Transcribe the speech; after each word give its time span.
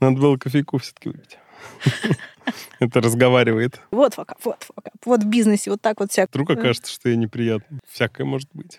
Надо 0.00 0.20
было 0.20 0.36
кофейку 0.36 0.78
все-таки 0.78 1.08
выпить. 1.08 1.38
Это 2.78 3.00
разговаривает. 3.00 3.80
Вот 3.90 4.14
факап, 4.14 4.38
вот 4.44 4.62
факап. 4.62 4.94
Вот 5.04 5.22
в 5.22 5.26
бизнесе 5.26 5.70
вот 5.70 5.80
так 5.80 5.98
вот 5.98 6.12
всякое. 6.12 6.30
Вдруг 6.40 6.50
окажется, 6.50 6.92
что 6.92 7.08
я 7.08 7.16
неприятный. 7.16 7.80
Всякое 7.88 8.24
может 8.24 8.48
быть. 8.52 8.76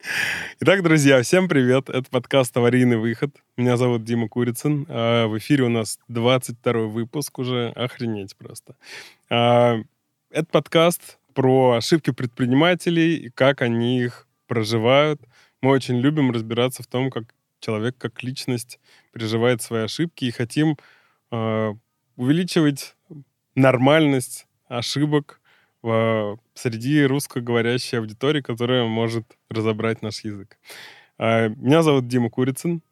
Итак, 0.60 0.82
друзья, 0.82 1.22
всем 1.22 1.48
привет. 1.48 1.88
Это 1.88 2.10
подкаст 2.10 2.56
«Аварийный 2.56 2.96
выход». 2.96 3.30
Меня 3.56 3.76
зовут 3.76 4.04
Дима 4.04 4.28
Курицын. 4.28 4.86
А 4.88 5.28
в 5.28 5.38
эфире 5.38 5.64
у 5.64 5.68
нас 5.68 5.98
22 6.08 6.72
выпуск 6.86 7.38
уже. 7.38 7.68
Охренеть 7.76 8.36
просто. 8.36 8.74
А, 9.30 9.78
это 10.30 10.46
подкаст 10.50 11.18
про 11.32 11.74
ошибки 11.74 12.10
предпринимателей 12.10 13.16
и 13.16 13.30
как 13.30 13.62
они 13.62 14.00
их 14.00 14.26
проживают. 14.48 15.20
Мы 15.62 15.70
очень 15.70 15.98
любим 15.98 16.32
разбираться 16.32 16.82
в 16.82 16.86
том, 16.86 17.10
как 17.10 17.24
человек 17.60 17.96
как 17.98 18.22
личность 18.22 18.78
переживает 19.12 19.62
свои 19.62 19.84
ошибки 19.84 20.24
и 20.24 20.30
хотим 20.30 20.76
э, 21.30 21.74
увеличивать 22.16 22.96
нормальность 23.54 24.46
ошибок 24.68 25.40
в, 25.82 26.38
среди 26.54 27.04
русскоговорящей 27.04 27.98
аудитории, 27.98 28.40
которая 28.40 28.84
может 28.84 29.24
разобрать 29.48 30.02
наш 30.02 30.24
язык. 30.24 30.58
Э, 31.18 31.48
меня 31.48 31.82
зовут 31.82 32.08
Дима 32.08 32.30
Курицын. 32.30 32.82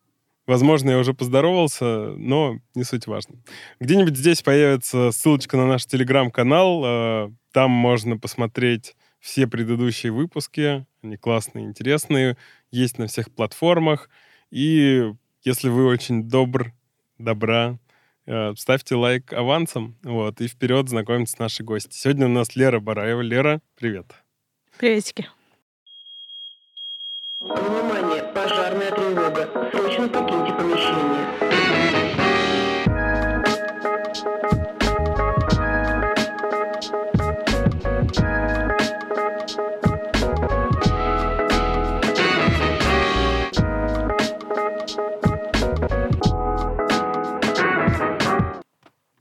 Возможно, 0.47 0.91
я 0.91 0.99
уже 0.99 1.15
поздоровался, 1.15 2.15
но 2.17 2.59
не 2.75 2.85
суть 2.85 3.07
важно. 3.07 3.37
Где-нибудь 3.81 4.17
здесь 4.17 4.43
появится 4.43 5.11
ссылочка 5.11 5.57
на 5.57 5.67
наш 5.67 5.87
телеграм-канал. 5.87 6.83
Э, 6.85 7.31
там 7.53 7.71
можно 7.71 8.19
посмотреть 8.19 8.95
все 9.21 9.47
предыдущие 9.47 10.13
выпуски. 10.13 10.85
Они 11.03 11.17
классные, 11.17 11.65
интересные. 11.65 12.37
Есть 12.71 12.99
на 12.99 13.07
всех 13.07 13.31
платформах. 13.31 14.11
И 14.55 15.13
если 15.43 15.69
вы 15.69 15.85
очень 15.85 16.29
добр, 16.29 16.73
добра, 17.19 17.77
э, 18.25 18.55
ставьте 18.57 18.95
лайк 18.95 19.33
авансом, 19.33 19.97
вот, 20.05 20.41
и 20.41 20.47
вперед 20.47 20.89
знакомиться 20.89 21.35
с 21.35 21.39
нашей 21.41 21.65
гостью. 21.65 21.93
Сегодня 21.93 22.27
у 22.27 22.29
нас 22.29 22.55
Лера 22.55 22.79
Бараева. 22.79 23.21
Лера, 23.21 23.61
привет. 23.75 24.15
Приветики. 24.79 25.27
Внимание, 27.41 28.23
пожарная 28.33 28.93
тревога. 28.93 29.71
Срочно 29.73 30.09
покиньте 30.09 30.53
помещение. 30.53 31.34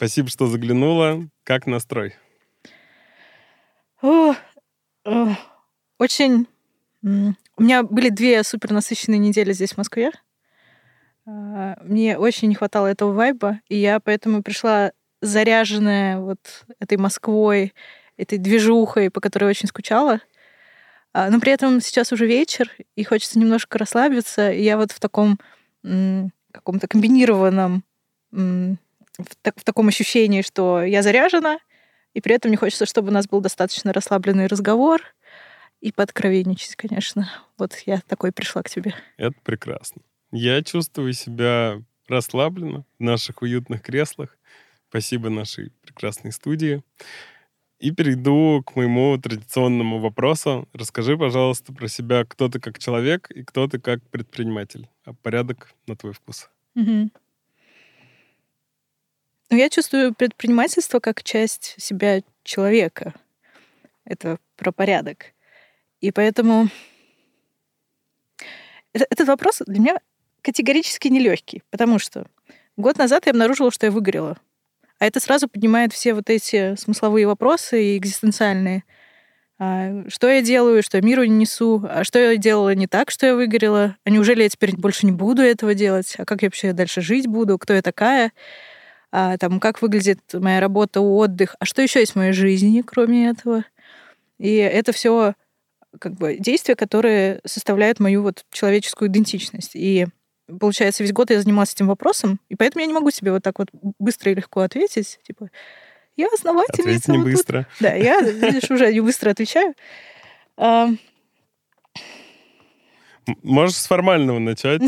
Спасибо, 0.03 0.27
что 0.27 0.47
заглянула. 0.47 1.29
Как 1.45 1.65
настрой? 1.65 2.13
О, 4.01 4.33
о, 5.05 5.35
очень... 5.97 6.45
У 7.01 7.63
меня 7.63 7.83
были 7.83 8.09
две 8.09 8.43
супер 8.43 8.73
насыщенные 8.73 9.17
недели 9.17 9.53
здесь, 9.53 9.71
в 9.71 9.77
Москве. 9.77 10.11
А, 11.25 11.77
мне 11.83 12.17
очень 12.17 12.49
не 12.49 12.55
хватало 12.55 12.87
этого 12.87 13.13
вайба, 13.13 13.61
и 13.69 13.77
я 13.77 14.01
поэтому 14.01 14.43
пришла 14.43 14.91
заряженная 15.21 16.19
вот 16.19 16.65
этой 16.81 16.97
Москвой, 16.97 17.73
этой 18.17 18.39
движухой, 18.39 19.09
по 19.09 19.21
которой 19.21 19.45
очень 19.45 19.69
скучала. 19.69 20.19
А, 21.13 21.29
но 21.29 21.39
при 21.39 21.53
этом 21.53 21.79
сейчас 21.79 22.11
уже 22.11 22.27
вечер, 22.27 22.69
и 22.97 23.05
хочется 23.05 23.39
немножко 23.39 23.77
расслабиться. 23.77 24.51
И 24.51 24.63
я 24.63 24.75
вот 24.75 24.91
в 24.91 24.99
таком 24.99 25.39
каком-то 26.51 26.89
комбинированном 26.89 27.85
в, 29.17 29.35
так, 29.41 29.59
в 29.59 29.63
таком 29.63 29.87
ощущении, 29.87 30.41
что 30.41 30.83
я 30.83 31.01
заряжена, 31.01 31.59
и 32.13 32.21
при 32.21 32.35
этом 32.35 32.49
мне 32.49 32.57
хочется, 32.57 32.85
чтобы 32.85 33.09
у 33.09 33.11
нас 33.11 33.27
был 33.27 33.41
достаточно 33.41 33.91
расслабленный 33.93 34.47
разговор 34.47 35.01
и 35.81 35.91
подкровенничать, 35.91 36.75
конечно. 36.75 37.29
Вот 37.57 37.75
я 37.85 38.01
такой 38.07 38.31
пришла 38.31 38.63
к 38.63 38.69
тебе. 38.69 38.93
Это 39.17 39.35
прекрасно. 39.43 40.01
Я 40.31 40.63
чувствую 40.63 41.13
себя 41.13 41.81
расслабленно 42.07 42.85
в 42.99 43.03
наших 43.03 43.41
уютных 43.41 43.81
креслах. 43.81 44.37
Спасибо 44.89 45.29
нашей 45.29 45.71
прекрасной 45.81 46.31
студии. 46.31 46.83
И 47.79 47.91
перейду 47.91 48.63
к 48.63 48.75
моему 48.75 49.17
традиционному 49.17 49.99
вопросу. 49.99 50.69
Расскажи, 50.73 51.17
пожалуйста, 51.17 51.73
про 51.73 51.87
себя, 51.87 52.23
кто 52.23 52.47
ты 52.47 52.59
как 52.59 52.79
человек 52.79 53.29
и 53.31 53.43
кто 53.43 53.67
ты 53.67 53.79
как 53.79 54.01
предприниматель. 54.09 54.87
А 55.03 55.13
порядок 55.13 55.73
на 55.87 55.95
твой 55.97 56.13
вкус. 56.13 56.49
Угу. 56.75 57.09
Ну, 59.53 59.59
я 59.59 59.69
чувствую 59.69 60.15
предпринимательство 60.15 60.99
как 60.99 61.21
часть 61.21 61.75
себя 61.77 62.23
человека. 62.43 63.13
Это 64.03 64.39
про 64.55 64.71
порядок. 64.71 65.27
И 66.01 66.09
поэтому 66.09 66.69
этот 68.93 69.27
вопрос 69.27 69.61
для 69.67 69.79
меня 69.79 69.97
категорически 70.41 71.07
нелегкий, 71.09 71.61
потому 71.69 71.99
что 71.99 72.25
год 72.77 72.97
назад 72.97 73.27
я 73.27 73.29
обнаружила, 73.29 73.69
что 73.69 73.85
я 73.85 73.91
выгорела. 73.91 74.37
А 74.97 75.05
это 75.05 75.19
сразу 75.19 75.47
поднимает 75.47 75.93
все 75.93 76.15
вот 76.15 76.31
эти 76.31 76.75
смысловые 76.75 77.27
вопросы 77.27 77.83
и 77.83 77.97
экзистенциальные. 77.97 78.83
А, 79.59 80.03
что 80.07 80.31
я 80.31 80.41
делаю, 80.41 80.81
что 80.81 80.97
я 80.97 81.03
миру 81.03 81.25
не 81.25 81.35
несу, 81.41 81.85
а 81.87 82.03
что 82.03 82.17
я 82.17 82.37
делала 82.37 82.73
не 82.73 82.87
так, 82.87 83.11
что 83.11 83.27
я 83.27 83.35
выгорела, 83.35 83.97
а 84.03 84.09
неужели 84.09 84.41
я 84.41 84.49
теперь 84.49 84.75
больше 84.75 85.05
не 85.05 85.11
буду 85.11 85.43
этого 85.43 85.75
делать, 85.75 86.15
а 86.17 86.25
как 86.25 86.41
я 86.41 86.47
вообще 86.47 86.73
дальше 86.73 87.01
жить 87.01 87.27
буду, 87.27 87.59
кто 87.59 87.75
я 87.75 87.83
такая 87.83 88.31
а, 89.15 89.37
там, 89.37 89.59
как 89.59 89.83
выглядит 89.83 90.21
моя 90.33 90.59
работа, 90.59 90.99
отдых, 90.99 91.55
а 91.59 91.65
что 91.65 91.83
еще 91.83 91.99
есть 91.99 92.13
в 92.13 92.15
моей 92.15 92.33
жизни, 92.33 92.81
кроме 92.81 93.29
этого. 93.29 93.63
И 94.39 94.55
это 94.55 94.91
все 94.91 95.35
как 95.99 96.15
бы 96.15 96.37
действия, 96.39 96.75
которые 96.75 97.39
составляют 97.45 97.99
мою 97.99 98.23
вот 98.23 98.43
человеческую 98.51 99.11
идентичность. 99.11 99.75
И 99.75 100.07
получается, 100.59 101.03
весь 101.03 101.13
год 101.13 101.29
я 101.29 101.39
занималась 101.39 101.75
этим 101.75 101.89
вопросом, 101.89 102.39
и 102.49 102.55
поэтому 102.55 102.81
я 102.81 102.87
не 102.87 102.93
могу 102.93 103.11
себе 103.11 103.31
вот 103.31 103.43
так 103.43 103.59
вот 103.59 103.69
быстро 103.99 104.31
и 104.31 104.35
легко 104.35 104.61
ответить. 104.61 105.19
Типа, 105.21 105.51
я 106.17 106.27
основательница. 106.33 106.81
Ответь 106.81 107.07
не 107.07 107.17
вот 107.19 107.25
быстро. 107.25 107.67
Тут. 107.69 107.81
Да, 107.81 107.93
я, 107.93 108.19
видишь, 108.19 108.71
уже 108.71 108.91
не 108.91 109.01
быстро 109.01 109.29
отвечаю. 109.29 109.75
Можешь 113.43 113.77
с 113.77 113.87
формального 113.87 114.39
начать. 114.39 114.81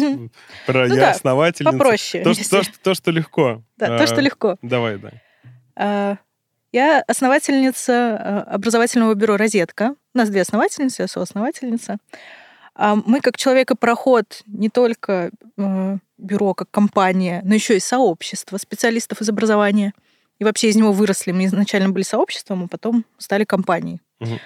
Про 0.65 0.87
ну 0.87 0.95
я 0.95 1.01
да, 1.01 1.11
основательница. 1.11 1.77
Попроще. 1.77 2.23
То 2.23 2.33
что, 2.33 2.49
то, 2.49 2.63
что, 2.63 2.79
то, 2.79 2.93
что 2.93 3.11
легко. 3.11 3.63
Да, 3.77 3.95
а, 3.95 3.97
то, 3.97 4.07
что 4.07 4.21
легко. 4.21 4.57
Давай, 4.61 4.97
да. 4.97 5.11
А, 5.75 6.17
я 6.71 7.03
основательница 7.07 7.93
а, 7.93 8.41
образовательного 8.51 9.13
бюро 9.13 9.37
«Розетка». 9.37 9.95
У 10.13 10.17
нас 10.17 10.29
две 10.29 10.41
основательницы, 10.41 11.03
я 11.03 11.07
соосновательница. 11.07 11.97
А 12.75 12.95
мы 12.95 13.21
как 13.21 13.37
человека-проход 13.37 14.43
не 14.47 14.69
только 14.69 15.31
э, 15.57 15.97
бюро, 16.17 16.53
как 16.53 16.69
компания, 16.71 17.41
но 17.45 17.55
еще 17.55 17.77
и 17.77 17.79
сообщество 17.79 18.57
специалистов 18.57 19.21
из 19.21 19.29
образования. 19.29 19.93
И 20.39 20.43
вообще 20.43 20.67
из 20.67 20.75
него 20.75 20.91
выросли. 20.91 21.31
Мы 21.31 21.45
изначально 21.45 21.89
были 21.89 22.03
сообществом, 22.03 22.65
а 22.65 22.67
потом 22.67 23.05
стали 23.17 23.45
компанией. 23.45 24.01
Угу. 24.19 24.39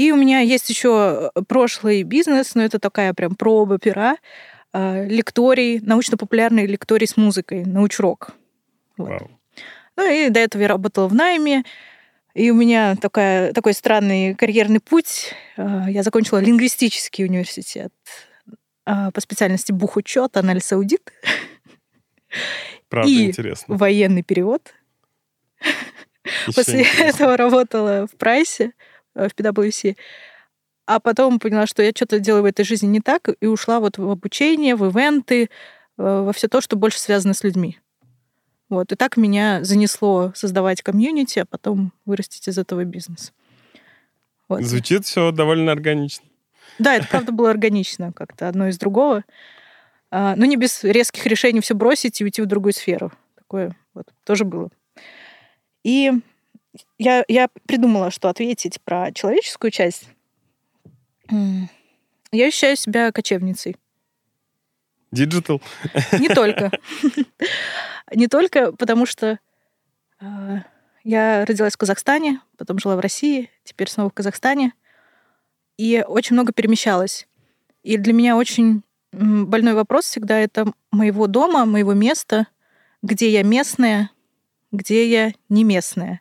И 0.00 0.12
у 0.12 0.16
меня 0.16 0.40
есть 0.40 0.70
еще 0.70 1.30
э, 1.34 1.42
прошлый 1.42 2.04
бизнес, 2.04 2.54
но 2.54 2.62
это 2.62 2.78
такая 2.78 3.12
прям 3.12 3.34
проба 3.34 3.78
пера, 3.78 4.16
э, 4.72 5.06
лекторий, 5.06 5.78
научно-популярный 5.80 6.64
лекторий 6.64 7.06
с 7.06 7.18
музыкой, 7.18 7.66
научрок. 7.66 8.30
Вот. 8.96 9.30
Ну 9.96 10.10
и 10.10 10.30
до 10.30 10.40
этого 10.40 10.62
я 10.62 10.68
работала 10.68 11.06
в 11.06 11.14
найме, 11.14 11.64
и 12.32 12.50
у 12.50 12.54
меня 12.54 12.96
такая, 12.96 13.52
такой 13.52 13.74
странный 13.74 14.34
карьерный 14.34 14.80
путь. 14.80 15.34
Э, 15.58 15.82
я 15.90 16.02
закончила 16.02 16.38
лингвистический 16.38 17.26
университет 17.26 17.92
по 18.86 19.20
специальности 19.20 19.70
бухучет, 19.70 20.34
анализ 20.38 20.72
аудит. 20.72 21.12
Правда, 22.88 23.10
и 23.10 23.26
интересно. 23.26 23.76
военный 23.76 24.22
перевод. 24.22 24.72
Еще 26.24 26.52
После 26.54 26.80
интересно. 26.80 27.04
этого 27.04 27.36
работала 27.36 28.06
в 28.06 28.16
Прайсе 28.16 28.72
в 29.14 29.28
PwC. 29.28 29.96
А 30.86 30.98
потом 30.98 31.38
поняла, 31.38 31.66
что 31.66 31.82
я 31.82 31.90
что-то 31.94 32.18
делаю 32.18 32.42
в 32.42 32.46
этой 32.46 32.64
жизни 32.64 32.86
не 32.88 33.00
так, 33.00 33.28
и 33.40 33.46
ушла 33.46 33.80
вот 33.80 33.98
в 33.98 34.10
обучение, 34.10 34.74
в 34.74 34.84
ивенты, 34.86 35.44
э, 35.44 35.48
во 35.96 36.32
все 36.32 36.48
то, 36.48 36.60
что 36.60 36.76
больше 36.76 36.98
связано 36.98 37.34
с 37.34 37.44
людьми. 37.44 37.78
Вот. 38.68 38.92
И 38.92 38.96
так 38.96 39.16
меня 39.16 39.62
занесло 39.62 40.32
создавать 40.34 40.82
комьюнити, 40.82 41.40
а 41.40 41.46
потом 41.46 41.92
вырастить 42.06 42.48
из 42.48 42.58
этого 42.58 42.84
бизнес. 42.84 43.32
Вот. 44.48 44.62
Звучит 44.62 45.04
все 45.04 45.30
довольно 45.32 45.72
органично. 45.72 46.24
Да, 46.78 46.96
это 46.96 47.06
правда 47.08 47.32
было 47.32 47.50
органично, 47.50 48.12
как-то 48.12 48.48
одно 48.48 48.68
из 48.68 48.78
другого. 48.78 49.24
А, 50.10 50.34
но 50.34 50.44
не 50.44 50.56
без 50.56 50.82
резких 50.82 51.26
решений 51.26 51.60
все 51.60 51.74
бросить 51.74 52.20
и 52.20 52.24
уйти 52.24 52.42
в 52.42 52.46
другую 52.46 52.72
сферу. 52.72 53.12
Такое 53.36 53.76
вот 53.94 54.06
тоже 54.24 54.44
было. 54.44 54.70
И 55.84 56.12
я, 56.98 57.24
я 57.28 57.48
придумала, 57.66 58.10
что 58.10 58.28
ответить 58.28 58.80
про 58.82 59.12
человеческую 59.12 59.70
часть. 59.70 60.08
Я 61.30 62.46
ощущаю 62.46 62.76
себя 62.76 63.12
кочевницей. 63.12 63.76
Digital? 65.10 65.60
Не 66.12 66.28
только. 66.28 66.70
Не 68.12 68.28
только, 68.28 68.72
потому 68.72 69.06
что 69.06 69.38
э, 70.20 70.58
я 71.04 71.44
родилась 71.44 71.74
в 71.74 71.78
Казахстане, 71.78 72.40
потом 72.56 72.78
жила 72.78 72.96
в 72.96 73.00
России, 73.00 73.50
теперь 73.64 73.88
снова 73.88 74.10
в 74.10 74.14
Казахстане. 74.14 74.72
И 75.76 76.04
очень 76.06 76.34
много 76.34 76.52
перемещалась. 76.52 77.26
И 77.82 77.96
для 77.96 78.12
меня 78.12 78.36
очень 78.36 78.82
больной 79.12 79.74
вопрос 79.74 80.04
всегда 80.04 80.38
это 80.38 80.72
моего 80.92 81.26
дома, 81.26 81.64
моего 81.64 81.94
места, 81.94 82.46
где 83.02 83.30
я 83.30 83.42
местная, 83.42 84.10
где 84.72 85.08
я 85.08 85.32
не 85.48 85.64
местная. 85.64 86.20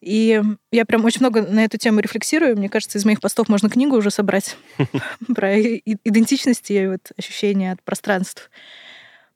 И 0.00 0.40
я 0.72 0.84
прям 0.86 1.04
очень 1.04 1.20
много 1.20 1.42
на 1.42 1.64
эту 1.64 1.76
тему 1.76 2.00
рефлексирую. 2.00 2.56
Мне 2.56 2.68
кажется, 2.70 2.96
из 2.98 3.04
моих 3.04 3.20
постов 3.20 3.48
можно 3.48 3.68
книгу 3.68 3.96
уже 3.96 4.10
собрать 4.10 4.56
про 5.34 5.56
и- 5.56 5.82
идентичности 6.04 6.72
и 6.72 6.86
вот 6.86 7.12
ощущения 7.18 7.72
от 7.72 7.82
пространств. 7.82 8.50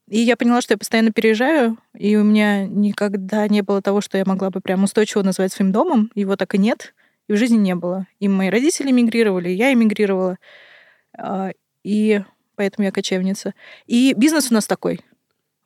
И 0.08 0.19
я 0.20 0.37
поняла, 0.37 0.61
что 0.61 0.75
я 0.75 0.78
постоянно 0.78 1.12
переезжаю, 1.12 1.78
и 1.96 2.16
у 2.16 2.25
меня 2.25 2.66
никогда 2.66 3.49
не 3.49 3.62
было 3.62 3.81
того, 3.82 4.00
что 4.00 4.19
я 4.19 4.25
могла 4.26 4.50
бы 4.50 4.61
прям 4.61 4.84
устойчиво 4.84 5.22
назвать 5.22 5.52
своим 5.52 5.72
домом. 5.72 6.11
Его 6.14 6.37
так 6.37 6.55
и 6.55 6.58
нет, 6.58 6.94
и 7.28 7.32
в 7.32 7.37
жизни 7.37 7.56
не 7.56 7.75
было. 7.75 8.06
И 8.20 8.28
мои 8.28 8.49
родители 8.50 8.90
эмигрировали, 8.90 9.49
и 9.50 9.55
я 9.55 9.72
эмигрировала. 9.72 10.37
А, 11.16 11.50
И 11.82 12.22
поэтому 12.56 12.84
я 12.87 12.93
кочевница. 12.93 13.55
И 13.87 14.14
бизнес 14.16 14.50
у 14.50 14.55
нас 14.55 14.66
такой 14.66 15.00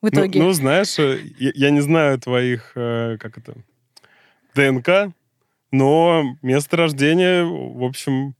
в 0.01 0.05
Ну, 0.05 0.09
итоге. 0.09 0.41
ну, 0.41 0.51
знаешь, 0.53 0.97
э, 0.99 1.19
я, 1.37 1.51
я 1.55 1.69
не 1.69 1.81
знаю 1.81 2.17
твоих, 2.19 2.71
э, 2.75 3.17
как 3.19 3.37
это, 3.37 3.55
ДНК, 4.55 5.13
но 5.71 6.23
место 6.41 6.77
рождения, 6.77 7.43
в 7.43 7.83
общем, 7.83 8.35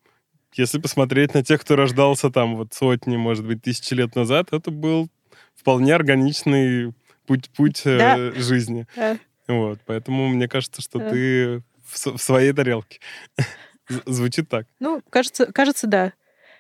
если 0.54 0.80
посмотреть 0.80 1.34
на 1.34 1.44
тех, 1.44 1.62
кто 1.62 1.76
рождался 1.76 2.30
там 2.30 2.56
вот 2.56 2.74
сотни, 2.74 3.18
может 3.18 3.46
быть, 3.46 3.62
тысячи 3.62 3.94
лет 3.94 4.16
назад, 4.16 4.50
это 4.52 4.72
был 4.72 5.10
вполне 5.56 5.94
органичный 5.94 6.94
путь, 7.28 7.50
путь 7.52 7.82
э, 7.86 7.98
Да. 7.98 8.32
жизни. 8.40 8.88
Да. 8.96 9.18
Вот, 9.48 9.80
поэтому 9.86 10.28
мне 10.28 10.48
кажется, 10.48 10.82
что 10.82 11.00
Да. 11.00 11.10
ты 11.10 11.62
в, 11.86 12.18
в 12.18 12.22
своей 12.22 12.54
тарелке. 12.54 13.00
Звучит 14.06 14.50
так. 14.50 14.66
Ну, 14.80 15.02
кажется, 15.10 15.52
кажется, 15.52 15.88
да. 15.88 16.14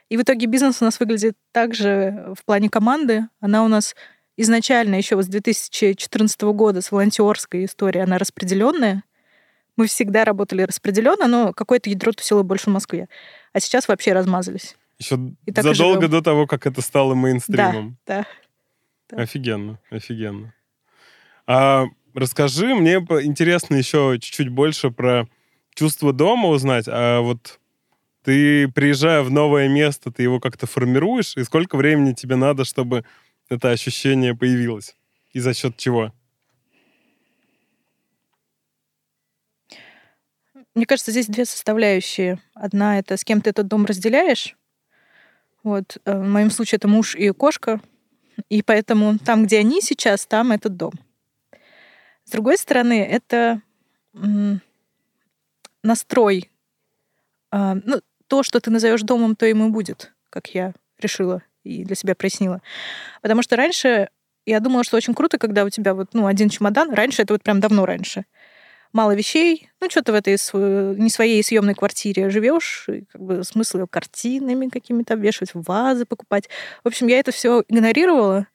И 0.09 0.17
в 0.17 0.21
итоге 0.21 0.47
бизнес 0.47 0.81
у 0.81 0.85
нас 0.85 0.99
выглядит 0.99 1.35
так 1.51 1.75
же 1.75 2.33
в 2.39 2.43
плане 2.45 2.69
команды. 2.69 3.27
Она 3.39 3.63
у 3.63 3.67
нас 3.67 3.95
изначально 4.37 4.95
еще 4.95 5.21
с 5.21 5.27
2014 5.27 6.41
года, 6.41 6.81
с 6.81 6.91
волонтерской 6.91 7.65
историей, 7.65 8.03
она 8.03 8.17
распределенная. 8.17 9.03
Мы 9.79 9.87
всегда 9.87 10.25
работали 10.25 10.63
распределенно, 10.63 11.25
но 11.25 11.53
какое-то 11.53 11.89
ядро 11.89 12.11
тусило 12.11 12.43
больше 12.43 12.69
в 12.69 12.73
Москве. 12.73 13.07
А 13.53 13.61
сейчас 13.61 13.87
вообще 13.87 14.11
размазались. 14.11 14.75
Еще 14.97 15.15
И 15.45 15.51
и 15.51 15.53
задолго 15.55 16.01
живем. 16.01 16.11
до 16.11 16.21
того, 16.21 16.47
как 16.47 16.67
это 16.67 16.81
стало 16.81 17.15
мейнстримом. 17.15 17.97
Да. 18.05 18.25
Да. 19.09 19.21
Офигенно, 19.21 19.79
офигенно. 19.89 20.53
А 21.47 21.85
расскажи, 22.13 22.75
мне 22.75 22.95
интересно 22.95 23.75
еще 23.75 24.17
чуть-чуть 24.19 24.49
больше 24.49 24.91
про 24.91 25.29
чувство 25.75 26.11
дома 26.11 26.49
узнать. 26.49 26.89
А 26.89 27.21
вот 27.21 27.57
ты, 28.25 28.67
приезжая 28.67 29.21
в 29.21 29.31
новое 29.31 29.69
место, 29.69 30.11
ты 30.11 30.23
его 30.23 30.41
как-то 30.41 30.67
формируешь? 30.67 31.37
И 31.37 31.43
сколько 31.45 31.77
времени 31.77 32.11
тебе 32.11 32.35
надо, 32.35 32.65
чтобы 32.65 33.05
это 33.47 33.71
ощущение 33.71 34.35
появилось? 34.35 34.97
И 35.31 35.39
за 35.39 35.53
счет 35.53 35.77
чего? 35.77 36.11
Мне 40.79 40.85
кажется, 40.85 41.11
здесь 41.11 41.27
две 41.27 41.43
составляющие. 41.43 42.39
Одна— 42.53 42.99
это 42.99 43.17
с 43.17 43.25
кем 43.25 43.41
ты 43.41 43.49
этот 43.49 43.67
дом 43.67 43.83
разделяешь. 43.83 44.55
Вот. 45.61 45.97
э, 46.05 46.17
В 46.17 46.23
моем 46.25 46.49
случае 46.49 46.77
это 46.77 46.87
муж 46.87 47.15
и 47.15 47.31
кошка. 47.31 47.81
И 48.47 48.61
поэтому 48.61 49.19
там, 49.19 49.43
где 49.43 49.59
они 49.59 49.81
сейчас, 49.81 50.25
там 50.25 50.53
этот 50.53 50.77
дом. 50.77 50.93
С 52.23 52.31
другой 52.31 52.57
стороны, 52.57 53.03
это 53.03 53.61
настрой. 55.83 56.49
А, 57.51 57.75
Ну, 57.83 57.99
то, 58.27 58.43
что 58.43 58.61
ты 58.61 58.71
назовешь 58.71 59.01
домом, 59.01 59.35
то 59.35 59.45
им 59.47 59.67
и 59.67 59.69
будет, 59.69 60.13
как 60.29 60.47
я 60.55 60.71
решила 60.97 61.43
и 61.65 61.83
для 61.83 61.97
себя 61.97 62.15
прояснила. 62.15 62.61
Потому 63.21 63.41
что 63.41 63.57
раньше 63.57 64.07
я 64.45 64.61
думала, 64.61 64.85
что 64.85 64.95
очень 64.95 65.13
круто, 65.13 65.37
когда 65.39 65.65
у 65.65 65.69
тебя 65.69 65.93
вот, 65.93 66.13
ну, 66.13 66.25
один 66.25 66.47
чемодан. 66.47 66.93
Раньше, 66.93 67.23
это 67.23 67.33
вот 67.33 67.43
прям 67.43 67.59
давно 67.59 67.85
раньше 67.85 68.23
мало 68.93 69.15
вещей, 69.15 69.69
ну, 69.79 69.89
что-то 69.89 70.11
в 70.11 70.15
этой 70.15 70.37
не 70.97 71.09
своей 71.09 71.43
съемной 71.43 71.75
квартире 71.75 72.29
живешь, 72.29 72.87
как 73.11 73.21
бы 73.21 73.43
смысл 73.43 73.77
её 73.77 73.87
картинами 73.87 74.69
какими-то 74.69 75.13
обвешивать, 75.13 75.51
вазы 75.53 76.05
покупать. 76.05 76.49
В 76.83 76.87
общем, 76.87 77.07
я 77.07 77.19
это 77.19 77.31
все 77.31 77.63
игнорировала, 77.67 78.47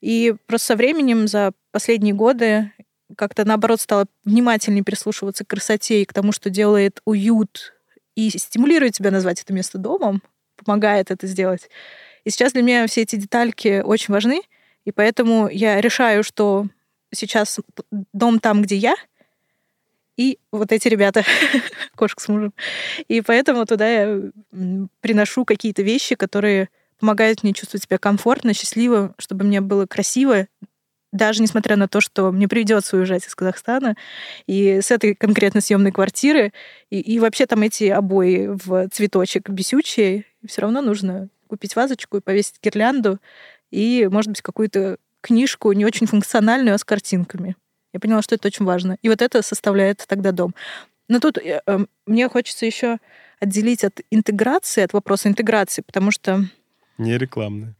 и 0.00 0.34
просто 0.46 0.68
со 0.68 0.76
временем 0.76 1.28
за 1.28 1.52
последние 1.72 2.14
годы 2.14 2.72
как-то 3.16 3.44
наоборот 3.44 3.80
стала 3.80 4.06
внимательнее 4.24 4.84
прислушиваться 4.84 5.44
к 5.44 5.48
красоте 5.48 6.02
и 6.02 6.04
к 6.04 6.12
тому, 6.12 6.32
что 6.32 6.50
делает 6.50 7.00
уют 7.04 7.74
и 8.14 8.30
стимулирует 8.30 8.94
тебя 8.94 9.10
назвать 9.10 9.42
это 9.42 9.52
место 9.52 9.78
домом, 9.78 10.22
помогает 10.56 11.10
это 11.10 11.26
сделать. 11.26 11.68
И 12.24 12.30
сейчас 12.30 12.52
для 12.52 12.62
меня 12.62 12.86
все 12.86 13.02
эти 13.02 13.16
детальки 13.16 13.82
очень 13.84 14.12
важны, 14.12 14.42
и 14.84 14.92
поэтому 14.92 15.48
я 15.48 15.80
решаю, 15.80 16.24
что 16.24 16.66
сейчас 17.14 17.60
дом 18.12 18.40
там, 18.40 18.62
где 18.62 18.76
я, 18.76 18.96
и 20.16 20.38
вот 20.50 20.72
эти 20.72 20.88
ребята, 20.88 21.24
кошка 21.94 22.22
с 22.22 22.28
мужем. 22.28 22.54
И 23.08 23.20
поэтому 23.20 23.66
туда 23.66 23.88
я 23.88 24.20
приношу 25.00 25.44
какие-то 25.44 25.82
вещи, 25.82 26.14
которые 26.14 26.68
помогают 26.98 27.42
мне 27.42 27.52
чувствовать 27.52 27.84
себя 27.84 27.98
комфортно, 27.98 28.54
счастливо, 28.54 29.14
чтобы 29.18 29.44
мне 29.44 29.60
было 29.60 29.86
красиво, 29.86 30.46
даже 31.12 31.42
несмотря 31.42 31.76
на 31.76 31.88
то, 31.88 32.00
что 32.00 32.32
мне 32.32 32.48
придется 32.48 32.96
уезжать 32.96 33.26
из 33.26 33.34
Казахстана, 33.34 33.96
и 34.46 34.80
с 34.80 34.90
этой 34.90 35.14
конкретно 35.14 35.60
съемной 35.60 35.92
квартиры, 35.92 36.52
и, 36.90 37.00
и 37.00 37.18
вообще 37.18 37.46
там 37.46 37.62
эти 37.62 37.84
обои 37.84 38.48
в 38.48 38.88
цветочек 38.90 39.48
бесючие, 39.48 40.24
все 40.46 40.62
равно 40.62 40.82
нужно 40.82 41.28
купить 41.48 41.76
вазочку 41.76 42.16
и 42.16 42.20
повесить 42.20 42.56
гирлянду, 42.62 43.18
и, 43.70 44.08
может 44.10 44.30
быть, 44.30 44.42
какую-то 44.42 44.98
книжку 45.20 45.72
не 45.72 45.84
очень 45.84 46.06
функциональную, 46.06 46.74
а 46.74 46.78
с 46.78 46.84
картинками. 46.84 47.56
Я 47.96 48.00
поняла, 48.00 48.20
что 48.20 48.34
это 48.34 48.48
очень 48.48 48.66
важно. 48.66 48.98
И 49.00 49.08
вот 49.08 49.22
это 49.22 49.40
составляет 49.40 50.04
тогда 50.06 50.30
дом. 50.30 50.54
Но 51.08 51.18
тут 51.18 51.38
э, 51.38 51.62
э, 51.66 51.78
мне 52.04 52.28
хочется 52.28 52.66
еще 52.66 52.98
отделить 53.40 53.84
от 53.84 54.02
интеграции, 54.10 54.82
от 54.82 54.92
вопроса 54.92 55.28
интеграции, 55.30 55.80
потому 55.80 56.10
что 56.10 56.44
Не 56.98 57.16
рекламное. 57.16 57.74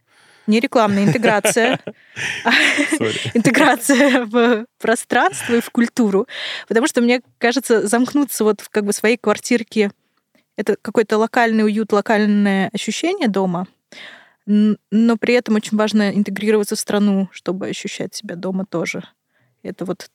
не 0.47 0.59
рекламная 0.59 1.03
интеграция, 1.03 1.79
интеграция 3.35 4.25
в 4.25 4.65
пространство 4.79 5.53
и 5.53 5.61
в 5.61 5.69
культуру. 5.69 6.27
Потому 6.67 6.87
что 6.87 7.01
мне 7.01 7.21
кажется, 7.37 7.85
замкнуться 7.85 8.43
вот 8.43 8.61
в 8.61 8.69
как 8.69 8.85
бы 8.85 8.93
своей 8.93 9.17
квартирке 9.17 9.91
это 10.55 10.77
какой-то 10.81 11.19
локальный 11.19 11.63
уют, 11.63 11.93
локальное 11.93 12.71
ощущение 12.73 13.27
дома, 13.27 13.67
но 14.47 15.17
при 15.17 15.35
этом 15.35 15.57
очень 15.57 15.77
важно 15.77 16.09
интегрироваться 16.09 16.75
в 16.75 16.79
страну, 16.79 17.29
чтобы 17.31 17.67
ощущать 17.67 18.15
себя 18.15 18.35
дома 18.35 18.65
тоже. 18.65 19.03
Это 19.63 19.85
вот, 19.85 20.09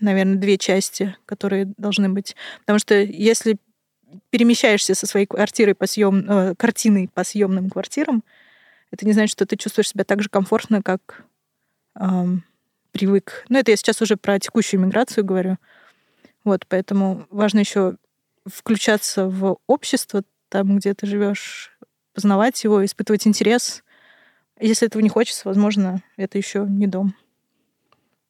наверное, 0.00 0.36
две 0.36 0.58
части, 0.58 1.16
которые 1.26 1.72
должны 1.76 2.08
быть. 2.08 2.36
Потому 2.60 2.78
что 2.78 2.94
если 2.94 3.58
перемещаешься 4.30 4.94
со 4.94 5.06
своей 5.06 5.26
квартирой 5.26 5.74
по 5.74 5.86
съем... 5.86 6.30
э, 6.30 6.54
картиной 6.56 7.08
по 7.12 7.24
съемным 7.24 7.70
квартирам, 7.70 8.22
это 8.90 9.04
не 9.04 9.12
значит, 9.12 9.32
что 9.32 9.46
ты 9.46 9.56
чувствуешь 9.56 9.88
себя 9.88 10.04
так 10.04 10.22
же 10.22 10.28
комфортно, 10.28 10.82
как 10.82 11.24
ам, 11.94 12.44
привык. 12.92 13.44
Ну, 13.48 13.58
это 13.58 13.72
я 13.72 13.76
сейчас 13.76 14.00
уже 14.00 14.16
про 14.16 14.38
текущую 14.38 14.80
миграцию 14.80 15.24
говорю. 15.24 15.58
Вот, 16.44 16.66
поэтому 16.68 17.26
важно 17.30 17.60
еще 17.60 17.96
включаться 18.44 19.28
в 19.28 19.58
общество, 19.66 20.22
там, 20.48 20.78
где 20.78 20.94
ты 20.94 21.06
живешь, 21.06 21.76
познавать 22.14 22.62
его, 22.62 22.84
испытывать 22.84 23.26
интерес. 23.26 23.82
Если 24.60 24.86
этого 24.86 25.02
не 25.02 25.08
хочется, 25.08 25.42
возможно, 25.44 26.02
это 26.16 26.38
еще 26.38 26.64
не 26.68 26.86
дом. 26.86 27.14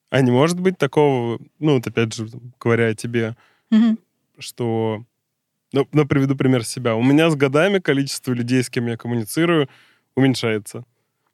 А 0.09 0.21
не 0.21 0.31
может 0.31 0.59
быть 0.59 0.77
такого, 0.77 1.39
ну, 1.59 1.73
вот 1.75 1.87
опять 1.87 2.13
же, 2.13 2.27
говоря 2.59 2.87
о 2.87 2.93
тебе, 2.95 3.35
Мгм. 3.69 3.97
что... 4.39 5.03
Ну, 5.73 5.85
ну, 5.91 6.05
приведу 6.07 6.35
пример 6.37 6.63
себя. 6.63 6.95
У 6.95 7.03
меня 7.03 7.29
с 7.29 7.35
годами 7.35 7.79
количество 7.79 8.31
людей, 8.31 8.63
с 8.63 8.69
кем 8.69 8.87
я 8.87 8.95
коммуницирую, 8.95 9.67
уменьшается. 10.15 10.85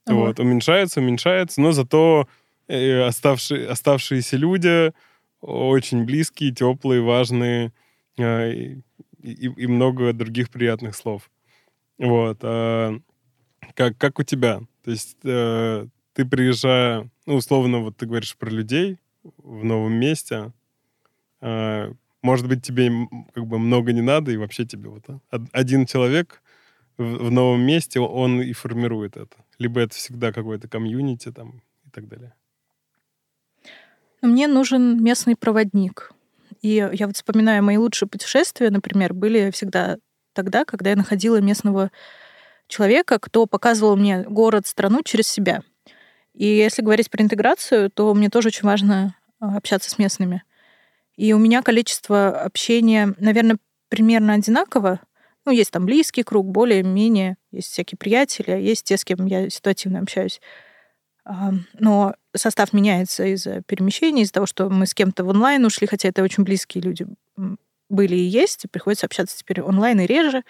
Ага. 0.06 0.16
Вот, 0.16 0.40
уменьшается, 0.40 1.02
уменьшается, 1.02 1.62
но 1.62 1.72
зато 1.72 2.28
э, 2.68 3.02
оставшие, 3.02 3.68
оставшиеся 3.68 4.38
люди 4.38 4.92
очень 5.42 6.04
близкие, 6.06 6.52
теплые, 6.52 7.02
важные 7.02 7.72
э, 8.18 8.52
и, 8.54 8.82
и- 9.22 9.54
и 9.56 9.68
много 9.68 10.14
других 10.14 10.50
приятных 10.50 10.96
слов. 10.96 11.30
Вот. 12.00 12.40
а 12.42 12.96
как, 13.76 13.98
как 13.98 14.20
у 14.20 14.24
тебя? 14.24 14.62
То 14.84 14.92
есть 14.92 15.18
э, 15.24 15.88
ты 16.14 16.26
приезжая, 16.26 17.10
ну, 17.26 17.36
условно, 17.36 17.80
вот 17.80 17.98
ты 17.98 18.06
говоришь 18.06 18.36
про 18.38 18.50
людей 18.50 18.98
в 19.38 19.64
новом 19.64 19.94
месте, 19.94 20.52
а, 21.42 21.92
может 22.22 22.48
быть, 22.48 22.64
тебе 22.64 22.90
как 23.34 23.46
бы 23.46 23.60
много 23.60 23.92
не 23.92 24.02
надо, 24.02 24.32
и 24.32 24.38
вообще 24.38 24.66
тебе 24.66 24.90
вот 24.90 25.04
а, 25.08 25.20
од- 25.32 25.50
один 25.52 25.86
человек 25.86 26.42
в, 26.98 27.04
в 27.04 27.32
новом 27.32 27.62
месте, 27.62 28.00
он 28.00 28.42
и 28.42 28.54
формирует 28.54 29.18
это. 29.18 29.36
Либо 29.60 29.82
это 29.82 29.96
всегда 29.96 30.32
какой-то 30.32 30.68
комьюнити 30.68 31.32
там 31.32 31.62
и 31.86 31.90
так 31.90 32.08
далее. 32.08 32.34
Мне 34.22 34.48
нужен 34.48 35.04
местный 35.04 35.36
проводник. 35.36 36.14
И 36.62 36.90
я 36.94 37.08
вот 37.08 37.18
вспоминаю, 37.18 37.62
мои 37.64 37.76
лучшие 37.76 38.08
путешествия, 38.08 38.70
например, 38.70 39.14
были 39.14 39.52
всегда 39.52 39.98
тогда, 40.34 40.64
когда 40.66 40.92
я 40.92 40.96
находила 40.96 41.42
местного 41.42 41.92
человека, 42.68 43.20
кто 43.20 43.46
показывал 43.46 43.98
мне 43.98 44.24
город, 44.24 44.66
страну 44.66 45.02
через 45.04 45.28
себя. 45.28 45.62
И 46.34 46.46
если 46.46 46.82
говорить 46.82 47.10
про 47.10 47.24
интеграцию, 47.24 47.90
то 47.90 48.14
мне 48.14 48.30
тоже 48.30 48.50
очень 48.50 48.68
важно 48.68 49.16
а, 49.40 49.58
общаться 49.58 49.90
с 49.90 49.98
местными. 49.98 50.44
И 51.16 51.34
у 51.34 51.38
меня 51.38 51.62
количество 51.62 52.42
общения, 52.42 53.14
наверное, 53.18 53.58
примерно 53.90 54.34
одинаково. 54.34 55.00
Ну, 55.46 55.52
есть 55.52 55.72
там 55.72 55.86
близкий 55.86 56.24
круг, 56.24 56.48
более-менее, 56.48 57.38
есть 57.52 57.72
всякие 57.72 57.98
приятели, 57.98 58.52
есть 58.52 58.86
те, 58.86 58.98
с 58.98 59.06
кем 59.06 59.26
я 59.26 59.50
ситуативно 59.50 60.00
общаюсь. 60.00 60.42
Но 61.80 62.16
состав 62.36 62.74
меняется 62.74 63.26
из-за 63.26 63.62
перемещений, 63.62 64.24
из-за 64.24 64.34
того, 64.34 64.46
что 64.46 64.70
мы 64.70 64.88
с 64.88 64.94
кем-то 64.94 65.24
в 65.24 65.30
онлайн 65.30 65.64
ушли, 65.66 65.86
хотя 65.86 66.10
это 66.10 66.24
очень 66.24 66.44
близкие 66.44 66.82
люди 66.82 67.06
были 67.90 68.16
и 68.16 68.24
есть, 68.24 68.66
и 68.66 68.68
приходится 68.68 69.06
общаться 69.06 69.38
теперь 69.38 69.62
онлайн 69.62 70.00
и 70.00 70.06
реже. 70.06 70.44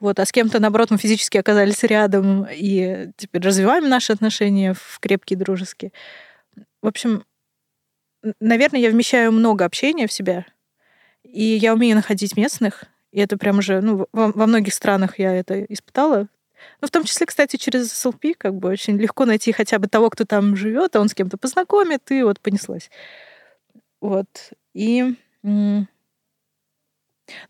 Вот, 0.00 0.20
а 0.20 0.24
с 0.24 0.32
кем-то, 0.32 0.60
наоборот, 0.60 0.90
мы 0.90 0.98
физически 0.98 1.38
оказались 1.38 1.82
рядом 1.82 2.46
и 2.50 3.10
теперь 3.16 3.42
развиваем 3.42 3.88
наши 3.88 4.12
отношения 4.12 4.74
в 4.74 4.98
крепкие, 5.00 5.38
дружеские. 5.38 5.92
В 6.80 6.86
общем, 6.86 7.24
наверное, 8.40 8.80
я 8.80 8.90
вмещаю 8.90 9.32
много 9.32 9.64
общения 9.64 10.06
в 10.06 10.12
себя, 10.12 10.46
и 11.24 11.42
я 11.42 11.74
умею 11.74 11.96
находить 11.96 12.36
местных, 12.36 12.84
и 13.10 13.20
это 13.20 13.36
прям 13.36 13.58
уже, 13.58 13.80
ну, 13.80 14.06
во, 14.12 14.32
во 14.32 14.46
многих 14.46 14.72
странах 14.72 15.18
я 15.18 15.34
это 15.34 15.64
испытала. 15.64 16.28
Ну, 16.80 16.88
в 16.88 16.90
том 16.90 17.04
числе, 17.04 17.26
кстати, 17.26 17.56
через 17.56 17.92
SLP 17.92 18.34
как 18.36 18.54
бы 18.54 18.68
очень 18.68 18.96
легко 18.98 19.24
найти 19.24 19.52
хотя 19.52 19.78
бы 19.78 19.88
того, 19.88 20.10
кто 20.10 20.24
там 20.24 20.56
живет, 20.56 20.94
а 20.94 21.00
он 21.00 21.08
с 21.08 21.14
кем-то 21.14 21.38
познакомит, 21.38 22.10
и 22.10 22.22
вот 22.22 22.40
понеслась. 22.40 22.90
Вот. 24.00 24.52
И 24.74 25.14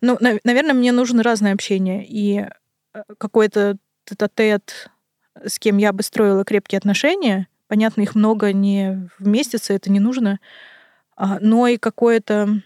ну, 0.01 0.19
наверное, 0.21 0.75
мне 0.75 0.93
нужно 0.93 1.23
разное 1.23 1.55
общение. 1.55 2.07
И 2.07 2.47
э, 2.95 3.03
какой-то 3.19 3.77
тет 4.05 4.91
с 5.45 5.59
кем 5.59 5.77
я 5.77 5.93
бы 5.93 6.03
строила 6.03 6.45
крепкие 6.45 6.79
отношения, 6.79 7.49
понятно, 7.69 8.01
их 8.03 8.15
много 8.15 8.53
не 8.53 9.09
в 9.19 9.27
месяц, 9.27 9.71
это 9.71 9.91
не 9.91 10.01
нужно, 10.01 10.41
а, 11.17 11.39
но 11.41 11.69
и 11.69 11.77
какое-то 11.77 12.63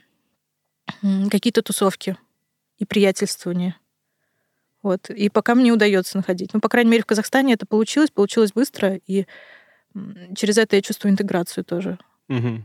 какие-то 1.31 1.63
тусовки 1.63 2.17
и 2.79 2.85
приятельствование. 2.85 3.77
Вот. 4.83 5.11
И 5.11 5.29
пока 5.29 5.55
мне 5.55 5.73
удается 5.73 6.17
находить. 6.17 6.53
Ну, 6.53 6.61
по 6.61 6.69
крайней 6.69 6.91
мере, 6.91 7.03
в 7.03 7.07
Казахстане 7.07 7.55
это 7.55 7.67
получилось, 7.67 8.11
получилось 8.11 8.53
быстро, 8.53 8.97
и 9.07 9.27
через 10.35 10.59
это 10.59 10.77
я 10.77 10.83
чувствую 10.83 11.13
интеграцию 11.13 11.65
тоже. 11.65 11.99
Угу. 12.29 12.65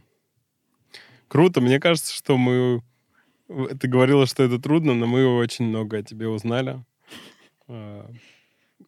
Круто. 1.28 1.62
Мне 1.62 1.80
кажется, 1.80 2.14
что 2.14 2.38
мы 2.38 2.82
ты 3.48 3.88
говорила, 3.88 4.26
что 4.26 4.44
это 4.44 4.60
трудно, 4.60 4.94
но 4.94 5.06
мы 5.06 5.26
очень 5.38 5.66
много 5.66 5.98
о 5.98 6.04
тебе 6.04 6.28
узнали. 6.28 6.84
А, 7.68 8.10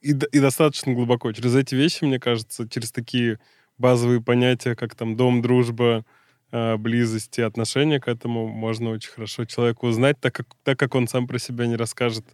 и, 0.01 0.12
и 0.12 0.39
достаточно 0.39 0.94
глубоко. 0.94 1.32
Через 1.32 1.56
эти 1.56 1.75
вещи, 1.75 2.04
мне 2.04 2.20
кажется, 2.20 2.68
через 2.68 2.92
такие 2.92 3.39
базовые 3.78 4.22
понятия, 4.22 4.75
как 4.75 4.96
там 4.96 5.16
дом, 5.16 5.42
дружба, 5.42 6.06
а, 6.51 6.78
близости, 6.78 7.42
отношения 7.42 8.00
к 8.00 8.08
этому, 8.08 8.48
можно 8.48 8.92
очень 8.92 9.12
хорошо 9.12 9.46
человека 9.46 9.86
узнать, 9.86 10.20
так 10.20 10.34
как, 10.34 10.48
так 10.63 10.78
как 10.78 10.96
он 10.96 11.08
сам 11.08 11.28
про 11.28 11.39
себя 11.39 11.66
не 11.68 11.75
расскажет, 11.75 12.25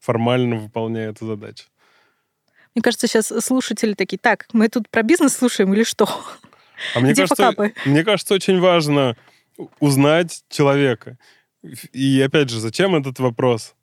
формально 0.00 0.56
выполняя 0.56 1.10
эту 1.10 1.26
задачу. 1.26 1.64
Мне 2.74 2.82
кажется, 2.82 3.06
сейчас 3.06 3.32
слушатели 3.44 3.94
такие, 3.94 4.18
так, 4.18 4.46
мы 4.52 4.68
тут 4.68 4.88
про 4.90 5.02
бизнес 5.02 5.36
слушаем 5.36 5.72
или 5.72 5.84
что? 5.84 6.08
А 6.94 7.00
мне, 7.00 7.12
Где 7.12 7.26
кажется, 7.26 7.72
мне 7.86 8.04
кажется, 8.04 8.34
очень 8.34 8.58
важно 8.58 9.16
узнать 9.78 10.42
человека. 10.48 11.16
И 11.92 12.20
опять 12.20 12.50
же, 12.50 12.60
зачем 12.60 12.94
этот 12.94 13.18
вопрос? 13.18 13.74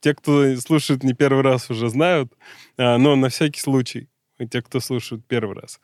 Те, 0.00 0.14
кто 0.14 0.56
слушает 0.56 1.04
не 1.04 1.14
первый 1.14 1.42
раз, 1.42 1.70
уже 1.70 1.88
знают, 1.88 2.32
а, 2.76 2.98
но 2.98 3.16
на 3.16 3.28
всякий 3.28 3.60
случай, 3.60 4.08
те, 4.50 4.60
кто 4.60 4.80
слушают 4.80 5.24
первый 5.26 5.56
раз. 5.56 5.80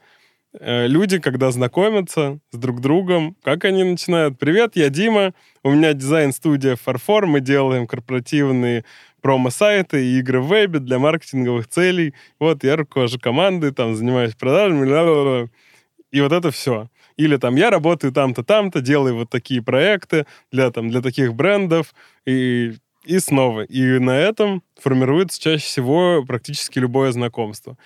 Э, 0.58 0.86
люди, 0.86 1.18
когда 1.18 1.50
знакомятся 1.50 2.40
с 2.50 2.56
друг 2.56 2.80
другом, 2.80 3.36
как 3.42 3.64
они 3.64 3.84
начинают? 3.84 4.38
«Привет, 4.38 4.76
я 4.76 4.88
Дима, 4.88 5.34
у 5.62 5.70
меня 5.70 5.92
дизайн-студия 5.92 6.76
Farfor, 6.76 7.26
мы 7.26 7.40
делаем 7.40 7.86
корпоративные 7.86 8.84
промо-сайты 9.20 10.04
и 10.04 10.18
игры 10.18 10.40
в 10.40 10.48
вебе 10.48 10.78
для 10.78 10.98
маркетинговых 10.98 11.68
целей. 11.68 12.14
Вот, 12.38 12.64
я 12.64 12.76
руковожу 12.76 13.18
командой, 13.18 13.72
там, 13.72 13.94
занимаюсь 13.94 14.34
продажами, 14.34 15.50
и 16.10 16.20
вот 16.20 16.32
это 16.32 16.50
все. 16.50 16.88
Или 17.18 17.36
там 17.36 17.56
я 17.56 17.68
работаю 17.68 18.12
там-то, 18.12 18.44
там-то, 18.44 18.80
делаю 18.80 19.16
вот 19.16 19.28
такие 19.28 19.60
проекты 19.60 20.24
для, 20.52 20.70
там, 20.70 20.88
для 20.88 21.02
таких 21.02 21.34
брендов, 21.34 21.92
и, 22.24 22.74
и 23.04 23.18
снова. 23.18 23.62
И 23.62 23.98
на 23.98 24.16
этом 24.16 24.62
формируется 24.80 25.40
чаще 25.40 25.64
всего 25.64 26.24
практически 26.26 26.78
любое 26.78 27.10
знакомство. 27.10 27.76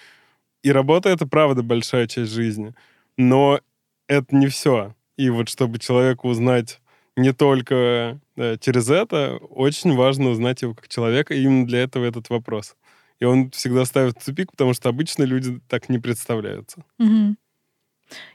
И 0.62 0.71
работа— 0.71 1.09
это, 1.11 1.27
правда, 1.27 1.62
большая 1.62 2.07
часть 2.07 2.31
жизни. 2.31 2.75
Но 3.17 3.61
это 4.07 4.37
не 4.37 4.47
все. 4.49 4.95
И 5.17 5.31
вот 5.31 5.49
чтобы 5.49 5.79
человека 5.79 6.27
узнать 6.27 6.81
не 7.17 7.33
только 7.33 8.21
да, 8.37 8.59
через 8.59 8.91
это, 8.91 9.37
очень 9.37 9.95
важно 9.95 10.31
узнать 10.31 10.62
его 10.62 10.75
как 10.75 10.89
человека, 10.89 11.35
и 11.35 11.43
именно 11.43 11.67
для 11.67 11.81
этого 11.81 12.05
этот 12.05 12.29
вопрос. 12.31 12.77
И 13.19 13.25
он 13.25 13.51
всегда 13.51 13.85
ставит 13.85 14.19
в 14.19 14.25
тупик, 14.25 14.51
потому 14.51 14.75
что 14.75 14.89
обычно 14.89 15.23
люди 15.23 15.61
так 15.69 15.89
не 15.89 15.99
представляются. 15.99 16.85
Угу. 16.99 17.37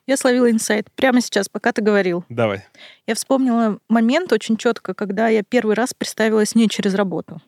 Я 0.05 0.17
словила 0.17 0.49
инсайт 0.49 0.91
прямо 0.91 1.21
сейчас, 1.21 1.49
пока 1.49 1.71
ты 1.71 1.81
говорил. 1.81 2.25
Давай. 2.29 2.65
Я 3.05 3.15
вспомнила 3.15 3.79
момент 3.89 4.31
очень 4.33 4.57
четко, 4.57 4.93
когда 4.93 5.27
я 5.27 5.43
первый 5.43 5.75
раз 5.75 5.93
представилась 5.93 6.55
не 6.55 6.69
через 6.69 6.95
работу, 6.95 7.41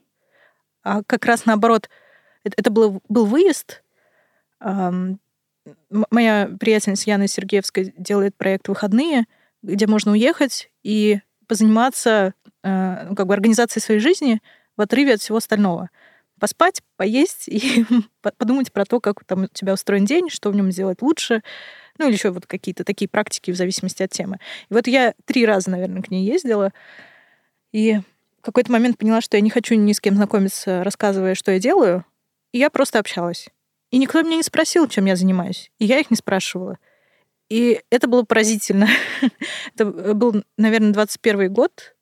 а 0.83 1.03
как 1.03 1.25
раз 1.25 1.45
наоборот. 1.45 1.89
Это 2.43 2.71
был, 2.71 3.01
был 3.09 3.25
выезд. 3.25 3.83
Моя 5.89 6.49
приятельница 6.59 7.09
Яна 7.09 7.27
Сергеевская 7.27 7.93
делает 7.97 8.35
проект 8.35 8.67
«Выходные», 8.69 9.25
где 9.61 9.87
можно 9.87 10.13
уехать 10.13 10.71
и 10.83 11.19
позаниматься 11.47 12.33
э, 12.63 13.07
ну, 13.09 13.15
как 13.15 13.27
бы 13.27 13.33
организацией 13.33 13.83
своей 13.83 13.99
жизни 13.99 14.41
в 14.77 14.81
отрыве 14.81 15.15
от 15.15 15.21
всего 15.21 15.37
остального. 15.37 15.89
Поспать, 16.39 16.81
поесть 16.95 17.49
и 17.49 17.85
подумать 18.37 18.71
про 18.71 18.85
то, 18.85 19.01
как 19.01 19.25
там 19.25 19.43
у 19.43 19.47
тебя 19.47 19.73
устроен 19.73 20.05
день, 20.05 20.29
что 20.29 20.51
в 20.51 20.55
нем 20.55 20.71
сделать 20.71 21.01
лучше, 21.01 21.41
ну, 21.99 22.07
или 22.07 22.13
еще 22.13 22.31
вот 22.31 22.47
какие-то 22.47 22.83
такие 22.83 23.07
практики 23.07 23.51
в 23.51 23.55
зависимости 23.55 24.01
от 24.01 24.09
темы. 24.09 24.39
И 24.69 24.73
вот 24.73 24.87
я 24.87 25.13
три 25.25 25.45
раза, 25.45 25.69
наверное, 25.69 26.01
к 26.01 26.09
ней 26.09 26.25
ездила, 26.25 26.71
и 27.71 27.99
в 28.39 28.41
какой-то 28.41 28.71
момент 28.71 28.97
поняла, 28.97 29.21
что 29.21 29.37
я 29.37 29.41
не 29.41 29.49
хочу 29.49 29.75
ни 29.75 29.91
с 29.91 29.99
кем 29.99 30.15
знакомиться, 30.15 30.83
рассказывая, 30.83 31.35
что 31.35 31.51
я 31.51 31.59
делаю, 31.59 32.05
и 32.53 32.57
я 32.57 32.69
просто 32.69 32.99
общалась. 32.99 33.49
И 33.91 33.97
никто 33.97 34.21
меня 34.21 34.37
не 34.37 34.43
спросил, 34.43 34.87
чем 34.87 35.05
я 35.05 35.15
занимаюсь. 35.15 35.71
И 35.77 35.85
я 35.85 35.99
их 35.99 36.09
не 36.09 36.15
спрашивала. 36.15 36.77
И 37.49 37.81
это 37.89 38.07
было 38.07 38.23
поразительно. 38.23 38.87
это 39.75 39.85
был, 39.85 40.43
наверное, 40.57 40.93
21 40.93 41.51
год, 41.51 41.95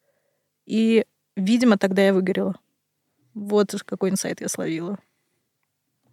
и, 0.66 1.06
видимо, 1.36 1.77
тогда 1.77 2.06
я 2.06 2.13
выгорела. 2.13 2.56
Вот 3.34 3.74
какой 3.84 4.12
инсайт 4.12 4.42
я 4.42 4.48
словила. 4.48 5.00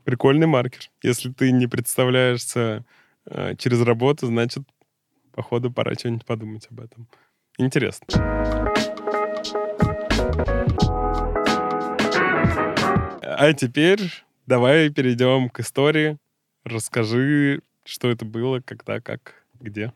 Прикольный 0.04 0.46
маркер. 0.46 0.90
Если 1.02 1.30
ты 1.32 1.50
не 1.50 1.66
представляешься 1.66 2.58
Э, 2.58 2.80
через 3.58 3.80
работу, 3.82 4.26
значит, 4.26 4.62
походу, 5.32 5.70
пора 5.72 5.94
что-нибудь 5.94 6.26
подумать 6.26 6.66
об 6.70 6.80
этом. 6.80 7.08
Интересно. 7.58 8.06
А 13.22 13.52
теперь 13.52 14.00
давай 14.46 14.90
перейдем 14.90 15.48
к 15.48 15.60
истории. 15.60 16.18
Расскажи, 16.64 17.62
что 17.84 18.10
это 18.10 18.24
было, 18.24 18.60
когда, 18.60 19.00
как, 19.00 19.44
где. 19.60 19.92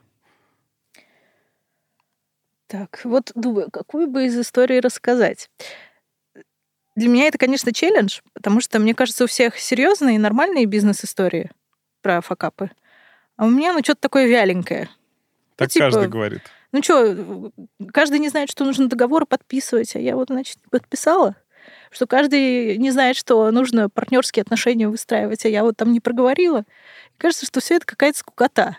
Так, 2.66 3.00
вот 3.04 3.32
думаю, 3.34 3.70
какую 3.70 4.08
бы 4.08 4.26
из 4.26 4.38
историй 4.38 4.80
рассказать. 4.80 5.50
Для 6.96 7.08
меня 7.08 7.28
это, 7.28 7.38
конечно, 7.38 7.72
челлендж, 7.72 8.20
потому 8.34 8.60
что, 8.60 8.78
мне 8.78 8.94
кажется, 8.94 9.24
у 9.24 9.28
всех 9.28 9.58
серьезные 9.58 10.16
и 10.16 10.18
нормальные 10.18 10.66
бизнес-истории 10.66 11.50
про 12.02 12.20
факапы. 12.20 12.70
А 13.38 13.46
у 13.46 13.50
меня, 13.50 13.72
ну, 13.72 13.78
что-то 13.82 14.00
такое 14.00 14.26
вяленькое. 14.26 14.90
Ну, 14.90 15.54
так 15.56 15.68
ну, 15.68 15.72
типа, 15.72 15.84
каждый 15.86 16.08
говорит. 16.08 16.42
Ну 16.72 16.82
что, 16.82 17.52
каждый 17.92 18.18
не 18.18 18.28
знает, 18.28 18.50
что 18.50 18.64
нужно 18.64 18.88
договор 18.88 19.26
подписывать, 19.26 19.94
а 19.96 20.00
я 20.00 20.16
вот, 20.16 20.28
значит, 20.28 20.58
подписала. 20.70 21.36
Что 21.90 22.06
каждый 22.06 22.76
не 22.78 22.90
знает, 22.90 23.16
что 23.16 23.50
нужно 23.52 23.88
партнерские 23.88 24.42
отношения 24.42 24.88
выстраивать, 24.88 25.46
а 25.46 25.48
я 25.48 25.62
вот 25.62 25.76
там 25.76 25.92
не 25.92 26.00
проговорила. 26.00 26.64
кажется, 27.16 27.46
что 27.46 27.60
все 27.60 27.76
это 27.76 27.86
какая-то 27.86 28.18
скукота. 28.18 28.76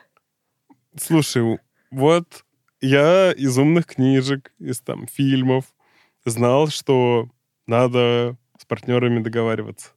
Слушай, 0.96 1.60
вот 1.89 2.44
я 2.82 3.32
из 3.32 3.58
умных 3.58 3.88
книжек, 3.88 4.51
из 4.60 4.82
там 4.82 5.08
фильмов 5.08 5.66
знал, 6.25 6.68
что 6.68 7.30
надо 7.66 8.36
с 8.60 8.66
партнерами 8.66 9.24
договариваться. 9.24 9.92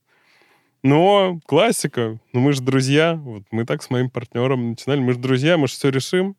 Но 0.83 1.41
классика. 1.47 2.19
Ну, 2.33 2.41
мы 2.41 2.53
же 2.53 2.63
друзья. 2.63 3.15
Вот 3.15 3.45
мы 3.51 3.65
так 3.65 3.83
с 3.83 3.91
моим 3.91 4.11
партнером 4.11 4.71
начинали. 4.71 5.01
Мы 5.01 5.13
же 5.13 5.19
друзья, 5.19 5.57
мы 5.57 5.69
же 5.69 5.75
все 5.75 5.91
решим. 5.91 6.37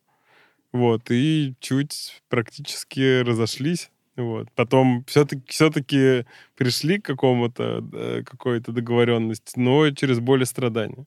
Вот. 0.73 1.09
И 1.09 1.55
чуть 1.59 2.21
практически 2.27 3.21
разошлись. 3.21 3.89
Вот. 4.15 4.51
Потом 4.53 5.05
все-таки 5.07 5.43
все-таки 5.47 6.25
пришли 6.55 6.99
к 6.99 7.05
какому-то 7.05 7.83
э, 7.93 8.23
какой-то 8.23 8.71
договоренности, 8.71 9.53
но 9.57 9.89
через 9.91 10.19
боль 10.19 10.43
и 10.43 10.45
страдания. 10.45 11.05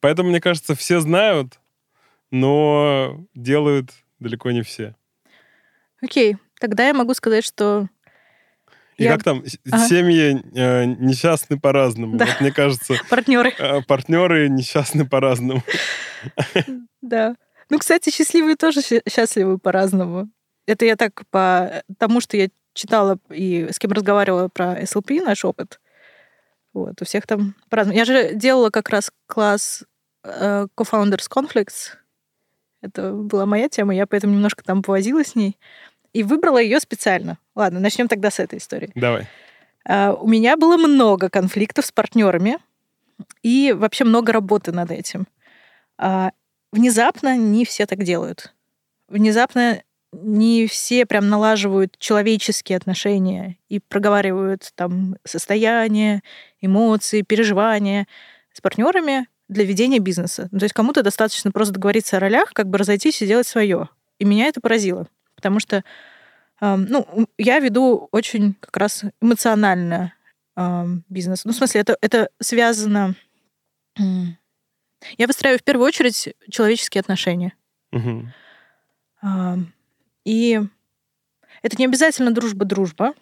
Поэтому, 0.00 0.30
мне 0.30 0.40
кажется, 0.40 0.74
все 0.74 1.00
знают, 1.00 1.60
но 2.30 3.24
делают 3.34 3.90
далеко 4.18 4.50
не 4.50 4.62
все. 4.62 4.96
Окей, 6.02 6.36
тогда 6.58 6.86
я 6.86 6.94
могу 6.94 7.14
сказать, 7.14 7.44
что 7.44 7.88
И 8.96 9.04
Я- 9.04 9.12
как 9.12 9.24
там, 9.24 9.42
Ага. 9.70 9.88
семьи 9.88 10.40
э, 10.54 10.84
несчастны 10.84 11.58
по-разному. 11.58 12.16
Да. 12.16 12.26
Вот 12.26 12.40
мне 12.40 12.52
кажется, 12.52 12.94
партнеры. 13.10 13.52
э, 13.58 13.82
партнеры 13.82 14.48
несчастны 14.48 15.04
по-разному. 15.08 15.62
Да. 17.02 17.36
Ну, 17.70 17.78
кстати, 17.78 18.10
счастливые 18.10 18.56
тоже 18.56 18.80
счастливы 18.82 19.58
по-разному. 19.58 20.28
Это 20.66 20.84
я 20.84 20.96
так 20.96 21.22
по 21.30 21.82
тому, 21.98 22.20
что 22.20 22.36
я 22.36 22.48
читала 22.72 23.18
и 23.30 23.68
с 23.70 23.78
кем 23.78 23.92
разговаривала 23.92 24.48
про 24.48 24.80
SLP, 24.82 25.22
наш 25.22 25.44
опыт. 25.44 25.80
Вот, 26.72 27.00
у 27.00 27.04
всех 27.04 27.26
там 27.26 27.54
по-разному. 27.68 27.98
Я 27.98 28.04
же 28.04 28.34
делала 28.34 28.70
как 28.70 28.88
раз 28.90 29.10
класс 29.26 29.84
э, 30.24 30.66
Co-Founders 30.76 31.28
Conflicts. 31.30 31.92
Это 32.82 33.12
была 33.12 33.46
моя 33.46 33.68
тема, 33.68 33.94
я 33.94 34.06
поэтому 34.06 34.34
немножко 34.34 34.62
там 34.64 34.82
повозила 34.82 35.24
с 35.24 35.34
ней. 35.34 35.56
И 36.14 36.22
выбрала 36.22 36.58
ее 36.58 36.80
специально. 36.80 37.38
Ладно, 37.54 37.80
начнем 37.80 38.08
тогда 38.08 38.30
с 38.30 38.38
этой 38.40 38.58
истории. 38.58 38.90
Давай. 38.94 39.26
А, 39.86 40.14
У 40.14 40.26
меня 40.26 40.56
было 40.56 40.78
много 40.78 41.28
конфликтов 41.28 41.84
с 41.84 41.92
партнерами 41.92 42.58
и 43.42 43.74
вообще 43.76 44.04
много 44.04 44.32
работы 44.32 44.72
над 44.72 44.90
этим. 44.90 45.26
А, 45.98 46.30
Внезапно 46.72 47.36
не 47.36 47.64
все 47.64 47.86
так 47.86 48.02
делают. 48.02 48.52
Внезапно 49.06 49.82
не 50.12 50.66
все 50.66 51.06
прям 51.06 51.28
налаживают 51.28 51.96
человеческие 51.98 52.76
отношения 52.76 53.58
и 53.68 53.78
проговаривают 53.78 54.72
там 54.74 55.16
состояние, 55.24 56.22
эмоции, 56.60 57.22
переживания 57.22 58.08
с 58.52 58.60
партнерами 58.60 59.28
для 59.48 59.64
ведения 59.64 60.00
бизнеса. 60.00 60.48
Ну, 60.50 60.58
то 60.58 60.64
есть 60.64 60.74
кому-то 60.74 61.02
достаточно 61.02 61.52
просто 61.52 61.74
договориться 61.74 62.16
о 62.16 62.20
ролях, 62.20 62.52
как 62.52 62.68
бы 62.68 62.78
разойтись 62.78 63.22
и 63.22 63.26
делать 63.26 63.46
свое. 63.46 63.88
И 64.18 64.24
меня 64.24 64.46
это 64.46 64.60
поразило, 64.60 65.06
потому 65.44 65.60
что 65.60 65.84
ну, 66.60 67.28
я 67.36 67.58
веду 67.58 68.08
очень 68.10 68.54
как 68.54 68.76
раз 68.78 69.04
эмоционально 69.20 70.14
бизнес. 71.10 71.44
Ну, 71.44 71.52
в 71.52 71.56
смысле, 71.56 71.82
это, 71.82 71.98
это 72.00 72.30
связано... 72.40 73.14
Я 73.98 75.26
выстраиваю 75.26 75.58
в 75.58 75.64
первую 75.64 75.86
очередь 75.86 76.34
человеческие 76.48 77.00
отношения. 77.00 77.52
И 80.24 80.60
это 81.62 81.76
не 81.76 81.84
обязательно 81.84 82.30
дружба-дружба, 82.30 83.12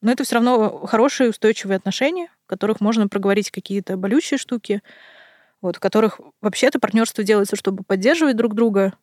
но 0.00 0.10
это 0.10 0.24
все 0.24 0.36
равно 0.36 0.86
хорошие 0.86 1.28
устойчивые 1.30 1.76
отношения, 1.76 2.28
в 2.44 2.46
которых 2.46 2.80
можно 2.80 3.06
проговорить 3.08 3.50
какие-то 3.50 3.98
болючие 3.98 4.38
штуки, 4.38 4.82
вот, 5.60 5.76
в 5.76 5.80
которых 5.80 6.20
вообще-то 6.40 6.78
партнерство 6.78 7.22
делается, 7.22 7.56
чтобы 7.56 7.84
поддерживать 7.84 8.36
друг 8.36 8.54
друга, 8.54 8.94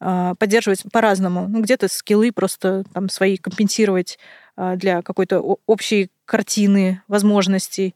поддерживать 0.00 0.84
по-разному. 0.92 1.48
Ну, 1.48 1.60
где-то 1.60 1.88
скиллы 1.88 2.30
просто 2.32 2.84
там 2.92 3.08
свои 3.08 3.36
компенсировать 3.36 4.18
а, 4.56 4.74
для 4.74 5.02
какой-то 5.02 5.40
общей 5.66 6.10
картины 6.24 7.00
возможностей 7.06 7.94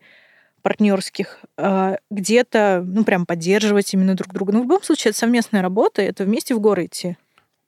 партнерских, 0.63 1.41
а, 1.57 1.97
где-то, 2.09 2.85
ну, 2.87 3.03
прям 3.03 3.27
поддерживать 3.27 3.93
именно 3.95 4.15
друг 4.15 4.33
друга. 4.33 4.53
Но 4.53 4.61
в 4.61 4.63
любом 4.63 4.83
случае 4.85 5.11
это 5.11 5.19
совместная 5.19 5.61
работа, 5.61 6.03
это 6.03 6.23
вместе 6.23 6.55
в 6.55 6.61
горы 6.61 6.87
идти. 6.87 7.17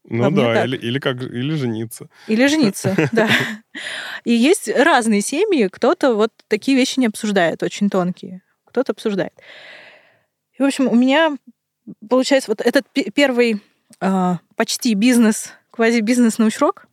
Ну 0.04 0.30
да, 0.30 0.64
или, 0.64 0.76
или 0.76 0.98
как 1.00 1.22
или 1.22 1.54
жениться. 1.54 2.08
Или 2.28 2.46
жениться, 2.46 2.94
да. 3.12 3.28
И 4.24 4.32
есть 4.32 4.68
разные 4.68 5.22
семьи, 5.22 5.66
кто-то 5.66 6.14
вот 6.14 6.30
такие 6.46 6.76
вещи 6.76 7.00
не 7.00 7.06
обсуждает, 7.06 7.64
очень 7.64 7.90
тонкие, 7.90 8.42
кто-то 8.64 8.92
обсуждает. 8.92 9.32
И, 10.56 10.62
в 10.62 10.66
общем, 10.66 10.86
у 10.86 10.94
меня 10.94 11.36
получается 12.08 12.50
вот 12.50 12.60
этот 12.60 12.86
пе- 12.92 13.10
первый 13.10 13.60
а, 14.00 14.38
почти 14.56 14.94
бизнес, 14.94 15.52
квази-бизнес 15.70 16.38
научрок, 16.38 16.86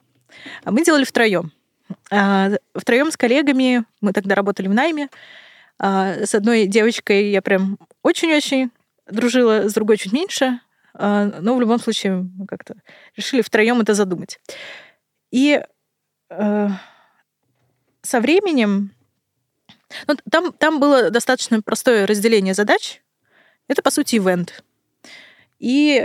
а 0.63 0.71
мы 0.71 0.84
делали 0.84 1.04
втроем. 1.04 1.51
Втроем 2.73 3.12
с 3.12 3.17
коллегами, 3.17 3.84
мы 3.99 4.13
тогда 4.13 4.36
работали 4.36 4.67
в 4.67 4.73
найме, 4.73 5.10
А, 5.77 6.25
с 6.25 6.36
одной 6.36 6.67
девочкой 6.67 7.32
я 7.32 7.41
прям 7.41 7.80
очень-очень 8.04 8.69
дружила, 9.10 9.67
с 9.67 9.73
другой 9.73 9.97
чуть 9.97 10.13
меньше, 10.13 10.60
а, 10.93 11.25
но 11.41 11.56
в 11.56 11.62
любом 11.62 11.80
случае 11.80 12.30
как-то 12.47 12.75
решили 13.17 13.41
втроем 13.41 13.82
это 13.82 13.93
задумать. 13.93 14.39
И 15.32 15.62
со 16.30 18.19
временем 18.19 18.91
ну, 20.08 20.15
там, 20.30 20.54
там 20.54 20.80
было 20.80 21.10
достаточно 21.10 21.62
простое 21.62 22.08
разделение 22.08 22.54
задач. 22.54 23.01
Это, 23.67 23.82
по 23.82 23.91
сути, 23.91 24.15
ивент. 24.15 24.63
И 25.60 25.99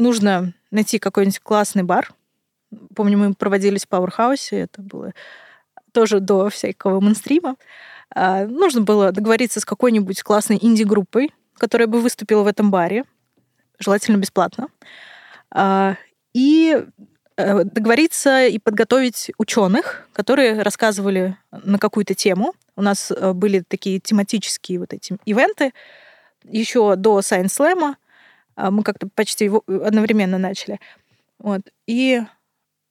нужно 0.00 0.54
найти 0.70 0.98
какой-нибудь 0.98 1.40
классный 1.40 1.82
бар. 1.82 2.12
Помню, 2.94 3.18
мы 3.18 3.34
проводились 3.34 3.84
в 3.84 3.88
Пауэрхаусе, 3.88 4.60
это 4.60 4.80
было 4.82 5.12
тоже 5.92 6.20
до 6.20 6.48
всякого 6.48 7.00
мейнстрима. 7.00 7.56
А, 8.14 8.46
нужно 8.46 8.80
было 8.82 9.12
договориться 9.12 9.60
с 9.60 9.64
какой-нибудь 9.64 10.22
классной 10.22 10.58
инди-группой, 10.60 11.32
которая 11.56 11.88
бы 11.88 12.00
выступила 12.00 12.42
в 12.42 12.46
этом 12.46 12.70
баре, 12.70 13.04
желательно 13.78 14.16
бесплатно. 14.16 14.68
А, 15.50 15.96
и 16.32 16.84
э, 17.36 17.64
договориться 17.64 18.46
и 18.46 18.58
подготовить 18.58 19.32
ученых, 19.36 20.08
которые 20.12 20.62
рассказывали 20.62 21.36
на 21.50 21.78
какую-то 21.78 22.14
тему. 22.14 22.54
У 22.76 22.82
нас 22.82 23.10
э, 23.10 23.32
были 23.32 23.64
такие 23.66 23.98
тематические 23.98 24.78
вот 24.78 24.92
эти 24.92 25.16
ивенты 25.24 25.72
еще 26.44 26.94
до 26.96 27.18
Science 27.18 27.58
Slam. 27.58 27.96
А, 28.60 28.70
Мы 28.70 28.82
как-то 28.82 29.08
почти 29.08 29.44
его 29.44 29.62
одновременно 29.66 30.38
начали. 30.38 30.78
Вот. 31.38 31.62
И 31.86 32.20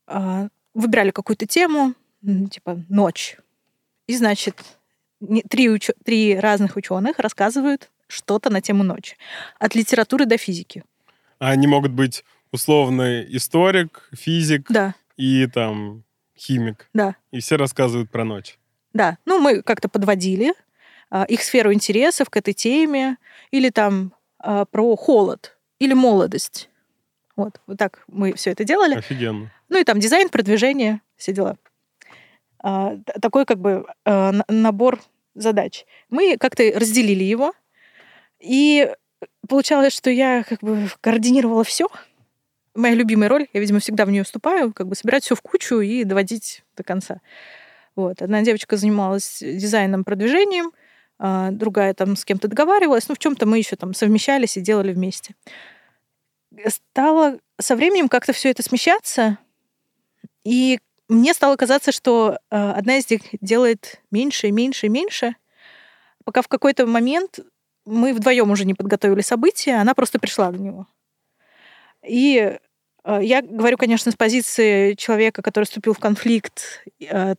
а, 0.08 0.48
выбирали 0.74 1.12
какую-то 1.12 1.46
тему, 1.46 1.94
типа 2.24 2.84
ночь. 2.90 3.38
И, 4.08 4.16
значит, 4.18 4.56
три, 5.50 5.70
учё- 5.70 5.94
три 6.04 6.40
разных 6.40 6.76
ученых 6.76 7.20
рассказывают 7.20 7.90
что-то 8.08 8.50
на 8.50 8.62
тему 8.62 8.84
ночи. 8.84 9.16
От 9.60 9.76
литературы 9.76 10.26
до 10.26 10.38
физики. 10.38 10.84
А 11.38 11.50
они 11.52 11.68
могут 11.68 11.92
быть 11.92 12.24
условный 12.52 13.26
историк, 13.38 14.10
физик 14.14 14.66
Да, 14.72 14.96
и 15.18 15.46
там 15.46 16.04
химик. 16.36 16.90
да. 16.94 17.16
И 17.32 17.40
все 17.40 17.58
рассказывают 17.58 18.10
про 18.10 18.24
ночь. 18.26 18.58
Да, 18.94 19.20
ну 19.26 19.40
мы 19.40 19.62
как-то 19.62 19.88
подводили 19.88 20.54
а, 21.12 21.26
их 21.26 21.44
сферу 21.44 21.72
интересов 21.72 22.30
к 22.32 22.38
этой 22.38 22.54
теме, 22.56 23.18
или 23.52 23.70
там 23.70 24.14
а, 24.40 24.66
про 24.66 24.96
холод, 24.96 25.56
или 25.80 25.94
молодость. 25.94 26.70
Вот, 27.36 27.62
вот 27.68 27.78
так 27.78 28.04
мы 28.08 28.34
все 28.34 28.52
это 28.52 28.64
делали. 28.64 28.96
Офигенно. 28.96 29.52
Ну 29.70 29.80
и 29.80 29.84
там 29.84 30.00
дизайн, 30.00 30.30
продвижение, 30.30 31.02
все 31.16 31.32
дела. 31.32 31.58
А, 32.62 32.98
такой 33.22 33.46
как 33.46 33.60
бы 33.60 33.86
а, 34.06 34.34
набор 34.48 35.00
задач. 35.36 35.86
Мы 36.10 36.38
как-то 36.38 36.64
разделили 36.76 37.24
его, 37.24 37.54
и 38.40 38.92
получалось, 39.48 39.94
что 39.94 40.10
я 40.10 40.44
как 40.44 40.60
бы 40.60 40.90
координировала 41.02 41.64
все. 41.64 41.88
Моя 42.76 42.96
любимая 42.96 43.30
роль, 43.30 43.48
я, 43.54 43.60
видимо, 43.60 43.80
всегда 43.80 44.06
в 44.06 44.12
нее 44.12 44.24
вступаю, 44.24 44.74
как 44.74 44.88
бы 44.88 44.96
собирать 44.96 45.24
все 45.24 45.36
в 45.36 45.42
кучу 45.42 45.80
и 45.80 46.04
доводить 46.04 46.64
до 46.78 46.84
конца. 46.84 47.22
Вот. 47.96 48.22
Одна 48.22 48.42
девочка 48.42 48.78
занималась 48.78 49.40
дизайном, 49.42 50.04
продвижением, 50.04 50.72
другая 51.20 51.94
там 51.94 52.16
с 52.16 52.24
кем-то 52.24 52.48
договаривалась, 52.48 53.10
ну, 53.10 53.16
в 53.16 53.20
чем-то 53.20 53.46
мы 53.46 53.58
еще 53.58 53.76
там 53.76 53.94
совмещались 53.94 54.56
и 54.58 54.62
делали 54.62 54.94
вместе. 54.94 55.36
Стало 56.68 57.40
со 57.60 57.76
временем 57.76 58.08
как-то 58.08 58.34
все 58.34 58.50
это 58.50 58.64
смещаться, 58.64 59.38
и 60.44 60.80
мне 61.10 61.34
стало 61.34 61.56
казаться, 61.56 61.92
что 61.92 62.38
э, 62.50 62.56
одна 62.56 62.98
из 62.98 63.10
них 63.10 63.22
делает 63.42 64.02
меньше 64.12 64.48
и 64.48 64.52
меньше 64.52 64.86
и 64.86 64.90
меньше, 64.90 65.36
пока 66.24 66.42
в 66.42 66.48
какой-то 66.48 66.86
момент 66.86 67.40
мы 67.86 68.14
вдвоем 68.14 68.52
уже 68.52 68.66
не 68.66 68.74
подготовили 68.74 69.22
события, 69.22 69.76
она 69.76 69.94
просто 69.94 70.20
пришла 70.20 70.52
на 70.52 70.58
него. 70.58 70.88
И 72.08 72.58
э, 73.04 73.20
я 73.22 73.42
говорю, 73.42 73.78
конечно, 73.78 74.12
с 74.12 74.16
позиции 74.16 74.94
человека, 74.94 75.42
который 75.42 75.66
вступил 75.66 75.94
в 75.94 76.00
конфликт 76.00 76.86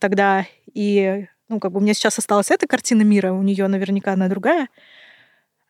тогда, 0.01 0.47
и 0.73 1.27
ну, 1.51 1.61
как 1.61 1.73
бы 1.73 1.79
у 1.79 1.83
меня 1.83 1.95
сейчас 1.95 2.19
осталась 2.19 2.51
эта 2.51 2.67
картина 2.67 3.03
мира, 3.03 3.33
у 3.33 3.43
нее 3.43 3.67
наверняка 3.67 4.13
она 4.13 4.29
другая. 4.29 4.69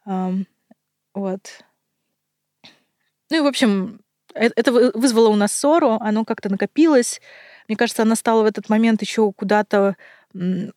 Ам, 0.05 0.47
вот. 1.14 1.64
Ну 3.31 3.37
и, 3.38 3.40
в 3.40 3.47
общем, 3.47 4.01
э- 4.35 4.51
это 4.57 4.73
вы- 4.73 4.93
вызвало 4.95 5.29
у 5.29 5.37
нас 5.37 5.53
ссору, 5.53 5.99
оно 6.01 6.25
как-то 6.25 6.51
накопилось. 6.51 7.21
Мне 7.69 7.77
кажется, 7.77 8.03
она 8.03 8.14
стала 8.16 8.43
в 8.43 8.47
этот 8.47 8.69
момент 8.69 9.01
еще 9.03 9.33
куда-то 9.33 9.97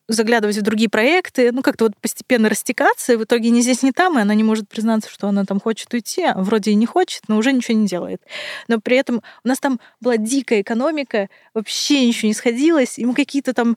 заглядывать 0.08 0.56
в 0.56 0.62
другие 0.62 0.90
проекты, 0.90 1.52
ну, 1.52 1.62
как-то 1.62 1.84
вот 1.84 1.92
постепенно 2.00 2.48
растекаться, 2.48 3.12
и 3.12 3.16
в 3.16 3.22
итоге 3.22 3.50
ни 3.50 3.60
здесь, 3.60 3.84
ни 3.84 3.92
там, 3.92 4.18
и 4.18 4.22
она 4.22 4.34
не 4.34 4.42
может 4.42 4.68
признаться, 4.68 5.08
что 5.08 5.28
она 5.28 5.44
там 5.44 5.60
хочет 5.60 5.94
уйти, 5.94 6.24
а 6.24 6.34
вроде 6.42 6.72
и 6.72 6.74
не 6.74 6.86
хочет, 6.86 7.22
но 7.28 7.36
уже 7.36 7.52
ничего 7.52 7.78
не 7.78 7.86
делает. 7.86 8.20
Но 8.66 8.80
при 8.80 8.96
этом 8.96 9.22
у 9.44 9.48
нас 9.48 9.60
там 9.60 9.78
была 10.00 10.16
дикая 10.16 10.62
экономика, 10.62 11.28
вообще 11.54 12.04
ничего 12.04 12.26
не 12.28 12.34
сходилось, 12.34 12.98
и 12.98 13.06
мы 13.06 13.14
какие-то 13.14 13.54
там 13.54 13.76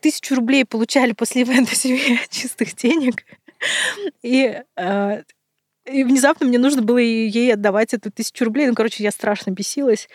тысячу 0.00 0.34
рублей 0.34 0.64
получали 0.64 1.12
после 1.12 1.42
ивента 1.42 1.74
себе 1.74 2.18
чистых 2.30 2.74
денег. 2.74 3.24
И, 4.22 4.62
э, 4.76 5.22
и 5.86 6.04
внезапно 6.04 6.46
мне 6.46 6.58
нужно 6.58 6.82
было 6.82 6.98
ей 6.98 7.52
отдавать 7.52 7.94
эту 7.94 8.10
тысячу 8.10 8.44
рублей. 8.44 8.66
Ну, 8.66 8.74
короче, 8.74 9.02
я 9.02 9.10
страшно 9.10 9.50
бесилась. 9.50 10.08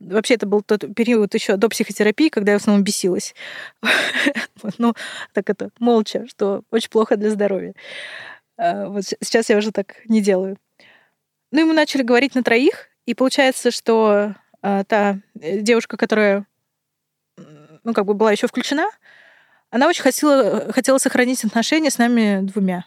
Вообще, 0.00 0.34
это 0.34 0.46
был 0.46 0.62
тот 0.62 0.84
период 0.94 1.34
еще 1.34 1.56
до 1.56 1.68
психотерапии, 1.68 2.28
когда 2.28 2.52
я 2.52 2.58
в 2.58 2.62
основном 2.62 2.84
бесилась. 2.84 3.34
Ну, 4.78 4.94
так 5.34 5.50
это, 5.50 5.68
молча, 5.78 6.26
что 6.26 6.62
очень 6.70 6.88
плохо 6.88 7.16
для 7.16 7.28
здоровья. 7.28 7.74
А, 8.56 8.86
Вот 8.86 9.04
сейчас 9.04 9.50
я 9.50 9.58
уже 9.58 9.72
так 9.72 9.96
не 10.06 10.22
делаю. 10.22 10.56
Ну, 11.52 11.60
и 11.60 11.64
мы 11.64 11.74
начали 11.74 12.02
говорить 12.02 12.34
на 12.34 12.42
троих, 12.42 12.88
и 13.04 13.12
получается, 13.12 13.70
что 13.70 14.34
та 14.62 15.18
э, 15.38 15.60
девушка, 15.60 15.98
которая, 15.98 16.46
ну, 17.36 17.92
как 17.92 18.06
бы 18.06 18.14
была 18.14 18.32
еще 18.32 18.46
включена, 18.46 18.88
она 19.74 19.88
очень 19.88 20.02
хотела, 20.02 20.72
хотела 20.72 20.98
сохранить 20.98 21.44
отношения 21.44 21.90
с 21.90 21.98
нами 21.98 22.40
двумя, 22.42 22.84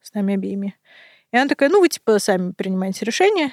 с 0.00 0.14
нами 0.14 0.34
обеими. 0.34 0.76
И 1.32 1.36
она 1.36 1.48
такая, 1.48 1.68
ну, 1.68 1.80
вы, 1.80 1.88
типа, 1.88 2.18
сами 2.20 2.52
принимаете 2.52 3.04
решение. 3.04 3.50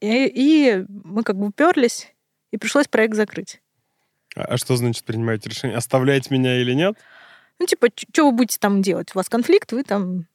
И, 0.00 0.26
и 0.26 0.84
мы 0.88 1.24
как 1.24 1.36
бы 1.36 1.46
уперлись, 1.48 2.12
и 2.52 2.56
пришлось 2.56 2.86
проект 2.86 3.14
закрыть. 3.14 3.60
А 4.36 4.42
а 4.42 4.56
что 4.58 4.76
значит 4.76 5.04
принимать 5.04 5.44
решение? 5.44 5.76
Оставлять 5.76 6.30
меня 6.30 6.60
или 6.60 6.72
нет? 6.72 6.96
Ну, 7.58 7.66
типа, 7.66 7.88
что 7.96 8.26
вы 8.26 8.32
будете 8.36 8.58
там 8.60 8.80
делать? 8.80 9.10
У 9.14 9.18
вас 9.18 9.28
конфликт, 9.28 9.72
вы 9.72 9.82
там 9.82 10.26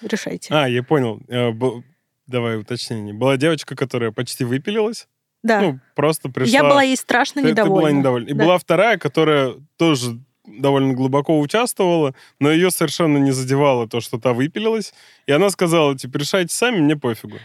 решайте. 0.00 0.54
А, 0.54 0.68
я 0.68 0.84
понял. 0.84 1.20
Э, 1.28 1.50
бу- 1.50 1.82
Давай 2.28 2.56
уточнение. 2.58 3.12
Была 3.12 3.36
девочка, 3.36 3.74
которая 3.74 4.12
почти 4.12 4.44
выпилилась. 4.44 5.08
да. 5.42 5.60
Ну, 5.60 5.80
просто 5.96 6.28
пришла... 6.28 6.52
Я 6.52 6.62
была 6.62 6.84
ей 6.84 6.96
страшно 6.96 7.42
Ты- 7.42 7.48
ты 7.48 7.50
недовольна. 7.52 7.80
была 7.80 7.90
недовольна. 7.90 8.28
И 8.28 8.32
Да. 8.34 8.44
была 8.44 8.58
вторая, 8.58 8.96
которая 8.98 9.54
тоже 9.76 10.20
довольно 10.44 10.94
глубоко 10.94 11.38
участвовала, 11.38 12.14
но 12.40 12.50
ее 12.50 12.70
совершенно 12.70 13.18
не 13.18 13.30
задевало 13.30 13.88
то, 13.88 14.00
что 14.00 14.18
та 14.18 14.32
выпилилась. 14.32 14.92
И 15.26 15.32
она 15.32 15.50
сказала, 15.50 15.96
типа, 15.96 16.18
решайте 16.18 16.54
сами, 16.54 16.80
мне 16.80 16.96
пофигу. 16.96 17.38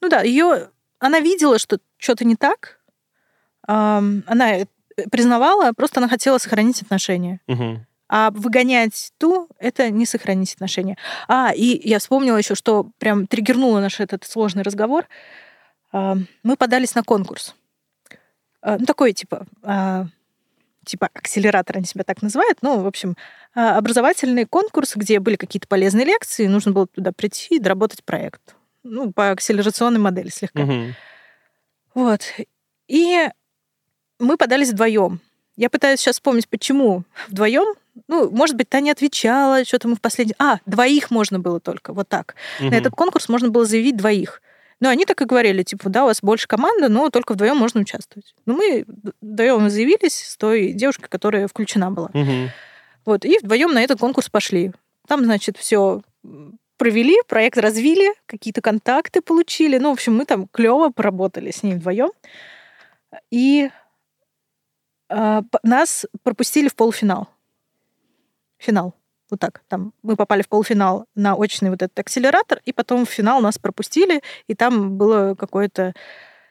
Ну 0.00 0.08
да, 0.08 0.22
ее, 0.22 0.70
она 0.98 1.20
видела, 1.20 1.58
что 1.58 1.78
что-то 1.98 2.24
не 2.24 2.36
так. 2.36 2.80
Она 3.66 4.56
э, 4.56 4.66
признавала, 5.10 5.72
просто 5.72 6.00
она 6.00 6.08
хотела 6.08 6.38
сохранить 6.38 6.82
отношения. 6.82 7.40
Мгм. 7.46 7.86
А 8.08 8.32
выгонять 8.32 9.12
ту— 9.18 9.48
это 9.60 9.90
не 9.90 10.04
сохранить 10.04 10.54
отношения. 10.54 10.96
А, 11.28 11.52
и 11.54 11.88
я 11.88 12.00
вспомнила 12.00 12.36
еще, 12.36 12.56
что 12.56 12.90
прям 12.98 13.28
триггернуло 13.28 13.78
наш 13.78 14.00
этот 14.00 14.24
сложный 14.24 14.64
разговор. 14.64 15.06
Мы 15.92 16.56
подались 16.58 16.96
на 16.96 17.04
конкурс. 17.04 17.54
А, 18.62 18.78
Ну, 18.78 18.86
такой, 18.86 19.12
типа, 19.12 19.46
а, 19.62 20.06
типа 20.84 21.08
акселератор, 21.12 21.76
они 21.76 21.86
себя 21.86 22.04
так 22.04 22.22
называют. 22.22 22.58
Ну, 22.62 22.80
в 22.80 22.86
общем, 22.86 23.16
а, 23.54 23.76
образовательный 23.76 24.46
конкурс, 24.46 24.96
где 24.96 25.20
были 25.20 25.36
какие-то 25.36 25.68
полезные 25.68 26.06
лекции, 26.06 26.46
нужно 26.46 26.72
было 26.72 26.86
туда 26.86 27.12
прийти 27.12 27.56
и 27.56 27.58
доработать 27.58 28.04
проект. 28.04 28.54
Ну, 28.82 29.12
по 29.12 29.30
акселерационной 29.30 30.00
модели 30.00 30.28
слегка. 30.28 30.60
Мгм. 30.62 30.94
Вот. 31.94 32.22
И 32.88 33.28
мы 34.18 34.36
подались 34.36 34.70
вдвоем. 34.70 35.20
Я 35.56 35.68
пытаюсь 35.68 36.00
сейчас 36.00 36.16
вспомнить, 36.16 36.48
почему 36.48 37.04
вдвоем. 37.28 37.74
Ну, 38.08 38.30
может 38.30 38.56
быть, 38.56 38.68
та 38.68 38.80
не 38.80 38.90
отвечала, 38.90 39.64
что-то 39.64 39.88
мы 39.88 39.96
в 39.96 40.00
последний... 40.00 40.34
А, 40.38 40.58
двоих 40.64 41.10
можно 41.10 41.38
было 41.38 41.60
только, 41.60 41.92
вот 41.92 42.08
так. 42.08 42.34
На 42.60 42.66
Мгм. 42.66 42.74
этот 42.74 42.94
конкурс 42.94 43.28
можно 43.28 43.50
было 43.50 43.66
заявить 43.66 43.96
двоих. 43.96 44.40
Но 44.80 44.88
они 44.88 45.04
так 45.04 45.20
и 45.20 45.26
говорили, 45.26 45.62
типа, 45.62 45.90
да, 45.90 46.04
у 46.04 46.06
вас 46.06 46.20
больше 46.22 46.48
команда, 46.48 46.88
но 46.88 47.10
только 47.10 47.32
вдвоем 47.34 47.56
можно 47.58 47.82
участвовать. 47.82 48.34
Ну, 48.46 48.56
мы 48.56 48.84
вдвоем 49.20 49.68
заявились 49.68 50.14
с 50.14 50.36
той 50.36 50.72
девушкой, 50.72 51.08
которая 51.08 51.46
включена 51.48 51.90
была. 51.90 52.10
Мгм. 52.14 52.48
Вот, 53.04 53.24
и 53.24 53.38
вдвоем 53.38 53.72
на 53.72 53.82
этот 53.82 54.00
конкурс 54.00 54.28
пошли. 54.28 54.72
Там, 55.06 55.24
значит, 55.24 55.56
все 55.58 56.02
провели, 56.76 57.16
проект 57.28 57.58
развили, 57.58 58.14
какие-то 58.26 58.62
контакты 58.62 59.20
получили. 59.20 59.76
Ну, 59.78 59.90
в 59.90 59.92
общем, 59.92 60.16
мы 60.16 60.24
там 60.24 60.48
клево 60.48 60.90
поработали 60.90 61.50
с 61.50 61.62
ней 61.62 61.74
вдвоем. 61.74 62.10
И 63.30 63.70
п- 65.08 65.44
нас 65.62 66.06
пропустили 66.22 66.68
в 66.68 66.74
полуфинал. 66.74 67.28
Финал. 68.58 68.94
Вот 69.30 69.38
так. 69.40 69.62
Там 69.68 69.92
мы 70.02 70.16
попали 70.16 70.42
в 70.42 70.48
полуфинал 70.48 71.06
на 71.14 71.34
очный 71.36 71.70
вот 71.70 71.82
этот 71.82 71.98
акселератор, 71.98 72.60
и 72.64 72.72
потом 72.72 73.06
в 73.06 73.10
финал 73.10 73.40
нас 73.40 73.58
пропустили, 73.58 74.22
и 74.48 74.54
там 74.54 74.96
было 74.98 75.34
какое-то... 75.36 75.94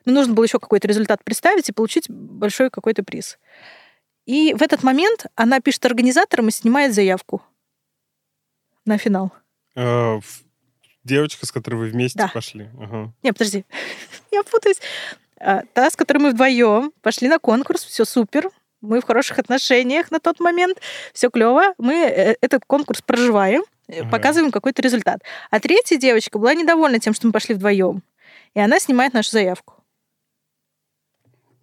Ну, 0.06 0.14
нужно 0.14 0.34
было 0.34 0.46
еще 0.46 0.60
какой-то 0.60 0.88
результат 0.88 1.24
представить 1.24 1.68
и 1.70 1.74
получить 1.74 2.10
большой 2.10 2.70
какой-то 2.70 3.04
приз. 3.04 3.38
И 4.26 4.54
в 4.54 4.62
этот 4.62 4.82
момент 4.84 5.26
она 5.36 5.60
пишет 5.60 5.86
организаторам 5.86 6.48
и 6.48 6.52
снимает 6.52 6.94
заявку 6.94 7.42
на 8.86 8.98
финал. 8.98 9.32
Ф- 9.76 10.44
Девочка, 11.04 11.46
с 11.46 11.52
которой 11.52 11.76
вы 11.76 11.88
вместе 11.90 12.18
Да. 12.20 12.28
пошли. 12.34 12.70
Ага. 12.80 13.14
Не, 13.24 13.32
подожди, 13.34 13.66
я 14.32 14.44
путаюсь. 14.44 14.80
А, 15.40 15.64
Та, 15.74 15.90
с 15.90 15.96
которой 15.96 16.20
мы 16.20 16.32
вдвоем 16.32 16.92
пошли 17.02 17.28
на 17.30 17.40
конкурс, 17.40 17.84
все 17.84 18.06
супер, 18.06 18.50
мы 18.82 19.02
в 19.02 19.06
хороших 19.06 19.40
отношениях 19.40 20.12
на 20.12 20.20
тот 20.20 20.40
момент, 20.40 20.80
все 21.14 21.30
клево, 21.30 21.74
мы 21.78 21.94
э, 21.94 22.36
этот 22.42 22.64
конкурс 22.66 23.02
проживаем, 23.02 23.64
э, 23.88 24.02
Ага. 24.02 24.10
показываем 24.10 24.52
какой-то 24.52 24.82
результат. 24.82 25.22
А 25.50 25.60
третья 25.60 25.98
девочка 25.98 26.38
была 26.40 26.54
недовольна 26.54 27.00
тем, 27.00 27.14
что 27.14 27.28
мы 27.28 27.34
пошли 27.34 27.56
вдвоем, 27.56 28.02
и 28.54 28.60
она 28.60 28.80
снимает 28.80 29.14
нашу 29.14 29.32
заявку. 29.32 29.76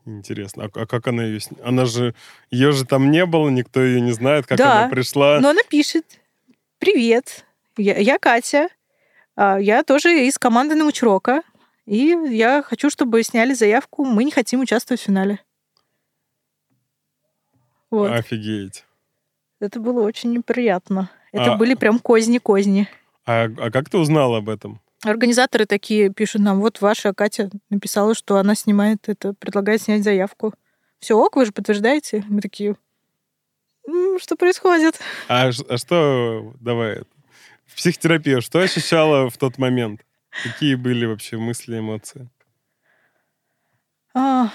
Интересно. 0.04 0.64
А, 0.64 0.80
а 0.82 0.86
как 0.86 1.08
она 1.08 1.24
ее... 1.24 1.40
Она 1.64 1.84
же... 1.84 2.14
Ее 2.50 2.70
же 2.70 2.84
там 2.84 3.10
не 3.10 3.26
было, 3.26 3.48
никто 3.48 3.82
ее 3.82 4.00
не 4.00 4.12
знает, 4.12 4.46
как 4.46 4.58
Да, 4.58 4.80
она 4.80 4.88
пришла. 4.88 5.40
Но 5.40 5.48
она 5.50 5.62
пишет, 5.68 6.04
привет, 6.78 7.44
я, 7.76 7.98
я 7.98 8.18
Катя, 8.18 8.68
а, 9.34 9.58
я 9.58 9.82
тоже 9.82 10.26
из 10.26 10.38
команды 10.38 10.76
научрока, 10.76 11.42
и 11.86 12.16
я 12.30 12.62
хочу, 12.62 12.88
чтобы 12.88 13.22
сняли 13.24 13.52
заявку, 13.52 14.04
мы 14.04 14.22
не 14.22 14.30
хотим 14.30 14.60
участвовать 14.60 15.00
в 15.00 15.04
финале. 15.04 15.40
Вот. 17.96 18.10
Офигеть. 18.12 18.84
Это 19.58 19.80
было 19.80 20.02
очень 20.02 20.32
неприятно. 20.32 21.10
Это 21.32 21.54
А- 21.54 21.56
были 21.56 21.74
прям 21.74 21.98
козни-козни. 21.98 22.88
А, 23.24 23.44
а 23.44 23.70
как 23.70 23.88
ты 23.88 23.96
узнала 23.98 24.38
об 24.38 24.48
этом? 24.50 24.80
Организаторы 25.02 25.66
такие 25.66 26.10
пишут 26.12 26.42
нам, 26.42 26.60
вот 26.60 26.80
ваша 26.80 27.14
Катя 27.14 27.50
написала, 27.70 28.14
что 28.14 28.36
она 28.36 28.54
снимает 28.54 29.08
это, 29.08 29.32
предлагает 29.34 29.80
снять 29.82 30.02
заявку. 30.04 30.52
Все 30.98 31.14
ок, 31.16 31.36
вы 31.36 31.46
же 31.46 31.52
подтверждаете? 31.52 32.24
Мы 32.28 32.40
такие, 32.40 32.76
«М, 33.88 34.18
что 34.18 34.36
происходит? 34.36 34.98
А, 35.28 35.48
а 35.48 35.76
что... 35.78 36.54
Давай. 36.60 37.02
В 37.66 37.76
психотерапию 37.76 38.42
что 38.42 38.60
ощущала 38.60 39.30
в 39.30 39.36
тот 39.38 39.58
момент? 39.58 40.02
Какие 40.42 40.74
были 40.74 41.06
вообще 41.06 41.36
мысли, 41.38 41.78
эмоции? 41.78 42.28
А. 44.14 44.50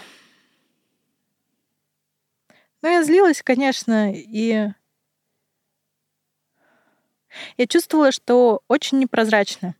Ну, 2.81 2.89
я 2.89 3.03
злилась, 3.03 3.43
конечно, 3.43 4.11
и 4.11 4.69
я 7.57 7.67
чувствовала, 7.67 8.11
что 8.11 8.61
очень 8.67 8.99
непрозрачно. 8.99 9.75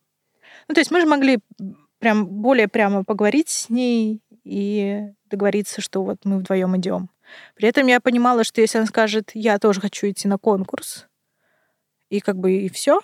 Ну, 0.68 0.76
то 0.76 0.82
есть 0.82 0.92
мы 0.92 1.02
же 1.02 1.08
могли 1.08 1.40
прям 2.00 2.28
более 2.28 2.68
прямо 2.68 3.04
поговорить 3.04 3.50
с 3.50 3.70
ней 3.70 4.22
и 4.44 5.02
договориться, 5.26 5.82
что 5.82 6.04
вот 6.04 6.26
мы 6.26 6.40
вдвоем 6.40 6.78
идем. 6.78 7.10
При 7.56 7.68
этом 7.68 7.88
я 7.88 8.00
понимала, 8.00 8.44
что 8.44 8.62
если 8.62 8.78
она 8.78 8.88
скажет, 8.88 9.32
я 9.34 9.58
тоже 9.60 9.82
хочу 9.82 10.10
идти 10.10 10.28
на 10.28 10.38
конкурс, 10.38 11.08
и 12.10 12.20
как 12.20 12.38
бы 12.38 12.54
и 12.54 12.70
все, 12.70 13.00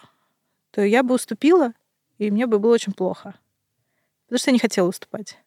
то 0.71 0.81
я 0.81 1.03
бы 1.03 1.15
уступила, 1.15 1.73
и 2.17 2.29
мне 2.29 2.45
бы 2.45 2.59
было 2.59 2.73
очень 2.73 2.93
плохо. 2.93 3.35
Потому 4.25 4.39
что 4.39 4.49
я 4.49 4.53
не 4.53 4.59
хотела 4.59 4.89
уступать. 4.89 5.37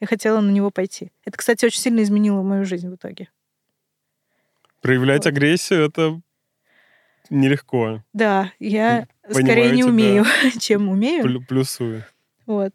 Я 0.00 0.06
хотела 0.06 0.40
на 0.40 0.50
него 0.50 0.70
пойти. 0.70 1.12
Это, 1.24 1.36
кстати, 1.36 1.66
очень 1.66 1.80
сильно 1.80 2.02
изменило 2.02 2.42
мою 2.42 2.64
жизнь 2.64 2.88
в 2.88 2.94
итоге. 2.94 3.28
Проявлять 4.80 5.24
Вот. 5.24 5.32
агрессию— 5.32 5.84
это 5.86 6.20
нелегко. 7.30 8.02
Да, 8.12 8.52
я 8.58 9.06
Понимаю 9.22 9.44
скорее 9.44 9.70
не 9.72 9.82
тебя. 9.82 9.90
умею, 9.90 10.24
чем 10.60 10.88
умею. 10.88 11.24
Плю- 11.24 11.44
Плюсую. 11.46 12.04
Вот. 12.46 12.72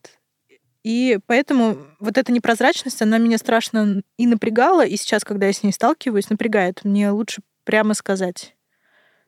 И 0.83 1.17
поэтому 1.27 1.77
вот 1.99 2.17
эта 2.17 2.31
непрозрачность, 2.31 3.01
она 3.01 3.17
меня 3.17 3.37
страшно 3.37 4.03
и 4.17 4.27
напрягала, 4.27 4.85
и 4.85 4.97
сейчас, 4.97 5.23
когда 5.23 5.47
я 5.47 5.53
с 5.53 5.63
ней 5.63 5.71
сталкиваюсь, 5.71 6.29
напрягает. 6.29 6.83
Мне 6.83 7.09
лучше 7.09 7.41
прямо 7.63 7.93
сказать, 7.93 8.55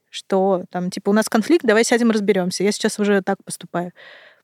что 0.09 0.65
там, 0.69 0.91
типа, 0.91 1.09
у 1.09 1.13
нас 1.13 1.29
конфликт, 1.29 1.65
давай 1.65 1.85
сядем 1.85 2.11
разберемся. 2.11 2.63
Я 2.63 2.71
сейчас 2.73 2.99
уже 2.99 3.21
так 3.21 3.37
поступаю. 3.43 3.93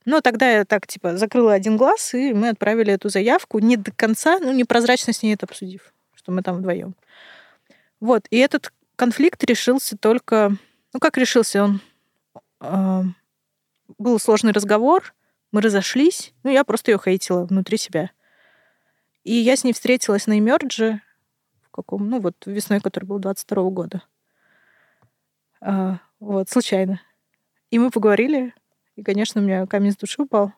Но 0.05 0.21
тогда 0.21 0.49
я 0.49 0.65
так, 0.65 0.87
типа, 0.87 1.17
закрыла 1.17 1.53
один 1.53 1.77
глаз, 1.77 2.13
и 2.15 2.33
мы 2.33 2.49
отправили 2.49 2.91
эту 2.93 3.09
заявку 3.09 3.59
не 3.59 3.77
до 3.77 3.91
конца, 3.91 4.39
ну, 4.39 4.51
непрозрачно 4.53 5.13
с 5.13 5.21
ней 5.21 5.35
это 5.35 5.45
обсудив, 5.45 5.93
что 6.15 6.31
мы 6.31 6.41
там 6.41 6.57
вдвоем. 6.57 6.95
Вот, 8.01 8.27
и 8.31 8.37
этот 8.37 8.73
конфликт 8.97 9.43
решился 9.45 9.97
только... 9.97 10.57
Ну, 10.91 10.99
как 10.99 11.17
решился 11.17 11.63
он? 11.63 11.81
А, 12.59 13.03
был 13.97 14.19
сложный 14.19 14.51
разговор, 14.51 15.13
мы 15.51 15.61
разошлись, 15.61 16.33
ну, 16.43 16.51
я 16.51 16.63
просто 16.63 16.91
ее 16.91 16.99
хейтила 17.01 17.45
внутри 17.45 17.77
себя. 17.77 18.11
И 19.23 19.33
я 19.33 19.55
с 19.55 19.63
ней 19.63 19.71
встретилась 19.71 20.27
на 20.27 20.37
Эмердже 20.37 21.01
в 21.61 21.69
каком, 21.69 22.09
ну, 22.09 22.19
вот 22.19 22.35
весной, 22.45 22.81
который 22.81 23.05
был 23.05 23.19
22 23.19 23.69
года. 23.69 24.03
А, 25.61 25.99
вот, 26.19 26.49
случайно. 26.49 26.99
И 27.69 27.79
мы 27.79 27.91
поговорили, 27.91 28.53
и, 28.95 29.03
конечно, 29.03 29.41
у 29.41 29.43
меня 29.43 29.65
камень 29.67 29.91
с 29.91 29.97
души 29.97 30.21
упал. 30.21 30.53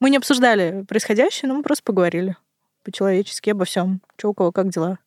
Мы 0.00 0.10
не 0.10 0.16
обсуждали 0.18 0.84
происходящее, 0.86 1.48
но 1.48 1.54
мы 1.54 1.62
просто 1.62 1.84
поговорили 1.84 2.36
по-человечески 2.82 3.50
обо 3.50 3.64
всем. 3.64 4.02
Что 4.16 4.30
у 4.30 4.34
кого, 4.34 4.52
как 4.52 4.68
дела. 4.68 4.98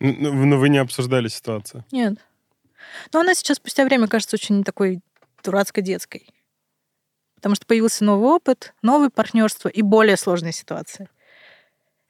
Ну, 0.00 0.46
Но 0.46 0.58
вы 0.58 0.68
не 0.68 0.78
обсуждали 0.78 1.28
ситуацию? 1.28 1.84
Нет. 1.92 2.14
Но 3.12 3.20
она 3.20 3.34
сейчас 3.34 3.58
спустя 3.58 3.84
время 3.84 4.08
кажется 4.08 4.36
очень 4.36 4.64
такой 4.64 5.00
дурацкой 5.44 5.82
детской. 5.82 6.26
Потому 7.36 7.54
что 7.54 7.66
появился 7.66 8.04
новый 8.04 8.28
опыт, 8.28 8.74
новое 8.82 9.10
партнерство 9.10 9.68
и 9.68 9.82
более 9.82 10.16
сложная 10.16 10.52
ситуация. 10.52 11.08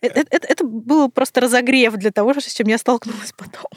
Это, 0.00 0.20
это, 0.30 0.46
это 0.46 0.64
было 0.64 1.08
просто 1.08 1.40
разогрев 1.40 1.94
для 1.94 2.10
того, 2.10 2.32
с 2.34 2.52
чем 2.52 2.68
я 2.68 2.78
столкнулась 2.78 3.32
потом. 3.36 3.70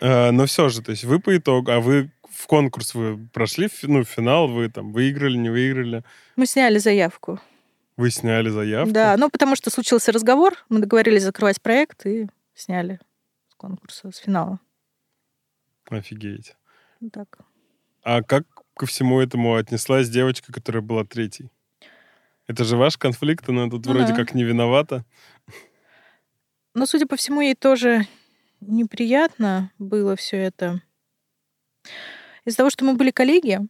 А, 0.00 0.30
но 0.32 0.46
все 0.46 0.68
же, 0.68 0.82
то 0.82 0.90
есть 0.90 1.04
вы 1.04 1.18
по 1.18 1.36
итогу, 1.36 1.70
а 1.70 1.80
вы 1.80 2.10
в 2.30 2.46
конкурс 2.46 2.94
вы 2.94 3.28
прошли, 3.32 3.68
ну, 3.82 4.04
финал, 4.04 4.48
вы 4.48 4.68
там 4.68 4.92
выиграли, 4.92 5.36
не 5.36 5.50
выиграли? 5.50 6.02
Мы 6.36 6.46
сняли 6.46 6.78
заявку. 6.78 7.40
Вы 7.96 8.10
сняли 8.10 8.48
заявку? 8.48 8.92
Да, 8.92 9.16
ну 9.16 9.30
потому 9.30 9.56
что 9.56 9.70
случился 9.70 10.12
разговор, 10.12 10.54
мы 10.68 10.80
договорились 10.80 11.22
закрывать 11.22 11.62
проект 11.62 12.06
и 12.06 12.26
сняли 12.54 13.00
с 13.48 13.54
конкурса, 13.54 14.10
с 14.10 14.16
финала. 14.18 14.60
Офигеть. 15.90 16.56
Вот 17.00 17.12
так. 17.12 17.38
А 18.02 18.22
как 18.22 18.46
ко 18.74 18.86
всему 18.86 19.20
этому 19.20 19.54
отнеслась 19.56 20.08
девочка, 20.08 20.52
которая 20.52 20.82
была 20.82 21.04
третьей? 21.04 21.50
Это 22.46 22.64
же 22.64 22.76
ваш 22.76 22.98
конфликт, 22.98 23.48
она 23.48 23.68
тут 23.70 23.86
Ну 23.86 23.92
вроде 23.92 24.08
да. 24.08 24.16
как 24.16 24.34
не 24.34 24.44
виновата. 24.44 25.04
Но, 26.74 26.86
судя 26.86 27.06
по 27.06 27.16
всему, 27.16 27.40
ей 27.40 27.54
тоже 27.54 28.06
неприятно 28.60 29.70
было 29.78 30.16
все 30.16 30.36
это. 30.38 30.82
Из-за 32.44 32.58
того, 32.58 32.70
что 32.70 32.84
мы 32.84 32.94
были 32.94 33.10
коллеги, 33.10 33.60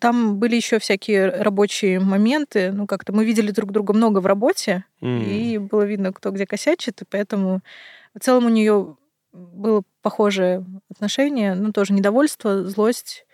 там 0.00 0.38
были 0.38 0.56
еще 0.56 0.78
всякие 0.78 1.28
рабочие 1.28 1.98
моменты. 1.98 2.70
Ну, 2.72 2.86
как-то 2.86 3.12
мы 3.12 3.24
видели 3.24 3.50
друг 3.50 3.72
друга 3.72 3.92
много 3.92 4.20
в 4.20 4.26
работе, 4.26 4.84
М. 5.00 5.22
и 5.22 5.58
было 5.58 5.82
видно, 5.82 6.12
кто 6.12 6.30
где 6.30 6.46
косячит, 6.46 7.02
и 7.02 7.04
поэтому 7.04 7.60
в 8.14 8.20
целом 8.20 8.46
у 8.46 8.48
нее 8.48 8.96
было 9.32 9.82
похожее 10.02 10.64
отношение, 10.90 11.54
ну, 11.54 11.72
тоже 11.72 11.92
недовольство, 11.94 12.64
злость, 12.64 13.26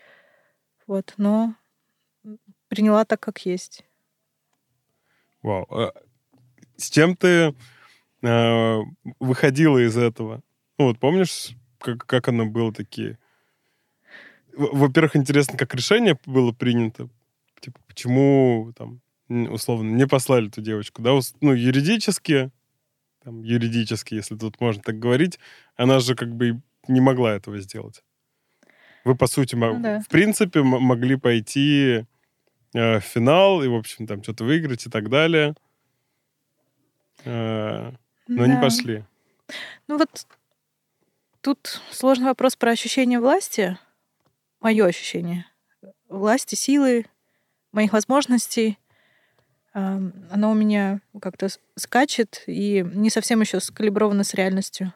вот, 0.87 1.15
но 1.17 1.55
приняла 2.69 3.05
так, 3.05 3.21
как 3.21 3.45
есть. 3.45 3.85
Вау. 5.43 5.67
А 5.71 5.93
С 6.77 6.91
чем 6.91 7.17
ты 7.17 7.55
э, 8.23 8.79
выходила 9.19 9.79
из 9.79 9.97
этого? 9.97 10.43
Ну 10.79 10.87
вот 10.87 10.99
помнишь, 10.99 11.51
как, 11.79 12.07
как 12.07 12.29
оно 12.29 12.47
было 12.47 12.73
такие? 12.73 13.19
Во-первых, 14.59 15.15
интересно, 15.15 15.57
как 15.57 15.73
решение 15.75 16.19
было 16.27 16.51
принято. 16.53 17.09
Типа, 17.61 17.79
почему 17.87 18.73
там, 18.77 19.01
условно, 19.29 19.89
не 19.91 20.07
послали 20.07 20.49
эту 20.49 20.61
девочку, 20.61 21.01
да? 21.01 21.13
Ну, 21.41 21.53
юридически, 21.53 22.51
там, 23.23 23.43
юридически, 23.43 24.15
если 24.15 24.37
тут 24.37 24.61
можно 24.61 24.83
так 24.83 24.99
говорить, 24.99 25.39
она 25.77 26.01
же 26.01 26.17
как 26.17 26.35
бы 26.35 26.61
не 26.89 27.01
могла 27.01 27.35
этого 27.35 27.59
сделать. 27.61 28.03
Вы, 29.05 29.15
по 29.15 29.29
сути, 29.29 29.55
Ну 29.55 29.81
да. 29.81 30.01
в 30.01 30.09
принципе, 30.09 30.63
могли 30.63 31.15
пойти 31.17 32.05
э, 32.75 32.99
в 32.99 33.05
финал 33.05 33.63
и, 33.63 33.69
в 33.69 33.75
общем, 33.77 34.07
там 34.09 34.23
что-то 34.25 34.45
выиграть 34.45 34.87
и 34.87 34.91
так 34.91 35.09
далее. 35.09 35.55
Э, 37.25 37.93
но 38.27 38.47
не 38.47 38.55
Да. 38.55 38.61
пошли. 38.61 39.05
Ну 39.87 39.99
вот 39.99 40.27
тут 41.41 41.81
сложный 41.91 42.27
вопрос 42.27 42.57
про 42.57 42.73
ощущение 42.73 43.21
власти. 43.21 43.79
Мое 44.61 44.87
ощущение 44.87 45.47
власти, 46.09 46.55
силы, 46.55 47.07
моих 47.73 47.93
возможностей. 47.93 48.79
Оно 49.73 50.51
у 50.51 50.55
меня 50.55 51.01
как-то 51.21 51.49
скачет 51.77 52.43
и 52.47 52.85
не 52.95 53.11
совсем 53.11 53.41
еще 53.41 53.61
скалибровано 53.61 54.25
с 54.25 54.35
реальностью. 54.35 54.93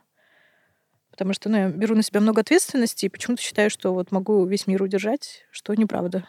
Потому 1.10 1.34
что 1.34 1.50
ну, 1.50 1.58
я 1.58 1.68
беру 1.68 1.94
на 1.94 2.02
себя 2.02 2.20
много 2.20 2.40
ответственности 2.40 3.04
и 3.04 3.08
почему-то 3.10 3.42
считаю, 3.42 3.68
что 3.68 3.92
вот 3.92 4.10
могу 4.10 4.44
весь 4.46 4.66
мир 4.66 4.82
удержать, 4.82 5.46
что 5.50 5.74
неправда. 5.74 6.26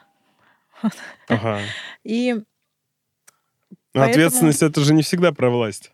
Ага. 1.29 1.61
И 2.03 2.43
Поэтому- 3.93 4.11
ответственность 4.11 4.61
это 4.61 4.81
же 4.81 4.93
не 4.93 5.03
всегда 5.03 5.31
про 5.31 5.49
власть. 5.49 5.92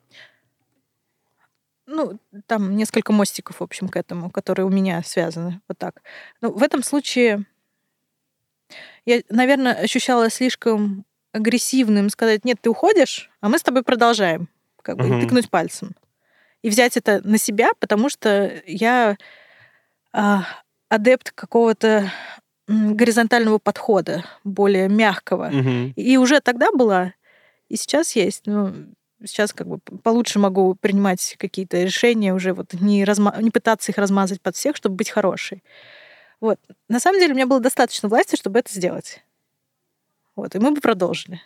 Ну, 1.92 2.20
там 2.46 2.76
несколько 2.76 3.12
мостиков, 3.12 3.60
в 3.60 3.64
общем, 3.64 3.90
к 3.90 3.96
этому, 3.98 4.30
которые 4.30 4.68
у 4.68 4.70
меня 4.70 5.02
связаны. 5.04 5.60
Вот 5.68 5.80
так. 5.80 6.04
Но 6.40 6.52
в 6.52 6.62
этом 6.62 6.84
случае 6.84 7.46
я, 9.06 9.22
наверное, 9.30 9.74
ощущала 9.74 10.30
слишком 10.30 11.04
агрессивным 11.32 12.10
сказать, 12.10 12.46
нет, 12.46 12.60
ты 12.62 12.70
уходишь, 12.70 13.32
а 13.42 13.50
мы 13.50 13.58
с 13.58 13.64
тобой 13.64 13.82
продолжаем. 13.82 14.50
Как 14.84 14.98
бы, 14.98 15.08
Мгм. 15.08 15.22
тыкнуть 15.22 15.50
пальцем. 15.50 15.96
И 16.62 16.70
взять 16.70 16.96
это 16.96 17.22
на 17.28 17.40
себя, 17.40 17.72
потому 17.80 18.10
что 18.10 18.62
я 18.68 19.18
а, 20.12 20.44
адепт 20.90 21.32
какого-то 21.32 22.12
горизонтального 22.68 23.58
подхода, 23.58 24.26
более 24.44 24.90
мягкого. 24.90 25.50
Мгм. 25.50 25.94
И 25.96 26.18
уже 26.18 26.40
тогда 26.40 26.72
была, 26.72 27.14
и 27.68 27.76
сейчас 27.76 28.16
есть. 28.16 28.44
Ну, 28.46 28.74
сейчас 29.24 29.54
как 29.54 29.68
бы 29.68 29.80
получше 29.80 30.40
могу 30.40 30.76
принимать 30.76 31.36
какие-то 31.38 31.82
решения, 31.84 32.34
уже 32.34 32.54
вот 32.54 32.74
не, 32.74 33.04
разма- 33.04 33.42
не 33.42 33.52
пытаться 33.52 33.92
их 33.92 33.98
размазать 33.98 34.42
под 34.42 34.56
всех, 34.56 34.76
чтобы 34.76 34.96
быть 34.96 35.10
хорошей. 35.10 35.64
Вот. 36.40 36.60
На 36.88 37.00
самом 37.00 37.20
деле 37.20 37.34
у 37.34 37.36
меня 37.36 37.48
было 37.48 37.60
достаточно 37.60 38.10
власти, 38.10 38.36
чтобы 38.36 38.60
это 38.60 38.74
сделать. 38.74 39.24
Вот. 40.36 40.56
И 40.56 40.60
мы 40.60 40.72
бы 40.72 40.82
продолжили. 40.82 41.42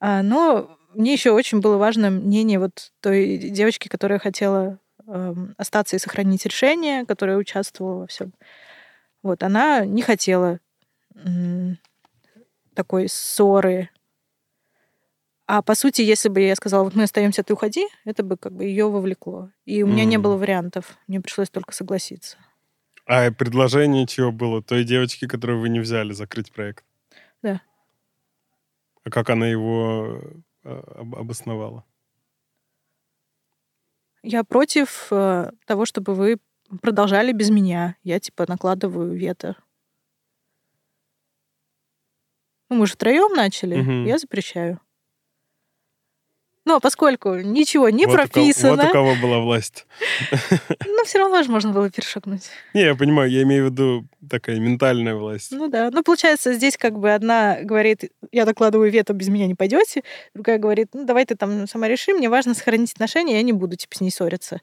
А, 0.00 0.22
но 0.22 0.76
мне 0.94 1.12
еще 1.12 1.30
очень 1.32 1.60
было 1.60 1.76
важно 1.76 2.10
мнение 2.10 2.58
вот 2.58 2.92
той 3.00 3.36
девочки, 3.36 3.88
которая 3.88 4.18
хотела 4.18 4.78
эм, 5.06 5.54
остаться 5.58 5.96
и 5.96 5.98
сохранить 5.98 6.46
решение, 6.46 7.04
которая 7.04 7.36
участвовала 7.36 8.00
во 8.00 8.06
всем. 8.06 8.32
Вот, 9.22 9.42
она 9.42 9.84
не 9.84 10.02
хотела 10.02 10.60
м, 11.14 11.78
такой 12.74 13.08
ссоры. 13.08 13.90
А 15.52 15.62
по 15.62 15.74
сути, 15.74 16.00
если 16.00 16.28
бы 16.28 16.40
я 16.40 16.54
сказала, 16.54 16.84
вот 16.84 16.94
мы 16.94 17.02
остаемся, 17.02 17.42
ты 17.42 17.54
уходи, 17.54 17.84
это 18.04 18.22
бы 18.22 18.36
как 18.36 18.52
бы 18.52 18.62
ее 18.62 18.88
вовлекло. 18.88 19.50
И 19.64 19.82
у 19.82 19.88
меня 19.88 20.04
не 20.04 20.14
М. 20.14 20.22
было 20.22 20.36
вариантов. 20.36 20.96
Мне 21.08 21.20
пришлось 21.20 21.50
только 21.50 21.74
согласиться. 21.74 22.38
А 23.04 23.32
предложение 23.32 24.06
чего 24.06 24.30
было? 24.30 24.62
Той 24.62 24.84
девочки, 24.84 25.26
которую 25.26 25.58
вы 25.58 25.68
не 25.68 25.80
взяли, 25.80 26.12
закрыть 26.12 26.52
проект? 26.52 26.84
Да. 27.42 27.60
А 29.02 29.10
как 29.10 29.28
она 29.28 29.48
его 29.48 30.20
э, 30.62 30.82
об- 30.94 31.16
обосновала? 31.16 31.84
Я 34.22 34.44
против 34.44 35.08
э, 35.10 35.50
того, 35.66 35.84
чтобы 35.84 36.14
вы 36.14 36.38
продолжали 36.80 37.32
без 37.32 37.50
меня. 37.50 37.96
Я 38.04 38.20
типа 38.20 38.44
накладываю 38.46 39.16
вето. 39.16 39.56
Ну, 42.68 42.76
мы 42.76 42.86
же 42.86 42.92
втроем 42.92 43.34
начали, 43.34 43.78
Мгм. 43.80 44.04
я 44.06 44.16
запрещаю. 44.16 44.80
Но 46.70 46.78
поскольку 46.78 47.34
ничего 47.34 47.90
не 47.90 48.06
вот 48.06 48.12
У 48.12 48.16
прописано, 48.16 48.76
кого, 48.76 48.76
вот 48.76 48.90
у 48.90 48.92
кого 48.92 49.14
была 49.16 49.38
власть. 49.40 49.86
ну, 50.86 51.04
все 51.04 51.18
равно 51.18 51.42
же 51.42 51.50
можно 51.50 51.72
было 51.72 51.90
перешагнуть. 51.90 52.44
Не, 52.74 52.82
я 52.82 52.94
понимаю, 52.94 53.28
я 53.28 53.42
имею 53.42 53.66
в 53.66 53.70
виду 53.72 54.06
такая 54.30 54.60
ментальная 54.60 55.16
власть. 55.16 55.50
Ну 55.50 55.66
да. 55.66 55.90
Ну, 55.90 56.04
получается, 56.04 56.52
здесь 56.52 56.76
как 56.76 56.96
бы 56.96 57.12
одна 57.12 57.58
говорит, 57.62 58.12
я 58.30 58.44
докладываю 58.44 58.88
вето, 58.88 59.14
без 59.14 59.26
меня 59.26 59.48
не 59.48 59.56
пойдете. 59.56 60.04
Другая 60.32 60.58
говорит, 60.58 60.90
ну, 60.92 61.04
давай 61.04 61.26
ты 61.26 61.34
там 61.34 61.66
сама 61.66 61.88
реши, 61.88 62.14
мне 62.14 62.28
важно 62.28 62.54
сохранить 62.54 62.92
отношения, 62.92 63.38
я 63.38 63.42
не 63.42 63.52
буду, 63.52 63.74
типа, 63.74 63.96
с 63.96 64.00
ней 64.00 64.12
ссориться. 64.12 64.60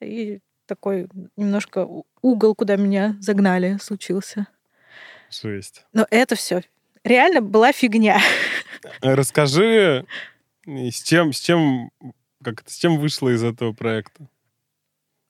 И 0.00 0.40
такой 0.66 1.06
немножко 1.36 1.84
у- 1.84 2.06
угол, 2.22 2.56
куда 2.56 2.74
меня 2.74 3.16
загнали, 3.20 3.78
случился. 3.80 4.48
Жесть. 5.30 5.84
Но 5.92 6.08
это 6.10 6.34
все 6.34 6.62
реально 7.04 7.40
была 7.40 7.72
фигня. 7.72 8.20
А 9.00 9.14
Расскажи, 9.14 10.06
и 10.66 10.90
с 10.90 11.02
чем, 11.02 11.32
с 11.32 11.40
чем, 11.40 11.90
как 12.42 12.68
с 12.68 12.76
чем 12.76 12.98
вышла 12.98 13.30
из 13.30 13.42
этого 13.42 13.72
проекта? 13.72 14.28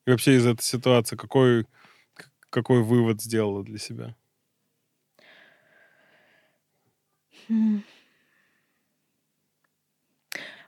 И 0.06 0.10
вообще 0.10 0.36
из 0.36 0.46
этой 0.46 0.62
ситуации 0.62 1.16
какой, 1.16 1.66
какой 2.50 2.82
вывод 2.82 3.22
сделала 3.22 3.62
для 3.62 3.78
себя? 3.78 4.14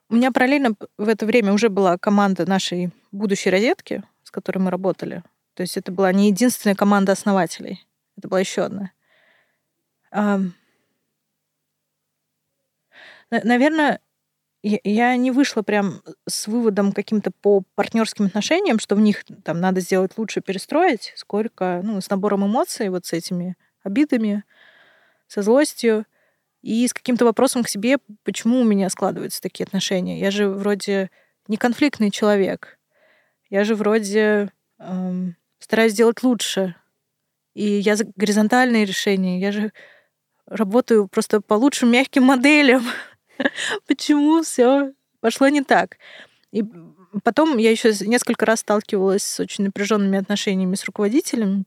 У 0.09 0.15
меня 0.15 0.31
параллельно 0.33 0.75
в 0.99 1.09
это 1.09 1.27
время 1.27 1.53
уже 1.53 1.69
была 1.69 1.97
команда 1.97 2.45
нашей 2.45 2.91
будущей 3.13 3.51
розетки, 3.51 4.03
с 4.25 4.31
которой 4.31 4.59
мы 4.59 4.71
работали. 4.71 5.23
То 5.55 5.63
есть 5.63 5.77
это 5.77 5.93
была 5.93 6.13
не 6.13 6.29
единственная 6.29 6.75
команда 6.75 7.13
основателей. 7.13 7.87
Это 8.17 8.29
была 8.29 8.41
еще 8.41 8.63
одна. 8.63 8.93
Наверное, 13.31 14.01
я- 14.63 15.17
не 15.17 15.31
вышла 15.31 15.63
прям 15.63 16.03
с 16.29 16.47
выводом 16.47 16.93
каким-то 16.93 17.31
по 17.41 17.63
партнерским 17.75 18.27
отношениям, 18.27 18.79
что 18.79 18.95
в 18.97 19.01
них 19.01 19.25
там 19.45 19.61
надо 19.61 19.81
сделать 19.81 20.13
лучше, 20.17 20.41
перестроить, 20.41 21.13
сколько, 21.17 21.81
ну, 21.83 22.01
с 22.01 22.11
набором 22.11 22.47
эмоций, 22.47 22.89
вот 22.89 23.07
с 23.07 23.13
этими 23.13 23.57
обидами, 23.83 24.45
со 25.29 25.43
злостью, 25.43 26.07
и 26.63 26.87
с 26.89 26.93
каким-то 26.95 27.25
вопросом 27.25 27.65
к 27.65 27.69
себе, 27.69 27.99
почему 28.25 28.61
у 28.61 28.65
меня 28.65 28.91
складываются 28.91 29.43
такие 29.43 29.65
отношения. 29.65 30.21
Я 30.21 30.31
же 30.31 30.49
вроде 30.49 31.11
не 31.49 31.57
конфликтный 31.57 32.11
человек. 32.11 32.79
Я 33.51 33.65
же 33.65 33.75
вроде 33.75 34.51
эм, 34.79 35.37
стараюсь 35.59 35.93
сделать 35.93 36.23
лучше. 36.23 36.77
И 37.55 37.65
я 37.65 37.97
за 37.97 38.07
горизонтальные 38.17 38.85
решения. 38.87 39.41
Я 39.41 39.53
же 39.53 39.73
работаю 40.47 41.09
просто 41.09 41.41
по 41.41 41.55
лучшим 41.55 41.91
мягким 41.93 42.25
моделям. 42.25 42.85
Почему 43.87 44.43
все 44.43 44.93
пошло 45.21 45.49
не 45.49 45.63
так? 45.63 45.99
И 46.53 46.65
потом 47.23 47.57
я 47.59 47.71
еще 47.71 47.93
несколько 48.01 48.47
раз 48.47 48.61
сталкивалась 48.61 49.23
с 49.23 49.41
очень 49.41 49.65
напряженными 49.65 50.19
отношениями 50.19 50.75
с 50.75 50.85
руководителем. 50.85 51.67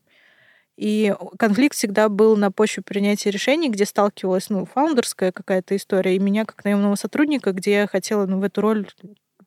И 0.76 1.14
конфликт 1.38 1.74
всегда 1.74 2.08
был 2.08 2.36
на 2.36 2.52
почве 2.52 2.82
принятия 2.82 3.30
решений, 3.30 3.70
где 3.70 3.86
сталкивалась, 3.86 4.50
ну, 4.50 4.66
фаундерская 4.66 5.32
какая-то 5.32 5.74
история, 5.74 6.14
и 6.14 6.18
меня 6.18 6.44
как 6.44 6.64
наемного 6.64 6.96
сотрудника, 6.96 7.52
где 7.52 7.72
я 7.72 7.86
хотела, 7.86 8.26
ну, 8.26 8.40
в 8.40 8.42
эту 8.42 8.60
роль 8.60 8.86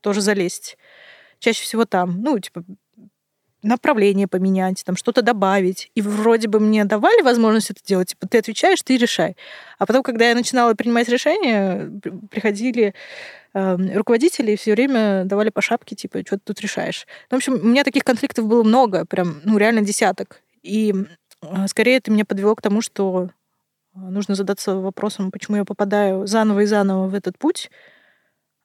тоже 0.01 0.21
залезть. 0.21 0.77
Чаще 1.37 1.63
всего 1.63 1.85
там, 1.85 2.21
ну, 2.21 2.39
типа, 2.39 2.63
направление 3.61 4.27
поменять, 4.27 4.83
там 4.85 4.95
что-то 4.95 5.21
добавить. 5.21 5.91
И 5.95 6.01
вроде 6.01 6.47
бы 6.47 6.59
мне 6.59 6.85
давали 6.85 7.21
возможность 7.21 7.71
это 7.71 7.81
делать, 7.83 8.09
типа, 8.09 8.27
ты 8.27 8.37
отвечаешь, 8.37 8.81
ты 8.81 8.97
решай. 8.97 9.35
А 9.77 9.85
потом, 9.85 10.03
когда 10.03 10.29
я 10.29 10.35
начинала 10.35 10.73
принимать 10.73 11.09
решения, 11.09 11.91
при- 12.01 12.11
приходили 12.27 12.93
э, 13.53 13.77
руководители 13.95 14.53
и 14.53 14.55
все 14.55 14.73
время 14.73 15.25
давали 15.25 15.49
по 15.49 15.61
шапке, 15.61 15.95
типа, 15.95 16.19
что 16.25 16.37
ты 16.37 16.43
тут 16.45 16.61
решаешь. 16.61 17.05
Ну, 17.31 17.37
в 17.37 17.39
общем, 17.39 17.53
у 17.55 17.67
меня 17.67 17.83
таких 17.83 18.03
конфликтов 18.03 18.45
было 18.45 18.63
много, 18.63 19.05
прям, 19.05 19.41
ну, 19.43 19.57
реально 19.57 19.81
десяток. 19.81 20.41
И 20.63 20.93
э, 21.41 21.67
скорее 21.67 21.97
это 21.97 22.11
меня 22.11 22.25
подвело 22.25 22.55
к 22.55 22.61
тому, 22.61 22.81
что 22.81 23.29
э, 23.95 23.99
нужно 23.99 24.35
задаться 24.35 24.75
вопросом, 24.75 25.31
почему 25.31 25.57
я 25.57 25.65
попадаю 25.65 26.27
заново 26.27 26.61
и 26.61 26.65
заново 26.65 27.07
в 27.07 27.13
этот 27.13 27.37
путь, 27.37 27.69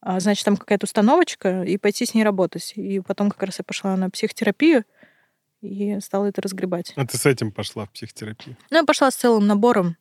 значит, 0.05 0.45
там 0.45 0.57
какая-то 0.57 0.85
установочка, 0.85 1.62
и 1.62 1.77
пойти 1.79 2.05
с 2.07 2.14
ней 2.14 2.25
работать. 2.25 2.73
И 2.77 3.01
потом 3.01 3.31
как 3.31 3.43
раз 3.43 3.59
я 3.59 3.64
пошла 3.64 3.97
на 3.97 4.11
психотерапию 4.11 4.85
и 5.62 5.99
стала 6.01 6.27
это 6.27 6.43
разгребать. 6.43 6.93
А 6.97 7.07
ты 7.07 7.17
с 7.17 7.25
этим 7.25 7.51
пошла 7.51 7.87
в 7.87 7.90
психотерапию? 7.90 8.57
Ну, 8.71 8.77
я 8.77 8.85
пошла 8.85 9.11
с 9.11 9.14
целым 9.17 9.47
набором. 9.47 9.97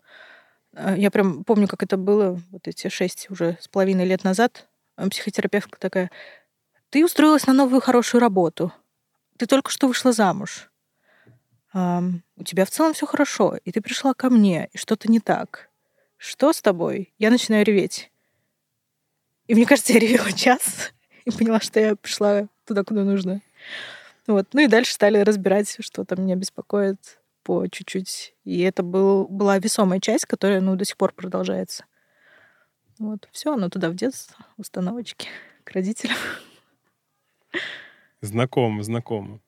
Э, 0.73 0.95
Я 0.97 1.09
прям 1.09 1.43
помню, 1.45 1.67
как 1.67 1.83
это 1.83 1.95
было 1.97 2.41
вот 2.51 2.67
эти 2.67 2.89
шесть 2.89 3.27
уже 3.29 3.57
с 3.61 3.67
половиной 3.67 4.05
лет 4.05 4.23
назад. 4.23 4.67
А 4.95 5.09
Психотерапевтка 5.09 5.79
такая, 5.79 6.11
ты 6.89 7.03
устроилась 7.05 7.47
на 7.47 7.53
новую 7.53 7.81
хорошую 7.81 8.21
работу. 8.21 8.71
Ты 9.37 9.45
только 9.47 9.71
что 9.71 9.87
вышла 9.87 10.11
замуж. 10.11 10.69
Ам, 11.71 12.21
у 12.35 12.43
тебя 12.43 12.65
в 12.65 12.69
целом 12.69 12.93
все 12.93 13.07
хорошо, 13.07 13.57
и 13.65 13.71
ты 13.71 13.81
пришла 13.81 14.13
ко 14.13 14.29
мне, 14.29 14.69
и 14.73 14.77
что-то 14.77 15.09
не 15.09 15.19
так. 15.19 15.69
Что 16.17 16.53
с 16.53 16.61
тобой? 16.61 17.13
Я 17.17 17.31
начинаю 17.31 17.65
реветь. 17.65 18.11
И 19.47 19.55
мне 19.55 19.65
кажется, 19.65 19.93
я 19.93 19.99
ревела 19.99 20.31
час 20.31 20.93
и 21.25 21.31
поняла, 21.31 21.59
что 21.59 21.79
я 21.79 21.95
пришла 21.95 22.47
туда, 22.65 22.83
куда 22.83 23.03
нужно. 23.03 23.41
Вот. 24.27 24.47
Ну 24.53 24.61
и 24.61 24.67
дальше 24.67 24.93
стали 24.93 25.17
разбирать, 25.19 25.77
что 25.79 26.05
там 26.05 26.23
меня 26.23 26.35
беспокоит 26.35 27.19
по 27.43 27.67
чуть-чуть. 27.67 28.35
И 28.45 28.61
это 28.61 28.83
был, 28.83 29.27
была 29.27 29.59
весомая 29.59 29.99
часть, 29.99 30.25
которая 30.25 30.61
ну, 30.61 30.75
до 30.75 30.85
сих 30.85 30.97
пор 30.97 31.13
продолжается. 31.13 31.85
Вот. 32.99 33.27
Все, 33.31 33.53
оно 33.53 33.69
туда 33.69 33.89
в 33.89 33.95
детство, 33.95 34.37
установочки 34.57 35.27
к 35.63 35.71
родителям. 35.71 36.17
Знакомо, 38.21 38.83
знакомо. 38.83 39.39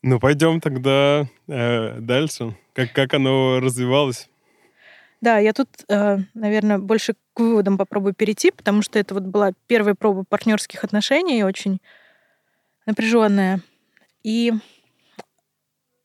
Ну, 0.00 0.18
пойдем 0.18 0.60
тогда 0.60 1.28
э, 1.46 2.00
дальше. 2.00 2.56
Как, 2.72 2.92
как 2.92 3.14
оно 3.14 3.60
развивалось? 3.60 4.28
Да, 5.22 5.38
я 5.38 5.52
тут, 5.52 5.68
э, 5.88 6.18
наверное, 6.34 6.78
больше 6.78 7.14
к 7.32 7.40
выводам 7.40 7.78
попробую 7.78 8.12
перейти, 8.12 8.50
потому 8.50 8.82
что 8.82 8.98
это 8.98 9.14
вот 9.14 9.22
была 9.22 9.52
первая 9.68 9.94
проба 9.94 10.24
партнерских 10.24 10.82
отношений, 10.82 11.44
очень 11.44 11.80
напряженная. 12.86 13.60
И 14.24 14.52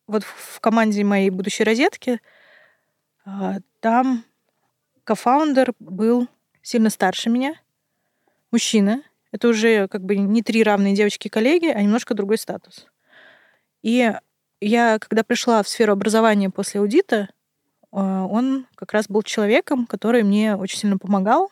вот 0.06 0.23
в 0.23 0.60
команде 0.60 1.03
моей 1.03 1.32
будущей 1.32 1.63
розетки 1.63 2.21
а, 3.25 3.58
там 3.80 4.23
кофаундер 5.03 5.73
был 5.80 6.27
сильно 6.62 6.91
старше 6.91 7.32
меня, 7.32 7.56
мужчина. 8.51 9.01
Это 9.32 9.47
уже 9.47 9.88
как 9.88 10.03
бы 10.03 10.15
не 10.15 10.43
три 10.43 10.63
равные 10.63 10.95
девочки-коллеги, 10.95 11.67
а 11.67 11.82
немножко 11.82 12.13
другой 12.13 12.38
статус. 12.38 12.86
И 13.82 14.13
я, 14.62 14.99
когда 14.99 15.23
пришла 15.23 15.63
в 15.63 15.67
сферу 15.67 15.93
образования 15.93 16.51
после 16.51 16.82
аудита, 16.82 17.30
он 17.91 18.67
как 18.76 18.93
раз 18.93 19.08
был 19.08 19.23
человеком, 19.23 19.86
который 19.88 20.23
мне 20.23 20.56
очень 20.56 20.80
сильно 20.80 20.97
помогал, 20.97 21.50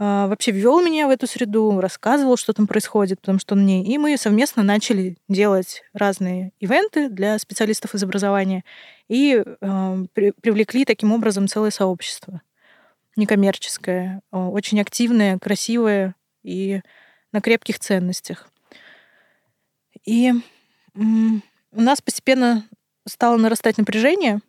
а, 0.00 0.28
вообще 0.28 0.52
ввел 0.52 0.80
меня 0.80 1.08
в 1.08 1.10
эту 1.10 1.26
среду, 1.26 1.80
рассказывал, 1.80 2.36
что 2.36 2.52
там 2.52 2.66
происходит, 2.68 3.20
потому 3.20 3.40
что 3.40 3.54
он 3.54 3.62
мне... 3.62 3.84
И 3.84 3.98
мы 3.98 4.16
совместно 4.16 4.62
начали 4.62 5.16
делать 5.28 5.82
разные 5.92 6.52
ивенты 6.60 7.08
для 7.08 7.38
специалистов 7.38 7.94
из 7.94 8.02
образования 8.04 8.64
и 9.08 9.42
при- 9.60 10.32
привлекли 10.40 10.84
таким 10.84 11.12
образом 11.12 11.48
целое 11.48 11.70
сообщество. 11.70 12.42
Некоммерческое, 13.16 14.22
очень 14.30 14.80
активное, 14.80 15.38
красивое 15.38 16.14
и 16.44 16.80
на 17.32 17.40
крепких 17.40 17.80
ценностях. 17.80 18.48
И 20.04 20.32
у 20.94 21.80
нас 21.80 22.00
постепенно 22.00 22.64
стало 23.04 23.36
нарастать 23.36 23.78
напряжение, 23.78 24.40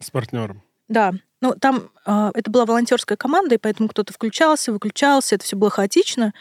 С 0.00 0.10
партнером. 0.10 0.62
да, 0.88 1.12
ну 1.40 1.54
там 1.54 1.90
а, 2.04 2.30
это 2.34 2.50
была 2.50 2.66
волонтерская 2.66 3.16
команда, 3.16 3.54
и 3.54 3.58
поэтому 3.58 3.88
кто-то 3.88 4.12
включался, 4.12 4.72
выключался, 4.72 5.36
это 5.36 5.44
все 5.44 5.56
было 5.56 5.70
хаотично. 5.70 6.34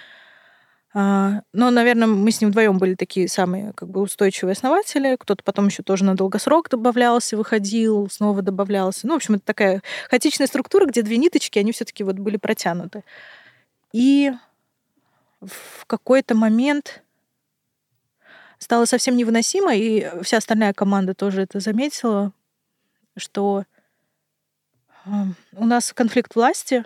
А, 0.92 1.42
но, 1.54 1.70
наверное, 1.70 2.08
мы 2.08 2.32
с 2.32 2.42
ним 2.42 2.50
вдвоем 2.50 2.80
были 2.80 2.96
такие 2.96 3.28
самые 3.28 3.74
как 3.74 3.90
бы 3.90 4.02
устойчивые 4.02 4.54
основатели. 4.54 5.16
Кто-то 5.20 5.44
потом 5.44 5.68
еще 5.68 5.84
тоже 5.84 6.04
на 6.04 6.16
долгосрок 6.16 6.68
добавлялся, 6.70 7.38
выходил, 7.38 8.10
снова 8.10 8.42
добавлялся. 8.42 9.06
Ну, 9.06 9.14
в 9.14 9.18
общем, 9.18 9.36
это 9.36 9.46
такая 9.46 9.84
хаотичная 10.10 10.48
структура, 10.48 10.86
где 10.86 11.04
две 11.04 11.18
ниточки, 11.18 11.60
они 11.60 11.72
все-таки 11.72 12.04
вот 12.04 12.16
были 12.16 12.38
протянуты. 12.38 13.04
И 13.94 14.32
в 15.42 15.86
какой-то 15.86 16.36
момент 16.36 17.04
стало 18.58 18.86
совсем 18.86 19.16
невыносимо, 19.16 19.76
и 19.76 20.08
вся 20.24 20.38
остальная 20.38 20.74
команда 20.74 21.14
тоже 21.14 21.44
это 21.44 21.60
заметила, 21.60 22.34
что 23.20 23.66
у 25.56 25.66
нас 25.66 25.94
конфликт 25.94 26.36
власти. 26.36 26.86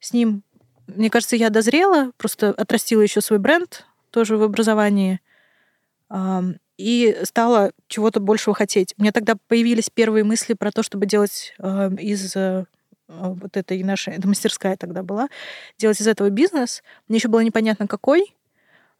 С 0.00 0.12
ним, 0.12 0.42
мне 0.86 1.10
кажется, 1.10 1.36
я 1.36 1.50
дозрела, 1.50 2.12
просто 2.16 2.50
отрастила 2.50 3.02
еще 3.02 3.20
свой 3.20 3.38
бренд 3.38 3.86
тоже 4.10 4.36
в 4.36 4.42
образовании 4.42 5.20
и 6.76 7.18
стала 7.24 7.72
чего-то 7.88 8.20
большего 8.20 8.54
хотеть. 8.54 8.94
У 8.96 9.02
меня 9.02 9.12
тогда 9.12 9.34
появились 9.48 9.90
первые 9.90 10.24
мысли 10.24 10.54
про 10.54 10.72
то, 10.72 10.82
чтобы 10.82 11.06
делать 11.06 11.54
из 11.58 12.34
э, 12.34 12.64
вот 13.10 13.56
этой 13.56 13.82
нашей, 13.82 14.14
это 14.14 14.26
мастерская 14.26 14.76
тогда 14.76 15.02
была, 15.02 15.28
делать 15.78 16.00
из 16.00 16.06
этого 16.06 16.30
бизнес. 16.30 16.82
Мне 17.08 17.18
еще 17.18 17.28
было 17.28 17.40
непонятно 17.40 17.86
какой, 17.86 18.34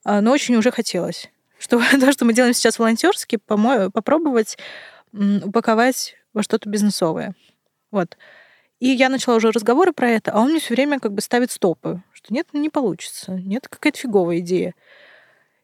а, 0.05 0.21
но 0.21 0.33
очень 0.33 0.57
уже 0.57 0.71
хотелось. 0.71 1.31
Что 1.59 1.79
то, 1.79 2.13
что 2.13 2.25
мы 2.25 2.33
делаем 2.33 2.55
сейчас 2.55 2.79
волонтерски, 2.79 3.37
попробовать 3.37 4.57
упаковать 5.13 6.17
во 6.33 6.43
что-то 6.43 6.69
бизнесовое. 6.69 7.35
Вот. 7.91 8.17
И 8.79 8.89
я 8.89 9.09
начала 9.09 9.37
уже 9.37 9.51
разговоры 9.51 9.93
про 9.93 10.09
это, 10.09 10.33
а 10.33 10.41
он 10.41 10.51
мне 10.51 10.61
все 10.61 10.75
время 10.75 11.01
как 11.01 11.13
бы 11.13 11.21
ставит 11.21 11.51
стопы, 11.51 12.03
что 12.13 12.33
нет, 12.33 12.49
не 12.53 12.71
получится, 12.71 13.33
нет, 13.33 13.69
какая-то 13.69 13.99
фиговая 13.99 14.39
идея. 14.39 14.75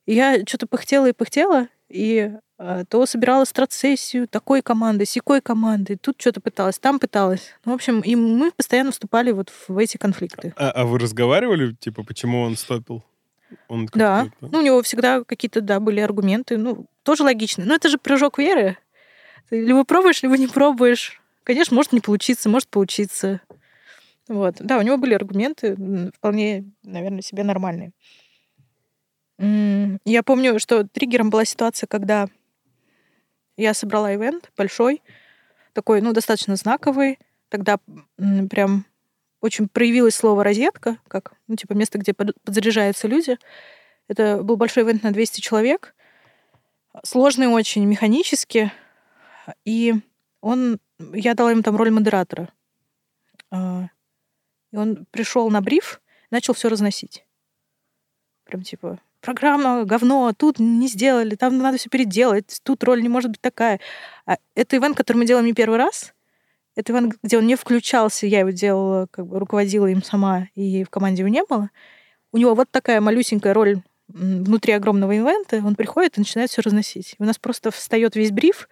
И 0.05 0.15
я 0.15 0.45
что-то 0.47 0.67
пыхтела 0.67 1.09
и 1.09 1.13
пыхтела, 1.13 1.69
и 1.89 2.33
а, 2.59 2.85
то 2.85 3.05
собирала 3.07 3.45
страцессию 3.45 4.29
такой 4.29 4.63
команды, 4.63 5.05
сякой 5.05 5.41
команды, 5.41 5.97
тут 5.97 6.17
что-то 6.19 6.41
пыталась, 6.41 6.79
там 6.79 6.99
пыталась. 6.99 7.53
Ну, 7.65 7.73
в 7.73 7.75
общем, 7.75 8.01
и 8.01 8.17
мы 8.17 8.51
постоянно 8.51 8.93
вступали 8.93 9.31
вот 9.33 9.51
в 9.69 9.77
эти 9.79 9.97
конфликты. 9.97 10.55
А, 10.57 10.71
а 10.71 10.85
вы 10.85 10.99
разговаривали, 10.99 11.73
типа, 11.73 12.03
почему 12.03 12.43
он 12.43 12.57
стопил? 12.57 13.03
Он 13.69 13.89
Да. 13.95 14.29
Ну, 14.41 14.59
у 14.59 14.63
него 14.63 14.83
всегда 14.83 15.23
какие-то, 15.23 15.61
да, 15.61 15.81
были 15.81 16.01
аргументы. 16.01 16.57
Ну, 16.57 16.87
тоже 17.03 17.23
логично. 17.23 17.65
Но 17.65 17.75
это 17.75 17.89
же 17.89 17.99
прыжок 17.99 18.39
веры. 18.39 18.77
Либо 19.51 19.85
пробуешь, 19.85 20.23
либо 20.23 20.37
не 20.37 20.47
пробуешь. 20.47 21.21
Конечно, 21.45 21.77
может 21.77 21.93
не 21.93 22.01
получиться, 22.01 22.49
может 22.49 22.69
получиться. 22.69 23.41
Вот. 24.29 24.57
Да, 24.59 24.79
у 24.79 24.83
него 24.83 24.97
были 24.97 25.15
аргументы 25.15 25.77
вполне, 26.17 26.65
наверное, 26.83 27.23
себе 27.23 27.45
нормальные. 27.45 27.93
Я 29.39 30.23
помню, 30.25 30.59
что 30.59 30.85
триггером 30.85 31.31
была 31.31 31.45
ситуация, 31.45 31.87
когда 31.87 32.29
я 33.57 33.75
собрала 33.75 34.15
ивент 34.15 34.51
большой, 34.57 35.03
такой, 35.73 36.01
ну, 36.01 36.13
достаточно 36.13 36.57
знаковый. 36.57 37.19
Тогда 37.49 37.79
прям 38.17 38.87
очень 39.41 39.69
проявилось 39.69 40.15
слово 40.15 40.43
«розетка», 40.43 40.99
как, 41.07 41.35
ну, 41.47 41.57
типа, 41.57 41.75
место, 41.75 41.99
где 41.99 42.13
под- 42.15 42.41
подзаряжаются 42.43 43.07
люди. 43.07 43.39
Это 44.09 44.43
был 44.43 44.57
большой 44.57 44.85
ивент 44.85 45.03
на 45.03 45.13
200 45.13 45.41
человек, 45.41 45.95
сложный 47.05 47.47
очень, 47.47 47.85
механически. 47.85 48.73
И 49.65 49.95
он, 50.41 50.79
я 51.13 51.35
дала 51.35 51.51
ему 51.51 51.63
там 51.63 51.77
роль 51.77 51.91
модератора. 51.91 52.49
А, 53.51 53.89
И 54.73 54.77
он 54.77 55.07
пришел 55.11 55.51
на 55.51 55.61
бриф, 55.61 56.01
начал 56.31 56.55
все 56.55 56.69
разносить. 56.69 57.25
Прям 58.45 58.63
типа, 58.63 59.01
программа 59.21 59.85
говно, 59.85 60.33
тут 60.37 60.59
не 60.59 60.89
сделали, 60.89 61.35
там 61.35 61.59
надо 61.59 61.79
все 61.79 61.91
переделать, 61.91 62.61
тут 62.63 62.85
роль 62.85 63.03
не 63.03 63.09
может 63.09 63.31
быть 63.31 63.41
такая. 63.41 63.81
А 64.25 64.37
это 64.55 64.77
ивент, 64.77 64.97
который 64.97 65.19
мы 65.19 65.27
делаем 65.27 65.47
не 65.47 65.53
первый 65.53 65.79
раз. 65.79 66.15
Это 66.77 66.93
ивент, 66.93 67.17
где 67.23 67.39
он 67.39 67.47
не 67.47 67.57
включался, 67.57 68.27
я 68.27 68.41
его 68.41 68.51
делала, 68.51 69.07
как 69.11 69.27
бы 69.27 69.39
руководила 69.39 69.87
им 69.87 70.03
сама, 70.03 70.49
и 70.55 70.85
в 70.85 70.91
команде 70.91 71.23
его 71.23 71.29
не 71.29 71.45
было. 71.45 71.71
У 72.33 72.39
него 72.39 72.55
вот 72.55 72.71
такая 72.71 73.01
малюсенькая 73.01 73.55
роль 73.55 73.83
внутри 74.09 74.75
огромного 74.75 75.13
ивента. 75.13 75.57
Он 75.65 75.75
приходит 75.75 76.17
и 76.17 76.21
начинает 76.21 76.51
все 76.51 76.63
разносить. 76.63 77.17
И 77.19 77.23
у 77.23 77.25
нас 77.25 77.39
просто 77.39 77.71
встает 77.71 78.15
весь 78.15 78.31
бриф, 78.31 78.69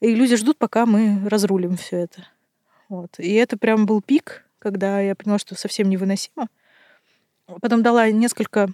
и 0.00 0.14
люди 0.14 0.36
ждут, 0.36 0.58
пока 0.58 0.86
мы 0.86 1.28
разрулим 1.28 1.76
все 1.76 1.96
это. 1.98 2.26
Вот. 2.88 3.18
И 3.18 3.32
это 3.34 3.56
прям 3.56 3.86
был 3.86 4.00
пик, 4.00 4.44
когда 4.58 5.00
я 5.00 5.14
поняла, 5.14 5.38
что 5.38 5.54
совсем 5.54 5.88
невыносимо. 5.88 6.48
Потом 7.46 7.82
дала 7.82 8.10
несколько... 8.10 8.68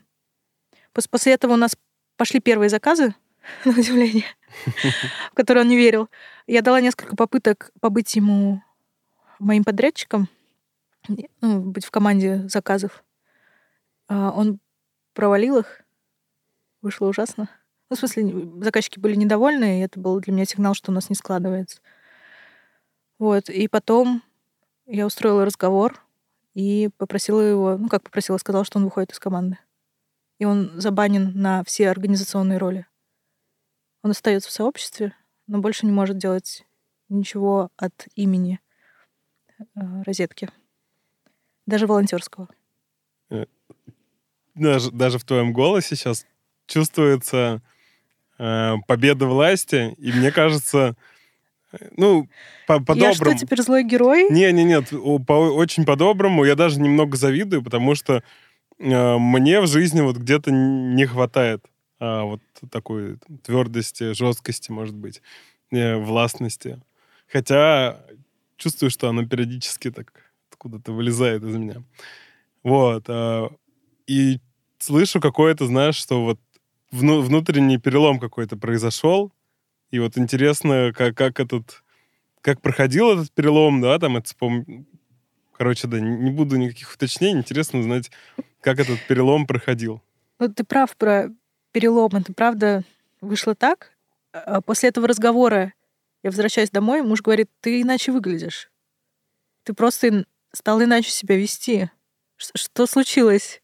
пос- 0.92 1.08
После 1.10 1.32
этого 1.34 1.52
у 1.54 1.56
нас 1.56 1.76
пошли 2.16 2.40
первые 2.40 2.68
заказы, 2.68 3.14
на 3.64 3.72
удивление, 3.72 4.26
в 5.32 5.34
которые 5.34 5.62
он 5.64 5.68
не 5.68 5.76
верил. 5.76 6.08
Я 6.46 6.62
дала 6.62 6.80
несколько 6.80 7.16
попыток 7.16 7.70
побыть 7.80 8.14
ему 8.16 8.62
моим 9.38 9.64
подрядчиком, 9.64 10.28
ну, 11.40 11.60
быть 11.60 11.84
в 11.84 11.90
команде 11.90 12.48
заказов. 12.48 13.04
А 14.08 14.30
Он 14.30 14.58
провалил 15.12 15.58
их. 15.58 15.82
Вышло 16.82 17.06
ужасно. 17.06 17.48
Ну, 17.94 17.96
в 17.96 18.00
смысле, 18.00 18.50
заказчики 18.60 18.98
были 18.98 19.14
недовольны, 19.14 19.78
и 19.78 19.82
это 19.84 20.00
был 20.00 20.18
для 20.18 20.32
меня 20.32 20.44
сигнал, 20.46 20.74
что 20.74 20.90
у 20.90 20.94
нас 20.94 21.10
не 21.10 21.14
складывается. 21.14 21.80
Вот. 23.20 23.48
И 23.48 23.68
потом 23.68 24.20
я 24.86 25.06
устроила 25.06 25.44
разговор 25.44 26.04
и 26.54 26.90
попросила 26.96 27.40
его, 27.40 27.76
ну, 27.78 27.88
как 27.88 28.02
попросила, 28.02 28.36
сказала, 28.38 28.64
что 28.64 28.80
он 28.80 28.84
выходит 28.86 29.12
из 29.12 29.20
команды. 29.20 29.58
И 30.40 30.44
он 30.44 30.72
забанен 30.74 31.40
на 31.40 31.62
все 31.62 31.88
организационные 31.88 32.58
роли. 32.58 32.84
Он 34.02 34.10
остается 34.10 34.48
в 34.48 34.52
сообществе, 34.52 35.14
но 35.46 35.60
больше 35.60 35.86
не 35.86 35.92
может 35.92 36.18
делать 36.18 36.66
ничего 37.08 37.70
от 37.76 38.08
имени 38.16 38.58
э, 39.60 39.62
розетки. 40.02 40.50
Даже 41.64 41.86
волонтерского. 41.86 42.48
Даже, 44.56 44.90
даже 44.90 45.20
в 45.20 45.24
твоем 45.24 45.52
голосе 45.52 45.94
сейчас 45.94 46.26
чувствуется 46.66 47.62
э, 48.38 48.74
победа 48.86 49.26
власти, 49.26 49.94
и 49.98 50.12
мне 50.12 50.30
кажется, 50.32 50.96
э, 51.72 51.88
ну, 51.96 52.28
по- 52.66 52.74
Я 52.74 52.80
по-доброму. 52.80 53.14
что, 53.14 53.34
теперь 53.34 53.62
злой 53.62 53.84
герой? 53.84 54.28
Не, 54.30 54.52
не, 54.52 54.64
нет, 54.64 54.92
о- 54.92 55.18
по, 55.18 55.32
очень 55.32 55.84
по-доброму. 55.84 56.44
Я 56.44 56.54
даже 56.54 56.80
немного 56.80 57.16
завидую, 57.16 57.62
потому 57.62 57.94
что 57.94 58.22
э, 58.78 59.18
мне 59.18 59.60
в 59.60 59.66
жизни 59.66 60.00
вот 60.00 60.16
где-то 60.16 60.50
не 60.50 61.06
хватает 61.06 61.64
а, 62.00 62.24
вот 62.24 62.40
такой 62.70 63.18
твердости, 63.44 64.12
жесткости, 64.14 64.70
может 64.72 64.94
быть, 64.96 65.22
э, 65.70 65.96
властности. 65.96 66.80
Хотя 67.32 68.00
чувствую, 68.56 68.90
что 68.90 69.08
она 69.08 69.24
периодически 69.24 69.90
так 69.90 70.12
откуда-то 70.50 70.92
вылезает 70.92 71.42
из 71.44 71.54
меня. 71.56 71.82
Вот. 72.62 73.04
а, 73.08 73.50
и 74.06 74.38
слышу 74.78 75.20
какое-то, 75.20 75.66
знаешь, 75.66 75.96
что 75.96 76.24
вот 76.24 76.38
вну- 76.94 77.20
внутренний 77.20 77.78
перелом 77.78 78.18
какой-то 78.18 78.56
произошел. 78.56 79.32
И 79.90 79.98
вот 79.98 80.16
интересно, 80.18 80.92
как, 80.94 81.16
как 81.16 81.40
этот 81.40 81.82
как 82.40 82.60
проходил 82.60 83.12
этот 83.12 83.32
перелом, 83.32 83.80
да, 83.80 83.98
там 83.98 84.18
это 84.18 84.26
вспом- 84.28 84.84
Короче, 85.56 85.86
да, 85.88 85.98
не 86.00 86.30
буду 86.30 86.56
никаких 86.56 86.92
уточнений. 86.92 87.38
Интересно 87.38 87.78
узнать, 87.78 88.10
как 88.60 88.78
этот 88.80 89.00
перелом 89.06 89.46
проходил. 89.46 90.02
Ну, 90.38 90.48
ты 90.52 90.64
прав 90.64 90.94
про 90.96 91.30
перелом. 91.72 92.10
Это 92.16 92.34
правда 92.34 92.82
вышло 93.20 93.54
так. 93.54 93.92
А 94.32 94.60
После 94.60 94.88
этого 94.90 95.06
разговора 95.08 95.72
я 96.22 96.30
возвращаюсь 96.30 96.70
домой, 96.70 97.02
муж 97.02 97.22
говорит, 97.22 97.48
ты 97.60 97.80
иначе 97.82 98.12
выглядишь. 98.12 98.70
Ты 99.62 99.72
просто 99.74 100.26
стал 100.52 100.82
иначе 100.82 101.10
себя 101.10 101.36
вести. 101.36 101.90
Что 102.36 102.86
случилось? 102.86 103.62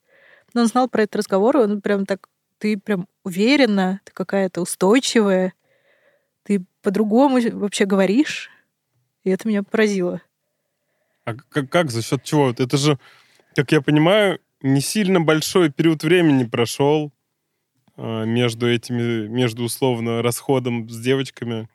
Но 0.54 0.62
он 0.62 0.68
знал 0.68 0.88
про 0.88 1.02
этот 1.02 1.16
разговор, 1.16 1.56
он 1.56 1.80
прям 1.80 2.06
так, 2.06 2.28
ты 2.60 2.76
прям 2.78 3.08
уверена, 3.24 4.00
ты 4.04 4.12
какая-то 4.12 4.60
устойчивая, 4.60 5.54
ты 6.44 6.62
по-другому 6.82 7.40
вообще 7.52 7.86
говоришь. 7.86 8.50
И 9.24 9.30
это 9.30 9.48
меня 9.48 9.62
поразило. 9.62 10.20
А 11.24 11.34
как, 11.34 11.68
как 11.70 11.90
за 11.90 12.02
счет 12.02 12.22
чего? 12.22 12.50
Это 12.50 12.76
же, 12.76 12.98
как 13.56 13.72
я 13.72 13.80
понимаю, 13.80 14.40
не 14.62 14.80
сильно 14.80 15.20
большой 15.20 15.70
период 15.70 16.02
времени 16.02 16.44
прошел 16.44 17.12
а, 17.96 18.24
между 18.24 18.70
этими, 18.70 19.26
между 19.26 19.64
условно 19.64 20.22
расходом 20.22 20.88
с 20.88 20.98
девочками 21.00 21.68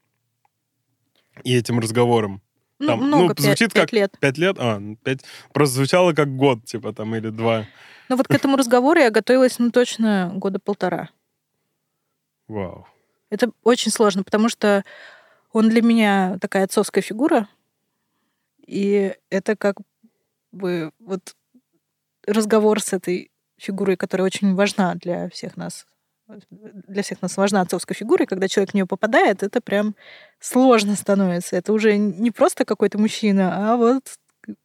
и 1.43 1.55
этим 1.55 1.79
разговором. 1.79 2.41
Ну, 2.77 2.87
Там, 2.87 2.99
ну, 2.99 3.05
много, 3.07 3.35
пять- 3.35 3.45
звучит 3.45 3.73
пять 3.73 3.83
как- 3.83 3.93
лет. 3.93 4.17
Пять 4.19 4.37
лет? 4.37 4.57
А, 4.59 4.79
ну, 4.79 4.97
пять. 4.97 5.21
Просто 5.53 5.75
звучало 5.77 6.13
как 6.13 6.35
год, 6.35 6.63
типа 6.65 6.93
там, 6.93 7.15
или 7.15 7.29
два. 7.29 7.65
Но 8.09 8.15
вот 8.15 8.27
к 8.27 8.31
этому 8.31 8.57
разговору 8.57 8.99
я 8.99 9.09
готовилась, 9.09 9.59
ну, 9.59 9.71
точно 9.71 10.31
года 10.35 10.59
полтора. 10.59 11.09
Вау. 12.47 12.87
Это 13.29 13.51
очень 13.63 13.91
сложно, 13.91 14.23
потому 14.23 14.49
что 14.49 14.83
он 15.51 15.69
для 15.69 15.81
меня 15.81 16.37
такая 16.39 16.65
отцовская 16.65 17.01
фигура, 17.01 17.47
и 18.65 19.15
это 19.29 19.55
как 19.55 19.77
бы 20.51 20.91
вот 20.99 21.35
разговор 22.25 22.81
с 22.81 22.93
этой 22.93 23.31
фигурой, 23.57 23.97
которая 23.97 24.25
очень 24.25 24.55
важна 24.55 24.95
для 24.95 25.29
всех 25.29 25.57
нас. 25.57 25.85
Для 26.49 27.03
всех 27.03 27.21
нас 27.21 27.37
важна 27.37 27.61
отцовская 27.61 27.95
фигура, 27.95 28.23
и 28.23 28.27
когда 28.27 28.47
человек 28.47 28.71
в 28.71 28.73
нее 28.73 28.87
попадает, 28.87 29.43
это 29.43 29.61
прям 29.61 29.95
сложно 30.39 30.95
становится. 30.95 31.55
Это 31.55 31.71
уже 31.71 31.97
не 31.97 32.31
просто 32.31 32.65
какой-то 32.65 32.97
мужчина, 32.97 33.73
а 33.73 33.77
вот 33.77 34.17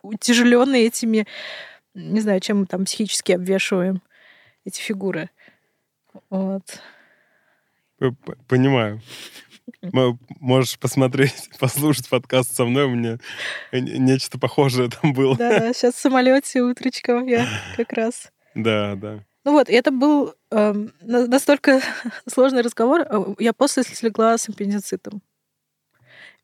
утяжеленный 0.02 0.86
этими, 0.86 1.26
не 1.94 2.20
знаю, 2.20 2.40
чем 2.40 2.60
мы 2.60 2.66
там 2.66 2.84
психически 2.84 3.32
обвешиваем 3.32 4.02
эти 4.64 4.80
фигуры. 4.80 5.30
Вот. 6.28 6.80
Понимаю. 8.48 9.00
Можешь 10.40 10.78
посмотреть, 10.78 11.50
послушать 11.60 12.08
подкаст 12.08 12.54
со 12.54 12.64
мной, 12.64 12.84
у 12.84 12.90
меня 12.90 13.18
нечто 13.72 14.38
похожее 14.38 14.88
там 14.90 15.12
было. 15.12 15.36
Да-да, 15.36 15.72
сейчас 15.72 15.94
в 15.94 16.00
самолете 16.00 16.62
утречком 16.62 17.26
я 17.26 17.46
как 17.76 17.92
раз. 17.92 18.32
Да, 18.54 18.96
да. 18.96 19.24
Ну 19.44 19.52
вот, 19.52 19.68
это 19.70 19.90
был 19.90 20.34
на- 20.50 20.90
настолько 21.00 21.80
сложный 22.28 22.62
разговор. 22.62 23.02
Э, 23.02 23.34
Я 23.38 23.52
после 23.52 23.84
слегла 23.84 24.36
с 24.36 24.48
аппендицитом. 24.48 25.22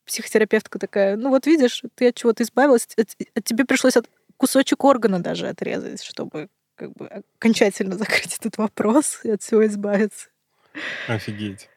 Психотерапевтка 0.05 0.78
такая, 0.78 1.16
ну 1.16 1.30
вот 1.30 1.47
видишь, 1.47 1.82
ты 1.97 2.09
от 2.09 2.14
чего-то 2.14 2.44
избавилась, 2.44 2.86
от, 2.97 3.09
от 3.34 3.44
тебе 3.44 3.64
пришлось 3.64 3.97
от, 3.97 4.09
кусочек 4.37 4.84
органа 4.84 5.20
даже 5.22 5.49
отрезать, 5.49 6.03
чтобы 6.03 6.49
как 6.74 6.93
бы 6.93 7.07
окончательно 7.39 7.97
закрыть 7.97 8.37
этот 8.39 8.59
вопрос 8.59 9.20
и 9.24 9.30
от 9.30 9.43
всего 9.43 9.64
избавиться. 9.66 10.28
Офигеть. 11.09 11.68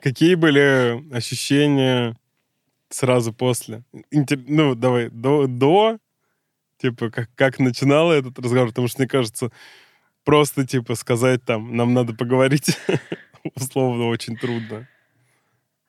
Какие 0.00 0.34
были 0.34 1.04
ощущения 1.14 2.16
сразу 2.88 3.32
после? 3.32 3.82
Интер- 4.10 4.42
Ну, 4.46 4.74
давай, 4.74 5.10
до, 5.10 5.46
до 5.46 5.98
типа, 6.78 7.10
как, 7.10 7.28
как 7.34 7.58
начинала 7.58 8.12
этот 8.12 8.38
разговор, 8.38 8.68
потому 8.68 8.88
что, 8.88 9.00
мне 9.00 9.08
кажется, 9.08 9.50
просто, 10.24 10.66
типа, 10.66 10.94
сказать 10.94 11.44
там, 11.44 11.76
нам 11.76 11.92
надо 11.92 12.14
поговорить, 12.14 12.78
условно, 13.54 14.06
очень 14.08 14.36
трудно. 14.38 14.88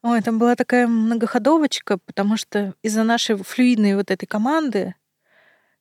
Ой, 0.04 0.22
там 0.22 0.39
была 0.39 0.56
такая 0.56 0.88
многоходовочка, 0.88 1.99
потому 1.99 2.36
что 2.36 2.74
из-за 2.82 3.04
нашей 3.04 3.36
флюидной 3.38 3.95
вот 3.95 4.10
этой 4.10 4.26
команды 4.26 4.95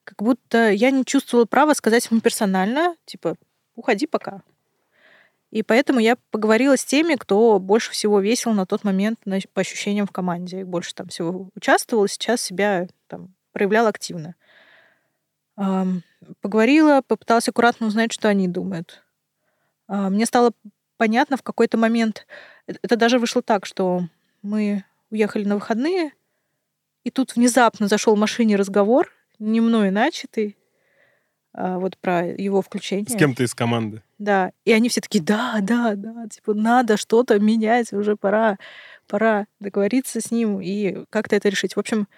как 0.05 0.23
будто 0.23 0.71
я 0.71 0.91
не 0.91 1.05
чувствовала 1.05 1.47
права 1.47 1.73
сказать 1.73 2.07
ему 2.11 2.21
персонально, 2.21 2.97
типа, 3.07 3.37
уходи 3.77 4.07
пока. 4.07 4.43
И 5.51 5.63
поэтому 5.63 6.01
я 6.01 6.17
поговорила 6.31 6.77
с 6.77 6.85
теми, 6.85 7.15
кто 7.15 7.59
больше 7.59 7.93
всего 7.93 8.21
весил 8.21 8.53
на 8.53 8.67
тот 8.67 8.85
момент 8.85 9.19
по 9.53 9.61
ощущениям 9.61 10.07
в 10.07 10.13
команде. 10.13 10.65
Больше 10.65 10.95
там 10.95 11.09
всего 11.09 11.49
участвовал, 11.57 12.07
сейчас 12.07 12.43
себя 12.43 12.89
там 13.09 13.35
проявлял 13.53 13.87
активно. 13.87 14.35
Поговорила, 16.41 17.03
попыталась 17.07 17.49
аккуратно 17.49 17.87
узнать, 17.87 18.13
что 18.13 18.29
они 18.29 18.49
думают. 18.49 19.03
А, 19.89 20.09
Мне 20.09 20.25
стало 20.25 20.53
понятно 21.01 21.39
в 21.39 21.43
какой-то 21.43 21.79
момент, 21.79 22.27
э- 22.67 22.75
это 22.83 22.95
даже 22.95 23.19
вышло 23.19 23.41
так, 23.41 23.65
что 23.65 24.03
мы 24.43 24.85
уехали 25.11 25.45
на 25.45 25.55
выходные, 25.55 26.13
и 27.05 27.11
тут 27.11 27.37
внезапно 27.37 27.89
зашел 27.89 28.15
в 28.15 28.19
машине 28.19 28.57
разговор, 28.57 29.11
не 29.39 29.63
мной 29.63 29.91
начатый, 29.91 30.59
а, 31.55 31.79
вот 31.79 31.97
про 31.97 32.27
его 32.27 32.61
включение. 32.61 33.09
С 33.09 33.17
кем-то 33.17 33.43
из 33.43 33.55
команды. 33.55 34.03
Да, 34.19 34.53
и 34.67 34.73
они 34.73 34.91
все 34.91 35.01
такие, 35.01 35.25
да, 35.25 35.61
да, 35.63 35.95
да, 35.95 36.29
типа, 36.29 36.53
надо 36.53 36.99
что-то 36.99 37.41
менять, 37.41 37.95
уже 37.95 38.17
пора, 38.17 38.59
пора 39.09 39.47
договориться 39.59 40.21
с 40.21 40.31
ним 40.31 40.61
и 40.61 41.07
как-то 41.09 41.35
это 41.35 41.49
решить. 41.49 41.77
В 41.77 41.81
общем, 41.81 42.09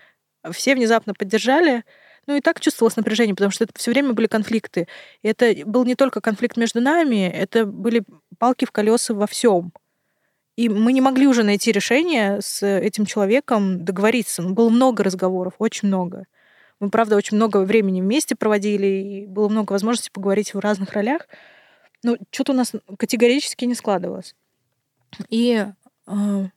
все 0.51 0.75
внезапно 0.75 1.15
поддержали, 1.15 1.85
ну 2.27 2.37
и 2.37 2.41
так 2.41 2.61
чувствовалось 2.61 2.97
напряжение, 2.97 3.35
потому 3.35 3.51
что 3.51 3.65
это 3.65 3.73
все 3.77 3.91
время 3.91 4.13
были 4.13 4.27
конфликты. 4.27 4.87
И 5.23 5.29
это 5.29 5.55
был 5.67 5.85
не 5.85 5.95
только 5.95 6.21
конфликт 6.21 6.57
между 6.57 6.81
нами, 6.81 7.29
это 7.29 7.67
были 7.67 8.05
палки 8.39 8.65
в 8.65 8.71
колеса 8.71 9.15
во 9.15 9.27
всем. 9.27 9.73
И 10.57 10.69
мы 10.69 10.93
не 10.93 11.01
могли 11.01 11.27
уже 11.27 11.43
найти 11.43 11.73
решение 11.73 12.41
с 12.41 12.65
этим 12.65 13.07
человеком, 13.07 13.85
договориться. 13.85 14.43
Ну, 14.43 14.53
было 14.53 14.69
много 14.69 15.03
разговоров, 15.03 15.55
очень 15.59 15.89
много. 15.89 16.27
Мы, 16.79 16.91
правда, 16.91 17.17
очень 17.17 17.37
много 17.37 17.59
времени 17.59 18.01
вместе 18.01 18.35
проводили, 18.35 18.87
и 18.87 19.27
было 19.27 19.49
много 19.49 19.73
возможностей 19.73 20.11
поговорить 20.13 20.53
в 20.53 20.59
разных 20.59 20.93
ролях. 20.93 21.27
Но 22.03 22.17
что-то 22.31 22.53
у 22.53 22.57
нас 22.57 22.73
категорически 22.99 23.65
не 23.65 23.75
складывалось. 23.75 24.35
И, 25.29 25.55
э, 25.55 25.73
ну 26.07 26.51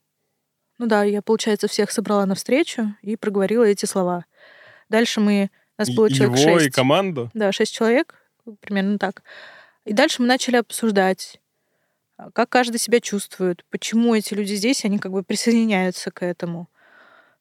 да, 0.80 1.04
я, 1.04 1.22
получается, 1.22 1.68
всех 1.68 1.92
собрала 1.92 2.26
на 2.26 2.36
встречу 2.36 2.96
и 3.02 3.16
проговорила 3.16 3.64
эти 3.64 3.86
слова. 3.86 4.26
Дальше 4.90 5.20
мы... 5.22 5.50
У 5.78 5.82
нас 5.82 5.90
было 5.90 6.08
И- 6.08 6.14
человек 6.14 6.38
Его 6.40 6.58
и 6.58 6.60
шесть. 6.64 6.76
команду. 6.76 7.30
Да, 7.34 7.52
шесть 7.52 7.74
человек, 7.74 8.16
примерно 8.62 8.98
так. 8.98 9.24
И 9.84 9.94
дальше 9.94 10.22
мы 10.22 10.28
начали 10.28 10.56
обсуждать, 10.56 11.40
а, 12.18 12.32
как 12.32 12.50
каждый 12.50 12.78
себя 12.78 13.00
чувствует, 13.02 13.66
почему 13.70 14.16
эти 14.16 14.34
люди 14.34 14.54
здесь, 14.54 14.86
они 14.86 15.00
как 15.00 15.12
бы 15.12 15.22
присоединяются 15.24 16.12
к 16.12 16.24
этому. 16.26 16.70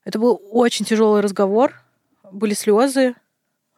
Это 0.04 0.18
был 0.18 0.40
очень 0.50 0.84
тяжелый 0.84 1.20
разговор, 1.22 1.80
были 2.30 2.54
слезы, 2.54 3.14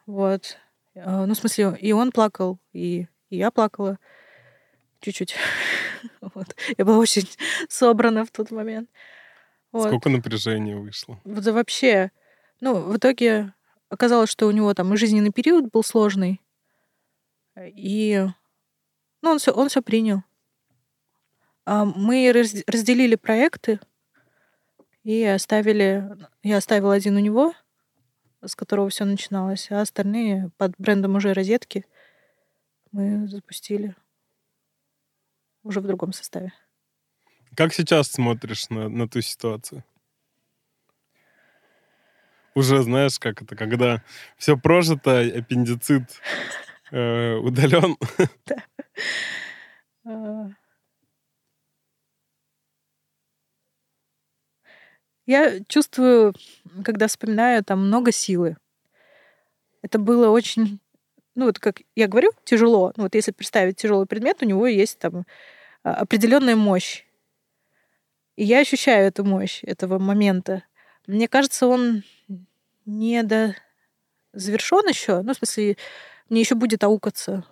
вот. 0.07 0.57
А, 0.97 1.27
Ну, 1.27 1.35
в 1.35 1.37
смысле, 1.39 1.77
и 1.81 1.93
он 1.93 2.11
плакал, 2.11 2.59
и, 2.73 3.07
и 3.31 3.37
я 3.37 3.51
плакала 3.51 3.99
чуть-чуть. 5.01 5.35
Вот. 6.35 6.55
Я 6.77 6.85
была 6.85 6.99
очень 6.99 7.29
собрана 7.69 8.25
в 8.25 8.31
тот 8.31 8.51
момент. 8.51 8.89
Вот. 9.73 9.89
Сколько 9.89 10.09
напряжения 10.09 10.77
вышло. 10.77 11.19
Да 11.25 11.53
вообще, 11.53 12.11
ну, 12.61 12.75
в 12.81 12.97
итоге 12.97 13.53
оказалось, 13.89 14.31
что 14.31 14.47
у 14.47 14.51
него 14.51 14.73
там 14.75 14.93
и 14.93 14.97
жизненный 14.97 15.33
период 15.33 15.71
был 15.71 15.83
сложный. 15.83 16.41
И 17.59 18.27
ну, 19.23 19.31
он 19.31 19.39
все 19.39 19.53
он 19.53 19.69
все 19.69 19.83
принял. 19.83 20.23
А 21.65 21.85
Мы 21.85 22.31
раз- 22.33 22.65
разделили 22.67 23.17
проекты 23.17 23.81
и 25.03 25.25
оставили... 25.25 26.17
Я 26.43 26.59
оставила 26.59 26.95
один 26.95 27.17
у 27.17 27.21
него, 27.21 27.55
с 28.45 28.55
которого 28.55 28.89
все 28.89 29.05
начиналось, 29.05 29.71
а 29.71 29.81
остальные 29.81 30.51
под 30.57 30.75
брендом 30.79 31.17
уже 31.17 31.33
розетки 31.33 31.85
мы 32.93 33.27
запустили 33.29 33.95
уже 35.63 35.81
в 35.81 35.87
другом 35.87 36.13
составе. 36.13 36.53
Как 37.55 37.75
сейчас 37.75 38.09
смотришь 38.09 38.69
на, 38.71 38.89
на 38.89 39.09
ту 39.09 39.21
ситуацию? 39.21 39.85
Уже 42.57 42.83
знаешь, 42.83 43.19
как 43.19 43.43
это, 43.43 43.55
когда 43.55 44.03
все 44.39 44.57
прожито, 44.57 45.21
аппендицит 45.21 46.05
удален. 46.91 47.99
А. 50.09 50.49
Я 55.27 55.61
чувствую, 55.69 56.33
когда 56.83 57.09
вспоминаю, 57.09 57.63
там 57.63 57.89
много 57.89 58.11
силы. 58.11 58.57
Это 59.83 59.99
было 59.99 60.31
очень, 60.31 60.79
ну 61.35 61.45
вот 61.47 61.59
как 61.59 61.83
я 61.95 62.09
говорю, 62.09 62.31
тяжело. 62.45 62.95
Ну 62.97 63.03
вот 63.03 63.15
если 63.15 63.33
представить 63.33 63.77
тяжелый 63.77 64.07
предмет, 64.07 64.39
у 64.41 64.47
него 64.47 64.67
есть 64.67 64.99
там 64.99 65.27
а, 65.83 65.93
определенная 65.95 66.57
мощь. 66.57 67.05
И 68.37 68.45
я 68.45 68.61
ощущаю 68.61 69.09
эту 69.09 69.25
мощь 69.25 69.63
этого 69.63 69.99
момента. 69.99 70.63
Мне 71.07 71.29
кажется, 71.29 71.67
он 71.67 72.03
не 72.87 73.23
до 73.23 73.55
завершен 74.33 74.89
еще. 74.89 75.23
Ну, 75.23 75.35
в 75.35 75.37
смысле, 75.37 75.77
мне 76.29 76.41
еще 76.41 76.55
будет 76.55 76.83
аукаться 76.85 77.45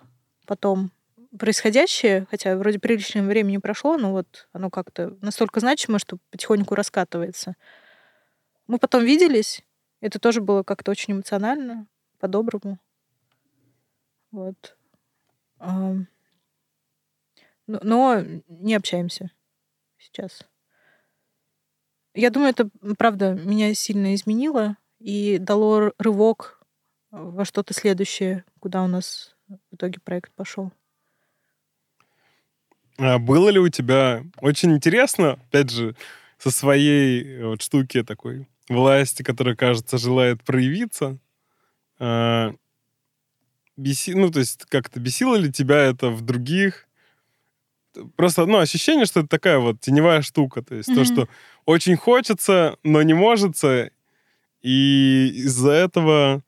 потом 0.46 0.90
происходящее, 1.38 2.26
хотя 2.30 2.56
вроде 2.56 2.78
приличное 2.78 3.22
времени 3.22 3.58
прошло, 3.58 3.96
но 3.96 4.12
вот 4.12 4.48
оно 4.52 4.70
как-то 4.70 5.16
настолько 5.20 5.60
значимо, 5.60 5.98
что 5.98 6.18
потихоньку 6.30 6.74
раскатывается. 6.74 7.56
Мы 8.66 8.78
потом 8.78 9.04
виделись, 9.04 9.62
это 10.00 10.18
тоже 10.18 10.40
было 10.40 10.62
как-то 10.62 10.92
очень 10.92 11.14
эмоционально, 11.14 11.86
по-доброму. 12.20 12.78
Вот. 14.30 14.76
Но 17.66 18.22
не 18.46 18.74
общаемся 18.74 19.30
сейчас. 19.98 20.44
Я 22.14 22.30
думаю, 22.30 22.50
это, 22.50 22.70
правда, 22.96 23.32
меня 23.32 23.74
сильно 23.74 24.14
изменило 24.14 24.76
и 25.04 25.36
дало 25.38 25.92
рывок 25.98 26.58
во 27.10 27.44
что-то 27.44 27.74
следующее, 27.74 28.44
куда 28.58 28.82
у 28.82 28.86
нас 28.86 29.36
в 29.48 29.74
итоге 29.76 30.00
проект 30.02 30.32
пошел. 30.32 30.72
А 32.96 33.18
было 33.18 33.50
ли 33.50 33.58
у 33.58 33.68
тебя... 33.68 34.24
Очень 34.40 34.72
интересно, 34.72 35.32
опять 35.32 35.70
же, 35.70 35.94
со 36.38 36.50
своей 36.50 37.22
э, 37.22 37.44
вот 37.46 37.60
штуки 37.60 38.02
такой 38.02 38.48
власти, 38.68 39.22
которая, 39.22 39.54
кажется, 39.56 39.98
желает 39.98 40.42
проявиться. 40.42 41.18
а, 41.98 42.54
беси... 43.76 44.14
Ну, 44.14 44.30
то 44.30 44.38
есть 44.38 44.64
как-то 44.70 45.00
бесило 45.00 45.36
ли 45.36 45.52
тебя 45.52 45.82
это 45.84 46.08
в 46.08 46.22
других? 46.22 46.88
Просто, 48.16 48.46
ну, 48.46 48.58
ощущение, 48.58 49.04
что 49.04 49.20
это 49.20 49.28
такая 49.28 49.58
вот 49.58 49.80
теневая 49.80 50.22
штука. 50.22 50.62
То 50.62 50.74
есть 50.76 50.88
то, 50.88 50.94
Мгм. 51.02 51.04
что 51.04 51.28
очень 51.66 51.96
хочется, 51.96 52.78
но 52.82 53.02
не 53.02 53.14
может, 53.14 53.56
и 54.64 55.30
из-за 55.44 55.70
этого 55.72 56.42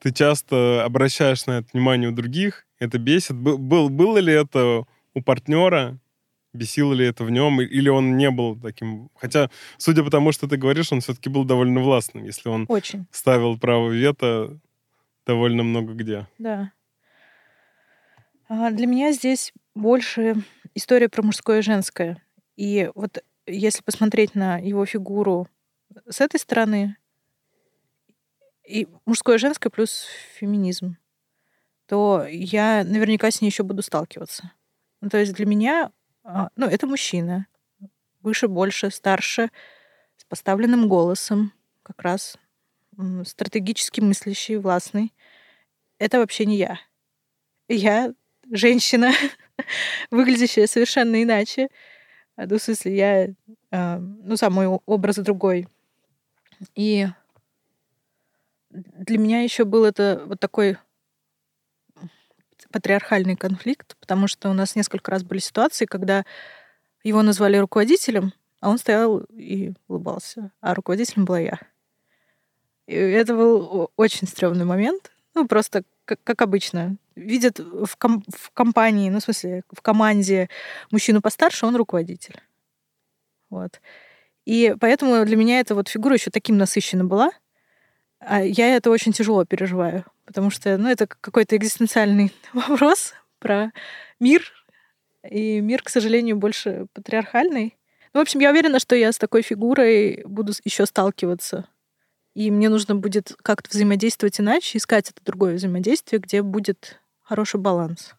ты 0.00 0.12
часто 0.12 0.84
обращаешь 0.84 1.44
на 1.46 1.58
это 1.58 1.68
внимание 1.72 2.08
у 2.10 2.12
других, 2.12 2.64
это 2.78 2.98
бесит. 2.98 3.36
Был, 3.36 3.58
был- 3.58 3.88
было 3.88 4.18
ли 4.18 4.32
это 4.32 4.84
у 5.14 5.20
партнера, 5.22 5.98
бесило 6.52 6.92
ли 6.92 7.04
это 7.06 7.24
в 7.24 7.30
нем, 7.30 7.60
или 7.60 7.88
он 7.88 8.16
не 8.16 8.30
был 8.30 8.58
таким... 8.60 9.10
Хотя, 9.16 9.50
судя 9.78 10.04
по 10.04 10.10
тому, 10.10 10.30
что 10.32 10.46
ты 10.46 10.56
говоришь, 10.56 10.92
он 10.92 11.00
все-таки 11.00 11.28
был 11.28 11.44
довольно 11.44 11.80
властным, 11.80 12.24
если 12.24 12.48
он 12.48 12.66
Очень, 12.68 13.06
ставил 13.10 13.58
право 13.58 13.90
вето 13.90 14.58
довольно 15.26 15.62
много 15.64 15.92
где. 15.94 16.26
да. 16.38 16.70
А, 18.48 18.70
Для 18.70 18.86
меня 18.86 19.10
здесь 19.12 19.52
больше 19.74 20.36
история 20.74 21.08
про 21.08 21.22
мужское 21.22 21.58
и 21.58 21.62
женское. 21.62 22.22
И 22.56 22.90
вот 22.94 23.22
если 23.46 23.82
посмотреть 23.82 24.34
на 24.36 24.58
его 24.58 24.86
фигуру 24.86 25.48
с 26.08 26.20
этой 26.20 26.38
стороны, 26.38 26.96
и 28.66 28.88
мужское 29.04 29.36
и 29.36 29.38
женское 29.38 29.70
плюс 29.70 30.06
феминизм, 30.34 30.96
то 31.86 32.26
я 32.28 32.84
наверняка 32.84 33.30
с 33.30 33.40
ней 33.40 33.48
еще 33.48 33.62
буду 33.62 33.82
сталкиваться. 33.82 34.52
Ну, 35.00 35.08
то 35.08 35.18
есть 35.18 35.34
для 35.34 35.46
меня, 35.46 35.92
а, 36.24 36.48
ну, 36.56 36.66
это 36.66 36.86
мужчина. 36.86 37.46
Выше, 38.22 38.48
больше, 38.48 38.90
старше, 38.90 39.50
с 40.16 40.24
поставленным 40.24 40.88
голосом, 40.88 41.52
как 41.82 42.02
раз 42.02 42.36
стратегически 43.24 44.00
мыслящий, 44.00 44.56
властный. 44.56 45.12
Это 45.98 46.18
вообще 46.18 46.46
не 46.46 46.56
я. 46.56 46.80
Я 47.68 48.14
женщина, 48.50 49.12
выглядящая 50.10 50.66
совершенно 50.66 51.22
иначе. 51.22 51.68
А, 52.36 52.46
Ну, 52.46 52.58
в 52.58 52.62
смысле, 52.62 52.96
я... 52.96 53.28
а, 53.70 53.98
Ну, 53.98 54.36
сам 54.36 54.54
мой 54.54 54.66
образ 54.66 55.16
другой. 55.16 55.68
И 56.74 57.06
для 58.76 59.18
меня 59.18 59.42
еще 59.42 59.64
был 59.64 59.84
это 59.84 60.22
вот 60.26 60.40
такой 60.40 60.78
патриархальный 62.70 63.36
конфликт, 63.36 63.96
потому 64.00 64.28
что 64.28 64.50
у 64.50 64.52
нас 64.52 64.76
несколько 64.76 65.10
раз 65.10 65.22
были 65.22 65.38
ситуации, 65.38 65.86
когда 65.86 66.24
его 67.04 67.22
назвали 67.22 67.56
руководителем, 67.56 68.32
а 68.60 68.70
он 68.70 68.78
стоял 68.78 69.18
и 69.32 69.72
улыбался, 69.88 70.50
а 70.60 70.74
руководителем 70.74 71.24
была 71.24 71.40
я. 71.40 71.58
И 72.86 72.94
это 72.94 73.34
был 73.34 73.90
очень 73.96 74.26
стрёмный 74.26 74.64
момент. 74.64 75.12
Ну, 75.34 75.46
просто 75.46 75.84
как, 76.04 76.22
как 76.22 76.42
обычно. 76.42 76.96
Видят 77.14 77.58
в, 77.58 77.96
ком- 77.96 78.24
в 78.28 78.50
компании, 78.52 79.10
ну, 79.10 79.20
в 79.20 79.22
смысле, 79.22 79.62
в 79.72 79.80
команде 79.82 80.48
мужчину 80.90 81.20
постарше, 81.20 81.66
он 81.66 81.76
руководитель. 81.76 82.40
Вот. 83.50 83.80
И 84.44 84.74
поэтому 84.80 85.24
для 85.24 85.36
меня 85.36 85.60
эта 85.60 85.74
вот 85.74 85.88
фигура 85.88 86.14
еще 86.14 86.30
таким 86.30 86.56
насыщена 86.56 87.04
была. 87.04 87.30
А 88.20 88.42
я 88.42 88.74
это 88.76 88.90
очень 88.90 89.12
тяжело 89.12 89.44
переживаю, 89.44 90.04
потому 90.24 90.50
что, 90.50 90.76
ну, 90.78 90.88
это 90.88 91.06
какой-то 91.06 91.56
экзистенциальный 91.56 92.32
вопрос 92.52 93.14
про 93.38 93.72
мир, 94.18 94.52
и 95.30 95.60
мир, 95.60 95.82
к 95.82 95.88
сожалению, 95.88 96.36
больше 96.36 96.86
патриархальный. 96.92 97.76
Ну, 98.12 98.20
в 98.20 98.22
общем, 98.22 98.40
я 98.40 98.50
уверена, 98.50 98.78
что 98.78 98.94
я 98.94 99.12
с 99.12 99.18
такой 99.18 99.42
фигурой 99.42 100.22
буду 100.24 100.52
еще 100.64 100.86
сталкиваться. 100.86 101.68
И 102.34 102.50
мне 102.50 102.68
нужно 102.68 102.94
будет 102.94 103.34
как-то 103.42 103.70
взаимодействовать 103.70 104.40
иначе, 104.40 104.78
искать 104.78 105.10
это 105.10 105.24
другое 105.24 105.54
взаимодействие, 105.54 106.20
где 106.20 106.42
будет 106.42 107.00
хороший 107.22 107.58
баланс, 107.58 108.14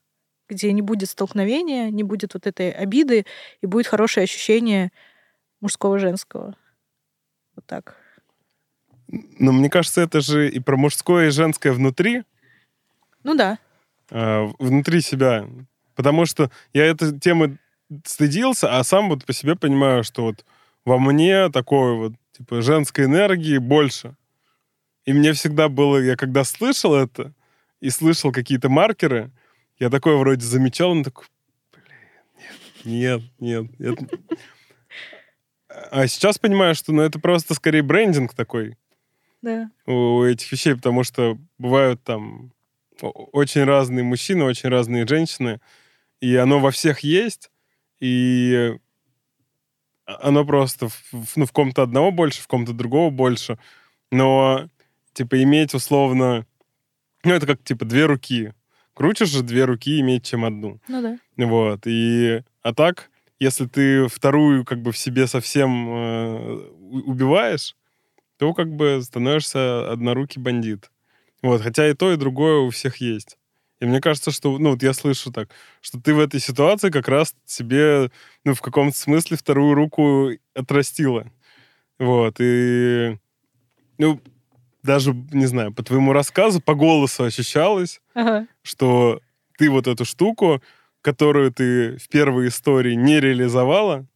где 0.49 0.71
не 0.73 0.81
будет 0.81 1.09
столкновения, 1.09 1.89
не 1.91 2.03
будет 2.03 2.33
вот 2.33 2.47
этой 2.47 2.71
обиды, 2.71 3.25
и 3.61 3.67
будет 3.67 3.87
хорошее 3.87 4.23
ощущение 4.23 4.91
мужского-женского. 5.61 6.55
Вот 7.55 7.65
так. 7.65 7.95
Но 9.07 9.51
мне 9.51 9.69
кажется, 9.69 10.01
это 10.01 10.21
же 10.21 10.49
и 10.49 10.59
про 10.59 10.75
мужское 10.75 11.27
и 11.27 11.31
женское 11.31 11.71
внутри, 11.71 12.23
Ну 13.23 13.35
да. 13.35 13.57
а, 14.11 14.49
внутри 14.59 15.01
себя. 15.01 15.47
Потому 15.95 16.25
что 16.25 16.51
я 16.73 16.85
этой 16.85 17.17
темы 17.19 17.57
стыдился, 18.05 18.77
а 18.77 18.83
сам 18.83 19.09
вот 19.09 19.25
по 19.25 19.33
себе 19.33 19.55
понимаю, 19.55 20.03
что 20.03 20.23
вот 20.23 20.45
во 20.85 20.99
мне 20.99 21.49
такой 21.49 21.95
вот, 21.95 22.13
типа, 22.33 22.61
женской 22.61 23.05
энергии 23.05 23.57
больше. 23.57 24.15
И 25.05 25.13
мне 25.13 25.31
всегда 25.33 25.69
было, 25.69 25.97
я 25.97 26.15
когда 26.17 26.43
слышал 26.43 26.93
это, 26.93 27.33
и 27.79 27.89
слышал 27.89 28.31
какие-то 28.31 28.67
маркеры, 28.69 29.31
я 29.79 29.89
такой 29.89 30.17
вроде 30.17 30.45
замечал, 30.45 30.91
он 30.91 31.03
такой, 31.03 31.27
блин, 31.71 32.99
нет, 32.99 33.21
нет, 33.39 33.79
нет. 33.79 34.01
нет». 34.01 34.11
А 35.91 36.07
сейчас 36.07 36.39
понимаю, 36.39 36.75
что 36.75 36.91
ну, 36.91 37.01
это 37.03 37.19
просто 37.19 37.53
скорее 37.53 37.83
брендинг 37.83 38.33
такой 38.33 38.75
Да. 39.41 39.69
у 39.85 40.23
этих 40.23 40.51
вещей, 40.51 40.75
потому 40.75 41.03
что 41.03 41.37
бывают 41.57 42.03
там 42.03 42.51
очень 43.01 43.63
разные 43.63 44.03
мужчины, 44.03 44.43
очень 44.43 44.69
разные 44.69 45.07
женщины, 45.07 45.59
и 46.19 46.35
оно 46.35 46.59
во 46.59 46.71
всех 46.71 47.01
есть, 47.01 47.51
и 47.99 48.77
оно 50.05 50.45
просто 50.45 50.87
в, 50.89 51.35
ну, 51.35 51.45
в 51.45 51.51
ком-то 51.51 51.83
одного 51.83 52.11
больше, 52.11 52.41
в 52.41 52.47
ком-то 52.47 52.73
другого 52.73 53.09
больше, 53.09 53.59
но 54.11 54.69
типа 55.13 55.41
иметь 55.43 55.73
условно, 55.73 56.45
ну 57.23 57.33
это 57.33 57.45
как 57.45 57.63
типа 57.63 57.85
две 57.85 58.05
руки, 58.05 58.53
круче 58.93 59.25
же 59.25 59.43
две 59.43 59.65
руки 59.65 59.99
иметь, 59.99 60.25
чем 60.25 60.45
одну. 60.45 60.79
Ну 60.87 61.01
да. 61.01 61.19
Вот. 61.45 61.81
И, 61.85 62.41
а 62.63 62.73
так, 62.73 63.11
если 63.39 63.67
ты 63.67 64.07
вторую 64.07 64.65
как 64.65 64.81
бы 64.81 64.91
в 64.91 64.97
себе 64.97 65.27
совсем 65.27 65.89
э, 65.89 66.69
убиваешь, 67.05 67.75
то 68.37 68.53
как 68.53 68.69
бы 68.71 68.99
становишься 69.03 69.91
однорукий 69.91 70.41
бандит. 70.41 70.91
Вот. 71.41 71.61
Хотя 71.61 71.87
и 71.89 71.93
то, 71.93 72.11
и 72.11 72.17
другое 72.17 72.59
у 72.59 72.69
всех 72.69 72.97
есть. 72.97 73.37
И 73.79 73.85
мне 73.85 74.01
кажется, 74.01 74.31
что, 74.31 74.57
ну, 74.57 74.71
вот 74.71 74.81
я 74.81 74.93
слышу 74.93 75.31
так, 75.31 75.49
что 75.81 75.99
ты 75.99 76.13
в 76.15 76.19
этой 76.19 76.39
ситуации 76.39 76.89
как 76.89 77.07
раз 77.07 77.35
себе, 77.45 78.09
ну, 78.43 78.53
в 78.55 78.61
каком-то 78.61 78.97
смысле 78.97 79.37
вторую 79.37 79.75
руку 79.75 80.31
отрастила. 80.55 81.27
Вот. 81.99 82.37
И, 82.39 83.17
ну, 83.99 84.19
даже, 84.81 85.13
не 85.31 85.45
знаю, 85.45 85.73
по 85.73 85.83
твоему 85.83 86.13
рассказу, 86.13 86.59
по 86.61 86.73
голосу 86.73 87.23
ощущалось, 87.25 88.01
Ага. 88.15 88.47
что 88.63 89.19
ты 89.57 89.69
вот 89.69 89.87
эту 89.87 90.05
штуку, 90.05 90.61
которую 91.01 91.51
ты 91.51 91.97
в 91.97 92.07
первой 92.09 92.47
истории 92.47 92.93
не 92.95 93.19
реализовала, 93.19 94.07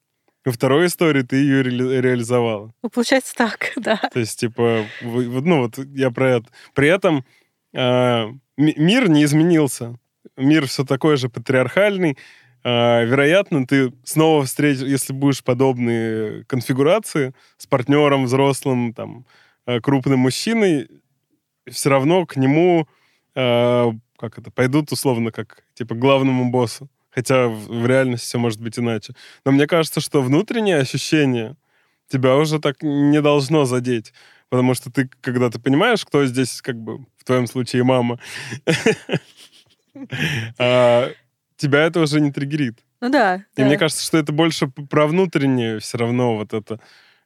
во 0.46 0.52
второй 0.52 0.88
истории 0.88 1.22
ты 1.24 1.36
ее 1.38 1.64
реали- 1.64 2.02
реализовала. 2.02 2.74
Ну, 2.82 2.89
получается 2.89 3.34
так, 3.36 3.72
да. 3.78 3.98
То 3.98 4.20
есть, 4.20 4.39
типа, 4.39 4.86
ну 5.02 5.62
вот 5.62 5.78
я 5.96 6.12
про 6.12 6.38
это. 6.38 6.48
При 6.74 6.88
этом 6.89 7.26
ми- 7.74 8.76
мир 8.78 9.10
не 9.10 9.24
изменился. 9.24 9.98
Мир 10.38 10.68
все 10.68 10.84
такой 10.86 11.18
же 11.18 11.30
патриархальный. 11.30 12.18
А, 12.64 13.02
вероятно, 13.04 13.66
ты 13.66 13.92
снова 14.04 14.46
встретишь, 14.46 14.84
если 14.84 15.14
будешь 15.14 15.44
подобные 15.44 16.46
конфигурации 16.46 17.34
с 17.58 17.66
партнером 17.66 18.26
взрослым, 18.26 18.94
там, 18.94 19.26
а, 19.66 19.80
крупным 19.82 20.20
мужчиной, 20.20 20.88
все 21.70 21.89
равно 21.89 22.26
к 22.26 22.36
нему 22.36 22.88
а, 23.36 23.92
как 24.18 24.38
это, 24.38 24.52
пойдут 24.52 24.92
условно 24.92 25.32
как 25.32 25.64
типа 25.74 25.96
главному 25.96 26.52
боссу. 26.52 26.88
Хотя 27.12 27.47
в, 27.47 27.68
в 27.68 27.86
реальности 27.86 28.26
все 28.26 28.39
может 28.39 28.62
быть 28.62 28.80
иначе. 28.80 29.14
Но 29.45 29.51
мне 29.51 29.68
кажется, 29.68 29.99
что 30.01 30.22
внутреннее 30.22 30.78
ощущение 30.78 31.55
тебя 32.07 32.36
уже 32.36 32.59
так 32.59 32.82
не 32.82 33.22
должно 33.22 33.66
задеть. 33.66 34.14
Потому 34.49 34.74
что 34.74 34.91
ты, 34.91 35.09
когда 35.22 35.49
ты 35.49 35.59
понимаешь, 35.59 36.05
кто 36.05 36.26
здесь, 36.26 36.62
как 36.62 36.76
бы, 36.76 37.05
в 37.18 37.24
твоем 37.24 37.47
случае 37.47 37.84
мама, 37.84 38.20
а, 40.57 41.09
тебя 41.55 41.86
это 41.86 42.01
уже 42.01 42.20
не 42.20 42.32
триггерит. 42.32 42.80
Ну 42.99 43.09
да. 43.09 43.45
И 43.55 43.64
мне 43.64 43.78
кажется, 43.78 44.03
что 44.03 44.18
это 44.18 44.32
больше 44.32 44.68
про 44.68 45.07
внутреннее 45.07 45.80
все 45.80 45.97
равно 45.97 46.36
вот 46.36 46.53
это. 46.53 46.80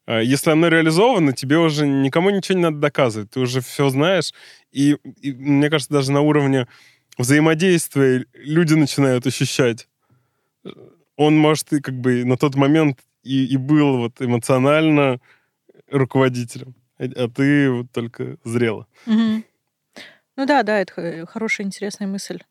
А, 0.05 0.19
Если 0.19 0.51
оно 0.51 0.67
реализовано, 0.67 1.33
тебе 1.33 1.57
уже 1.57 1.87
никому 1.87 2.29
ничего 2.29 2.57
не 2.57 2.63
надо 2.63 2.77
доказывать. 2.77 3.31
Ты 3.31 3.39
уже 3.39 3.61
все 3.61 3.89
знаешь. 3.89 4.31
И, 4.71 4.97
и 5.21 5.33
мне 5.33 5.69
кажется, 5.69 5.93
даже 5.93 6.11
на 6.11 6.21
уровне 6.21 6.67
взаимодействия 7.17 8.25
люди 8.33 8.73
начинают 8.73 9.25
ощущать. 9.27 9.87
Он, 11.15 11.37
может, 11.37 11.71
и 11.73 11.81
как 11.81 11.95
бы 11.95 12.25
на 12.25 12.37
тот 12.37 12.55
момент 12.55 12.99
и, 13.23 13.45
и 13.45 13.57
был 13.57 13.97
вот 13.97 14.21
эмоционально 14.21 15.19
руководителем, 15.89 16.75
а 16.97 17.27
ты 17.29 17.71
вот 17.71 17.91
только 17.91 18.37
зрела. 18.43 18.87
Мгм. 19.05 19.45
Ну 20.37 20.45
да, 20.45 20.63
да, 20.63 20.79
это 20.79 21.25
хорошая, 21.25 21.65
интересная 21.65 22.07
мысль. 22.07 22.41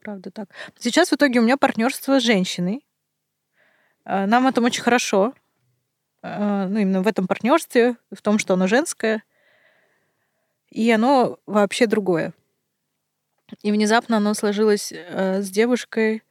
Правда 0.00 0.30
так. 0.30 0.48
Сейчас 0.78 1.10
в 1.10 1.14
итоге 1.14 1.40
у 1.40 1.42
меня 1.42 1.56
партнерство 1.56 2.18
с 2.18 2.22
женщиной. 2.24 2.84
А, 4.04 4.26
Нам 4.26 4.46
этом 4.46 4.64
очень 4.64 4.82
хорошо. 4.82 5.34
А, 6.22 6.66
Ну, 6.66 6.78
именно 6.80 7.02
в 7.02 7.06
этом 7.06 7.26
партнерстве, 7.26 7.96
в 8.10 8.22
том, 8.22 8.38
что 8.38 8.54
оно 8.54 8.66
женское. 8.66 9.22
И 10.70 10.90
оно 10.90 11.38
вообще 11.46 11.86
другое. 11.86 12.32
И 13.62 13.70
внезапно 13.70 14.16
оно 14.16 14.34
сложилось 14.34 14.92
э, 14.92 15.42
с 15.42 15.50
девушкой, 15.50 16.22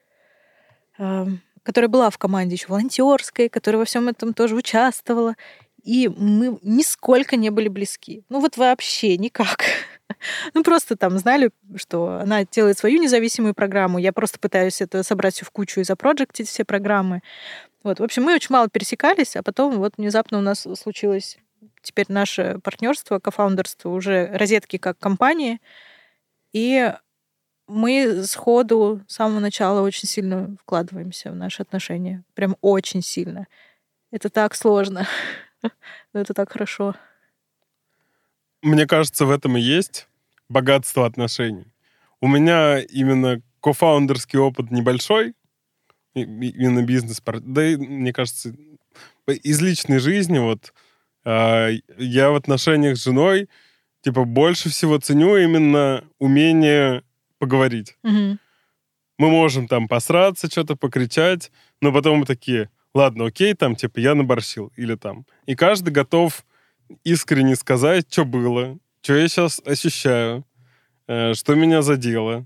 э, 0.98 1.26
которая 1.64 1.90
была 1.90 2.10
в 2.10 2.18
команде 2.18 2.56
еще 2.56 2.68
волонтерской, 2.68 3.50
которая 3.50 3.80
во 3.80 3.86
всем 3.86 4.08
этом 4.08 4.34
тоже 4.34 4.56
участвовала. 4.56 5.36
И 5.84 6.08
мы 6.10 6.60
нисколько 6.62 7.38
не 7.38 7.50
были 7.50 7.68
близки. 7.68 8.24
Ну 8.30 8.40
вот 8.40 8.58
вообще 8.58 9.18
никак. 9.18 9.64
Ну 10.54 10.62
просто 10.62 10.98
там 10.98 11.18
знали, 11.18 11.52
что 11.78 12.20
она 12.22 12.44
делает 12.44 12.78
свою 12.78 13.02
независимую 13.02 13.54
программу. 13.54 13.98
Я 13.98 14.12
просто 14.12 14.40
пытаюсь 14.40 14.82
это 14.82 15.04
собрать 15.04 15.36
все 15.36 15.46
в 15.46 15.52
кучу 15.52 15.80
и 15.80 15.86
запроджектить 15.86 16.50
все 16.50 16.66
программы. 16.66 17.22
Вот, 17.82 18.02
в 18.02 18.04
общем, 18.04 18.24
мы 18.24 18.36
очень 18.36 18.52
мало 18.52 18.68
пересекались, 18.68 19.38
а 19.38 19.42
потом 19.42 19.78
вот 19.78 19.94
внезапно 19.96 20.38
у 20.38 20.42
нас 20.42 20.68
случилось 20.76 21.38
теперь 21.82 22.08
наше 22.10 22.60
партнерство, 22.62 23.20
кофаундерство, 23.20 23.90
уже 23.90 24.28
розетки 24.34 24.78
как 24.78 25.00
компании. 25.00 25.62
И 26.52 26.94
мы 27.72 28.24
сходу 28.24 29.02
с 29.08 29.16
самого 29.16 29.40
начала 29.40 29.82
очень 29.82 30.08
сильно 30.08 30.56
вкладываемся 30.62 31.32
в 31.32 31.36
наши 31.36 31.62
отношения. 31.62 32.24
Прям 32.34 32.58
очень 32.62 33.02
сильно. 33.02 33.48
Это 34.12 34.30
так 34.30 34.56
сложно. 34.56 35.08
Но 36.14 36.20
это 36.20 36.34
так 36.34 36.52
хорошо. 36.52 36.96
Мне 38.62 38.86
кажется, 38.86 39.26
в 39.26 39.32
этом 39.32 39.58
и 39.58 39.62
есть 39.62 40.08
богатство 40.50 41.06
отношений. 41.06 41.74
У 42.20 42.28
меня 42.28 42.80
именно 42.80 43.42
кофаундерский 43.62 44.38
опыт 44.38 44.70
небольшой, 44.70 45.34
именно 46.14 46.84
бизнес, 46.84 47.22
да 47.26 47.66
и, 47.66 47.78
мне 47.78 48.12
кажется, 48.12 48.54
из 49.28 49.62
личной 49.62 50.00
жизни 50.00 50.40
вот 50.40 50.74
а, 51.24 51.70
я 51.98 52.32
в 52.32 52.36
отношениях 52.36 52.98
с 52.98 53.04
женой 53.04 53.50
типа 54.02 54.26
больше 54.26 54.70
всего 54.70 54.98
ценю 54.98 55.38
именно 55.38 56.04
умение 56.20 57.04
поговорить. 57.42 57.98
Мгм. 58.04 58.40
Мы 59.18 59.30
можем 59.30 59.68
там 59.68 59.88
посраться, 59.88 60.48
что-то 60.48 60.76
покричать, 60.76 61.52
но 61.82 61.92
потом 61.92 62.20
мы 62.20 62.26
такие, 62.26 62.70
ладно, 62.94 63.26
окей, 63.26 63.56
там, 63.56 63.76
типа, 63.76 64.00
я 64.00 64.14
наборщил, 64.14 64.72
или 64.78 64.96
там. 64.96 65.26
И 65.48 65.56
каждый 65.56 65.92
готов 65.92 66.46
искренне 67.04 67.56
сказать, 67.56 68.06
что 68.12 68.26
было, 68.26 68.78
что 69.02 69.16
я 69.16 69.28
сейчас 69.28 69.60
ощущаю, 69.66 70.46
э, 71.08 71.34
что 71.34 71.56
меня 71.56 71.82
задело. 71.82 72.46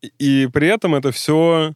И, 0.00 0.12
и 0.18 0.46
при 0.46 0.68
этом 0.68 0.94
это 0.94 1.10
все 1.10 1.72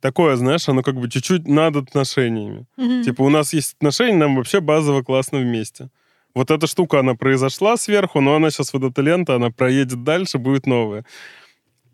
такое, 0.00 0.36
знаешь, 0.36 0.68
оно 0.68 0.82
как 0.82 0.96
бы 0.96 1.08
чуть-чуть 1.08 1.48
над 1.48 1.76
отношениями. 1.76 2.66
Мгм. 2.76 3.04
Типа 3.04 3.22
у 3.22 3.30
нас 3.30 3.54
есть 3.54 3.74
отношения, 3.74 4.18
нам 4.18 4.36
вообще 4.36 4.60
базово 4.60 5.02
классно 5.02 5.38
вместе. 5.38 5.88
Вот 6.34 6.50
эта 6.50 6.66
штука, 6.66 7.00
она 7.00 7.14
произошла 7.14 7.76
сверху, 7.76 8.20
но 8.20 8.34
она 8.34 8.50
сейчас 8.50 8.72
вот 8.74 8.84
эта 8.84 9.02
лента, 9.02 9.34
она 9.34 9.50
проедет 9.50 10.02
дальше, 10.02 10.38
будет 10.38 10.66
новая. 10.66 11.04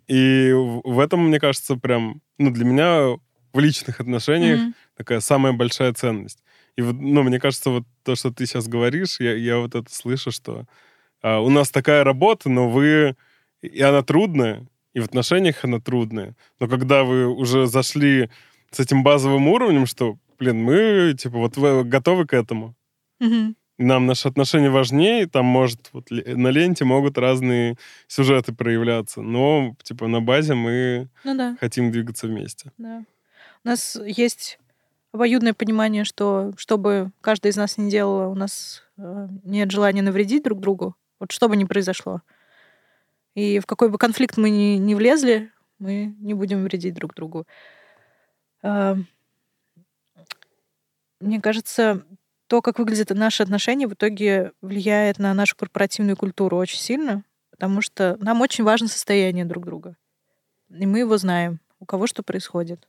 И 0.09 0.53
в 0.53 0.99
этом, 0.99 1.29
мне 1.29 1.39
кажется, 1.39 1.77
прям, 1.77 2.23
ну, 2.39 2.51
для 2.51 2.65
меня 2.65 3.19
в 3.53 3.59
личных 3.59 4.01
отношениях 4.01 4.61
Мгм. 4.61 4.75
такая 4.97 5.21
самая 5.21 5.53
большая 5.53 5.93
ценность. 5.93 6.43
И 6.77 6.83
вот, 6.83 6.97
ну, 6.97 7.23
мне 7.23 7.39
кажется, 7.39 7.71
вот 7.71 7.85
то, 8.05 8.15
что 8.15 8.31
ты 8.31 8.47
сейчас 8.47 8.69
говоришь, 8.69 9.21
я, 9.21 9.35
я 9.35 9.59
вот 9.59 9.75
это 9.75 9.93
слышу, 9.93 10.31
что 10.31 10.65
а, 11.23 11.41
у 11.41 11.51
нас 11.51 11.71
такая 11.71 12.05
работа, 12.05 12.49
но 12.49 12.69
вы... 12.69 13.17
И 13.61 13.83
она 13.83 14.03
трудная, 14.03 14.69
и 14.95 15.01
в 15.01 15.05
отношениях 15.05 15.65
она 15.65 15.81
трудная. 15.81 16.37
Но 16.61 16.69
когда 16.69 17.03
вы 17.03 17.27
уже 17.27 17.67
зашли 17.67 18.31
с 18.71 18.79
этим 18.79 19.03
базовым 19.03 19.49
уровнем, 19.49 19.87
что, 19.87 20.17
блин, 20.39 20.63
мы, 20.63 21.15
типа, 21.19 21.39
вот 21.39 21.57
вы 21.57 21.83
готовы 21.83 22.25
к 22.25 22.35
этому, 22.35 22.77
Мгм. 23.21 23.57
Нам 23.79 24.07
наши 24.07 24.29
отношения 24.29 24.71
важнее, 24.71 25.27
там, 25.27 25.47
может, 25.47 25.91
вот 25.93 26.11
на 26.11 26.49
ленте 26.49 26.85
могут 26.85 27.17
разные 27.19 27.77
сюжеты 28.09 28.53
проявляться, 28.53 29.23
но, 29.23 29.75
типа, 29.83 30.09
на 30.09 30.21
базе 30.21 30.55
мы 30.55 31.09
Ну 31.25 31.37
да, 31.37 31.57
хотим 31.61 31.91
двигаться 31.93 32.27
вместе. 32.27 32.73
да. 32.79 33.05
У 33.65 33.69
нас 33.69 33.97
есть 34.07 34.59
обоюдное 35.13 35.53
понимание, 35.55 36.05
что 36.05 36.53
что 36.57 36.79
бы 36.79 37.11
каждый 37.21 37.51
из 37.51 37.57
нас 37.57 37.77
ни 37.79 37.91
делал, 37.91 38.31
у 38.31 38.35
нас 38.35 38.83
э, 38.99 39.29
нет 39.45 39.71
желания 39.71 40.03
навредить 40.03 40.43
друг 40.45 40.61
другу, 40.61 40.95
вот 41.21 41.33
что 41.33 41.49
бы 41.49 41.57
ни 41.57 41.65
произошло. 41.65 42.23
И 43.35 43.59
в 43.61 43.67
какой 43.67 43.89
бы 43.89 43.99
конфликт 43.99 44.37
мы 44.37 44.51
ни, 44.51 44.77
ни 44.77 44.95
влезли, 44.95 45.51
мы 45.79 46.15
не 46.21 46.35
будем 46.35 46.63
вредить 46.65 46.95
друг 46.95 47.15
другу. 47.15 47.47
А, 48.63 48.97
Мне 51.21 51.41
кажется, 51.41 52.03
то, 52.49 52.63
как 52.63 52.79
выглядят 52.79 53.11
наши 53.11 53.43
отношения, 53.43 53.87
в 53.87 53.93
итоге 53.93 54.53
влияет 54.63 55.19
на 55.19 55.35
нашу 55.35 55.55
корпоративную 55.55 56.17
культуру 56.17 56.57
очень 56.57 56.79
сильно, 56.79 57.23
потому 57.51 57.83
что 57.83 58.17
нам 58.21 58.41
очень 58.41 58.65
важно 58.65 58.89
состояние 58.89 59.45
друг 59.45 59.67
друга. 59.67 59.97
И 60.71 60.87
мы 60.87 61.01
его 61.01 61.19
знаем, 61.19 61.61
у 61.79 61.85
кого 61.85 62.07
что 62.07 62.23
происходит. 62.23 62.89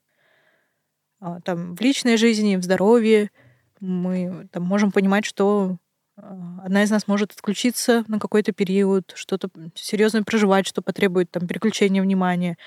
А, 1.20 1.41
Там 1.41 1.76
в 1.76 1.82
личной 1.82 2.16
жизни, 2.16 2.55
в 2.55 2.64
здоровье 2.64 3.32
мы 3.82 4.47
там, 4.51 4.64
можем 4.64 4.91
понимать, 4.91 5.26
что 5.26 5.78
а, 6.16 6.62
одна 6.64 6.84
из 6.84 6.89
нас 6.89 7.07
может 7.07 7.34
отключиться 7.34 8.05
на 8.07 8.18
какой-то 8.18 8.53
период, 8.53 9.12
что-то 9.16 9.49
серьезно 9.76 10.24
проживать, 10.24 10.68
что 10.68 10.82
потребует 10.82 11.32
там 11.32 11.47
переключения 11.47 12.01
внимания. 12.01 12.57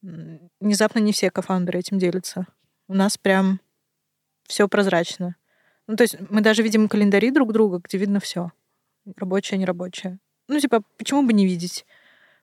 Внезапно 0.00 1.00
не 1.00 1.12
все 1.12 1.30
кофаундеры 1.30 1.78
этим 1.78 1.98
делятся. 1.98 2.46
У 2.88 2.94
нас 2.94 3.18
прям 3.18 3.60
все 4.46 4.68
прозрачно. 4.68 5.36
Ну, 5.86 5.96
то 5.96 6.02
есть 6.02 6.16
мы 6.30 6.40
даже 6.40 6.62
видим 6.62 6.88
календари 6.88 7.30
друг 7.30 7.52
друга, 7.52 7.80
где 7.82 7.98
видно 7.98 8.20
все. 8.20 8.50
Рабочее, 9.16 9.58
нерабочее. 9.58 10.18
Ну, 10.48 10.58
типа, 10.58 10.82
почему 10.98 11.22
бы 11.22 11.32
не 11.32 11.46
видеть? 11.46 11.84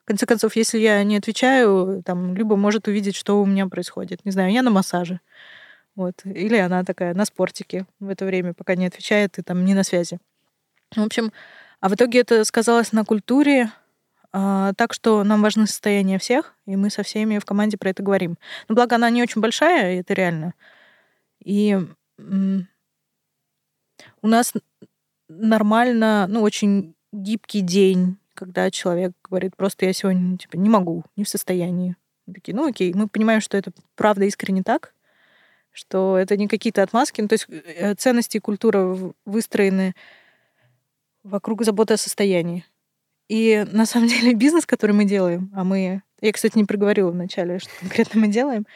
В 0.02 0.06
конце 0.06 0.26
концов, 0.26 0.56
если 0.56 0.78
я 0.78 1.02
не 1.04 1.16
отвечаю, 1.16 2.02
там, 2.04 2.34
Люба 2.34 2.56
может 2.56 2.88
увидеть, 2.88 3.16
что 3.16 3.40
у 3.40 3.46
меня 3.46 3.66
происходит. 3.66 4.24
Не 4.24 4.32
знаю, 4.32 4.52
я 4.52 4.62
на 4.62 4.70
массаже. 4.70 5.20
Вот. 5.94 6.22
Или 6.24 6.56
она 6.56 6.84
такая 6.84 7.14
на 7.14 7.24
спортике 7.24 7.86
в 8.00 8.08
это 8.08 8.24
время, 8.24 8.54
пока 8.54 8.74
не 8.74 8.86
отвечает 8.86 9.38
и 9.38 9.42
там 9.42 9.64
не 9.64 9.74
на 9.74 9.84
связи. 9.84 10.18
В 10.94 11.02
общем, 11.02 11.32
а 11.80 11.88
в 11.88 11.94
итоге 11.94 12.20
это 12.20 12.44
сказалось 12.44 12.92
на 12.92 13.04
культуре, 13.04 13.70
а, 14.32 14.72
так 14.74 14.94
что 14.94 15.22
нам 15.24 15.42
важно 15.42 15.66
состояние 15.66 16.18
всех, 16.18 16.54
и 16.66 16.76
мы 16.76 16.90
со 16.90 17.02
всеми 17.02 17.38
в 17.38 17.44
команде 17.44 17.76
про 17.76 17.90
это 17.90 18.02
говорим. 18.02 18.38
Но 18.68 18.74
благо 18.74 18.96
она 18.96 19.10
не 19.10 19.22
очень 19.22 19.40
большая, 19.40 19.94
и 19.94 20.00
это 20.00 20.14
реально. 20.14 20.54
И 21.44 21.78
у 24.20 24.28
нас 24.28 24.52
нормально, 25.28 26.26
ну, 26.28 26.42
очень 26.42 26.94
гибкий 27.12 27.60
день, 27.60 28.18
когда 28.34 28.70
человек 28.70 29.12
говорит, 29.28 29.56
просто 29.56 29.86
я 29.86 29.92
сегодня 29.92 30.36
типа, 30.38 30.56
не 30.56 30.68
могу, 30.68 31.04
не 31.16 31.24
в 31.24 31.28
состоянии. 31.28 31.96
Такие, 32.32 32.54
ну 32.54 32.68
окей, 32.68 32.92
мы 32.94 33.08
понимаем, 33.08 33.40
что 33.40 33.56
это 33.56 33.72
правда 33.96 34.24
искренне 34.24 34.62
так, 34.62 34.94
что 35.72 36.16
это 36.16 36.36
не 36.36 36.48
какие-то 36.48 36.82
отмазки. 36.82 37.20
Ну, 37.20 37.28
то 37.28 37.34
есть 37.34 37.46
э, 37.48 37.94
ценности 37.94 38.36
и 38.36 38.40
культура 38.40 38.96
выстроены 39.24 39.94
вокруг 41.22 41.64
заботы 41.64 41.94
о 41.94 41.98
состоянии. 41.98 42.64
И 43.28 43.66
на 43.72 43.86
самом 43.86 44.08
деле 44.08 44.34
бизнес, 44.34 44.66
который 44.66 44.92
мы 44.92 45.04
делаем, 45.04 45.50
а 45.54 45.64
мы... 45.64 46.02
Я, 46.20 46.32
кстати, 46.32 46.56
не 46.56 46.64
проговорила 46.64 47.10
вначале, 47.10 47.58
что 47.58 47.70
конкретно 47.80 48.20
мы 48.20 48.28
делаем. 48.28 48.66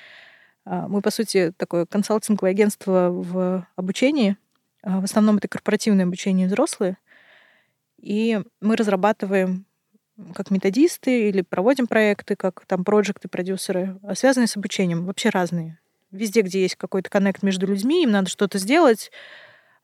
А, 0.65 0.89
Мы, 0.89 1.01
по 1.01 1.11
сути, 1.11 1.53
такое 1.57 1.87
консалтинговое 1.87 2.51
агентство 2.51 3.09
в 3.11 3.67
обучении. 3.77 4.37
А, 4.87 5.01
В 5.01 5.05
основном 5.05 5.39
это 5.39 5.49
корпоративное 5.49 6.05
обучение 6.07 6.47
взрослые. 6.47 6.97
И 7.99 8.41
мы 8.61 8.77
разрабатываем 8.77 9.67
как 10.35 10.51
методисты 10.51 11.29
или 11.29 11.43
проводим 11.43 11.87
проекты, 11.87 12.37
как 12.37 12.65
там 12.67 12.85
проекты, 12.85 13.29
продюсеры, 13.29 13.99
а 14.03 14.15
связанные 14.15 14.47
с 14.47 14.57
обучением, 14.57 15.05
вообще 15.05 15.29
разные. 15.29 15.79
Везде, 16.11 16.41
где 16.41 16.63
есть 16.63 16.77
какой-то 16.77 17.11
коннект 17.11 17.43
между 17.43 17.67
людьми, 17.67 18.05
им 18.05 18.13
надо 18.13 18.31
что-то 18.31 18.59
сделать, 18.59 19.11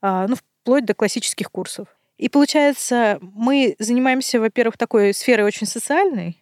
а, 0.01 0.27
ну, 0.29 0.37
вплоть 0.37 0.87
до 0.87 0.95
классических 0.95 1.51
курсов. 1.51 1.89
И 2.17 2.29
получается, 2.29 3.19
мы 3.21 3.75
занимаемся, 3.81 4.41
во-первых, 4.41 4.79
такой 4.79 5.13
сферой 5.13 5.45
очень 5.45 5.67
социальной, 5.67 6.42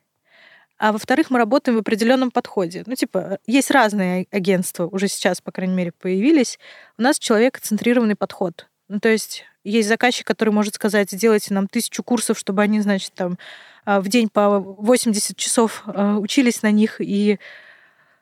а 0.80 0.92
во-вторых, 0.92 1.28
мы 1.28 1.38
работаем 1.38 1.76
в 1.76 1.80
определенном 1.80 2.30
подходе. 2.30 2.84
Ну, 2.86 2.94
типа, 2.94 3.38
есть 3.46 3.70
разные 3.70 4.26
агентства, 4.30 4.86
уже 4.86 5.08
сейчас, 5.08 5.42
по 5.42 5.52
крайней 5.52 5.74
мере, 5.74 5.92
появились. 5.92 6.58
У 6.96 7.02
нас 7.02 7.18
человек-центрированный 7.18 8.16
подход. 8.16 8.66
Ну, 8.88 8.98
то 8.98 9.10
есть 9.10 9.44
есть 9.62 9.90
заказчик, 9.90 10.26
который 10.26 10.54
может 10.54 10.76
сказать, 10.76 11.10
сделайте 11.10 11.52
нам 11.52 11.68
тысячу 11.68 12.02
курсов, 12.02 12.38
чтобы 12.38 12.62
они, 12.62 12.80
значит, 12.80 13.12
там 13.12 13.36
а, 13.84 14.00
в 14.00 14.08
день 14.08 14.30
по 14.30 14.58
80 14.58 15.36
часов 15.36 15.82
а, 15.84 16.16
учились 16.16 16.62
на 16.62 16.70
них, 16.70 16.96
и 16.98 17.38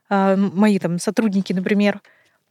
а, 0.09 0.34
мои 0.34 0.80
там 0.80 0.98
сотрудники, 0.98 1.52
например, 1.52 2.02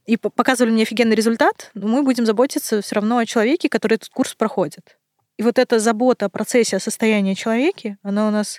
и 0.06 0.16
показывали 0.16 0.72
мне 0.72 0.84
офигенный 0.84 1.16
результат, 1.16 1.70
мы 1.74 2.02
будем 2.02 2.24
заботиться 2.24 2.80
все 2.80 2.94
равно 2.94 3.18
о 3.18 3.26
человеке, 3.26 3.68
который 3.68 3.96
этот 3.96 4.08
курс 4.08 4.34
проходит. 4.34 4.96
И 5.36 5.42
вот 5.42 5.58
эта 5.58 5.78
забота 5.78 6.26
о 6.26 6.28
процессе, 6.30 6.76
о 6.78 6.80
состоянии 6.80 7.34
человека, 7.34 7.98
она 8.02 8.26
у 8.26 8.30
нас 8.30 8.58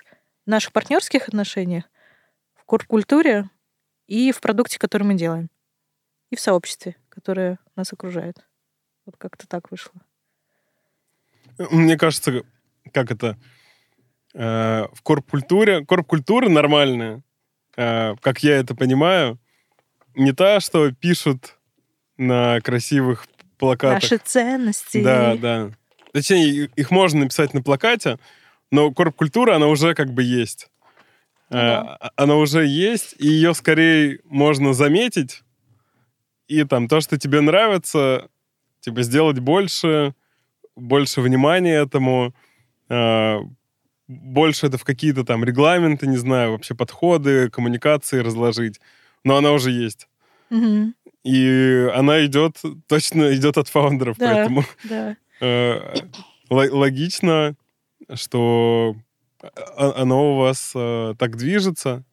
наших 0.50 0.72
партнерских 0.72 1.28
отношениях, 1.28 1.84
в 2.54 2.64
корп-культуре 2.64 3.48
и 4.06 4.32
в 4.32 4.40
продукте, 4.40 4.78
который 4.78 5.04
мы 5.04 5.14
делаем, 5.14 5.48
и 6.30 6.36
в 6.36 6.40
сообществе, 6.40 6.96
которое 7.08 7.58
нас 7.76 7.92
окружает. 7.92 8.46
Вот 9.06 9.16
как-то 9.16 9.48
так 9.48 9.70
вышло. 9.70 9.92
Мне 11.70 11.96
кажется, 11.96 12.42
как 12.92 13.10
это... 13.10 13.38
э, 14.34 14.86
в 14.92 15.02
корп-культуре... 15.02 15.84
Корп-культура 15.84 16.48
нормальная, 16.48 17.22
э, 17.76 18.14
как 18.20 18.42
я 18.42 18.56
это 18.56 18.74
понимаю, 18.74 19.38
не 20.14 20.32
та, 20.32 20.60
что 20.60 20.92
пишут 20.92 21.58
на 22.16 22.60
красивых 22.60 23.26
плакатах. 23.58 24.02
Наши 24.02 24.18
ценности. 24.18 25.02
Да, 25.02 25.36
да. 25.36 25.70
Точнее, 26.12 26.70
их 26.76 26.90
можно 26.90 27.20
написать 27.20 27.54
на 27.54 27.62
плакате, 27.62 28.18
но 28.70 28.92
корп-культура, 28.92 29.56
она 29.56 29.66
уже 29.66 29.94
как 29.94 30.12
бы 30.12 30.22
есть. 30.22 30.68
Э, 31.50 31.54
да. 31.54 31.96
а- 32.00 32.10
Она 32.16 32.36
уже 32.36 32.64
есть, 32.66 33.14
и 33.18 33.26
ее 33.26 33.54
скорее 33.54 34.20
можно 34.24 34.72
заметить, 34.72 35.42
и 36.48 36.64
там 36.64 36.88
то, 36.88 37.00
что 37.00 37.18
тебе 37.18 37.40
нравится, 37.40 38.28
типа 38.80 39.02
сделать 39.02 39.38
больше, 39.40 40.14
больше 40.76 41.20
внимания 41.20 41.74
этому, 41.82 42.34
э, 42.88 43.38
больше 44.08 44.66
это 44.66 44.78
в 44.78 44.84
какие-то 44.84 45.24
там 45.24 45.44
регламенты, 45.44 46.06
не 46.06 46.16
знаю, 46.16 46.52
вообще 46.52 46.74
подходы, 46.74 47.50
коммуникации 47.50 48.18
разложить. 48.20 48.80
Но 49.24 49.36
она 49.36 49.52
уже 49.52 49.70
есть. 49.70 50.08
Мгм. 50.50 50.94
И 51.22 51.88
она 51.94 52.24
идет, 52.26 52.56
точно 52.88 53.34
идет 53.34 53.58
от 53.58 53.68
фаундеров, 53.68 54.16
Да. 54.18 54.26
поэтому 54.34 54.64
Да. 54.84 55.16
э, 55.40 55.80
ло- 56.48 56.70
логично, 56.72 57.54
что 58.14 58.96
о- 59.42 60.02
оно 60.02 60.34
у 60.34 60.38
вас 60.38 60.72
э, 60.74 61.14
так 61.18 61.36
движется. 61.36 62.04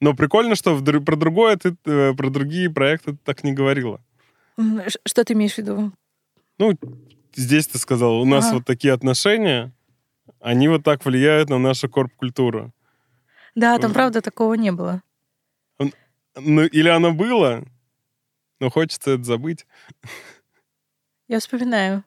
Но 0.00 0.14
прикольно, 0.14 0.54
что 0.56 0.74
в 0.74 1.04
про 1.04 1.16
другое 1.16 1.56
ты, 1.56 1.76
э, 1.84 2.12
про 2.14 2.30
другие 2.30 2.68
проекты 2.70 3.12
ты 3.12 3.18
так 3.24 3.44
не 3.44 3.52
говорила. 3.52 4.00
Что 5.06 5.24
ты 5.24 5.32
имеешь 5.34 5.54
в 5.54 5.58
виду? 5.58 5.92
Ну, 6.58 6.78
здесь 7.34 7.66
ты 7.68 7.78
сказал, 7.78 8.20
у 8.20 8.24
нас 8.24 8.46
Ага. 8.46 8.54
вот 8.56 8.66
такие 8.66 8.92
отношения, 8.92 9.72
они 10.40 10.68
вот 10.68 10.82
так 10.84 11.04
влияют 11.04 11.48
на 11.50 11.58
нашу 11.58 11.88
корп-культуру. 11.88 12.72
Да, 13.54 13.78
там 13.78 13.92
правда 13.92 14.20
такого 14.20 14.54
не 14.54 14.72
было. 14.72 15.02
Ну, 16.34 16.64
или 16.64 16.88
оно 16.88 17.12
было, 17.12 17.64
но 18.58 18.70
хочется 18.70 19.12
это 19.12 19.24
забыть. 19.24 19.66
Я 21.28 21.38
вспоминаю. 21.40 22.04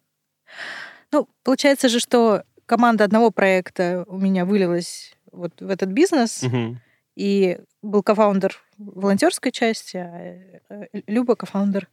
Ну, 1.11 1.29
получается 1.43 1.89
же, 1.89 1.99
что 1.99 2.43
команда 2.65 3.03
одного 3.03 3.31
проекта 3.31 4.03
у 4.07 4.17
меня 4.17 4.45
вылилась 4.45 5.15
вот 5.31 5.59
в 5.61 5.69
этот 5.69 5.89
бизнес, 5.89 6.43
Мгм. 6.43 6.79
и 7.15 7.59
был 7.81 8.03
кофаундер 8.03 8.61
волонтерской 8.77 9.51
части, 9.51 9.97
а 9.97 10.61
э, 10.69 10.87
Люба 11.07 11.35
кофаундер 11.35 11.89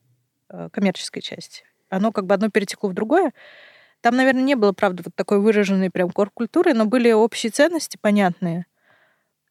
э, 0.49 0.68
коммерческой 0.73 1.20
части. 1.20 1.64
Оно 1.89 2.12
как 2.12 2.27
бы 2.27 2.35
одно 2.35 2.49
перетекло 2.51 2.89
в 2.91 2.95
другое. 2.95 3.33
Там, 4.01 4.16
наверное, 4.16 4.43
не 4.43 4.55
было, 4.55 4.73
правда, 4.73 5.03
вот 5.05 5.14
такой 5.14 5.39
выраженной 5.41 5.91
прям 5.91 6.11
корп-культуры, 6.11 6.75
но 6.75 6.87
были 6.87 7.12
общие 7.12 7.51
ценности 7.53 7.99
понятные. 8.01 8.66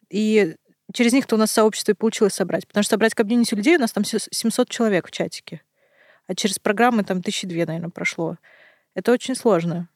И 0.10 0.56
через 0.94 1.14
них-то 1.14 1.36
у 1.36 1.38
нас 1.40 1.52
сообщество 1.52 1.92
и 1.92 1.96
получилось 1.96 2.34
собрать. 2.34 2.68
Потому 2.68 2.84
что 2.84 2.92
собрать 2.96 3.14
комьюнити 3.14 3.54
людей, 3.56 3.78
у 3.78 3.80
нас 3.80 3.92
там 3.94 4.04
сес- 4.04 4.28
700 4.32 4.70
человек 4.70 5.08
в 5.08 5.12
чатике. 5.12 5.62
А 6.28 6.36
через 6.36 6.60
программы 6.60 7.04
там 7.04 7.22
тысячи 7.22 7.48
две, 7.48 7.66
наверное, 7.66 7.90
прошло. 7.92 8.38
Это 8.94 9.12
очень 9.12 9.36
сложно. 9.36 9.88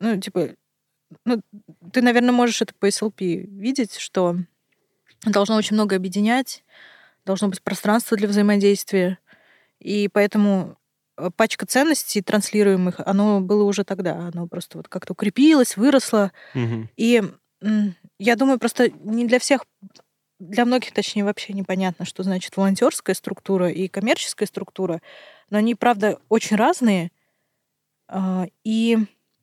Ну, 0.00 0.18
типа, 0.18 0.50
ну, 1.24 1.40
ты, 1.92 2.02
наверное, 2.02 2.32
можешь 2.32 2.62
это 2.62 2.74
по 2.74 2.86
SLP 2.86 3.46
видеть, 3.46 3.96
что 3.96 4.36
должно 5.24 5.56
очень 5.56 5.74
много 5.74 5.96
объединять, 5.96 6.64
должно 7.24 7.48
быть 7.48 7.62
пространство 7.62 8.16
для 8.16 8.28
взаимодействия. 8.28 9.18
И 9.80 10.08
поэтому 10.08 10.76
э, 11.16 11.30
пачка 11.36 11.66
ценностей 11.66 12.22
транслируемых, 12.22 13.00
оно 13.04 13.40
было 13.40 13.64
уже 13.64 13.84
тогда. 13.84 14.30
Оно 14.32 14.46
просто 14.46 14.78
вот 14.78 14.88
как-то 14.88 15.12
укрепилось, 15.12 15.76
выросло. 15.76 16.32
Мгм. 16.54 16.88
И 16.96 17.22
я 18.18 18.36
думаю, 18.36 18.58
просто 18.58 18.90
не 18.90 19.26
для 19.26 19.38
всех, 19.38 19.64
для 20.38 20.64
многих, 20.64 20.92
точнее, 20.92 21.24
вообще 21.24 21.52
непонятно, 21.52 22.04
что 22.04 22.22
значит 22.22 22.56
волонтерская 22.56 23.14
структура 23.14 23.70
и 23.70 23.88
коммерческая 23.88 24.46
структура. 24.46 25.00
Но 25.50 25.58
они, 25.58 25.74
правда, 25.74 26.18
очень 26.28 26.56
разные. 26.56 27.10
А, 28.08 28.46
И 28.64 28.98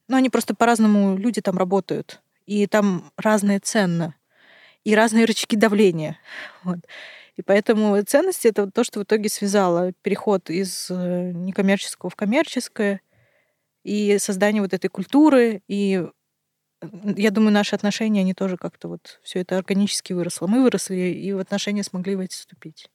ну, 0.08 0.18
они 0.18 0.30
просто 0.30 0.56
по-разному 0.56 1.18
люди 1.18 1.42
там 1.42 1.58
работают. 1.58 2.22
И 2.46 2.68
там 2.68 3.12
разные 3.18 3.60
ценно. 3.60 4.16
И 4.84 4.96
разные 4.96 5.26
рычаги 5.26 5.56
давления. 5.56 6.18
Вот. 6.64 6.80
И 7.36 7.42
поэтому 7.42 8.02
ценности 8.04 8.48
это 8.48 8.72
то, 8.72 8.84
что 8.86 9.02
в 9.02 9.04
итоге 9.04 9.28
связало 9.28 9.92
переход 10.02 10.50
из 10.50 10.88
э, 10.90 11.32
некоммерческого 11.34 12.10
в 12.10 12.16
коммерческое 12.16 13.02
и 13.84 14.18
создание 14.20 14.62
вот 14.62 14.74
этой 14.74 14.88
культуры. 14.88 15.62
И 15.68 16.02
э, 16.82 16.88
я 17.18 17.32
думаю, 17.32 17.52
наши 17.52 17.76
отношения, 17.76 18.22
они 18.22 18.34
тоже 18.34 18.56
как-то 18.56 18.88
вот 18.88 19.20
все 19.22 19.42
это 19.42 19.58
органически 19.58 20.14
выросло. 20.14 20.48
Мы 20.48 20.64
выросли 20.64 20.96
и 20.96 21.34
в 21.34 21.40
отношения 21.40 21.84
смогли 21.84 22.16
в 22.16 22.22
эти 22.22 22.36
вступить. 22.36 22.90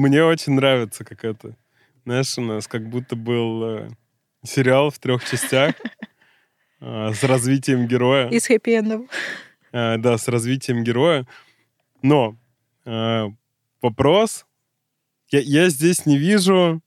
Мне 0.00 0.24
очень 0.24 0.54
нравится, 0.54 1.04
как 1.04 1.24
это. 1.26 1.54
Знаешь, 2.06 2.38
у 2.38 2.40
нас 2.40 2.66
как 2.66 2.88
будто 2.88 3.16
был 3.16 3.62
э, 3.64 3.88
сериал 4.42 4.88
в 4.90 4.98
трех 4.98 5.22
частях 5.28 5.74
э, 6.80 7.12
с 7.14 7.22
развитием 7.22 7.86
героя. 7.86 8.28
И 8.30 8.40
с 8.40 8.48
хэппи-эндом. 8.48 9.10
Э, 9.72 9.98
да, 9.98 10.16
с 10.16 10.26
развитием 10.28 10.84
героя. 10.84 11.26
Но 12.00 12.34
э, 12.86 13.26
вопрос, 13.82 14.46
я, 15.28 15.40
я 15.40 15.68
здесь 15.68 16.06
не 16.06 16.16
вижу, 16.16 16.80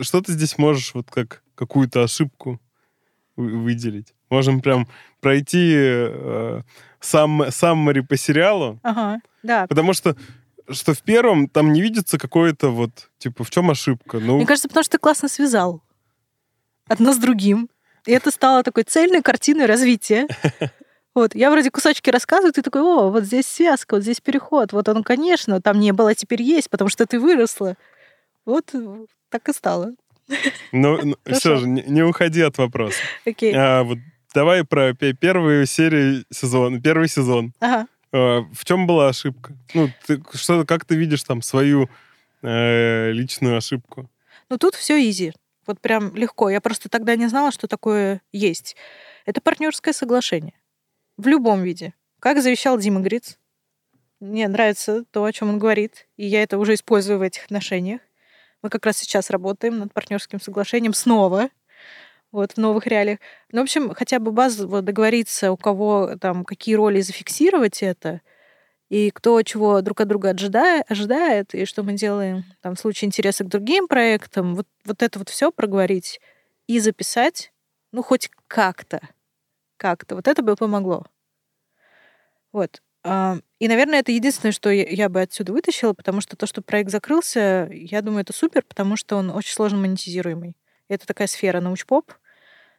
что 0.00 0.22
ты 0.22 0.32
здесь 0.32 0.56
можешь 0.56 0.94
вот 0.94 1.10
как 1.10 1.42
какую-то 1.56 2.02
ошибку 2.02 2.58
вы- 3.36 3.58
выделить? 3.58 4.14
Можем 4.30 4.62
прям 4.62 4.88
пройти 5.20 5.70
э, 5.76 6.62
сам, 6.98 7.42
саммари 7.50 8.00
по 8.00 8.16
сериалу, 8.16 8.80
Ага, 8.82 9.20
да. 9.42 9.66
потому 9.66 9.92
что 9.92 10.16
что 10.70 10.94
в 10.94 11.02
первом 11.02 11.48
там 11.48 11.72
не 11.72 11.80
видится 11.82 12.18
какое-то 12.18 12.70
вот, 12.70 13.10
типа, 13.18 13.44
в 13.44 13.50
чем 13.50 13.70
ошибка? 13.70 14.18
Ну, 14.18 14.36
Мне 14.36 14.46
кажется, 14.46 14.68
потому 14.68 14.84
что 14.84 14.92
ты 14.92 14.98
классно 14.98 15.28
связал 15.28 15.82
одно 16.88 17.12
с 17.12 17.18
другим. 17.18 17.68
И 18.06 18.12
это 18.12 18.30
стало 18.30 18.62
такой 18.62 18.82
цельной 18.84 19.22
картиной 19.22 19.66
развития. 19.66 20.26
Вот, 21.14 21.36
я 21.36 21.52
вроде 21.52 21.70
кусочки 21.70 22.10
рассказываю, 22.10 22.52
ты 22.52 22.60
такой, 22.60 22.82
о, 22.82 23.08
вот 23.08 23.22
здесь 23.22 23.46
связка, 23.46 23.94
вот 23.94 24.02
здесь 24.02 24.20
переход. 24.20 24.72
Вот 24.72 24.88
он, 24.88 25.04
конечно, 25.04 25.62
там 25.62 25.78
не 25.78 25.92
было, 25.92 26.10
а 26.10 26.14
теперь 26.16 26.42
есть, 26.42 26.68
потому 26.68 26.90
что 26.90 27.06
ты 27.06 27.20
выросла. 27.20 27.76
Вот 28.44 28.74
так 29.28 29.48
и 29.48 29.52
стало. 29.52 29.92
ну, 30.72 30.98
ну, 31.04 31.16
все 31.38 31.54
же, 31.54 31.68
не, 31.68 31.82
не 31.82 32.02
уходи 32.02 32.40
от 32.40 32.58
вопроса. 32.58 32.98
Окей. 33.24 33.54
А, 33.56 33.84
вот 33.84 33.98
давай 34.34 34.64
про 34.64 34.92
пе- 34.92 35.12
первую 35.12 35.66
серию 35.66 36.24
сезона, 36.32 36.80
первый 36.80 37.06
сезон. 37.06 37.52
Ага. 37.60 37.86
А, 38.14 38.46
В 38.52 38.64
чем 38.64 38.86
была 38.86 39.08
ошибка? 39.08 39.54
Ну, 39.74 39.90
ты, 40.06 40.22
что, 40.34 40.64
как 40.64 40.84
ты 40.84 40.94
видишь 40.94 41.24
там 41.24 41.42
свою 41.42 41.90
э, 42.42 43.10
личную 43.10 43.56
ошибку? 43.56 44.08
Ну, 44.48 44.56
тут 44.56 44.76
все 44.76 44.98
изи. 45.10 45.32
Вот 45.66 45.80
прям 45.80 46.14
легко. 46.14 46.48
Я 46.48 46.60
просто 46.60 46.88
тогда 46.88 47.16
не 47.16 47.26
знала, 47.26 47.50
что 47.50 47.66
такое 47.66 48.22
есть. 48.32 48.76
Это 49.26 49.40
партнерское 49.40 49.92
соглашение. 49.92 50.54
В 51.16 51.26
любом 51.26 51.62
виде. 51.62 51.92
Как 52.20 52.40
завещал 52.40 52.78
Дима 52.78 53.00
Гриц. 53.00 53.38
Мне 54.20 54.46
нравится 54.46 55.04
то, 55.10 55.24
о 55.24 55.32
чем 55.32 55.48
он 55.48 55.58
говорит. 55.58 56.06
И 56.16 56.26
я 56.26 56.42
это 56.42 56.58
уже 56.58 56.74
использую 56.74 57.18
в 57.18 57.22
этих 57.22 57.44
отношениях. 57.46 58.00
Мы 58.62 58.70
как 58.70 58.86
раз 58.86 58.96
сейчас 58.98 59.30
работаем 59.30 59.78
над 59.78 59.92
партнерским 59.92 60.40
соглашением 60.40 60.94
снова. 60.94 61.48
Вот, 62.34 62.54
в 62.54 62.56
новых 62.58 62.88
реалиях. 62.88 63.20
Ну, 63.52 63.60
в 63.60 63.62
общем, 63.62 63.94
хотя 63.94 64.18
бы 64.18 64.32
базово 64.32 64.82
договориться, 64.82 65.52
у 65.52 65.56
кого 65.56 66.16
там 66.20 66.44
какие 66.44 66.74
роли 66.74 67.00
зафиксировать 67.00 67.80
это, 67.80 68.22
и 68.88 69.12
кто 69.12 69.40
чего 69.42 69.80
друг 69.82 70.00
от 70.00 70.08
друга 70.08 70.30
ожидает, 70.30 70.84
ожидает 70.90 71.54
и 71.54 71.64
что 71.64 71.84
мы 71.84 71.92
делаем 71.92 72.44
там, 72.60 72.74
в 72.74 72.80
случае 72.80 73.06
интереса 73.06 73.44
к 73.44 73.48
другим 73.48 73.86
проектам. 73.86 74.56
Вот, 74.56 74.66
вот 74.84 75.02
это 75.02 75.20
вот 75.20 75.28
все 75.28 75.52
проговорить 75.52 76.20
и 76.66 76.80
записать, 76.80 77.52
ну, 77.92 78.02
хоть 78.02 78.30
как-то. 78.48 79.00
Как-то. 79.76 80.16
Вот 80.16 80.26
это 80.26 80.42
бы 80.42 80.56
помогло. 80.56 81.06
Вот. 82.52 82.82
А, 83.04 83.38
И, 83.58 83.68
наверное, 83.68 84.00
это 84.00 84.12
единственное, 84.12 84.52
что 84.52 84.70
я 84.70 85.08
бы 85.08 85.20
отсюда 85.20 85.52
вытащила, 85.52 85.92
потому 85.92 86.20
что 86.20 86.36
то, 86.36 86.46
что 86.46 86.62
проект 86.62 86.90
закрылся, 86.90 87.68
я 87.70 88.02
думаю, 88.02 88.22
это 88.22 88.32
супер, 88.32 88.64
потому 88.66 88.96
что 88.96 89.16
он 89.16 89.30
очень 89.30 89.52
сложно 89.52 89.78
монетизируемый. 89.78 90.56
Это 90.88 91.06
такая 91.06 91.28
сфера 91.28 91.60
научпоп. 91.60 92.12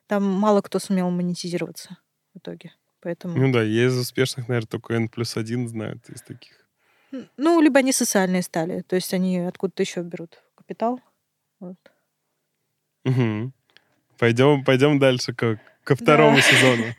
Там 0.08 0.24
мало 0.24 0.62
кто 0.62 0.80
сумел 0.80 1.10
монетизироваться 1.10 1.98
в 2.34 2.38
итоге. 2.40 2.74
Поэтому... 3.02 3.38
Ну 3.38 3.52
да, 3.52 3.62
я 3.64 3.86
из 3.86 3.98
успешных, 3.98 4.48
наверное, 4.48 4.68
только 4.68 4.94
N 4.94 5.10
плюс 5.10 5.38
один 5.38 5.68
знают 5.68 6.10
из 6.10 6.22
таких. 6.22 6.66
Ну, 7.38 7.62
либо 7.62 7.80
они 7.80 7.92
социальные 7.92 8.42
стали, 8.42 8.82
то 8.82 8.96
есть 8.96 9.14
они 9.14 9.38
откуда-то 9.40 9.84
еще 9.84 10.02
берут 10.02 10.42
капитал. 10.56 11.00
Вот. 11.60 11.78
Мгм. 13.04 13.54
Пойдем, 14.18 14.64
пойдем 14.64 15.00
дальше 15.00 15.34
ко, 15.34 15.60
ко 15.84 15.96
второму 15.96 16.38
Да. 16.38 16.42
сезону. 16.42 16.84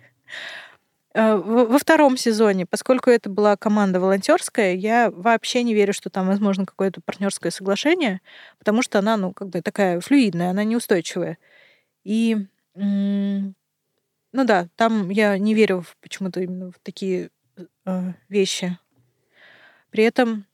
Э, 1.14 1.34
Во 1.36 1.78
втором 1.78 2.18
сезоне, 2.18 2.66
поскольку 2.66 3.08
это 3.08 3.30
была 3.30 3.56
команда 3.56 4.00
волонтерская, 4.00 4.74
я 4.74 5.10
вообще 5.10 5.62
не 5.62 5.72
верю, 5.72 5.94
что 5.94 6.10
там 6.10 6.26
возможно 6.26 6.66
какое-то 6.66 7.00
партнерское 7.00 7.50
соглашение, 7.50 8.20
потому 8.58 8.82
что 8.82 8.98
она, 8.98 9.16
ну, 9.16 9.32
как 9.32 9.48
бы 9.48 9.62
такая 9.62 9.98
флюидная, 10.00 10.50
она 10.50 10.62
неустойчивая. 10.64 11.38
И, 12.04 12.36
ну 12.76 14.44
да, 14.44 14.68
там 14.76 15.08
я 15.10 15.38
не 15.38 15.54
верю 15.54 15.80
в- 15.82 15.96
почему-то 16.00 16.40
именно 16.40 16.70
в 16.70 16.78
такие 16.82 17.30
э, 17.86 18.12
вещи. 18.28 18.78
При 19.90 20.04
этом 20.04 20.44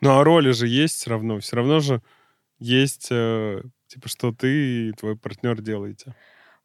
Ну 0.00 0.18
а 0.18 0.24
роли 0.24 0.50
же 0.50 0.66
есть 0.66 0.96
все 0.96 1.10
равно. 1.10 1.38
Все 1.40 1.56
равно 1.56 1.80
же 1.80 2.02
есть, 2.58 3.08
э, 3.10 3.62
типа, 3.86 4.08
что 4.08 4.32
ты 4.32 4.88
и 4.88 4.92
твой 4.92 5.16
партнер 5.16 5.60
делаете. 5.60 6.14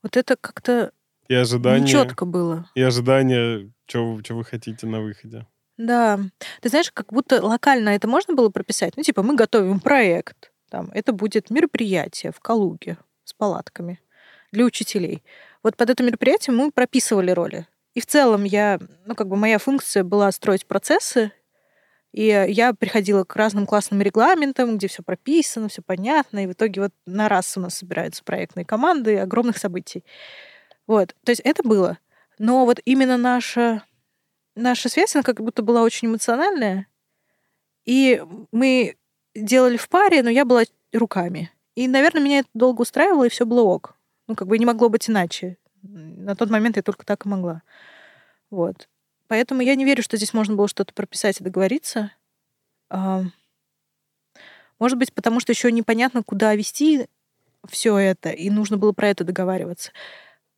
вот 0.02 0.18
это 0.18 0.36
как-то 0.36 0.92
И 1.28 1.36
ожидания, 1.36 1.84
нечетко 1.84 2.26
было. 2.26 2.66
и 2.76 2.82
ожидания, 2.82 3.72
что 3.88 4.20
вы 4.30 4.44
хотите 4.44 4.88
на 4.88 5.02
выходе. 5.02 5.46
Да. 5.78 6.20
Ты 6.62 6.70
знаешь, 6.70 6.92
как 6.92 7.12
будто 7.14 7.44
локально 7.44 7.90
это 7.90 8.08
можно 8.08 8.34
было 8.36 8.50
прописать. 8.50 8.94
Ну, 8.98 9.04
типа, 9.04 9.22
мы 9.24 9.36
готовим 9.36 9.80
проект. 9.80 10.52
Там, 10.70 10.90
это 10.94 11.12
будет 11.14 11.50
мероприятие 11.50 12.32
в 12.32 12.40
Калуге 12.40 12.98
с 13.26 13.34
палатками 13.34 14.00
для 14.52 14.66
учителей. 14.66 15.24
Вот 15.64 15.78
под 15.78 15.90
это 15.90 16.04
мероприятие 16.04 16.56
мы 16.56 16.72
прописывали 16.72 17.32
роли. 17.32 17.68
И 17.94 18.00
в 18.00 18.06
целом 18.06 18.44
я, 18.44 18.80
ну, 19.06 19.16
как 19.16 19.28
бы 19.28 19.36
моя 19.36 19.58
функция 19.58 20.04
была 20.04 20.32
строить 20.32 20.66
процессы, 20.66 21.32
и 22.14 22.26
я 22.26 22.74
приходила 22.74 23.24
к 23.24 23.36
разным 23.36 23.66
классным 23.66 24.02
регламентам, 24.02 24.78
где 24.78 24.88
все 24.88 25.02
прописано, 25.04 25.70
все 25.70 25.82
понятно, 25.82 26.44
и 26.44 26.48
в 26.48 26.54
итоге 26.54 26.82
вот 26.82 26.92
на 27.06 27.30
раз 27.30 27.56
у 27.58 27.62
нас 27.62 27.76
собираются 27.76 28.24
проектные 28.24 28.66
команды 28.66 29.18
огромных 29.18 29.58
событий. 29.58 30.04
Вот, 30.88 31.16
то 31.24 31.32
есть 31.32 31.42
это 31.44 31.64
было. 31.64 32.00
Но 32.38 32.66
вот 32.66 32.82
именно 32.86 33.18
наша 33.18 33.84
наша 34.56 34.90
связь, 34.90 35.16
она 35.16 35.24
как 35.24 35.42
будто 35.42 35.62
была 35.62 35.84
очень 35.84 36.08
эмоциональная. 36.08 36.88
И 37.86 38.22
мы 38.52 38.96
делали 39.36 39.78
в 39.78 39.90
паре, 39.90 40.24
но 40.24 40.30
я 40.30 40.46
была 40.46 40.64
руками. 40.94 41.52
И, 41.76 41.88
наверное, 41.88 42.22
меня 42.22 42.40
это 42.40 42.50
долго 42.54 42.82
устраивало, 42.82 43.26
и 43.26 43.30
все 43.30 43.46
было 43.46 43.62
ок. 43.62 43.96
Ну, 44.32 44.36
как 44.36 44.48
бы 44.48 44.58
не 44.58 44.66
могло 44.66 44.90
быть 44.90 45.10
иначе. 45.10 45.58
На 45.82 46.36
тот 46.36 46.50
момент 46.50 46.78
я 46.78 46.84
только 46.84 47.06
так 47.06 47.26
и 47.26 47.30
могла. 47.30 47.64
Вот. 48.50 48.88
Поэтому 49.28 49.62
я 49.62 49.76
не 49.76 49.86
верю, 49.86 50.04
что 50.04 50.18
здесь 50.18 50.34
можно 50.34 50.56
было 50.56 50.68
что-то 50.68 50.94
прописать 50.94 51.42
и 51.42 51.44
договориться. 51.44 52.12
Может 54.80 54.98
быть, 54.98 55.14
потому 55.14 55.40
что 55.40 55.52
еще 55.52 55.72
непонятно, 55.72 56.24
куда 56.24 56.56
вести 56.56 57.08
все 57.70 57.98
это, 57.98 58.30
и 58.30 58.50
нужно 58.50 58.78
было 58.78 58.92
про 58.94 59.10
это 59.10 59.24
договариваться 59.24 59.92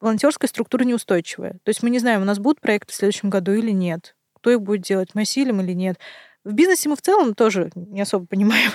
волонтерская 0.03 0.49
структура 0.49 0.83
неустойчивая. 0.83 1.53
То 1.63 1.69
есть 1.69 1.81
мы 1.81 1.89
не 1.89 1.97
знаем, 1.97 2.21
у 2.21 2.25
нас 2.25 2.37
будут 2.37 2.59
проекты 2.59 2.91
в 2.91 2.95
следующем 2.95 3.29
году 3.29 3.53
или 3.53 3.71
нет. 3.71 4.15
Кто 4.33 4.51
их 4.51 4.61
будет 4.61 4.81
делать, 4.81 5.15
мы 5.15 5.21
осилим 5.21 5.61
или 5.61 5.71
нет. 5.71 5.97
В 6.43 6.53
бизнесе 6.53 6.89
мы 6.89 6.95
в 6.95 7.01
целом 7.01 7.35
тоже 7.35 7.71
не 7.75 8.01
особо 8.01 8.25
понимаем. 8.25 8.71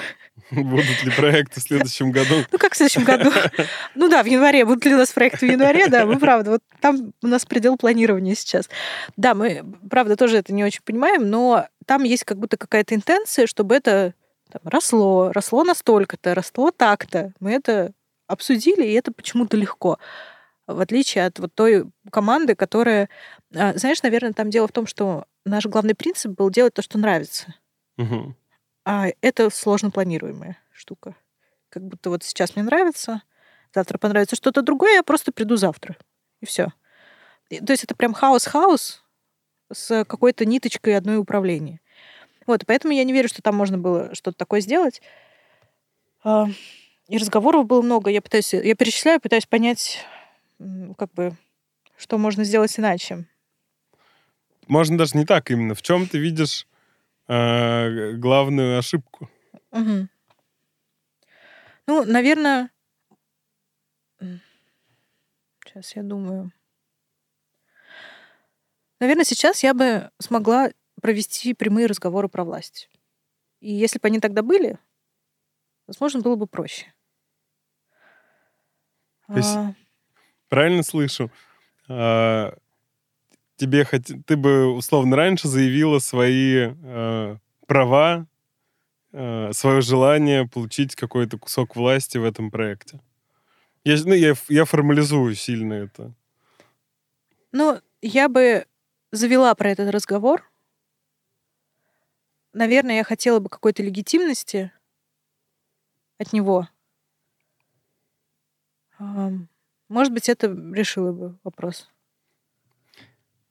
Будут 0.50 1.04
ли 1.04 1.10
проекты 1.10 1.60
в 1.60 1.62
следующем 1.62 2.10
году? 2.10 2.36
Ну, 2.50 2.58
как 2.58 2.72
в 2.72 2.76
следующем 2.76 3.04
году? 3.04 3.30
Ну 3.94 4.08
да, 4.08 4.22
в 4.22 4.26
январе. 4.26 4.64
Будут 4.64 4.86
ли 4.86 4.94
у 4.94 4.98
нас 4.98 5.12
проекты 5.12 5.46
в 5.46 5.50
январе? 5.50 5.88
Да, 5.88 6.06
мы 6.06 6.18
правда. 6.18 6.52
Вот 6.52 6.62
там 6.80 7.12
у 7.22 7.26
нас 7.26 7.44
предел 7.44 7.76
планирования 7.76 8.34
сейчас. 8.34 8.70
Да, 9.16 9.34
мы, 9.34 9.64
правда, 9.90 10.16
тоже 10.16 10.38
это 10.38 10.54
не 10.54 10.64
очень 10.64 10.80
понимаем, 10.82 11.28
но 11.28 11.66
там 11.84 12.04
есть 12.04 12.24
как 12.24 12.38
будто 12.38 12.56
какая-то 12.56 12.94
интенция, 12.94 13.46
чтобы 13.46 13.74
это 13.74 14.14
там, 14.50 14.62
росло, 14.64 15.32
росло 15.32 15.64
настолько-то, 15.64 16.34
росло 16.34 16.70
так-то. 16.70 17.32
Мы 17.40 17.52
это 17.52 17.92
обсудили, 18.26 18.86
и 18.86 18.94
это 18.94 19.12
почему-то 19.12 19.56
легко. 19.56 19.98
В 20.68 20.80
отличие 20.80 21.24
от 21.24 21.38
вот 21.38 21.54
той 21.54 21.86
команды, 22.12 22.54
которая... 22.54 23.08
а, 23.56 23.76
Знаешь, 23.76 24.02
наверное, 24.02 24.34
там 24.34 24.50
дело 24.50 24.68
в 24.68 24.72
том, 24.72 24.86
что 24.86 25.24
наш 25.46 25.64
главный 25.64 25.94
принцип 25.94 26.32
был 26.32 26.50
делать 26.50 26.74
то, 26.74 26.82
что 26.82 26.98
нравится. 26.98 27.54
Мгм. 27.96 28.36
А 28.84 29.06
это 29.22 29.48
сложно 29.48 29.90
планируемая 29.90 30.58
штука. 30.72 31.16
Как 31.70 31.82
будто 31.82 32.10
вот 32.10 32.22
сейчас 32.22 32.54
мне 32.54 32.64
нравится, 32.64 33.22
завтра 33.74 33.96
понравится 33.96 34.36
что-то 34.36 34.60
другое, 34.60 34.96
я 34.96 35.02
просто 35.02 35.32
приду 35.32 35.56
завтра. 35.56 35.96
И 36.40 36.46
все. 36.46 36.72
То 37.48 37.72
есть 37.72 37.84
это 37.84 37.94
прям 37.94 38.12
хаос-хаос 38.12 39.02
с 39.72 40.04
какой-то 40.04 40.44
ниточкой 40.44 40.96
одной 40.96 41.16
управления. 41.16 41.80
Вот, 42.46 42.64
поэтому 42.66 42.92
я 42.92 43.04
не 43.04 43.12
верю, 43.14 43.28
что 43.28 43.40
там 43.42 43.56
можно 43.56 43.78
было 43.78 44.14
что-то 44.14 44.36
такое 44.36 44.60
сделать. 44.60 45.00
А, 46.22 46.46
И 47.08 47.16
разговоров 47.16 47.66
было 47.66 47.80
много. 47.80 48.10
Я 48.10 48.20
пытаюсь, 48.20 48.52
я 48.52 48.74
перечисляю, 48.74 49.20
пытаюсь 49.20 49.46
понять, 49.46 50.04
как 50.96 51.12
бы, 51.14 51.36
что 51.96 52.18
можно 52.18 52.44
сделать 52.44 52.78
иначе. 52.78 53.26
Можно 54.66 54.98
даже 54.98 55.16
не 55.16 55.24
так 55.24 55.50
именно. 55.50 55.74
В 55.74 55.82
чем 55.82 56.06
ты 56.06 56.18
видишь 56.18 56.66
э, 57.26 58.12
главную 58.12 58.78
ошибку? 58.78 59.30
Мгм. 59.70 60.10
Ну, 61.86 62.04
наверное... 62.04 62.70
Сейчас 65.64 65.96
я 65.96 66.02
думаю. 66.02 66.52
Наверное, 69.00 69.24
сейчас 69.24 69.62
я 69.62 69.74
бы 69.74 70.10
смогла 70.18 70.70
провести 71.00 71.54
прямые 71.54 71.86
разговоры 71.86 72.28
про 72.28 72.44
власть. 72.44 72.90
И 73.60 73.72
если 73.72 73.98
бы 73.98 74.08
они 74.08 74.18
тогда 74.18 74.42
были, 74.42 74.78
возможно, 75.86 76.20
было 76.20 76.36
бы 76.36 76.46
проще. 76.46 76.92
То 79.26 79.36
есть 79.36 79.56
А, 79.56 79.74
Правильно 80.48 80.82
слышу? 80.82 81.30
А, 81.88 82.56
тебе 83.56 83.84
хот... 83.84 84.02
ты 84.26 84.36
бы 84.36 84.72
условно 84.72 85.16
раньше 85.16 85.48
заявила 85.48 85.98
свои 85.98 86.72
э, 86.72 87.36
права, 87.66 88.26
э, 89.12 89.52
свое 89.52 89.80
желание 89.80 90.48
получить 90.48 90.94
какой-то 90.94 91.38
кусок 91.38 91.76
власти 91.76 92.18
в 92.18 92.24
этом 92.24 92.50
проекте. 92.50 93.00
Я, 93.84 93.96
ну, 94.04 94.14
я, 94.14 94.34
я 94.48 94.64
формализую 94.64 95.34
сильно 95.34 95.74
это. 95.74 96.12
Ну, 97.52 97.80
я 98.02 98.28
бы 98.28 98.66
завела 99.12 99.54
про 99.54 99.70
этот 99.70 99.90
разговор. 99.90 100.50
Наверное, 102.52 102.96
я 102.96 103.04
хотела 103.04 103.38
бы 103.38 103.48
какой-то 103.48 103.82
легитимности 103.82 104.72
от 106.18 106.32
него. 106.32 106.68
Может 109.88 110.12
быть, 110.12 110.28
это 110.28 110.46
решило 110.46 111.12
бы 111.12 111.38
вопрос. 111.44 111.88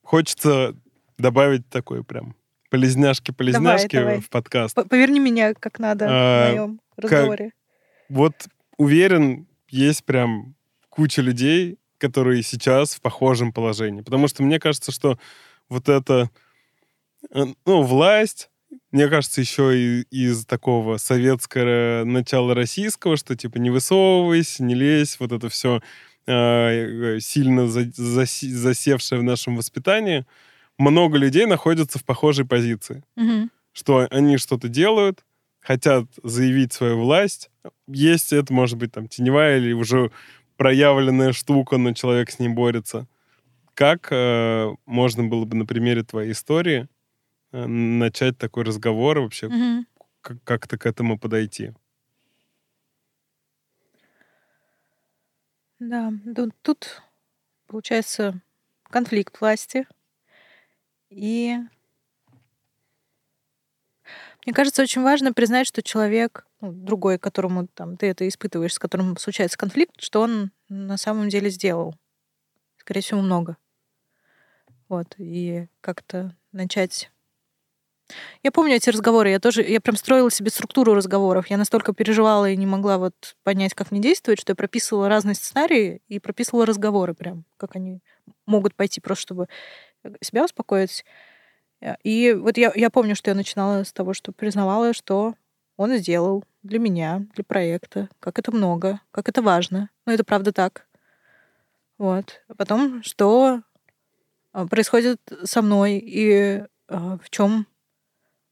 Хочется 0.02 0.74
добавить 1.18 1.68
такой 1.68 2.04
прям 2.04 2.34
полезняшки-полезняшки 2.70 3.96
давай. 3.96 4.20
в 4.20 4.28
подкаст. 4.30 4.74
П- 4.74 4.84
Поверни 4.84 5.18
меня 5.20 5.54
как 5.54 5.78
надо 5.78 6.06
А, 6.08 6.46
в 6.46 6.50
моем 6.50 6.80
разговоре. 6.96 7.52
Вот 8.08 8.34
уверен, 8.76 9.46
есть 9.68 10.04
прям 10.04 10.54
куча 10.88 11.22
людей, 11.22 11.78
которые 11.98 12.42
сейчас 12.42 12.94
в 12.94 13.00
похожем 13.00 13.52
положении. 13.52 14.02
Потому 14.02 14.28
что 14.28 14.42
мне 14.42 14.60
кажется, 14.60 14.92
что 14.92 15.18
вот 15.68 15.88
это, 15.88 16.30
э, 17.30 17.44
ну, 17.66 17.82
власть, 17.82 18.50
мне 18.92 19.08
кажется, 19.08 19.40
еще 19.40 19.76
и 19.76 20.02
из 20.10 20.44
такого 20.46 20.98
советского 20.98 22.02
начала 22.04 22.54
российского, 22.54 23.16
что 23.16 23.34
типа 23.36 23.58
не 23.58 23.70
высовывайся, 23.70 24.62
не 24.62 24.74
лезь, 24.74 25.18
вот 25.18 25.32
это 25.32 25.48
все 25.48 25.82
сильно 27.20 27.66
за- 27.66 27.90
заси- 27.96 28.50
засевшее 28.52 29.20
в 29.20 29.24
нашем 29.24 29.56
воспитании, 29.56 30.24
много 30.78 31.18
людей 31.18 31.46
находятся 31.46 31.98
в 31.98 32.04
похожей 32.04 32.44
позиции 32.46 33.02
Мгм. 33.16 33.50
что 33.72 34.06
они 34.10 34.36
что-то 34.36 34.68
делают, 34.68 35.24
хотят 35.60 36.04
заявить 36.22 36.72
свою 36.72 36.98
власть. 37.00 37.50
Есть 37.86 38.32
это, 38.32 38.52
может 38.52 38.78
быть, 38.78 38.92
там 38.92 39.08
теневая 39.08 39.58
или 39.58 39.72
уже 39.72 40.10
проявленная 40.56 41.32
штука, 41.32 41.76
но 41.78 41.92
человек 41.94 42.30
с 42.30 42.38
ней 42.38 42.48
борется. 42.48 43.06
Как 43.74 44.08
э, 44.10 44.74
можно 44.86 45.24
было 45.24 45.44
бы 45.44 45.56
на 45.56 45.66
примере 45.66 46.02
твоей 46.02 46.32
истории 46.32 46.88
э, 47.52 47.66
начать 47.66 48.36
такой 48.38 48.64
разговор 48.64 49.20
вообще, 49.20 49.48
как- 50.20 50.42
как-то 50.44 50.76
к 50.78 50.84
этому 50.86 51.18
подойти? 51.18 51.72
Да, 55.78 56.12
тут 56.62 57.02
получается 57.66 58.40
конфликт 58.90 59.40
власти. 59.40 59.86
И 61.10 61.56
мне 64.44 64.52
кажется, 64.54 64.82
очень 64.82 65.02
важно 65.02 65.32
признать, 65.32 65.66
что 65.66 65.82
человек, 65.82 66.46
ну, 66.60 66.72
другой, 66.72 67.18
которому 67.18 67.66
там, 67.68 67.96
ты 67.96 68.06
это 68.06 68.26
испытываешь, 68.26 68.74
с 68.74 68.78
которым 68.78 69.16
случается 69.16 69.58
конфликт, 69.58 70.00
что 70.00 70.22
он 70.22 70.52
на 70.68 70.96
самом 70.96 71.28
деле 71.28 71.50
сделал. 71.50 71.94
Скорее 72.78 73.02
всего, 73.02 73.20
много. 73.20 73.56
Вот. 74.88 75.14
И 75.18 75.68
как-то 75.80 76.34
начать... 76.52 77.10
Я 78.42 78.52
помню 78.52 78.76
эти 78.76 78.90
разговоры, 78.90 79.30
я 79.30 79.40
тоже, 79.40 79.62
я 79.62 79.80
прям 79.80 79.96
строила 79.96 80.30
себе 80.30 80.50
структуру 80.50 80.94
разговоров. 80.94 81.48
Я 81.48 81.56
настолько 81.56 81.92
переживала 81.92 82.48
и 82.50 82.56
не 82.56 82.66
могла 82.66 82.98
вот 82.98 83.36
понять, 83.42 83.74
как 83.74 83.90
мне 83.90 84.00
действовать, 84.00 84.40
что 84.40 84.52
я 84.52 84.56
прописывала 84.56 85.08
разные 85.08 85.34
сценарии 85.34 86.00
и 86.08 86.18
прописывала 86.18 86.66
разговоры 86.66 87.14
прям, 87.14 87.44
как 87.56 87.76
они 87.76 88.00
могут 88.46 88.74
пойти, 88.74 89.00
просто 89.00 89.22
чтобы 89.22 89.48
себя 90.22 90.44
успокоить. 90.44 91.04
Э, 91.80 91.94
И 92.02 92.32
вот 92.32 92.56
я, 92.56 92.72
я 92.74 92.90
помню, 92.90 93.14
что 93.16 93.30
я 93.30 93.34
начинала 93.34 93.84
с 93.84 93.92
того, 93.92 94.14
что 94.14 94.32
признавала, 94.32 94.92
что 94.94 95.34
он 95.76 95.96
сделал 95.96 96.44
для 96.62 96.78
меня, 96.78 97.26
для 97.34 97.44
проекта, 97.44 98.08
как 98.20 98.38
это 98.38 98.52
много, 98.52 99.00
как 99.10 99.28
это 99.28 99.42
важно. 99.42 99.90
Ну, 100.06 100.12
это 100.12 100.24
правда 100.24 100.52
так. 100.52 100.86
Вот. 101.98 102.42
А 102.48 102.54
потом, 102.54 103.02
что 103.02 103.62
а, 104.52 104.66
происходит 104.66 105.20
со 105.44 105.62
мной 105.62 105.98
и 106.02 106.64
в 106.88 107.28
чем 107.30 107.66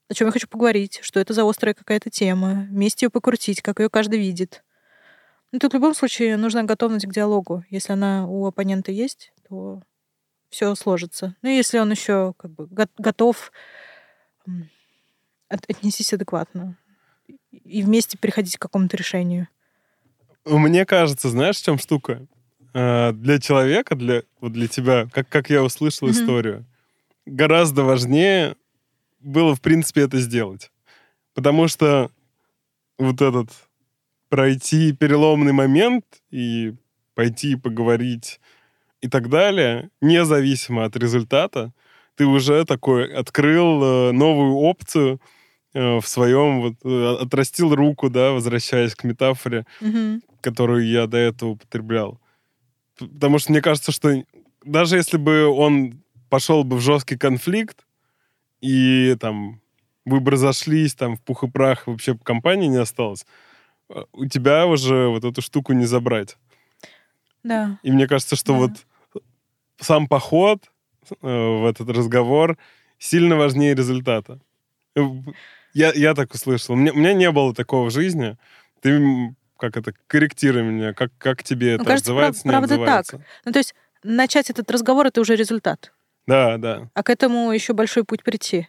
о 0.09 0.14
чем 0.14 0.28
я 0.28 0.32
хочу 0.32 0.48
поговорить, 0.48 1.00
что 1.02 1.20
это 1.20 1.32
за 1.32 1.48
острая 1.48 1.74
какая-то 1.74 2.11
тема, 2.11 2.66
вместе 2.70 3.07
ее 3.07 3.11
покрутить, 3.11 3.62
как 3.62 3.80
ее 3.80 3.90
каждый 3.90 4.18
видит. 4.18 4.62
Ну, 5.52 5.59
тут 5.59 5.72
в 5.72 5.74
любом 5.74 5.94
случае 5.94 6.36
нужна 6.36 6.62
готовность 6.64 7.07
к 7.07 7.12
диалогу. 7.12 7.64
Если 7.70 7.92
она 7.92 8.26
у 8.26 8.46
оппонента 8.46 8.92
есть, 8.92 9.32
то 9.48 9.82
все 10.50 10.74
сложится. 10.74 11.34
Ну, 11.42 11.48
и 11.50 11.57
если 11.57 11.78
он 11.78 11.90
еще 11.90 12.34
как 12.36 12.50
бы 12.52 12.66
го- 12.66 12.88
готов, 12.98 13.52
м, 14.46 14.68
от- 15.48 15.68
отнесись 15.68 16.12
адекватно 16.12 16.76
и 17.50 17.82
вместе 17.82 18.18
приходить 18.18 18.57
к 18.57 18.62
какому-то 18.62 18.96
решению. 18.96 19.48
Мне 20.44 20.84
кажется, 20.86 21.28
знаешь, 21.30 21.57
в 21.59 21.64
чем 21.64 21.78
штука? 21.78 22.26
Э, 22.74 23.12
Для 23.12 23.40
человека, 23.40 23.96
для, 23.96 24.22
вот 24.40 24.52
для 24.52 24.68
тебя, 24.68 25.09
как, 25.12 25.28
как 25.28 25.50
я 25.50 25.62
услышал 25.64 26.09
историю, 26.11 26.64
гораздо 27.24 27.82
важнее 27.82 28.57
было, 29.27 29.55
в 29.55 29.61
принципе, 29.61 30.03
это 30.03 30.18
сделать. 30.20 30.70
Потому 31.35 31.68
что 31.68 32.11
вот 32.99 33.20
этот 33.20 33.51
пройти 34.29 34.93
переломный 34.93 35.53
момент 35.53 36.05
и 36.31 36.74
пойти 37.14 37.57
поговорить 37.57 38.41
и 39.03 39.09
так 39.09 39.29
далее, 39.29 39.91
независимо 40.01 40.85
от 40.85 40.97
результата, 40.97 41.72
ты 42.14 42.24
уже 42.24 42.64
такой 42.64 43.12
открыл 43.12 43.83
э, 43.83 44.12
новую 44.12 44.55
опцию 44.55 45.20
э, 45.74 45.99
в 45.99 46.07
своем, 46.09 46.61
вот, 46.62 46.74
э, 46.85 47.16
отрастил 47.22 47.74
руку, 47.74 48.09
да, 48.09 48.31
возвращаясь 48.33 48.95
к 48.95 49.05
метафоре, 49.05 49.66
Мгм. 49.81 50.22
которую 50.41 50.89
я 50.89 51.07
до 51.07 51.18
этого 51.18 51.51
употреблял. 51.51 52.18
Потому 52.99 53.39
что 53.39 53.53
мне 53.53 53.61
кажется, 53.61 53.93
что 53.93 54.24
даже 54.64 54.97
если 54.97 55.18
бы 55.18 55.47
он 55.47 56.03
пошел 56.31 56.64
бы 56.64 56.77
в 56.77 56.81
жесткий 56.81 57.16
конфликт, 57.18 57.86
и 58.61 59.16
там 59.20 59.61
вы 60.04 60.20
бы 60.20 60.30
разошлись, 60.30 60.94
там 60.94 61.16
в 61.16 61.20
пух 61.22 61.44
и 61.44 61.48
прах 61.48 61.86
вообще 61.86 62.16
компании 62.16 62.68
не 62.68 62.76
осталось, 62.78 63.26
э, 63.90 64.04
у 64.12 64.26
тебя 64.26 64.66
уже 64.66 65.09
вот 65.09 65.24
эту 65.24 65.42
штуку 65.42 65.72
не 65.72 65.84
забрать. 65.86 66.36
Да. 67.42 67.78
И 67.82 67.90
мне 67.92 68.07
кажется, 68.07 68.36
что 68.36 68.52
Да. 68.52 68.59
вот 68.59 69.22
сам 69.80 70.07
поход 70.09 70.64
э, 71.11 71.14
в 71.26 71.66
этот 71.66 71.88
разговор 71.90 72.57
сильно 72.98 73.36
важнее 73.36 73.74
результата. 73.74 74.40
Э, 74.96 75.02
Я, 75.74 75.92
я 75.92 76.14
так 76.14 76.32
услышал. 76.34 76.74
У 76.74 76.78
меня, 76.78 76.92
у 76.92 76.96
меня 76.96 77.12
не 77.12 77.30
было 77.30 77.54
такого 77.54 77.90
в 77.90 77.92
жизни. 77.92 78.36
Ты 78.80 79.34
как 79.59 79.76
это, 79.76 79.92
корректируй 80.07 80.62
меня, 80.62 80.92
как, 80.94 81.11
как 81.18 81.42
тебе 81.42 81.72
это 81.74 81.78
Ну, 81.82 81.84
кажется, 81.84 82.12
отзывается, 82.12 82.42
прав- 82.42 82.52
правда 82.52 82.76
не 82.76 82.82
отзывается? 82.82 83.24
Ну, 83.44 83.52
то 83.52 83.59
есть 83.59 83.74
начать 84.02 84.50
этот 84.50 84.70
разговор— 84.70 85.07
это 85.09 85.20
уже 85.20 85.34
результат. 85.36 85.92
Да, 86.27 86.57
да. 86.59 86.89
А 86.95 87.03
к 87.03 87.11
этому 87.11 87.53
еще 87.53 87.72
большой 87.72 88.05
путь 88.05 88.22
прийти. 88.24 88.68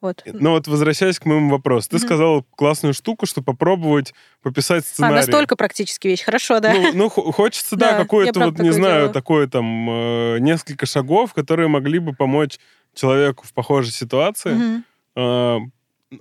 Вот. 0.00 0.22
Ну 0.24 0.52
вот 0.52 0.66
возвращаясь 0.66 1.18
к 1.18 1.26
моему 1.26 1.50
вопросу. 1.50 1.90
Ты 1.90 1.96
Мгм. 1.96 2.06
сказала 2.06 2.44
классную 2.56 2.94
штуку, 2.94 3.26
что 3.26 3.42
попробовать 3.42 4.14
пописать 4.42 4.82
А, 4.84 4.86
сценарий. 4.86 5.16
настолько 5.16 5.56
практически 5.56 6.08
вещь. 6.08 6.22
Хорошо, 6.22 6.60
да. 6.60 6.72
Ну, 6.72 6.92
ну, 6.94 7.08
хо- 7.10 7.30
хочется, 7.32 7.76
да, 7.76 7.92
Да, 7.92 7.98
какое-то, 7.98 8.40
вот, 8.40 8.58
не 8.60 8.70
знаю, 8.72 8.94
делаю. 9.00 9.12
такое 9.12 9.46
там 9.46 9.90
э, 9.90 10.38
несколько 10.38 10.86
шагов, 10.86 11.34
которые 11.34 11.68
могли 11.68 11.98
бы 11.98 12.14
помочь 12.14 12.58
человеку 12.94 13.46
в 13.46 13.52
похожей 13.52 13.92
ситуации 13.92 14.54
Мгм. 14.54 14.84
э, 15.16 15.58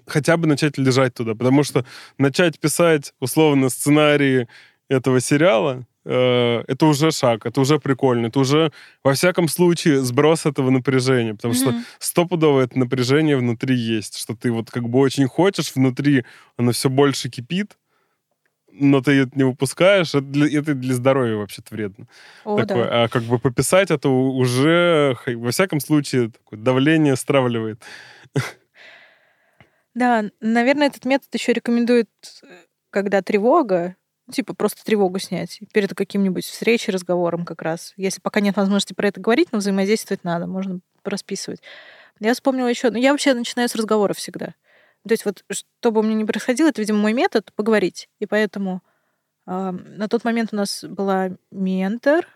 хотя 0.08 0.36
бы 0.36 0.46
начать 0.48 0.78
лежать 0.78 1.14
туда. 1.14 1.34
Потому 1.36 1.64
что 1.64 1.86
начать 2.18 2.60
писать, 2.60 3.14
условно, 3.22 3.70
сценарии 3.70 4.50
этого 4.90 5.22
сериала, 5.22 5.86
э, 6.10 6.64
это 6.68 6.86
уже 6.88 7.12
шаг, 7.12 7.46
это 7.46 7.62
уже 7.62 7.80
прикольно, 7.80 8.28
это 8.28 8.40
уже, 8.40 8.72
во 9.04 9.14
всяком 9.14 9.48
случае, 9.48 10.02
сброс 10.02 10.46
этого 10.46 10.70
напряжения. 10.72 11.34
Потому 11.36 11.54
что 11.54 11.70
Мгм. 11.70 11.84
стопудово 12.00 12.62
это 12.62 12.80
напряжение 12.80 13.38
внутри 13.38 13.76
есть, 13.76 14.18
что 14.18 14.36
ты 14.36 14.52
вот 14.52 14.72
как 14.72 14.90
бы 14.90 15.00
очень 15.00 15.28
хочешь, 15.28 15.76
внутри 15.76 16.26
оно 16.58 16.72
все 16.72 16.90
больше 16.90 17.30
кипит, 17.30 17.78
но 18.72 19.02
ты 19.02 19.12
это 19.22 19.32
не 19.36 19.44
выпускаешь, 19.44 20.10
это 20.10 20.22
для, 20.22 20.60
это 20.60 20.74
для 20.74 20.94
здоровья 20.94 21.36
вообще-то 21.36 21.76
вредно. 21.76 22.08
О, 22.46 22.58
Такое. 22.66 22.86
да. 22.86 23.04
А 23.04 23.08
как 23.10 23.24
бы 23.24 23.40
пописать 23.40 23.92
это 23.92 24.10
уже, 24.10 25.16
во 25.26 25.52
всяком 25.52 25.80
случае, 25.80 26.30
такое 26.32 26.60
давление 26.60 27.16
стравливает. 27.16 27.82
Да, 29.96 30.26
наверное, 30.40 30.88
этот 30.88 31.06
метод 31.06 31.34
еще 31.34 31.54
рекомендует, 31.54 32.10
когда 32.92 33.22
тревога, 33.22 33.96
типа 34.32 34.54
просто 34.54 34.84
тревогу 34.84 35.20
снять 35.20 35.60
перед 35.74 35.94
каким-нибудь 35.94 36.46
встречей, 36.46 36.94
разговором 36.94 37.46
как 37.46 37.62
раз. 37.62 37.94
Если 37.98 38.22
пока 38.22 38.40
нет 38.40 38.56
возможности 38.56 38.94
про 38.94 39.08
это 39.08 39.20
говорить, 39.20 39.50
но 39.52 39.60
взаимодействовать 39.60 40.24
надо, 40.24 40.48
можно 40.48 40.80
расписывать. 41.04 41.62
Я 42.20 42.34
вспомнила 42.34 42.68
еще, 42.68 42.90
ну, 42.90 42.98
я 42.98 43.12
вообще 43.12 43.34
начинаю 43.34 43.70
с 43.70 43.76
разговора 43.76 44.14
всегда. 44.14 44.54
То 45.08 45.14
есть 45.14 45.26
вот 45.26 45.44
что 45.50 45.92
бы 45.92 46.02
у 46.02 46.04
меня 46.04 46.16
ни 46.16 46.24
происходило, 46.26 46.68
это, 46.68 46.82
видимо, 46.82 47.00
мой 47.00 47.14
метод 47.14 47.52
поговорить. 47.56 48.10
И 48.20 48.26
поэтому 48.26 48.82
а, 49.46 49.72
на 49.72 50.08
тот 50.08 50.24
момент 50.24 50.50
у 50.52 50.58
нас 50.58 50.84
была 50.84 51.32
ментор, 51.52 52.28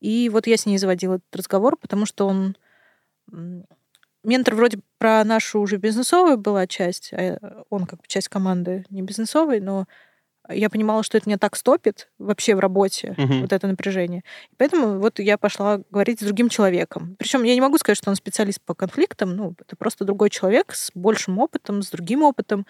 и 0.00 0.28
вот 0.28 0.46
я 0.46 0.56
с 0.56 0.66
ней 0.66 0.78
заводила 0.78 1.14
этот 1.14 1.36
разговор, 1.36 1.76
потому 1.76 2.06
что 2.06 2.26
он... 2.26 2.56
Ментор 4.22 4.56
вроде 4.56 4.80
про 4.98 5.22
нашу 5.24 5.60
уже 5.60 5.76
бизнесовую 5.76 6.36
была 6.36 6.66
часть, 6.66 7.12
а 7.12 7.64
он 7.70 7.86
как 7.86 8.00
бы 8.00 8.06
часть 8.08 8.28
команды 8.28 8.84
не 8.90 9.02
бизнесовой, 9.02 9.60
но 9.60 9.86
я 10.48 10.70
понимала, 10.70 11.02
что 11.02 11.18
это 11.18 11.28
меня 11.28 11.38
так 11.38 11.56
стопит 11.56 12.08
вообще 12.18 12.54
в 12.54 12.60
работе, 12.60 13.14
Мгм. 13.16 13.42
вот 13.42 13.52
это 13.52 13.66
напряжение. 13.66 14.22
Поэтому 14.56 14.98
вот 14.98 15.18
я 15.18 15.38
пошла 15.38 15.80
говорить 15.90 16.20
с 16.20 16.24
другим 16.24 16.48
человеком. 16.48 17.16
Причем 17.18 17.42
я 17.42 17.54
не 17.54 17.60
могу 17.60 17.78
сказать, 17.78 17.98
что 17.98 18.10
он 18.10 18.16
специалист 18.16 18.60
по 18.62 18.74
конфликтам, 18.74 19.34
ну, 19.36 19.54
это 19.58 19.76
просто 19.76 20.04
другой 20.04 20.30
человек 20.30 20.74
с 20.74 20.90
большим 20.94 21.38
опытом, 21.38 21.82
с 21.82 21.90
другим 21.90 22.22
опытом. 22.22 22.66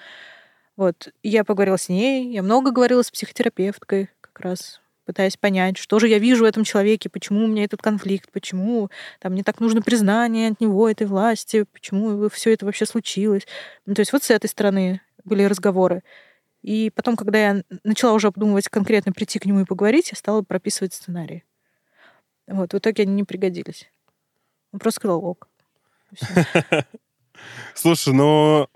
Вот. 0.77 1.09
И 1.23 1.29
я 1.29 1.45
поговорила 1.45 1.77
с 1.79 1.89
ней, 1.89 2.33
я 2.33 2.43
много 2.43 2.71
говорила 2.71 3.03
с 3.03 3.11
психотерапевткой 3.11 4.11
как 4.21 4.41
раз, 4.41 4.81
пытаясь 5.07 5.37
понять, 5.37 5.79
что 5.79 5.99
же 5.99 6.09
я 6.09 6.19
вижу 6.19 6.45
в 6.45 6.49
этом 6.49 6.65
человеке, 6.65 7.09
почему 7.09 7.45
у 7.45 7.47
меня 7.47 7.65
этот 7.65 7.81
конфликт, 7.81 8.31
почему 8.33 8.91
там 9.21 9.33
мне 9.33 9.43
так 9.43 9.61
нужно 9.61 9.81
признание 9.81 10.51
от 10.51 10.61
него, 10.61 10.89
этой 10.91 11.07
власти, 11.07 11.65
почему 11.73 12.29
все 12.29 12.53
это 12.53 12.67
вообще 12.67 12.87
случилось. 12.87 13.47
Ну, 13.87 13.95
то 13.95 14.01
есть 14.01 14.13
вот 14.13 14.25
с 14.25 14.31
этой 14.31 14.49
стороны 14.49 15.01
были 15.25 15.45
разговоры. 15.45 16.03
И 16.67 16.91
потом, 16.91 17.15
когда 17.15 17.39
я 17.39 17.63
начала 17.85 18.13
уже 18.13 18.27
обдумывать 18.27 18.69
конкретно 18.69 19.13
прийти 19.13 19.39
к 19.39 19.47
нему 19.47 19.61
и 19.61 19.65
поговорить, 19.65 20.11
я 20.11 20.17
стала 20.17 20.43
прописывать 20.43 20.95
сценарий. 20.95 21.45
Вот, 22.49 22.73
в 22.75 22.79
итоге 22.79 23.05
они 23.05 23.13
не 23.15 23.23
пригодились. 23.23 23.89
Он 24.73 24.81
просто 24.81 24.99
сказал 24.99 25.25
ок. 25.25 25.49
Слушай, 27.75 28.15
но 28.15 28.69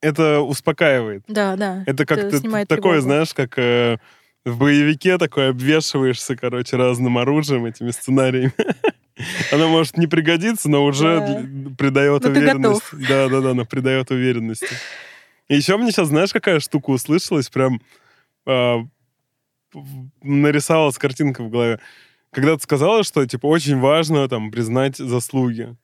это 0.00 0.40
успокаивает. 0.40 1.22
Да, 1.28 1.54
да. 1.56 1.84
Это 1.86 2.06
как-то 2.06 2.40
такое, 2.40 2.64
тревогу. 2.64 3.00
знаешь, 3.00 3.34
как 3.34 3.58
э, 3.58 3.98
в 4.46 4.58
боевике 4.58 5.18
такой 5.18 5.50
обвешиваешься, 5.50 6.34
короче, 6.34 6.78
разным 6.78 7.18
оружием, 7.18 7.66
этими 7.66 7.90
сценариями. 7.90 8.54
Оно 9.52 9.68
может 9.68 9.98
не 9.98 10.06
пригодиться, 10.06 10.70
но 10.70 10.82
уже 10.82 11.18
Да. 11.18 11.74
придает 11.76 12.22
Но 12.24 12.30
уверенность. 12.30 12.84
Да, 13.06 13.28
да, 13.28 13.42
да, 13.42 13.52
но 13.52 13.66
придает 13.66 14.10
уверенности. 14.10 14.74
И 15.48 15.56
еще 15.56 15.76
мне 15.76 15.92
сейчас, 15.92 16.08
знаешь, 16.08 16.32
какая 16.32 16.60
штука 16.60 16.90
услышалась, 16.90 17.48
прям 17.50 17.80
в- 19.72 20.10
нарисовалась 20.22 20.98
картинка 20.98 21.42
в 21.42 21.50
голове. 21.50 21.80
Когда 22.32 22.56
ты 22.56 22.62
сказала, 22.62 23.02
что, 23.04 23.24
типа, 23.26 23.46
очень 23.46 23.78
важно, 23.78 24.28
там, 24.28 24.50
признать 24.50 24.96
заслуги. 24.96 25.76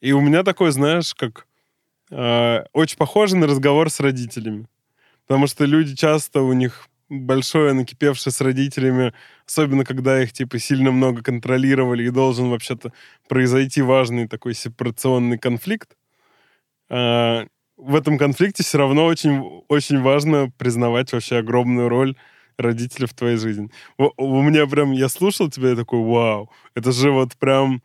И 0.00 0.12
у 0.12 0.20
меня 0.20 0.42
такой, 0.42 0.72
знаешь, 0.72 1.14
как 1.14 1.46
а, 2.12 2.66
очень 2.72 2.98
похоже 2.98 3.36
на 3.36 3.46
разговор 3.46 3.90
с 3.90 4.00
родителями. 4.00 4.66
Потому 5.26 5.46
что 5.46 5.64
люди 5.64 5.96
часто, 5.96 6.42
у 6.42 6.52
них 6.52 6.88
большое 7.08 7.72
накипевшее 7.74 8.32
с 8.32 8.40
родителями, 8.40 9.14
особенно 9.46 9.84
когда 9.84 10.22
их, 10.22 10.32
типа, 10.32 10.58
сильно 10.58 10.92
много 10.92 11.22
контролировали, 11.22 12.04
и 12.04 12.10
должен 12.10 12.50
вообще-то 12.50 12.92
произойти 13.28 13.82
важный 13.82 14.28
такой 14.28 14.54
сепарационный 14.54 15.38
конфликт. 15.38 15.96
А, 16.88 17.46
в 17.80 17.94
этом 17.94 18.18
конфликте 18.18 18.62
все 18.62 18.78
равно 18.78 19.06
очень, 19.06 19.62
очень 19.68 20.00
важно 20.00 20.50
признавать 20.58 21.12
вообще 21.12 21.38
огромную 21.38 21.88
роль 21.88 22.16
родителей 22.58 23.06
в 23.06 23.14
твоей 23.14 23.36
жизни. 23.36 23.70
У, 23.98 24.10
у 24.16 24.42
меня 24.42 24.66
прям, 24.66 24.92
я 24.92 25.08
слушал 25.08 25.50
тебя 25.50 25.72
и 25.72 25.76
такой, 25.76 26.00
вау, 26.00 26.50
это 26.74 26.92
же 26.92 27.10
вот 27.10 27.36
прям, 27.36 27.82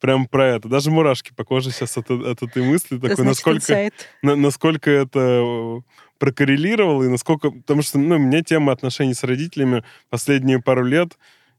прям 0.00 0.26
про 0.26 0.48
это. 0.48 0.68
Даже 0.68 0.90
мурашки 0.90 1.32
по 1.34 1.44
коже 1.44 1.70
сейчас 1.70 1.96
от, 1.96 2.10
от 2.10 2.42
этой 2.42 2.62
мысли. 2.62 2.96
Такой, 2.96 3.16
значит 3.16 3.46
насколько, 3.46 3.90
на- 4.22 4.36
насколько 4.36 4.90
это 4.90 5.18
э, 5.18 5.80
прокоррелировало 6.18 7.04
и 7.04 7.08
насколько... 7.08 7.50
Потому 7.50 7.82
что, 7.82 7.98
ну, 7.98 8.18
мне 8.18 8.42
тема 8.42 8.72
отношений 8.72 9.14
с 9.14 9.24
родителями 9.24 9.84
последние 10.10 10.60
пару 10.60 10.84
лет 10.84 11.16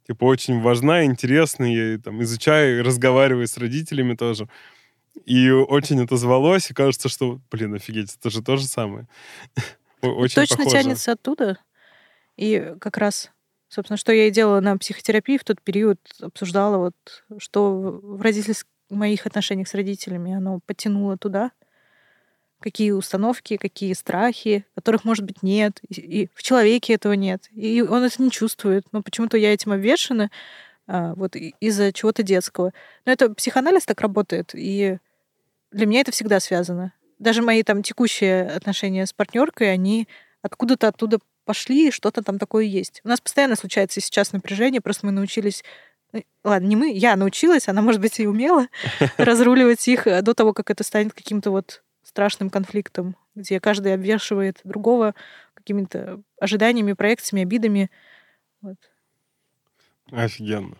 типа 0.08 0.26
очень 0.26 0.62
важна, 0.62 1.06
интересна. 1.06 1.66
Я 1.66 1.98
там 1.98 2.22
изучаю, 2.22 2.84
разговариваю 2.84 3.48
с 3.48 3.58
родителями 3.58 4.16
тоже. 4.16 4.48
И 5.24 5.50
очень 5.50 6.04
это 6.04 6.18
звалось, 6.18 6.70
и 6.70 6.74
кажется, 6.74 7.10
что, 7.10 7.40
блин, 7.50 7.74
офигеть, 7.74 8.16
это 8.20 8.30
же 8.30 8.42
то 8.42 8.58
же 8.58 8.66
самое. 8.66 9.08
Очень 10.02 10.36
Точно 10.36 10.58
похоже. 10.58 10.76
тянется 10.76 11.14
оттуда. 11.14 11.58
И 12.38 12.76
как 12.80 12.98
раз, 12.98 13.32
собственно, 13.70 13.98
что 13.98 14.12
я 14.12 14.28
и 14.28 14.32
делала 14.32 14.60
на 14.60 14.78
психотерапии 14.78 15.38
в 15.38 15.44
тот 15.44 15.62
период, 15.62 16.00
обсуждала 16.22 16.78
вот, 16.78 17.24
что 17.40 18.00
в 18.04 18.22
родительских 18.22 18.68
моих 18.90 19.26
отношениях 19.26 19.68
с 19.68 19.74
родителями 19.74 20.34
оно 20.34 20.60
подтянуло 20.66 21.18
туда, 21.18 21.52
какие 22.60 22.92
установки, 22.92 23.58
какие 23.58 23.94
страхи, 23.94 24.66
которых, 24.76 25.06
может 25.06 25.26
быть, 25.26 25.44
нет, 25.44 25.80
и, 25.88 26.02
и 26.02 26.30
в 26.34 26.44
человеке 26.44 26.94
этого 26.94 27.14
нет, 27.14 27.50
и 27.52 27.82
он 27.82 28.04
это 28.04 28.22
не 28.22 28.32
чувствует, 28.32 28.86
но 28.92 29.02
почему-то 29.02 29.38
я 29.38 29.54
этим 29.54 29.72
обвешана, 29.72 30.30
а, 30.88 31.14
вот 31.16 31.36
из-за 31.36 31.92
чего-то 31.92 32.22
детского. 32.24 32.72
Но 33.06 33.12
это 33.12 33.34
психоанализ 33.34 33.86
так 33.86 34.02
работает, 34.02 34.52
и 34.54 35.00
для 35.76 35.86
меня 35.86 36.02
это 36.02 36.12
всегда 36.12 36.40
связано. 36.40 36.94
Даже 37.20 37.42
мои 37.42 37.62
там 37.62 37.84
текущие 37.84 38.44
отношения 38.44 39.06
с 39.06 39.12
партнеркой, 39.12 39.74
они 39.74 40.08
откуда-то 40.42 40.88
оттуда 40.88 41.20
пошли, 41.44 41.90
и 41.90 41.92
что-то 41.92 42.24
там 42.24 42.40
такое 42.40 42.64
есть. 42.64 43.02
У 43.04 43.10
нас 43.10 43.20
постоянно 43.20 43.58
случается 43.58 44.00
сейчас 44.00 44.32
напряжение, 44.32 44.80
просто 44.80 45.06
мы 45.06 45.12
научились 45.12 45.64
ну, 46.14 46.24
Ладно, 46.46 46.68
не 46.68 46.78
мы, 46.78 46.94
я 46.94 47.18
научилась, 47.18 47.68
она, 47.68 47.82
может 47.82 48.00
быть, 48.00 48.20
и 48.22 48.28
умела 48.28 48.68
разруливать 49.18 49.86
их 49.90 50.08
э, 50.08 50.22
до 50.22 50.34
того, 50.34 50.54
как 50.54 50.72
это 50.72 50.84
станет 50.86 51.14
каким-то 51.14 51.52
вот 51.52 51.84
страшным 52.04 52.50
конфликтом, 52.50 53.18
где 53.36 53.60
каждый 53.60 53.94
обвешивает 53.94 54.62
другого 54.64 55.14
какими-то 55.56 56.22
ожиданиями, 56.40 56.94
проекциями, 56.94 57.44
обидами. 57.44 57.92
Вот. 58.62 58.78
Офигенно. 60.12 60.78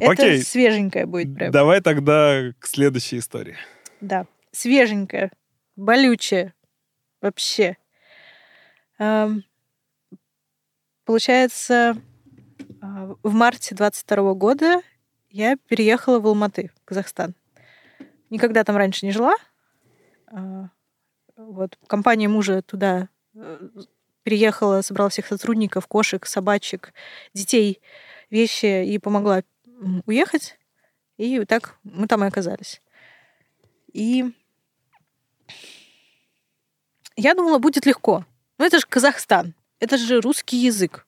Окей. 0.00 0.36
Это 0.38 0.46
свеженькое 0.46 1.06
будет 1.06 1.34
прям. 1.34 1.50
Давай 1.50 1.80
тогда 1.80 2.52
к 2.58 2.66
следующей 2.66 3.18
истории. 3.18 3.56
Да, 4.00 4.26
свеженькая, 4.52 5.32
болючая, 5.76 6.54
вообще. 7.20 7.76
Ам, 8.98 9.42
Получается, 11.08 11.96
а, 12.82 13.14
в 13.22 13.32
марте 13.32 13.74
22 13.74 14.34
года 14.34 14.82
я 15.30 15.56
переехала 15.56 16.20
в 16.20 16.26
Алматы, 16.26 16.70
Казахстан. 16.84 17.34
Никогда 18.28 18.62
там 18.62 18.76
раньше 18.76 19.06
не 19.06 19.12
жила. 19.12 19.34
А, 20.26 20.68
Вот 21.36 21.78
компания 21.86 22.28
мужа 22.28 22.60
туда 22.60 23.08
э, 23.34 23.68
переехала, 24.22 24.82
собрала 24.82 25.08
всех 25.08 25.26
сотрудников, 25.28 25.86
кошек, 25.86 26.26
собачек, 26.26 26.92
детей, 27.32 27.80
вещи 28.28 28.84
и 28.84 28.98
помогла 28.98 29.42
уехать. 30.06 30.58
И 31.16 31.44
так 31.44 31.76
мы 31.82 32.06
там 32.06 32.24
и 32.24 32.28
оказались. 32.28 32.80
И 33.92 34.24
я 37.16 37.34
думала, 37.34 37.58
будет 37.58 37.86
легко. 37.86 38.24
Но 38.58 38.66
это 38.66 38.78
же 38.78 38.86
Казахстан. 38.88 39.54
Это 39.80 39.96
же 39.96 40.20
русский 40.20 40.56
язык. 40.56 41.06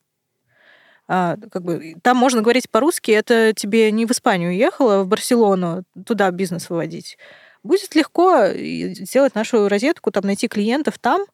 А, 1.13 1.37
как 1.51 1.63
бы, 1.63 1.97
там 2.03 2.17
можно 2.17 2.41
говорить 2.41 2.71
по-русски, 2.71 3.11
это 3.11 3.53
тебе 3.53 3.91
не 3.91 4.07
в 4.07 4.13
Испанию 4.13 4.55
ехала, 4.55 5.03
в 5.03 5.09
Барселону, 5.09 5.83
туда 6.07 6.31
бизнес 6.31 6.71
выводить. 6.71 7.19
Будет 7.65 7.97
легко 7.97 8.47
сделать 8.47 9.35
нашу 9.35 9.69
розетку, 9.69 10.13
там 10.13 10.25
найти 10.25 10.47
клиентов 10.47 10.99
там, 10.99 11.27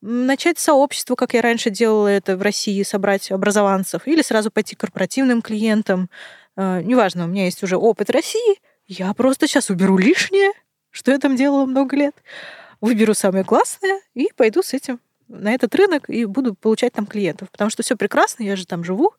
начать 0.00 0.58
сообщество, 0.58 1.16
как 1.16 1.34
я 1.34 1.42
раньше 1.42 1.70
делала 1.70 2.06
это 2.06 2.36
в 2.36 2.42
России, 2.42 2.82
собрать 2.84 3.30
образованцев, 3.32 4.06
или 4.06 4.22
сразу 4.22 4.50
пойти 4.52 4.76
к 4.76 4.80
корпоративным 4.80 5.42
клиентам. 5.42 6.08
А, 6.60 6.82
неважно, 6.82 7.24
у 7.24 7.28
меня 7.28 7.44
есть 7.44 7.62
уже 7.62 7.76
опыт 7.76 8.10
России, 8.10 8.58
я 8.88 9.14
просто 9.14 9.46
сейчас 9.46 9.70
уберу 9.70 9.96
лишнее, 9.96 10.50
что 10.90 11.12
я 11.12 11.18
там 11.18 11.36
делала 11.36 11.66
много 11.66 11.94
лет, 11.94 12.16
выберу 12.80 13.14
самое 13.14 13.44
классное 13.44 14.00
и 14.14 14.28
пойду 14.34 14.64
с 14.64 14.74
этим 14.74 14.98
на 15.28 15.54
этот 15.54 15.72
рынок 15.76 16.10
и 16.10 16.24
буду 16.24 16.54
получать 16.54 16.94
там 16.94 17.06
клиентов. 17.06 17.48
Потому 17.52 17.70
что 17.70 17.84
все 17.84 17.96
прекрасно, 17.96 18.42
я 18.42 18.56
же 18.56 18.66
там 18.66 18.82
живу. 18.82 19.12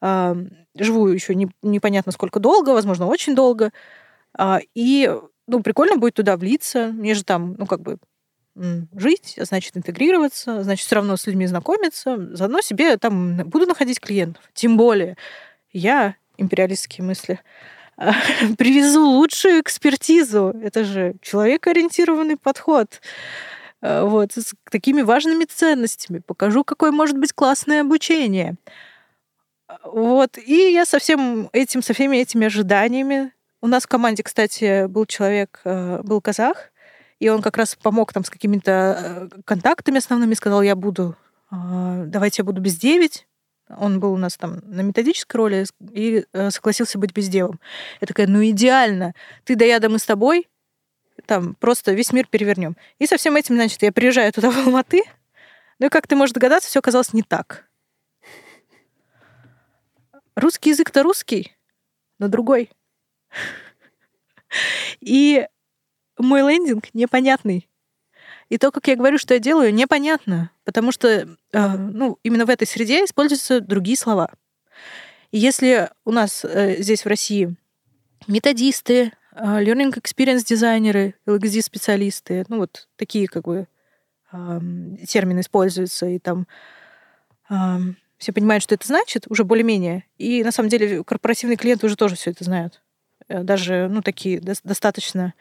Э, 0.00 0.34
живу 0.78 1.08
еще 1.08 1.34
не, 1.34 1.50
непонятно 1.60 2.12
сколько 2.12 2.40
долго, 2.40 2.70
возможно, 2.70 3.06
очень 3.08 3.34
долго. 3.34 3.70
Э, 4.38 4.60
и 4.74 5.14
ну, 5.46 5.62
прикольно 5.62 5.96
будет 5.96 6.14
туда 6.14 6.38
влиться. 6.38 6.88
Мне 6.88 7.12
же 7.12 7.24
там, 7.24 7.56
ну, 7.58 7.66
как 7.66 7.80
бы 7.80 7.98
жить, 8.94 9.34
значит, 9.36 9.76
интегрироваться, 9.76 10.62
значит, 10.62 10.86
все 10.86 10.94
равно 10.94 11.16
с 11.16 11.26
людьми 11.26 11.44
знакомиться, 11.44 12.16
заодно 12.36 12.60
себе 12.60 12.96
там 12.96 13.38
буду 13.48 13.66
находить 13.66 13.98
клиентов. 13.98 14.48
Тем 14.54 14.76
более 14.76 15.16
я, 15.72 16.14
империалистские 16.36 17.04
мысли, 17.04 17.40
привезу 17.96 19.06
лучшую 19.06 19.60
экспертизу. 19.60 20.54
Это 20.62 20.84
же 20.84 21.14
человекоориентированный 21.22 22.36
подход. 22.36 23.00
Э, 23.84 24.02
вот, 24.02 24.32
с 24.32 24.54
такими 24.70 25.02
важными 25.02 25.44
ценностями. 25.44 26.18
Покажу, 26.18 26.64
какое 26.64 26.90
может 26.90 27.18
быть 27.18 27.34
классное 27.34 27.82
обучение. 27.82 28.56
Вот, 29.84 30.38
и 30.38 30.72
я 30.72 30.86
со 30.86 30.98
всем 30.98 31.50
этим, 31.52 31.82
со 31.82 31.92
всеми 31.92 32.16
этими 32.16 32.46
ожиданиями. 32.46 33.32
У 33.60 33.66
нас 33.66 33.84
в 33.84 33.88
команде, 33.88 34.22
кстати, 34.22 34.86
был 34.86 35.04
человек, 35.04 35.60
э, 35.64 36.00
был 36.02 36.22
казах, 36.22 36.70
и 37.18 37.28
он 37.28 37.42
как 37.42 37.58
раз 37.58 37.74
помог 37.74 38.12
там 38.12 38.24
с 38.24 38.30
какими-то 38.30 39.28
э, 39.32 39.42
контактами 39.44 39.98
основными, 39.98 40.34
сказал, 40.34 40.62
я 40.62 40.76
буду, 40.76 41.16
давайте 41.50 42.40
я 42.40 42.44
буду 42.44 42.60
без 42.60 42.76
9. 42.76 43.26
Он 43.68 43.98
был 43.98 44.12
у 44.12 44.18
нас 44.18 44.36
там 44.36 44.60
на 44.64 44.82
методической 44.82 45.38
роли 45.38 45.66
и 45.92 46.24
согласился 46.50 46.98
быть 46.98 47.12
бездевом. 47.12 47.60
Я 48.00 48.06
такая, 48.06 48.26
ну 48.26 48.44
идеально. 48.44 49.14
Ты 49.44 49.56
да 49.56 49.64
я 49.64 49.80
да 49.80 49.88
мы 49.88 49.98
с 49.98 50.04
тобой, 50.04 50.48
там 51.26 51.54
просто 51.54 51.92
весь 51.92 52.12
мир 52.12 52.26
перевернем. 52.26 52.76
И 52.98 53.06
со 53.06 53.16
всем 53.16 53.36
этим, 53.36 53.54
значит, 53.54 53.82
я 53.82 53.92
приезжаю 53.92 54.32
туда, 54.32 54.50
в 54.52 54.58
Алматы, 54.58 55.02
ну 55.78 55.86
и, 55.86 55.90
как 55.90 56.06
ты 56.06 56.16
можешь 56.16 56.32
догадаться, 56.32 56.68
все 56.68 56.78
оказалось 56.78 57.12
не 57.12 57.22
так. 57.22 57.68
Русский 60.36 60.70
язык-то 60.70 61.02
русский, 61.02 61.56
но 62.18 62.28
другой. 62.28 62.70
И 65.00 65.46
мой 66.18 66.40
лендинг 66.42 66.92
непонятный. 66.92 67.68
И 68.48 68.58
то, 68.58 68.70
как 68.70 68.86
я 68.88 68.96
говорю, 68.96 69.18
что 69.18 69.34
я 69.34 69.40
делаю, 69.40 69.72
непонятно, 69.72 70.50
потому 70.64 70.92
что 70.92 71.08
э, 71.08 71.68
ну, 71.76 72.18
именно 72.22 72.46
в 72.46 72.50
этой 72.50 72.66
среде 72.66 73.04
используются 73.04 73.60
другие 73.60 73.96
слова. 73.96 74.30
И 75.30 75.38
если 75.38 75.90
у 76.04 76.12
нас 76.12 76.44
э, 76.44 76.80
здесь 76.82 77.04
в 77.04 77.08
России 77.08 77.56
методисты, 78.26 79.12
а, 79.32 79.60
learning 79.62 79.92
experience 79.94 80.44
дизайнеры, 80.44 81.14
LXD 81.26 81.62
специалисты, 81.62 82.44
ну 82.48 82.58
вот 82.58 82.88
такие 82.96 83.26
как 83.26 83.44
бы 83.44 83.66
термины 85.06 85.40
используются, 85.40 86.06
и 86.06 86.18
там 86.18 86.48
все 88.18 88.32
понимают, 88.32 88.64
что 88.64 88.74
это 88.74 88.86
значит, 88.86 89.26
уже 89.28 89.44
более-менее. 89.44 90.04
И 90.18 90.42
на 90.42 90.50
самом 90.50 90.70
деле 90.70 91.04
корпоративные 91.04 91.56
клиенты 91.56 91.86
уже 91.86 91.94
тоже 91.94 92.16
все 92.16 92.30
это 92.30 92.42
знают. 92.42 92.82
Э, 93.28 93.42
даже, 93.42 93.88
ну, 93.88 94.02
такие 94.02 94.40
достаточно 94.40 95.34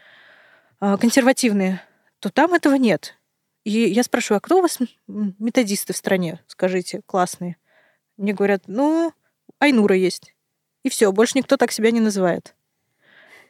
консервативные, 0.79 1.81
то 2.23 2.29
там 2.29 2.53
этого 2.53 2.75
нет. 2.75 3.19
И 3.65 3.71
я 3.71 4.01
спрашиваю, 4.01 4.37
а 4.37 4.39
кто 4.39 4.59
у 4.59 4.61
вас 4.61 4.79
методисты 5.07 5.91
в 5.91 5.97
стране, 5.97 6.39
скажите, 6.47 7.01
классные? 7.05 7.57
Мне 8.15 8.31
говорят, 8.31 8.63
ну, 8.67 9.11
Айнура 9.59 9.93
есть. 9.97 10.33
И 10.83 10.89
все, 10.89 11.11
больше 11.11 11.37
никто 11.37 11.57
так 11.57 11.73
себя 11.73 11.91
не 11.91 11.99
называет. 11.99 12.55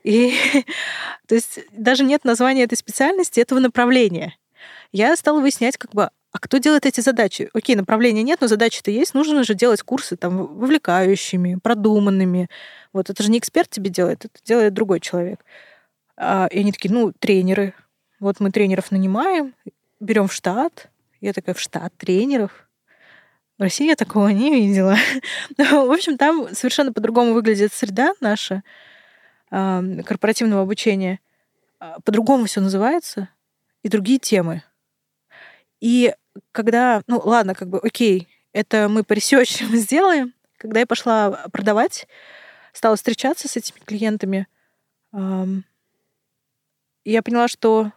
И 0.04 0.34
то 1.28 1.36
есть 1.36 1.60
даже 1.72 2.04
нет 2.04 2.26
названия 2.26 2.64
этой 2.64 2.76
специальности, 2.76 3.40
этого 3.40 3.60
направления. 3.60 4.40
Я 4.92 5.16
стала 5.18 5.40
выяснять, 5.40 5.78
как 5.78 5.92
бы, 5.92 6.10
а 6.32 6.40
кто 6.40 6.58
делает 6.58 6.88
эти 6.88 7.00
задачи? 7.02 7.52
Окей, 7.54 7.76
направления 7.76 8.24
нет, 8.24 8.42
но 8.42 8.48
задачи-то 8.48 8.90
есть. 8.90 9.14
Нужно 9.14 9.44
же 9.44 9.54
делать 9.54 9.84
курсы 9.84 10.18
там 10.18 10.48
вовлекающими, 10.48 11.60
продуманными. 11.62 12.50
Вот 12.92 13.12
это 13.12 13.22
же 13.22 13.30
не 13.30 13.38
эксперт 13.38 13.70
тебе 13.70 13.92
делает, 13.92 14.26
это 14.26 14.40
делает 14.44 14.74
другой 14.74 15.00
человек. 15.00 15.46
А, 16.18 16.48
и 16.48 16.62
они 16.62 16.72
такие, 16.72 16.92
ну, 16.92 17.14
тренеры. 17.20 17.76
Вот 18.24 18.40
мы 18.40 18.52
тренеров 18.52 18.90
нанимаем, 18.90 19.54
берем 20.00 20.30
в 20.30 20.34
штат. 20.34 20.90
Я 21.20 21.34
такая, 21.34 21.54
в 21.54 21.60
штат 21.60 21.94
тренеров? 21.98 22.70
В 23.58 23.64
России 23.64 23.86
я 23.86 23.98
такого 23.98 24.30
не 24.30 24.50
видела. 24.50 24.96
в 25.58 25.92
общем, 25.92 26.18
там 26.18 26.56
совершенно 26.56 26.94
по-другому 26.94 27.34
выглядит 27.34 27.74
среда 27.74 28.14
наша 28.22 28.64
корпоративного 29.50 30.62
обучения, 30.62 31.20
а, 31.80 32.00
по-другому 32.00 32.46
все 32.46 32.62
называется, 32.62 33.28
и 33.82 33.90
другие 33.90 34.20
темы. 34.20 34.64
И 35.82 36.16
когда, 36.54 37.04
ну 37.08 37.22
ладно, 37.26 37.56
как 37.56 37.68
бы, 37.68 37.80
окей, 37.80 38.30
это 38.54 38.88
мы 38.88 39.04
по 39.04 39.12
ресерчам 39.12 39.68
сделаем. 39.76 40.34
Когда 40.56 40.80
я 40.80 40.88
пошла 40.88 41.46
продавать, 41.52 42.08
стала 42.72 42.96
встречаться 42.96 43.50
с 43.50 43.58
этими 43.58 43.80
клиентами, 43.80 44.48
я 45.12 45.62
поняла, 47.22 47.50
что 47.50 47.92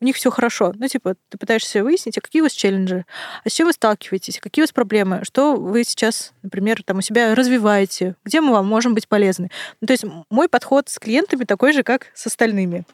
у 0.00 0.04
них 0.04 0.16
все 0.16 0.30
хорошо. 0.30 0.72
Ну, 0.76 0.86
типа, 0.86 1.16
ты 1.28 1.38
пытаешься 1.38 1.82
выяснить, 1.82 2.18
а 2.18 2.20
какие 2.20 2.40
у 2.40 2.44
вас 2.44 2.52
челленджи, 2.52 3.04
а 3.44 3.48
с 3.48 3.52
чем 3.52 3.66
вы 3.66 3.72
сталкиваетесь, 3.72 4.38
какие 4.40 4.62
у 4.62 4.64
вас 4.64 4.72
проблемы, 4.72 5.24
что 5.24 5.56
вы 5.56 5.84
сейчас, 5.84 6.32
например, 6.42 6.82
там 6.82 6.98
у 6.98 7.00
себя 7.00 7.34
развиваете, 7.34 8.14
где 8.24 8.40
мы 8.40 8.52
вам 8.52 8.66
можем 8.66 8.94
быть 8.94 9.08
полезны. 9.08 9.50
Ну, 9.80 9.86
то 9.86 9.92
есть 9.92 10.04
мой 10.30 10.48
подход 10.48 10.88
с 10.88 10.98
клиентами 10.98 11.44
такой 11.44 11.72
же, 11.72 11.82
как 11.82 12.06
с 12.14 12.26
остальными. 12.26 12.84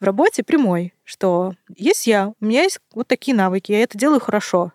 В 0.00 0.04
работе 0.04 0.42
прямой, 0.42 0.94
что 1.04 1.54
есть 1.76 2.06
я, 2.06 2.32
у 2.40 2.44
меня 2.44 2.62
есть 2.62 2.80
вот 2.94 3.06
такие 3.06 3.36
навыки, 3.36 3.72
я 3.72 3.82
это 3.82 3.96
делаю 3.96 4.20
хорошо. 4.20 4.72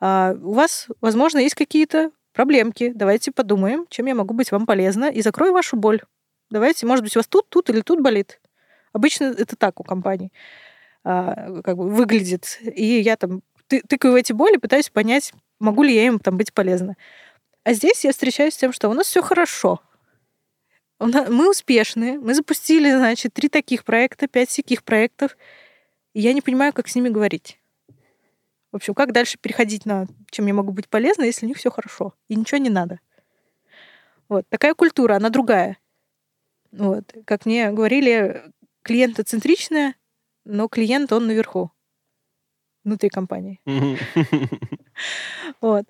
А 0.00 0.34
у 0.40 0.52
вас, 0.52 0.86
возможно, 1.00 1.38
есть 1.38 1.54
какие-то 1.54 2.10
проблемки. 2.32 2.92
Давайте 2.94 3.32
подумаем, 3.32 3.86
чем 3.90 4.06
я 4.06 4.14
могу 4.14 4.34
быть 4.34 4.50
вам 4.50 4.64
полезна, 4.64 5.10
и 5.10 5.20
закрою 5.20 5.52
вашу 5.52 5.76
боль. 5.76 6.00
Давайте, 6.50 6.86
может 6.86 7.04
быть, 7.04 7.16
у 7.16 7.18
вас 7.18 7.26
тут, 7.26 7.48
тут 7.48 7.70
или 7.70 7.80
тут 7.80 8.00
болит. 8.00 8.40
Обычно 8.92 9.24
это 9.24 9.56
так 9.56 9.78
у 9.78 9.84
компаний. 9.84 10.32
А, 11.04 11.62
как 11.62 11.76
бы 11.76 11.88
выглядит. 11.88 12.58
И 12.62 13.00
я 13.00 13.16
там 13.16 13.42
ты, 13.66 13.80
тыкаю 13.82 14.12
в 14.14 14.16
эти 14.16 14.32
боли, 14.32 14.56
пытаюсь 14.56 14.90
понять, 14.90 15.32
могу 15.58 15.82
ли 15.82 15.94
я 15.94 16.06
им 16.06 16.18
там 16.18 16.36
быть 16.36 16.52
полезна. 16.52 16.96
А 17.64 17.72
здесь 17.72 18.04
я 18.04 18.12
встречаюсь 18.12 18.54
с 18.54 18.58
тем, 18.58 18.72
что 18.72 18.88
у 18.88 18.94
нас 18.94 19.06
все 19.06 19.22
хорошо. 19.22 19.80
Мы 20.98 21.48
успешны, 21.48 22.18
мы 22.18 22.34
запустили, 22.34 22.90
значит, 22.90 23.32
три 23.32 23.48
таких 23.48 23.84
проекта, 23.84 24.28
пять 24.28 24.54
таких 24.54 24.84
проектов. 24.84 25.36
И 26.12 26.20
я 26.20 26.34
не 26.34 26.42
понимаю, 26.42 26.72
как 26.72 26.88
с 26.88 26.94
ними 26.94 27.08
говорить. 27.08 27.58
В 28.72 28.76
общем, 28.76 28.94
как 28.94 29.12
дальше 29.12 29.38
переходить 29.38 29.86
на 29.86 30.06
чем 30.30 30.46
я 30.46 30.54
могу 30.54 30.72
быть 30.72 30.88
полезна, 30.88 31.24
если 31.24 31.46
у 31.46 31.48
них 31.48 31.56
все 31.56 31.70
хорошо 31.70 32.14
и 32.28 32.36
ничего 32.36 32.58
не 32.58 32.70
надо. 32.70 33.00
Вот 34.28 34.48
такая 34.48 34.74
культура, 34.74 35.16
она 35.16 35.28
другая. 35.30 35.78
Вот, 36.70 37.12
как 37.24 37.46
мне 37.46 37.72
говорили, 37.72 38.44
клиентоцентричная, 38.82 39.94
но 40.50 40.68
клиент, 40.68 41.12
он 41.12 41.26
наверху, 41.26 41.70
внутри 42.84 43.08
компании. 43.08 43.60
Вот. 45.60 45.86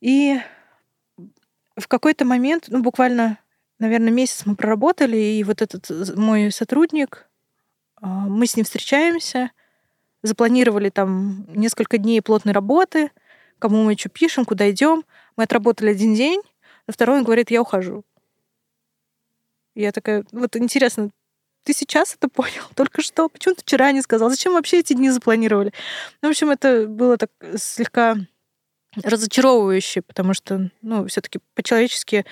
И 0.00 0.40
в 1.76 1.86
какой-то 1.86 2.24
момент, 2.24 2.64
ну, 2.68 2.82
буквально, 2.82 3.38
наверное, 3.78 4.10
месяц 4.10 4.44
мы 4.44 4.56
проработали, 4.56 5.16
и 5.16 5.44
вот 5.44 5.62
этот 5.62 6.16
мой 6.16 6.50
сотрудник, 6.50 7.28
а, 7.96 8.06
мы 8.06 8.46
с 8.46 8.56
ним 8.56 8.64
встречаемся, 8.64 9.52
запланировали 10.22 10.90
там 10.90 11.46
несколько 11.54 11.98
дней 11.98 12.20
плотной 12.20 12.52
работы, 12.52 13.12
кому 13.58 13.84
мы 13.84 13.96
что 13.96 14.08
пишем, 14.08 14.44
куда 14.44 14.68
идем. 14.70 15.04
Мы 15.36 15.44
отработали 15.44 15.90
один 15.90 16.14
день, 16.14 16.42
на 16.86 16.92
второй 16.92 17.18
он 17.18 17.24
говорит, 17.24 17.50
я 17.50 17.62
ухожу. 17.62 18.04
Я 19.74 19.92
такая, 19.92 20.24
вот 20.32 20.56
интересно, 20.56 21.10
ты 21.64 21.72
сейчас 21.72 22.14
это 22.14 22.28
понял, 22.28 22.62
только 22.74 23.02
что, 23.02 23.28
почему 23.28 23.54
ты 23.54 23.62
вчера 23.62 23.92
не 23.92 24.02
сказал, 24.02 24.30
зачем 24.30 24.54
вообще 24.54 24.80
эти 24.80 24.92
дни 24.92 25.10
запланировали? 25.10 25.72
Ну, 26.20 26.28
в 26.28 26.30
общем, 26.30 26.50
это 26.50 26.86
было 26.86 27.16
так 27.16 27.30
слегка 27.56 28.16
разочаровывающе, 28.96 30.02
потому 30.02 30.34
что, 30.34 30.70
ну, 30.82 31.06
все-таки 31.06 31.40
по-человечески, 31.54 32.26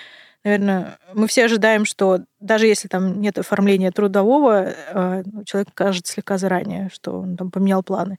наверное, 0.44 0.98
мы 1.14 1.26
все 1.26 1.44
ожидаем, 1.44 1.84
что 1.84 2.20
даже 2.38 2.66
если 2.66 2.88
там 2.88 3.20
нет 3.20 3.38
оформления 3.38 3.90
трудового, 3.90 4.74
а, 4.92 5.22
ну, 5.24 5.44
человек 5.44 5.70
кажется 5.74 6.12
слегка 6.12 6.36
заранее, 6.36 6.90
что 6.92 7.20
он 7.20 7.36
там 7.36 7.50
поменял 7.50 7.82
планы. 7.82 8.18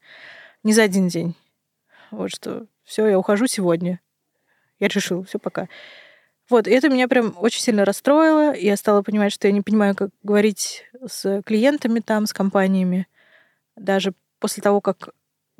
Не 0.63 0.73
за 0.73 0.83
один 0.83 1.07
день. 1.07 1.35
Вот 2.09 2.31
что 2.31 2.65
все, 2.83 3.07
я 3.07 3.19
ухожу 3.19 3.47
сегодня. 3.47 3.99
Я 4.79 4.87
решила, 4.87 5.23
все, 5.23 5.37
пока. 5.37 5.67
Вот, 6.51 6.67
и 6.67 6.71
это 6.71 6.89
меня 6.89 7.07
прям 7.07 7.33
очень 7.37 7.61
сильно 7.61 7.85
расстроило. 7.85 8.53
Я 8.53 8.75
стала 8.75 9.03
понимать, 9.03 9.31
что 9.31 9.47
я 9.47 9.53
не 9.53 9.61
понимаю, 9.61 9.95
как 9.95 10.09
говорить 10.21 10.83
с 11.07 11.41
клиентами 11.43 12.01
там, 12.01 12.25
с 12.25 12.33
компаниями. 12.33 13.07
Даже 13.77 14.13
после 14.37 14.61
того, 14.61 14.81
как 14.81 15.11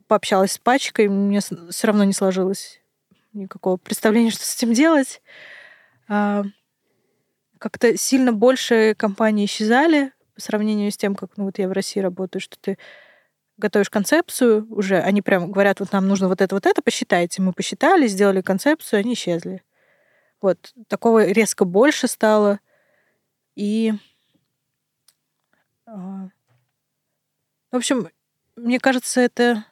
пообщалась 0.08 0.52
с 0.52 0.58
пачкой, 0.58 1.08
мне 1.08 1.40
все 1.40 1.88
равно 1.88 2.04
не 2.04 2.12
сложилось 2.12 2.82
никакого 3.32 3.78
представления, 3.78 4.32
что 4.32 4.44
с 4.44 4.58
этим 4.58 4.74
делать. 4.74 5.22
А, 6.10 6.44
как-то 7.58 7.98
сильно 7.98 8.34
больше 8.34 8.94
компаний 8.98 9.46
исчезали 9.46 10.12
по 10.36 10.42
сравнению 10.42 10.92
с 10.92 10.98
тем, 10.98 11.16
как 11.16 11.38
ну, 11.38 11.46
вот 11.46 11.58
я 11.58 11.70
в 11.70 11.72
России 11.72 12.02
работаю, 12.02 12.42
что 12.42 12.58
ты 12.60 12.78
готовишь 13.56 13.90
концепцию 13.90 14.68
уже, 14.70 15.00
они 15.00 15.22
прям 15.22 15.54
говорят, 15.54 15.80
вот 15.80 15.94
нам 15.94 16.10
нужно 16.10 16.28
вот 16.28 16.42
это, 16.42 16.54
вот 16.54 16.66
это, 16.66 16.82
посчитайте. 16.82 17.42
Мы 17.42 17.54
посчитали, 17.54 18.08
сделали 18.08 18.42
концепцию, 18.42 19.00
они 19.00 19.14
исчезли. 19.14 19.64
Вот, 20.42 20.74
такого 20.88 21.26
резко 21.28 21.66
больше 21.66 22.08
стало. 22.08 22.60
И... 23.56 23.94
А, 25.86 26.30
в 27.72 27.76
общем, 27.76 28.10
мне 28.56 28.80
кажется, 28.80 29.22
это 29.22 29.66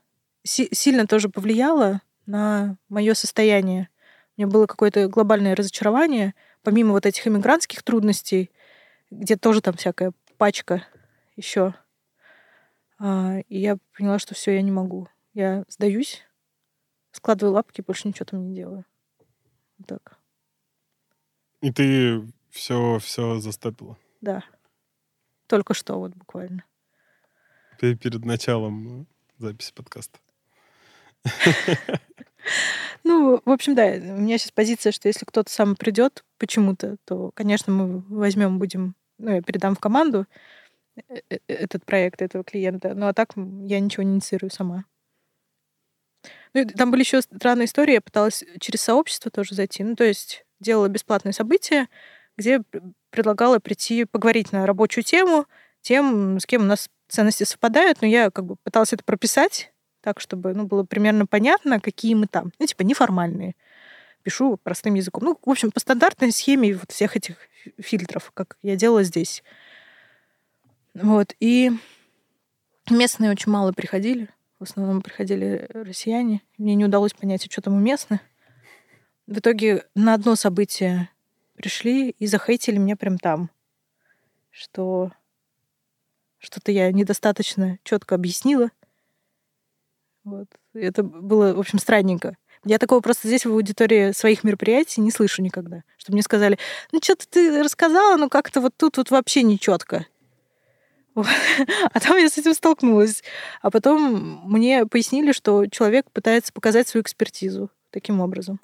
си- 0.43 0.69
сильно 0.71 1.07
тоже 1.07 1.29
повлияло 1.29 2.01
на 2.25 2.77
мое 2.87 3.13
состояние. 3.13 3.89
У 4.37 4.41
меня 4.41 4.51
было 4.51 4.67
какое-то 4.67 5.07
глобальное 5.07 5.55
разочарование, 5.55 6.35
помимо 6.61 6.91
вот 6.91 7.05
этих 7.05 7.27
иммигрантских 7.27 7.83
трудностей, 7.83 8.51
где 9.09 9.35
тоже 9.35 9.61
там 9.61 9.75
всякая 9.75 10.13
пачка 10.37 10.85
еще. 11.35 11.73
А, 12.99 13.39
и 13.47 13.59
я 13.59 13.77
поняла, 13.97 14.19
что 14.19 14.35
все, 14.35 14.51
я 14.51 14.61
не 14.61 14.71
могу. 14.71 15.07
Я 15.33 15.63
сдаюсь, 15.67 16.23
складываю 17.11 17.53
лапки, 17.53 17.81
больше 17.81 18.07
ничего 18.07 18.25
там 18.25 18.47
не 18.47 18.55
делаю. 18.55 18.85
Так. 19.87 20.18
И 21.61 21.71
ты 21.71 22.21
все, 22.49 22.99
все 22.99 23.39
застопила? 23.39 23.97
Да. 24.21 24.43
Только 25.47 25.73
что 25.73 25.99
вот 25.99 26.13
буквально. 26.13 26.63
Перед 27.79 28.25
началом 28.25 29.07
записи 29.37 29.73
подкаста. 29.73 30.19
Ну, 33.03 33.41
в 33.43 33.49
общем, 33.49 33.75
да, 33.75 33.85
у 33.85 34.19
меня 34.19 34.37
сейчас 34.37 34.51
позиция, 34.51 34.91
что 34.91 35.07
если 35.07 35.25
кто-то 35.25 35.51
сам 35.51 35.75
придет 35.75 36.23
почему-то, 36.37 36.97
то, 37.05 37.31
конечно, 37.33 37.71
мы 37.71 37.99
возьмем, 38.09 38.59
будем, 38.59 38.95
ну, 39.17 39.35
я 39.35 39.41
передам 39.41 39.75
в 39.75 39.79
команду 39.79 40.25
э, 40.95 41.21
э, 41.29 41.37
этот 41.47 41.85
проект 41.85 42.21
этого 42.21 42.43
клиента. 42.43 42.93
Ну, 42.93 43.07
а 43.07 43.13
так 43.13 43.33
я 43.35 43.79
ничего 43.79 44.03
не 44.03 44.15
инициирую 44.15 44.51
сама. 44.51 44.85
Ну, 46.53 46.65
там 46.65 46.91
были 46.91 47.01
еще 47.01 47.21
странные 47.21 47.65
истории. 47.65 47.93
Я 47.93 48.01
пыталась 48.01 48.43
через 48.59 48.81
сообщество 48.81 49.31
тоже 49.31 49.55
зайти. 49.55 49.83
Ну, 49.83 49.95
то 49.95 50.03
есть 50.03 50.45
делала 50.59 50.87
бесплатные 50.87 51.33
события, 51.33 51.87
где 52.37 52.61
предлагала 53.09 53.59
прийти 53.59 54.05
поговорить 54.05 54.51
на 54.51 54.65
рабочую 54.65 55.03
тему, 55.03 55.45
тем, 55.81 56.39
с 56.39 56.45
кем 56.45 56.63
у 56.63 56.65
нас 56.65 56.89
ценности 57.07 57.43
совпадают, 57.43 58.01
но 58.01 58.07
я 58.07 58.29
как 58.29 58.45
бы 58.45 58.55
пыталась 58.63 58.93
это 58.93 59.03
прописать 59.03 59.71
так, 60.01 60.19
чтобы 60.19 60.53
ну, 60.53 60.65
было 60.65 60.83
примерно 60.83 61.25
понятно, 61.25 61.79
какие 61.79 62.13
мы 62.13 62.27
там. 62.27 62.51
Ну, 62.59 62.65
типа 62.65 62.83
неформальные. 62.83 63.55
Пишу 64.23 64.57
простым 64.57 64.95
языком. 64.95 65.23
Ну, 65.23 65.39
в 65.43 65.49
общем, 65.49 65.71
по 65.71 65.79
стандартной 65.79 66.31
схеме 66.31 66.73
вот 66.73 66.91
всех 66.91 67.15
этих 67.15 67.35
фильтров, 67.79 68.31
как 68.33 68.57
я 68.61 68.75
делала 68.75 69.03
здесь. 69.03 69.43
Вот. 70.93 71.35
И 71.39 71.71
местные 72.89 73.31
очень 73.31 73.51
мало 73.51 73.71
приходили. 73.71 74.29
В 74.59 74.63
основном 74.63 75.01
приходили 75.01 75.67
россияне. 75.69 76.41
Мне 76.57 76.75
не 76.75 76.85
удалось 76.85 77.13
понять, 77.13 77.45
а 77.45 77.51
что 77.51 77.61
там 77.61 77.75
у 77.75 77.79
местных. 77.79 78.19
В 79.29 79.37
итоге 79.37 79.85
на 79.93 80.15
одно 80.15 80.35
событие 80.35 81.07
пришли 81.53 82.09
и 82.17 82.25
захейтили 82.25 82.79
меня 82.79 82.95
прям 82.95 83.19
там, 83.19 83.51
что 84.49 85.11
что-то 86.39 86.71
я 86.71 86.91
недостаточно 86.91 87.77
четко 87.83 88.15
объяснила, 88.15 88.71
вот. 90.23 90.47
Это 90.73 91.03
было, 91.03 91.53
в 91.53 91.59
общем, 91.59 91.77
странненько. 91.77 92.37
Я 92.65 92.79
такого 92.79 93.01
просто 93.01 93.27
здесь 93.27 93.45
в 93.45 93.51
аудитории 93.51 94.13
своих 94.13 94.43
мероприятий 94.43 94.99
не 94.99 95.11
слышу 95.11 95.43
никогда. 95.43 95.83
Чтобы 95.97 96.15
мне 96.15 96.23
сказали, 96.23 96.57
ну 96.91 96.99
что-то 96.99 97.27
ты 97.29 97.61
рассказала, 97.63 98.17
но 98.17 98.29
как-то 98.29 98.61
вот 98.61 98.73
тут 98.77 98.97
вот 98.97 99.11
вообще 99.11 99.43
нечетко. 99.43 100.07
А 101.93 101.99
там 101.99 102.17
я 102.17 102.29
с 102.29 102.37
этим 102.39 102.55
столкнулась. 102.55 103.23
А 103.61 103.69
потом 103.69 104.41
мне 104.45 104.87
пояснили, 104.87 105.33
что 105.33 105.67
человек 105.67 106.09
пытается 106.11 106.51
показать 106.51 106.87
свою 106.87 107.03
экспертизу 107.03 107.69
таким 107.91 108.21
образом. 108.21 108.59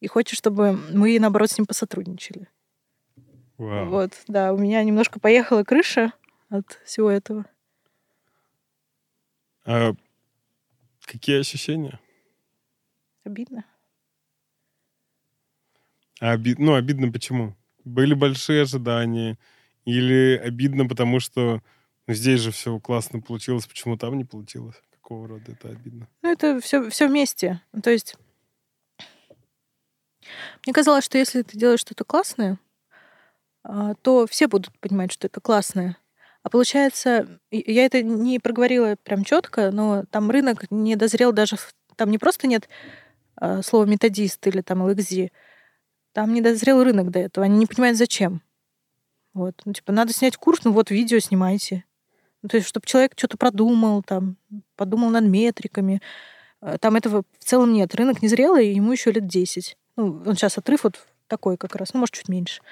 И 0.00 0.06
хочет, 0.06 0.36
чтобы 0.36 0.72
мы, 0.72 1.18
наоборот, 1.18 1.50
с 1.50 1.58
ним 1.58 1.66
посотрудничали. 1.66 2.48
Вау. 3.58 3.90
Вот, 3.90 4.12
да, 4.26 4.52
у 4.52 4.58
меня 4.58 4.82
немножко 4.82 5.20
поехала 5.20 5.64
крыша 5.64 6.12
от 6.48 6.80
всего 6.84 7.10
этого. 7.10 7.44
А 9.64 9.92
Какие 11.10 11.40
ощущения? 11.40 11.98
Обидно. 13.24 13.64
А 16.20 16.34
оби... 16.34 16.54
Ну, 16.56 16.74
обидно 16.74 17.10
почему? 17.10 17.56
Были 17.84 18.14
большие 18.14 18.62
ожидания? 18.62 19.36
Или 19.84 20.36
обидно, 20.36 20.86
потому 20.86 21.18
что 21.18 21.62
ну, 22.06 22.14
здесь 22.14 22.38
же 22.40 22.52
все 22.52 22.78
классно 22.78 23.20
получилось, 23.20 23.66
почему 23.66 23.96
там 23.96 24.18
не 24.18 24.24
получилось? 24.24 24.76
Какого 24.90 25.26
рода 25.26 25.50
это 25.50 25.70
обидно? 25.70 26.06
Ну, 26.22 26.30
это 26.30 26.60
все, 26.60 26.88
все 26.90 27.08
вместе. 27.08 27.60
Ну, 27.72 27.82
то 27.82 27.90
есть 27.90 28.16
мне 30.64 30.72
казалось, 30.72 31.04
что 31.04 31.18
если 31.18 31.42
ты 31.42 31.56
делаешь 31.56 31.80
что-то 31.80 32.04
классное, 32.04 32.58
а, 33.62 33.94
то 34.02 34.26
все 34.26 34.48
будут 34.48 34.76
понимать, 34.80 35.12
что 35.12 35.26
это 35.26 35.40
классное. 35.40 35.96
А 36.42 36.48
получается, 36.48 37.40
я 37.50 37.84
это 37.84 38.02
не 38.02 38.38
проговорила 38.38 38.96
прям 39.02 39.24
четко, 39.24 39.70
но 39.70 40.04
там 40.10 40.30
рынок 40.30 40.70
не 40.70 40.96
дозрел 40.96 41.32
даже... 41.32 41.56
Там 41.96 42.10
не 42.10 42.16
просто 42.16 42.46
нет 42.46 42.66
э, 43.38 43.60
слова 43.62 43.84
методист 43.84 44.46
или 44.46 44.62
там 44.62 44.82
LXD, 44.82 45.30
там 46.12 46.32
не 46.32 46.40
дозрел 46.40 46.82
рынок 46.82 47.10
до 47.10 47.18
этого. 47.18 47.44
Они 47.44 47.58
не 47.58 47.66
понимают, 47.66 47.98
зачем. 47.98 48.40
Вот. 49.34 49.60
Ну, 49.64 49.72
типа, 49.72 49.92
надо 49.92 50.12
снять 50.12 50.36
курс, 50.36 50.64
ну 50.64 50.72
вот 50.72 50.90
видео 50.90 51.18
снимайте. 51.18 51.84
Ну, 52.42 52.48
то 52.48 52.56
есть, 52.56 52.68
чтобы 52.68 52.86
человек 52.86 53.12
что-то 53.16 53.36
продумал, 53.36 54.02
там, 54.02 54.36
подумал 54.76 55.10
над 55.10 55.24
метриками. 55.24 56.00
А, 56.60 56.78
там 56.78 56.96
этого 56.96 57.22
в 57.38 57.44
целом 57.44 57.72
нет. 57.72 57.94
Рынок 57.94 58.22
не 58.22 58.28
зрелый, 58.28 58.72
ему 58.72 58.92
еще 58.92 59.12
лет 59.12 59.26
10. 59.26 59.76
Ну, 60.00 60.22
он 60.24 60.34
сейчас 60.34 60.56
отрыв 60.56 60.84
вот 60.84 60.98
такой 61.26 61.58
как 61.58 61.76
раз, 61.76 61.92
ну, 61.92 62.00
может, 62.00 62.14
чуть 62.14 62.28
меньше. 62.28 62.62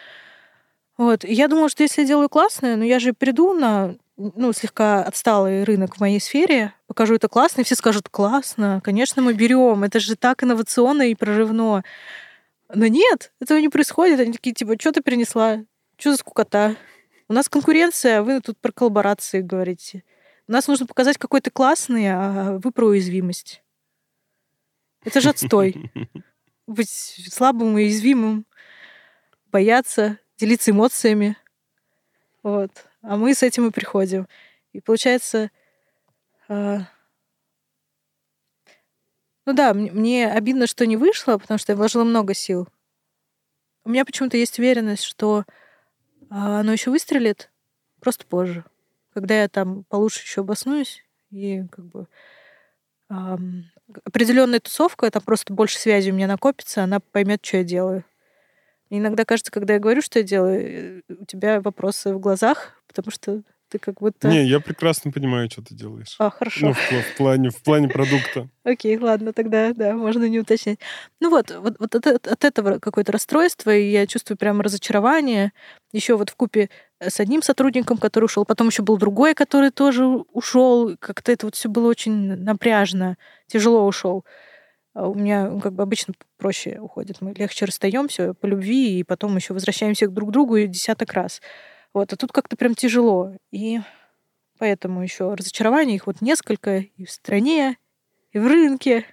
Вот. 0.97 1.25
Я 1.25 1.49
думала, 1.49 1.69
что 1.69 1.83
если 1.83 2.01
я 2.01 2.07
делаю 2.07 2.31
классное, 2.31 2.77
но 2.77 2.85
я 2.85 2.99
же 2.99 3.13
приду 3.13 3.53
на 3.53 3.97
ну, 4.17 4.53
слегка 4.55 5.05
отсталый 5.05 5.63
рынок 5.63 5.97
в 5.97 6.01
моей 6.01 6.21
сфере, 6.21 6.73
покажу 6.87 7.15
это 7.15 7.29
классно, 7.29 7.61
и 7.61 7.65
все 7.65 7.77
скажут, 7.77 8.09
классно, 8.09 8.81
конечно, 8.83 9.21
мы 9.23 9.35
берем, 9.35 9.85
это 9.85 10.01
же 10.01 10.17
так 10.17 10.43
инновационно 10.43 11.03
и 11.03 11.15
прорывно. 11.15 11.85
Но 12.75 12.87
нет, 12.87 13.33
этого 13.41 13.59
не 13.59 13.69
происходит. 13.69 14.21
Они 14.21 14.33
такие, 14.33 14.55
типа, 14.55 14.75
что 14.81 14.93
ты 14.93 15.03
принесла? 15.03 15.59
Что 15.99 16.13
за 16.13 16.17
скукота? 16.17 16.77
У 17.29 17.35
нас 17.35 17.49
конкуренция, 17.49 18.21
а 18.21 18.23
вы 18.23 18.41
тут 18.41 18.59
про 18.59 18.73
коллаборации 18.73 19.43
говорите. 19.43 20.03
У 20.49 20.53
нас 20.53 20.67
нужно 20.67 20.87
показать, 20.87 21.19
какой 21.19 21.43
ты 21.43 21.51
классный, 21.51 22.09
а 22.11 22.59
вы 22.63 22.73
про 22.73 22.87
уязвимость. 22.87 23.63
Это 25.05 25.21
же 25.21 25.29
отстой. 25.29 25.93
Быть 26.69 26.91
слабым 27.33 27.79
и 27.79 27.85
уязвимым, 27.85 28.45
бояться, 29.51 30.19
делиться 30.37 30.71
эмоциями. 30.71 31.37
Вот. 32.43 32.71
А 33.03 33.17
мы 33.17 33.35
с 33.35 33.43
этим 33.43 33.67
и 33.67 33.71
приходим. 33.71 34.29
И 34.73 34.81
получается... 34.81 35.51
Э, 36.49 36.81
ну 39.47 39.55
да, 39.55 39.73
мне 39.73 40.31
обидно, 40.31 40.67
что 40.67 40.85
не 40.87 40.99
вышло, 40.99 41.39
потому 41.39 41.57
что 41.57 41.73
я 41.73 41.77
вложила 41.77 42.05
много 42.05 42.35
сил. 42.35 42.69
У 43.85 43.89
меня 43.89 44.05
почему-то 44.05 44.37
есть 44.37 44.59
уверенность, 44.59 45.05
что 45.05 45.45
э, 45.49 46.25
оно 46.29 46.73
еще 46.73 46.91
выстрелит 46.91 47.51
просто 48.01 48.27
позже. 48.27 48.65
Когда 49.15 49.41
я 49.41 49.49
там 49.49 49.85
получше 49.85 50.21
еще 50.21 50.43
обоснуюсь 50.43 51.03
и 51.31 51.65
как 51.73 51.87
бы 51.87 52.07
определенная 54.05 54.61
тусовка, 54.61 55.11
там 55.11 55.23
просто 55.23 55.53
больше 55.53 55.79
связи 55.79 56.11
у 56.11 56.15
меня 56.15 56.27
накопится, 56.27 56.83
она 56.83 57.01
поймет, 57.01 57.45
что 57.45 57.59
я 57.59 57.65
делаю. 57.65 58.05
Иногда 58.91 59.25
кажется, 59.25 59.53
когда 59.53 59.75
я 59.75 59.81
говорю, 59.81 60.01
что 60.01 60.19
я 60.19 60.25
делаю, 60.25 61.03
э, 61.09 61.15
у 61.21 61.25
тебя 61.27 61.61
вопросы 61.61 62.15
в 62.15 62.21
глазах, 62.21 62.83
потому 62.87 63.11
что 63.11 63.43
ты 63.69 63.79
как 63.79 64.01
будто... 64.01 64.29
Не, 64.29 64.45
я 64.45 64.61
прекрасно 64.61 65.13
понимаю, 65.13 65.51
что 65.51 65.63
ты 65.63 65.75
делаешь. 65.75 66.17
А, 66.19 66.31
хорошо. 66.31 66.69
Ну, 66.69 66.73
в, 66.73 66.79
в 66.79 67.17
плане, 67.17 67.51
в 67.51 67.63
плане 67.63 67.89
продукта. 67.89 68.49
Окей, 68.65 68.99
ладно, 68.99 69.33
тогда, 69.33 69.73
да, 69.73 69.95
можно 69.95 70.25
не 70.25 70.41
уточнять. 70.41 70.79
Ну 71.21 71.31
вот, 71.31 71.51
вот, 71.51 71.77
вот 71.79 71.95
от, 71.95 72.27
от 72.27 72.45
этого 72.45 72.79
какое-то 72.79 73.13
расстройство, 73.13 73.75
и 73.75 73.91
я 73.91 74.07
чувствую 74.07 74.37
прям 74.37 74.61
разочарование. 74.61 75.53
Еще 75.93 76.17
вот 76.17 76.31
в 76.31 76.37
купе 76.37 76.71
с 77.01 77.21
одним 77.21 77.43
сотрудником, 77.43 77.99
который 77.99 78.25
ушел, 78.25 78.45
потом 78.45 78.69
еще 78.69 78.83
был 78.83 78.97
другой, 78.97 79.35
который 79.35 79.71
тоже 79.71 80.05
ушел. 80.07 80.97
Как-то 80.99 81.33
это 81.33 81.47
вот 81.47 81.55
все 81.55 81.69
было 81.69 81.89
очень 81.89 82.37
напряжно, 82.37 83.17
тяжело 83.47 83.87
ушел. 83.87 84.25
А 84.95 85.09
у 85.09 85.15
меня 85.15 85.49
ну, 85.49 85.61
как 85.61 85.75
бы 85.75 85.83
обычно 85.83 86.15
проще 86.39 86.81
уходит. 86.81 87.21
Мы 87.21 87.33
легче 87.33 87.67
расстаемся 87.67 88.35
по 88.35 88.47
любви, 88.47 88.99
и 88.99 89.05
потом 89.05 89.37
еще 89.37 89.55
возвращаемся 89.55 90.09
друг 90.09 90.31
к 90.31 90.33
другу 90.33 90.57
и 90.57 90.67
десяток 90.67 91.13
раз. 91.13 91.41
Вот, 91.95 92.13
а 92.13 92.17
тут 92.17 92.33
как-то 92.33 92.57
прям 92.57 92.75
тяжело. 92.75 93.35
И 93.51 93.81
поэтому 94.59 95.03
еще 95.03 95.35
разочарований 95.35 95.97
их 95.97 96.07
вот 96.07 96.21
несколько 96.21 96.79
и 96.79 97.05
в 97.05 97.11
стране, 97.11 97.79
и 98.33 98.39
в 98.39 98.47
рынке. 98.47 99.05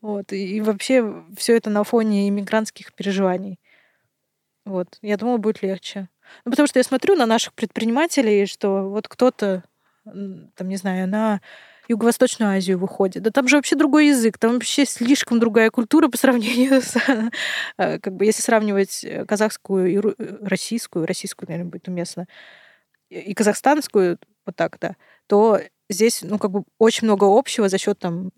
Вот, 0.00 0.32
и, 0.32 0.60
вообще 0.62 1.24
все 1.36 1.56
это 1.56 1.68
на 1.68 1.84
фоне 1.84 2.28
иммигрантских 2.28 2.94
переживаний. 2.94 3.58
Вот, 4.64 4.98
я 5.02 5.16
думала, 5.16 5.36
будет 5.38 5.62
легче. 5.62 6.08
Ну, 6.44 6.52
потому 6.52 6.66
что 6.66 6.78
я 6.78 6.84
смотрю 6.84 7.16
на 7.16 7.26
наших 7.26 7.52
предпринимателей, 7.54 8.46
что 8.46 8.88
вот 8.88 9.08
кто-то, 9.08 9.64
там, 10.04 10.68
не 10.68 10.76
знаю, 10.76 11.08
на 11.08 11.40
Юго-Восточную 11.90 12.52
Азию 12.52 12.78
выходит. 12.78 13.24
Да 13.24 13.32
там 13.32 13.48
же 13.48 13.56
вообще 13.56 13.74
другой 13.74 14.08
язык, 14.08 14.38
там 14.38 14.52
вообще 14.52 14.84
слишком 14.84 15.40
другая 15.40 15.70
культура 15.70 16.06
по 16.08 16.16
сравнению 16.16 16.80
с... 16.82 16.96
Э, 17.78 17.98
как 17.98 18.14
бы 18.14 18.24
если 18.24 18.42
сравнивать 18.42 19.02
э, 19.02 19.26
казахскую 19.26 19.86
и 19.88 19.96
э, 19.98 20.38
российскую, 20.42 21.04
российскую, 21.04 21.48
наверное, 21.48 21.68
будет 21.72 21.88
уместно, 21.88 22.28
и 23.10 23.34
казахстанскую, 23.34 24.18
вот 24.46 24.54
так, 24.54 24.78
да, 24.80 24.94
то 25.26 25.60
здесь, 25.88 26.22
ну, 26.22 26.38
как 26.38 26.52
бы 26.52 26.62
очень 26.78 27.06
много 27.06 27.24
общего 27.24 27.68
за 27.68 27.76
счет 27.76 27.98
там 27.98 28.30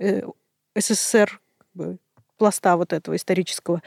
СССР, 0.74 1.38
как 1.58 1.68
бы, 1.74 1.98
пласта 2.38 2.78
вот 2.78 2.94
этого 2.94 3.16
исторического. 3.16 3.82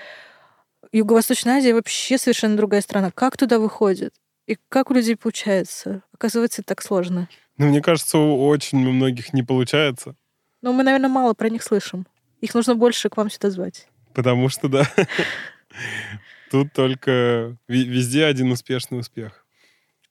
Юго-Восточная 0.91 1.57
Азия 1.57 1.73
вообще 1.73 2.19
совершенно 2.19 2.55
другая 2.55 2.81
страна. 2.81 3.09
Как 3.09 3.35
туда 3.35 3.57
выходит? 3.57 4.13
И 4.45 4.59
как 4.69 4.91
у 4.91 4.93
людей 4.93 5.17
получается? 5.17 6.03
Оказывается, 6.13 6.61
так 6.61 6.83
сложно. 6.83 7.27
Ну, 7.57 7.67
мне 7.67 7.81
кажется, 7.81 8.17
у 8.17 8.47
очень 8.47 8.79
многих 8.79 9.31
не 9.31 9.41
получается. 9.41 10.15
Ну, 10.61 10.73
мы, 10.73 10.83
наверное, 10.83 11.09
мало 11.09 11.33
про 11.33 11.49
них 11.49 11.63
слышим. 11.63 12.05
Их 12.41 12.53
нужно 12.53 12.75
больше 12.75 13.09
к 13.09 13.17
вам 13.17 13.29
сюда 13.29 13.49
звать. 13.49 13.87
Потому 14.13 14.49
что, 14.49 14.67
да, 14.67 14.85
тут 16.51 16.73
только 16.73 17.57
везде 17.67 18.25
один 18.25 18.51
успешный 18.51 18.99
успех. 18.99 19.45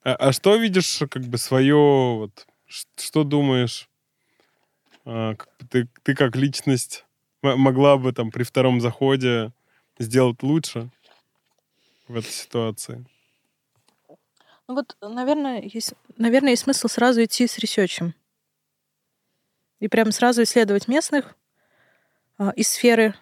А, 0.05 0.15
а 0.15 0.33
что 0.33 0.57
видишь, 0.57 1.03
как 1.11 1.25
бы, 1.25 1.37
свое, 1.37 1.77
вот, 2.16 2.47
что 2.66 3.25
думаешь, 3.25 3.89
а, 5.05 5.35
ты, 5.71 5.89
ты 6.03 6.15
как 6.15 6.37
личность 6.37 7.05
могла 7.43 7.99
бы 7.99 8.12
там 8.12 8.31
при 8.31 8.43
втором 8.43 8.81
заходе 8.81 9.53
сделать 9.99 10.43
лучше 10.43 10.91
в 12.09 12.16
этой 12.16 12.31
ситуации? 12.31 13.05
Ну 14.66 14.74
вот, 14.74 14.97
наверное, 15.01 15.61
есть, 15.61 15.93
наверное, 16.16 16.51
есть 16.51 16.62
смысл 16.62 16.89
сразу 16.89 17.23
идти 17.23 17.47
с 17.47 17.59
ресечем. 17.59 18.15
И 19.81 19.89
прям 19.89 20.11
сразу 20.12 20.43
исследовать 20.43 20.89
местных 20.89 21.36
э, 22.39 22.51
из 22.57 22.69
сферы, 22.69 23.15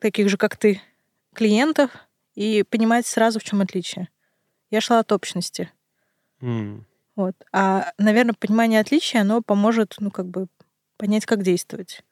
таких 0.00 0.30
же, 0.30 0.38
как 0.38 0.56
ты, 0.56 0.80
клиентов, 1.34 1.90
и 2.34 2.62
понимать 2.62 3.06
сразу, 3.06 3.38
в 3.38 3.44
чем 3.44 3.60
отличие. 3.60 4.08
Я 4.70 4.80
шла 4.80 5.00
от 5.00 5.12
общности. 5.12 5.70
Mm. 6.40 6.82
Вот. 7.16 7.34
А, 7.52 7.92
наверное, 7.98 8.34
понимание 8.34 8.80
отличия, 8.80 9.20
оно 9.20 9.42
поможет, 9.42 9.96
ну, 9.98 10.10
как 10.10 10.26
бы 10.26 10.46
понять, 10.96 11.26
как 11.26 11.42
действовать. 11.42 12.04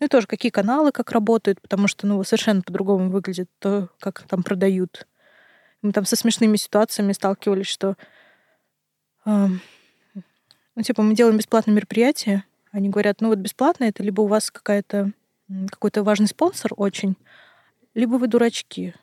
Ну 0.00 0.06
и 0.06 0.08
тоже, 0.08 0.26
какие 0.26 0.50
каналы 0.50 0.90
как 0.90 1.12
работают, 1.12 1.60
потому 1.60 1.86
что, 1.86 2.06
ну, 2.06 2.22
совершенно 2.24 2.62
по-другому 2.62 3.10
выглядит 3.10 3.48
то, 3.60 3.90
как 4.00 4.22
там 4.22 4.42
продают. 4.42 5.06
Мы 5.82 5.92
там 5.92 6.04
со 6.04 6.16
смешными 6.16 6.56
ситуациями 6.56 7.12
сталкивались, 7.12 7.66
что 7.66 7.96
ну, 9.24 10.82
типа, 10.82 11.02
мы 11.02 11.14
делаем 11.14 11.38
бесплатное 11.38 11.74
мероприятие, 11.74 12.44
они 12.72 12.88
говорят, 12.88 13.20
ну 13.20 13.28
вот 13.28 13.38
бесплатно 13.38 13.84
это 13.84 14.02
либо 14.02 14.22
у 14.22 14.26
вас 14.26 14.50
какая-то 14.50 15.12
какой-то 15.70 16.02
важный 16.02 16.26
спонсор 16.26 16.72
очень, 16.76 17.16
либо 17.94 18.16
вы 18.16 18.26
дурачки, 18.26 18.94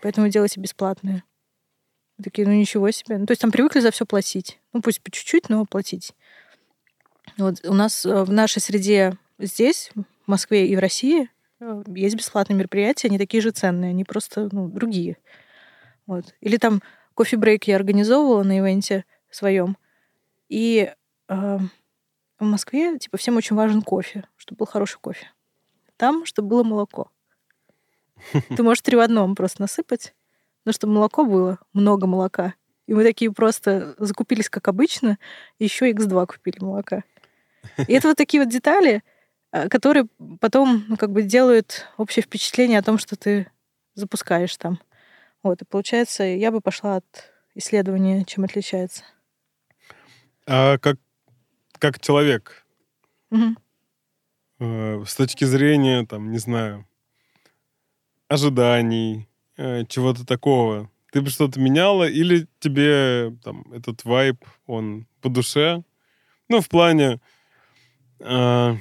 поэтому 0.00 0.28
делайте 0.28 0.60
бесплатное. 0.60 1.22
Мы 2.16 2.24
такие, 2.24 2.48
ну 2.48 2.54
ничего 2.54 2.90
себе. 2.90 3.18
Ну, 3.18 3.26
то 3.26 3.32
есть 3.32 3.42
там 3.42 3.50
привыкли 3.50 3.80
за 3.80 3.90
все 3.90 4.06
платить. 4.06 4.58
Ну, 4.72 4.80
пусть 4.80 5.02
по 5.02 5.10
чуть-чуть, 5.10 5.50
но 5.50 5.66
платить. 5.66 6.14
Вот 7.36 7.62
у 7.66 7.74
нас 7.74 8.06
э, 8.06 8.24
в 8.24 8.32
нашей 8.32 8.62
среде 8.62 9.18
здесь, 9.38 9.90
в 9.94 10.04
Москве 10.26 10.66
и 10.66 10.76
в 10.76 10.78
России, 10.78 11.28
э, 11.60 11.82
есть 11.88 12.16
бесплатные 12.16 12.56
мероприятия, 12.56 13.08
они 13.08 13.18
такие 13.18 13.42
же 13.42 13.50
ценные, 13.50 13.90
они 13.90 14.04
просто 14.04 14.48
ну, 14.50 14.68
другие. 14.68 15.18
Вот. 16.06 16.34
Или 16.40 16.56
там 16.56 16.80
кофе-брейк 17.12 17.64
я 17.64 17.76
организовывала 17.76 18.44
на 18.44 18.58
ивенте— 18.58 19.04
своем. 19.36 19.76
И 20.48 20.92
э, 21.28 21.58
в 22.38 22.44
Москве, 22.44 22.98
типа, 22.98 23.16
всем 23.16 23.36
очень 23.36 23.56
важен 23.56 23.82
кофе, 23.82 24.24
чтобы 24.36 24.60
был 24.60 24.66
хороший 24.66 24.98
кофе. 24.98 25.30
Там, 25.96 26.26
чтобы 26.26 26.48
было 26.48 26.62
молоко. 26.62 27.10
Ты 28.56 28.62
можешь 28.62 28.82
три 28.82 28.96
в 28.96 29.00
одном 29.00 29.34
просто 29.34 29.62
насыпать, 29.62 30.14
но 30.64 30.72
чтобы 30.72 30.94
молоко 30.94 31.24
было, 31.24 31.58
много 31.72 32.06
молока. 32.06 32.54
И 32.86 32.94
мы 32.94 33.02
такие 33.02 33.32
просто 33.32 33.94
закупились, 33.98 34.48
как 34.48 34.68
обычно, 34.68 35.18
еще 35.58 35.90
x2 35.90 36.26
купили 36.26 36.58
молока. 36.60 37.02
И 37.88 37.92
это 37.92 38.08
вот 38.08 38.16
такие 38.16 38.42
вот 38.42 38.50
детали, 38.50 39.02
э, 39.52 39.68
которые 39.68 40.06
потом, 40.40 40.84
ну, 40.88 40.96
как 40.96 41.10
бы 41.10 41.22
делают 41.22 41.86
общее 41.96 42.22
впечатление 42.22 42.78
о 42.78 42.82
том, 42.82 42.98
что 42.98 43.16
ты 43.16 43.50
запускаешь 43.94 44.56
там. 44.56 44.78
Вот, 45.42 45.62
и 45.62 45.64
получается, 45.64 46.22
я 46.22 46.50
бы 46.50 46.60
пошла 46.60 46.96
от 46.96 47.32
исследования, 47.54 48.24
чем 48.24 48.44
отличается. 48.44 49.02
А 50.46 50.78
как, 50.78 50.98
как 51.78 52.00
человек, 52.00 52.64
угу. 53.30 53.56
э, 54.60 55.04
с 55.04 55.14
точки 55.16 55.44
зрения, 55.44 56.06
там, 56.06 56.30
не 56.30 56.38
знаю, 56.38 56.86
ожиданий, 58.28 59.28
э, 59.56 59.84
чего-то 59.86 60.24
такого, 60.24 60.88
ты 61.10 61.20
бы 61.20 61.30
что-то 61.30 61.58
меняла 61.58 62.08
или 62.08 62.46
тебе 62.60 63.36
там 63.42 63.64
этот 63.72 64.04
вайб, 64.04 64.44
он 64.66 65.06
по 65.20 65.28
душе? 65.28 65.82
Ну, 66.48 66.60
в 66.60 66.68
плане, 66.68 67.20
э, 68.20 68.76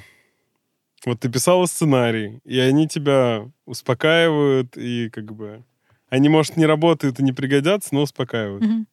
вот 1.03 1.19
ты 1.19 1.29
писала 1.29 1.65
сценарий, 1.65 2.41
и 2.43 2.59
они 2.59 2.87
тебя 2.87 3.49
успокаивают, 3.65 4.77
и 4.77 5.09
как 5.09 5.33
бы 5.33 5.63
они, 6.09 6.29
может, 6.29 6.57
не 6.57 6.67
работают 6.67 7.19
и 7.19 7.23
не 7.23 7.33
пригодятся, 7.33 7.95
но 7.95 8.03
успокаивают. 8.03 8.63
Угу 8.63 8.85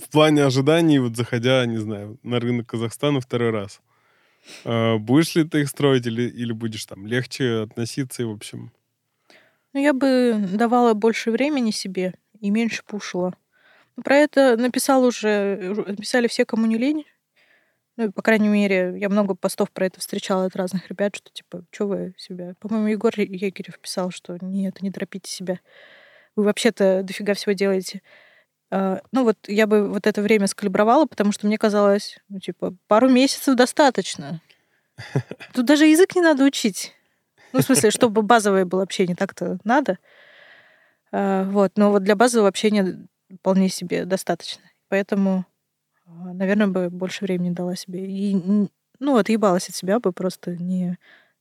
в 0.00 0.08
плане 0.08 0.44
ожиданий, 0.44 0.98
вот 0.98 1.16
заходя, 1.16 1.64
не 1.66 1.78
знаю, 1.78 2.18
на 2.22 2.40
рынок 2.40 2.66
Казахстана 2.68 3.20
второй 3.20 3.50
раз, 3.50 3.80
э, 4.64 4.96
будешь 4.96 5.34
ли 5.34 5.44
ты 5.44 5.60
их 5.60 5.68
строить 5.68 6.06
или, 6.06 6.22
или 6.22 6.52
будешь 6.52 6.86
там 6.86 7.06
легче 7.06 7.62
относиться 7.62 8.22
и, 8.22 8.26
в 8.26 8.30
общем? 8.30 8.72
Ну, 9.72 9.80
я 9.80 9.92
бы 9.92 10.34
давала 10.52 10.94
больше 10.94 11.30
времени 11.30 11.70
себе 11.70 12.14
и 12.40 12.50
меньше 12.50 12.82
пушила. 12.84 13.34
Про 14.02 14.16
это 14.16 14.56
написал 14.56 15.04
уже, 15.04 15.74
написали 15.86 16.26
все, 16.26 16.44
кому 16.44 16.66
не 16.66 16.78
лень. 16.78 17.04
Ну, 17.96 18.10
по 18.12 18.22
крайней 18.22 18.48
мере, 18.48 18.94
я 18.96 19.08
много 19.08 19.34
постов 19.34 19.70
про 19.70 19.86
это 19.86 20.00
встречала 20.00 20.46
от 20.46 20.56
разных 20.56 20.88
ребят, 20.88 21.16
что 21.16 21.30
типа, 21.30 21.64
что 21.70 21.86
вы 21.86 22.14
себя... 22.16 22.54
По-моему, 22.60 22.86
Егор 22.86 23.12
Егерев 23.14 23.78
писал, 23.78 24.10
что 24.10 24.38
нет, 24.40 24.80
не 24.80 24.90
торопите 24.90 25.30
себя. 25.30 25.60
Вы 26.34 26.44
вообще-то 26.44 27.02
дофига 27.02 27.34
всего 27.34 27.52
делаете. 27.52 28.00
А, 28.70 29.00
ну 29.12 29.24
вот 29.24 29.36
я 29.48 29.66
бы 29.66 29.88
вот 29.88 30.06
это 30.06 30.22
время 30.22 30.46
скалибровала, 30.46 31.06
потому 31.06 31.32
что 31.32 31.46
мне 31.46 31.58
казалось, 31.58 32.18
ну 32.28 32.38
типа, 32.38 32.74
пару 32.86 33.08
месяцев 33.08 33.56
достаточно. 33.56 34.40
Тут 35.52 35.66
даже 35.66 35.86
язык 35.86 36.14
не 36.14 36.22
надо 36.22 36.44
учить. 36.44 36.94
Ну, 37.52 37.60
в 37.60 37.64
смысле, 37.64 37.90
чтобы 37.90 38.22
базовое 38.22 38.64
было 38.64 38.82
общение, 38.82 39.16
так-то 39.16 39.58
надо. 39.64 39.98
А, 41.12 41.44
вот, 41.44 41.72
но 41.76 41.90
вот 41.90 42.04
для 42.04 42.14
базового 42.14 42.48
общения 42.48 43.08
вполне 43.40 43.68
себе 43.68 44.04
достаточно. 44.04 44.62
Поэтому, 44.88 45.44
а, 46.06 46.32
наверное, 46.32 46.68
бы 46.68 46.90
больше 46.90 47.24
времени 47.24 47.50
дала 47.50 47.74
себе. 47.74 48.06
И, 48.06 48.68
ну, 49.00 49.16
отъебалась 49.16 49.68
от 49.68 49.74
себя 49.74 49.98
бы 49.98 50.12
просто 50.12 50.56
не 50.56 50.98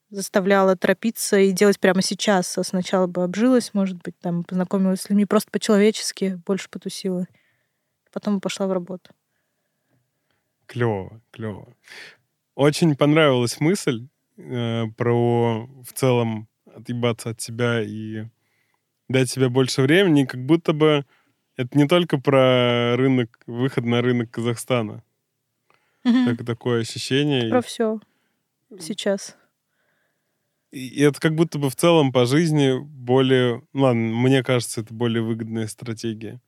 заставляла 0.10 0.76
торопиться 0.76 1.38
и 1.38 1.52
делать 1.52 1.80
прямо 1.80 2.02
сейчас. 2.02 2.58
А 2.58 2.64
сначала 2.64 3.08
бы 3.08 3.24
обжилась, 3.24 3.74
может 3.74 4.02
быть, 4.02 4.18
там 4.20 4.44
познакомилась 4.44 5.02
с 5.02 5.10
людьми 5.10 5.26
просто 5.26 5.52
по-человечески, 5.52 6.42
больше 6.46 6.70
потусила. 6.70 7.28
Потом 8.12 8.42
пошла 8.42 8.68
в 8.68 8.72
работу. 8.72 9.12
Клево, 10.66 11.22
клево. 11.32 11.74
Очень 12.56 12.96
понравилась 12.96 13.60
мысль 13.60 14.08
э, 14.38 14.86
про 14.98 15.66
в 15.66 15.94
целом 15.94 16.48
отъебаться 16.66 17.30
от 17.32 17.42
себя 17.42 17.82
и 17.82 18.26
дать 19.08 19.30
себе 19.30 19.50
больше 19.50 19.82
времени, 19.82 20.26
как 20.26 20.46
будто 20.46 20.74
бы 20.74 21.06
это 21.56 21.78
не 21.78 21.88
только 21.88 22.18
про 22.18 22.96
рынок, 22.96 23.40
выход 23.46 23.84
на 23.86 24.02
рынок 24.02 24.32
Казахстана. 24.32 25.04
Угу. 26.06 26.26
Так, 26.26 26.46
такое 26.46 26.82
ощущение. 26.82 27.50
Про 27.50 27.62
все 27.62 28.00
сейчас. 28.80 29.36
И 30.72 31.02
это 31.02 31.20
как 31.20 31.36
будто 31.36 31.58
бы 31.58 31.70
в 31.70 31.76
целом 31.76 32.12
по 32.12 32.26
жизни 32.26 32.80
более... 32.80 33.64
Ну 33.74 33.84
ладно, 33.84 34.02
мне 34.02 34.44
кажется, 34.44 34.82
это 34.82 34.94
более 34.94 35.24
выгодная 35.24 35.68
стратегия. 35.68 36.40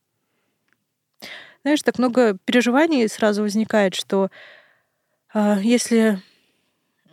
Знаешь, 1.64 1.82
так 1.84 1.98
много 2.00 2.38
переживаний 2.46 3.08
сразу 3.08 3.44
возникает, 3.44 3.96
что 3.96 4.30
э, 5.34 5.58
если 5.62 6.20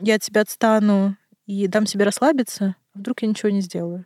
я 0.01 0.17
от 0.17 0.23
тебя 0.23 0.43
отстану 0.43 1.17
и 1.47 1.67
дам 1.67 1.87
себе 1.87 2.05
расслабиться, 2.05 2.77
вдруг 2.95 3.23
я 3.23 3.29
ничего 3.29 3.51
не 3.51 3.61
сделаю. 3.61 4.05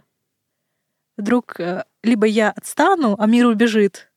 Вдруг 1.17 1.59
э, 1.61 1.85
либо 2.03 2.27
я 2.27 2.51
отстану, 2.51 3.17
а 3.19 3.27
мир 3.27 3.47
убежит, 3.47 4.13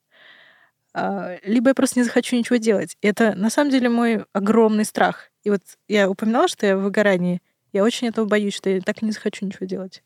а, 0.98 1.38
либо 1.44 1.70
я 1.70 1.76
просто 1.76 2.00
не 2.00 2.06
захочу 2.06 2.38
ничего 2.38 2.56
делать. 2.56 2.98
И 3.02 3.08
это 3.08 3.36
на 3.36 3.50
самом 3.50 3.70
деле 3.70 3.90
мой 3.90 4.26
огромный 4.32 4.86
страх. 4.86 5.30
И 5.44 5.50
вот 5.50 5.62
я 5.90 6.10
упоминала, 6.10 6.48
что 6.48 6.66
я 6.66 6.78
в 6.78 6.82
выгорании. 6.82 7.42
Я 7.76 7.84
очень 7.84 8.08
этого 8.08 8.26
боюсь, 8.26 8.54
что 8.54 8.70
я 8.70 8.80
так 8.80 9.04
и 9.04 9.06
не 9.06 9.12
захочу 9.12 9.46
ничего 9.46 9.66
делать. 9.66 10.02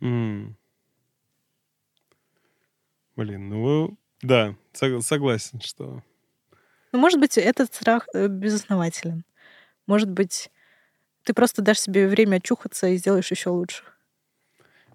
М. 0.00 0.56
Блин, 3.14 3.48
ну 3.50 3.96
да, 4.20 4.56
сог- 4.72 5.00
согласен, 5.02 5.60
что 5.60 6.02
Ну, 6.90 6.98
может 6.98 7.20
быть, 7.20 7.38
этот 7.38 7.72
страх 7.72 8.08
э, 8.12 8.26
безоснователен. 8.26 9.24
Может 9.86 10.10
быть, 10.10 10.50
ты 11.22 11.34
просто 11.34 11.62
дашь 11.62 11.78
себе 11.78 12.08
время 12.08 12.38
очухаться 12.38 12.88
и 12.88 12.96
сделаешь 12.96 13.30
еще 13.30 13.50
лучше. 13.50 13.84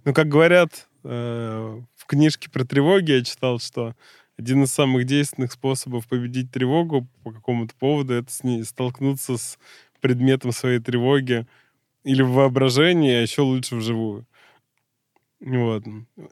Ну, 0.03 0.14
как 0.14 0.27
говорят 0.27 0.89
э, 1.05 1.81
в 1.95 2.05
книжке 2.05 2.49
про 2.49 2.65
тревоги, 2.65 3.11
я 3.11 3.23
читал, 3.23 3.59
что 3.59 3.95
один 4.38 4.61
из 4.64 4.73
самых 4.73 5.05
действенных 5.05 5.53
способов 5.53 6.05
победить 6.09 6.51
тревогу 6.51 7.07
по 7.23 7.31
какому-то 7.31 7.73
поводу 7.76 8.14
это 8.14 8.30
с 8.30 8.43
ней 8.43 8.65
столкнуться 8.65 9.38
с 9.38 9.57
предметом 10.01 10.51
своей 10.51 10.80
тревоги 10.80 11.47
или 12.08 12.22
в 12.22 12.32
воображении, 12.32 13.14
а 13.14 13.22
еще 13.22 13.42
лучше 13.42 13.76
вживую. 13.76 14.26
Вот. 15.42 15.84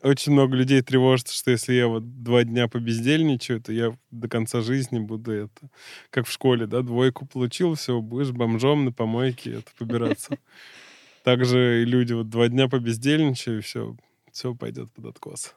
Очень 0.02 0.32
много 0.32 0.56
людей 0.56 0.82
тревожится, 0.82 1.36
что 1.36 1.52
если 1.52 1.74
я 1.74 1.88
вот 1.88 2.24
два 2.24 2.46
дня 2.46 2.68
побездельничаю, 2.70 3.62
то 3.62 3.74
я 3.74 3.96
до 4.10 4.30
конца 4.30 4.62
жизни 4.62 5.00
буду 5.00 5.32
это... 5.32 5.70
Как 6.10 6.28
в 6.28 6.32
школе, 6.32 6.66
да, 6.66 6.82
двойку 6.82 7.26
получил, 7.28 7.76
все, 7.76 8.02
будешь 8.02 8.32
бомжом 8.32 8.86
на 8.86 8.94
помойке 8.94 9.60
это 9.60 9.72
побираться. 9.78 10.40
Также 11.24 11.82
и 11.82 11.86
люди 11.86 12.14
вот 12.14 12.30
два 12.30 12.48
дня 12.48 12.70
побездельничаю, 12.70 13.58
и 13.58 13.62
все, 13.62 13.98
все 14.32 14.56
пойдет 14.56 14.92
под 14.94 15.06
откос. 15.08 15.56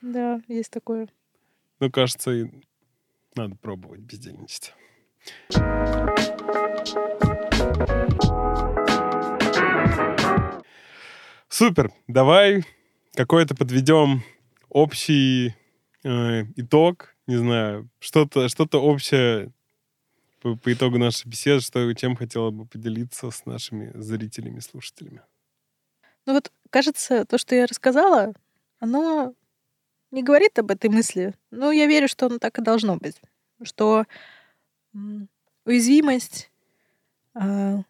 Да, 0.00 0.40
есть 0.48 0.70
такое. 0.70 1.08
Ну, 1.78 1.90
кажется, 1.90 2.32
и 2.32 2.46
надо 3.34 3.54
пробовать 3.56 4.00
бездельничать. 4.00 4.72
Супер. 11.62 11.92
Давай 12.08 12.64
какой-то 13.14 13.54
подведем 13.54 14.24
общий 14.68 15.54
э, 16.02 16.42
итог. 16.56 17.14
Не 17.28 17.36
знаю, 17.36 17.88
что-то 18.00 18.48
что 18.48 18.64
общее 18.82 19.52
по, 20.40 20.56
по 20.56 20.72
итогу 20.72 20.98
нашей 20.98 21.28
беседы, 21.28 21.60
что, 21.60 21.94
чем 21.94 22.16
хотела 22.16 22.50
бы 22.50 22.66
поделиться 22.66 23.30
с 23.30 23.46
нашими 23.46 23.92
зрителями, 23.94 24.58
слушателями. 24.58 25.22
Ну 26.26 26.32
вот, 26.32 26.50
кажется, 26.70 27.24
то, 27.26 27.38
что 27.38 27.54
я 27.54 27.66
рассказала, 27.66 28.34
оно 28.80 29.32
не 30.10 30.24
говорит 30.24 30.58
об 30.58 30.72
этой 30.72 30.90
мысли. 30.90 31.32
Но 31.52 31.70
я 31.70 31.86
верю, 31.86 32.08
что 32.08 32.26
оно 32.26 32.38
так 32.38 32.58
и 32.58 32.62
должно 32.62 32.96
быть. 32.96 33.22
Что 33.62 34.04
уязвимость, 35.64 36.50
а, 37.34 37.84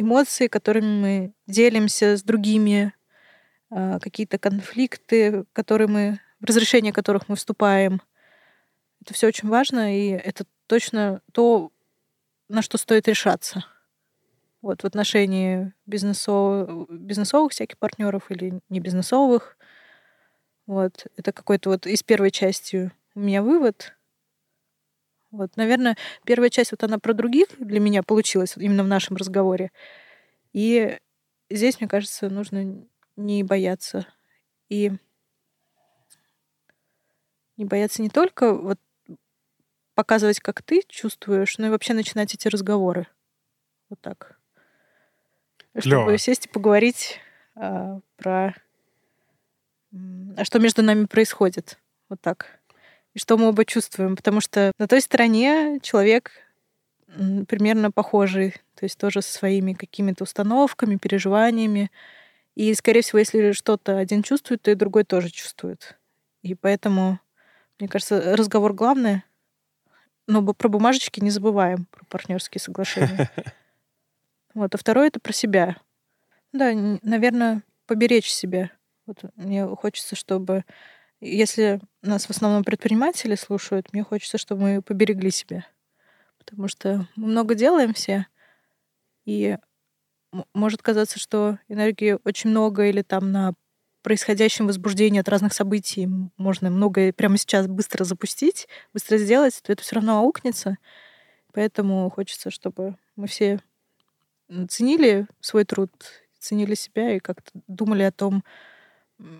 эмоции, 0.00 0.48
которыми 0.48 1.00
мы 1.00 1.32
делимся 1.46 2.16
с 2.16 2.22
другими, 2.22 2.92
а, 3.70 3.98
какие-то 4.00 4.38
конфликты, 4.38 5.44
которые 5.52 5.88
мы, 5.88 6.20
в 6.40 6.44
разрешение 6.44 6.92
которых 6.92 7.28
мы 7.28 7.36
вступаем, 7.36 8.00
это 9.02 9.14
все 9.14 9.28
очень 9.28 9.48
важно, 9.48 9.96
и 9.96 10.08
это 10.10 10.44
точно 10.66 11.22
то, 11.32 11.72
на 12.48 12.62
что 12.62 12.78
стоит 12.78 13.08
решаться. 13.08 13.64
Вот 14.62 14.82
в 14.82 14.84
отношении 14.84 15.72
бизнесов, 15.86 16.88
бизнесовых 16.90 17.52
всяких 17.52 17.78
партнеров 17.78 18.30
или 18.30 18.60
не 18.68 18.80
бизнесовых. 18.80 19.56
Вот. 20.66 21.06
Это 21.16 21.32
какой-то 21.32 21.70
вот 21.70 21.86
из 21.86 22.02
первой 22.02 22.30
части 22.30 22.92
у 23.14 23.20
меня 23.20 23.42
вывод. 23.42 23.94
Вот, 25.30 25.56
наверное, 25.56 25.96
первая 26.24 26.50
часть 26.50 26.72
вот 26.72 26.82
она 26.82 26.98
про 26.98 27.12
других 27.12 27.48
для 27.58 27.80
меня 27.80 28.02
получилась 28.02 28.56
именно 28.56 28.82
в 28.82 28.88
нашем 28.88 29.16
разговоре. 29.16 29.70
И 30.52 30.98
здесь, 31.48 31.80
мне 31.80 31.88
кажется, 31.88 32.28
нужно 32.28 32.84
не 33.16 33.44
бояться. 33.44 34.06
И 34.68 34.92
не 37.56 37.64
бояться 37.64 38.02
не 38.02 38.08
только 38.08 38.54
вот 38.54 38.78
показывать, 39.94 40.40
как 40.40 40.62
ты 40.62 40.82
чувствуешь, 40.88 41.58
но 41.58 41.66
и 41.66 41.70
вообще 41.70 41.92
начинать 41.92 42.34
эти 42.34 42.48
разговоры. 42.48 43.06
Вот 43.88 44.00
так. 44.00 44.38
Чтобы 45.76 46.04
Клёво. 46.04 46.18
сесть 46.18 46.46
и 46.46 46.48
поговорить 46.48 47.20
а, 47.54 48.00
про... 48.16 48.54
А 50.36 50.44
что 50.44 50.58
между 50.58 50.82
нами 50.82 51.04
происходит. 51.04 51.78
Вот 52.08 52.20
так. 52.20 52.59
И 53.14 53.18
что 53.18 53.36
мы 53.36 53.48
оба 53.48 53.64
чувствуем. 53.64 54.16
Потому 54.16 54.40
что 54.40 54.72
на 54.78 54.86
той 54.86 55.00
стороне 55.00 55.80
человек 55.82 56.30
примерно 57.48 57.90
похожий. 57.90 58.52
То 58.74 58.84
есть 58.84 58.98
тоже 58.98 59.22
со 59.22 59.32
своими 59.32 59.72
какими-то 59.72 60.24
установками, 60.24 60.96
переживаниями. 60.96 61.90
И, 62.54 62.74
скорее 62.74 63.02
всего, 63.02 63.18
если 63.18 63.52
что-то 63.52 63.98
один 63.98 64.22
чувствует, 64.22 64.62
то 64.62 64.70
и 64.70 64.74
другой 64.74 65.04
тоже 65.04 65.30
чувствует. 65.30 65.98
И 66.42 66.54
поэтому, 66.54 67.20
мне 67.78 67.88
кажется, 67.88 68.36
разговор 68.36 68.72
главное. 68.72 69.24
Но 70.26 70.42
про 70.54 70.68
бумажечки 70.68 71.20
не 71.20 71.30
забываем, 71.30 71.86
про 71.90 72.04
партнерские 72.04 72.60
соглашения. 72.60 73.30
Вот, 74.52 74.74
а 74.74 74.78
второе 74.78 75.06
это 75.06 75.20
про 75.20 75.32
себя. 75.32 75.76
Да, 76.52 76.72
наверное, 77.02 77.62
поберечь 77.86 78.28
себя. 78.28 78.72
Вот 79.06 79.18
мне 79.36 79.64
хочется, 79.64 80.16
чтобы, 80.16 80.64
если 81.20 81.80
нас 82.02 82.26
в 82.26 82.30
основном 82.30 82.64
предприниматели 82.64 83.34
слушают, 83.34 83.92
мне 83.92 84.02
хочется, 84.02 84.38
чтобы 84.38 84.62
мы 84.62 84.82
поберегли 84.82 85.30
себя. 85.30 85.66
Потому 86.38 86.68
что 86.68 87.06
мы 87.16 87.28
много 87.28 87.54
делаем 87.54 87.92
все, 87.92 88.26
и 89.24 89.58
может 90.54 90.82
казаться, 90.82 91.18
что 91.18 91.58
энергии 91.68 92.18
очень 92.24 92.50
много 92.50 92.86
или 92.86 93.02
там 93.02 93.32
на 93.32 93.54
происходящем 94.02 94.66
возбуждении 94.66 95.20
от 95.20 95.28
разных 95.28 95.52
событий 95.52 96.08
можно 96.36 96.70
многое 96.70 97.12
прямо 97.12 97.36
сейчас 97.36 97.66
быстро 97.66 98.04
запустить, 98.04 98.66
быстро 98.94 99.18
сделать, 99.18 99.60
то 99.62 99.72
это 99.72 99.82
все 99.82 99.96
равно 99.96 100.18
аукнется. 100.18 100.78
Поэтому 101.52 102.08
хочется, 102.10 102.50
чтобы 102.50 102.96
мы 103.16 103.26
все 103.26 103.60
ценили 104.68 105.26
свой 105.40 105.64
труд, 105.64 105.90
ценили 106.38 106.74
себя 106.74 107.16
и 107.16 107.20
как-то 107.20 107.50
думали 107.66 108.02
о 108.04 108.12
том, 108.12 108.42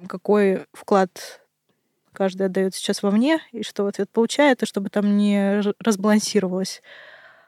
какой 0.08 0.66
вклад 0.72 1.39
каждый 2.20 2.48
отдает 2.48 2.74
сейчас 2.74 3.02
вовне, 3.02 3.40
и 3.50 3.62
что 3.62 3.86
ответ 3.86 4.10
получает, 4.10 4.62
и 4.62 4.66
чтобы 4.66 4.90
там 4.90 5.16
не 5.16 5.62
разбалансировалось. 5.78 6.82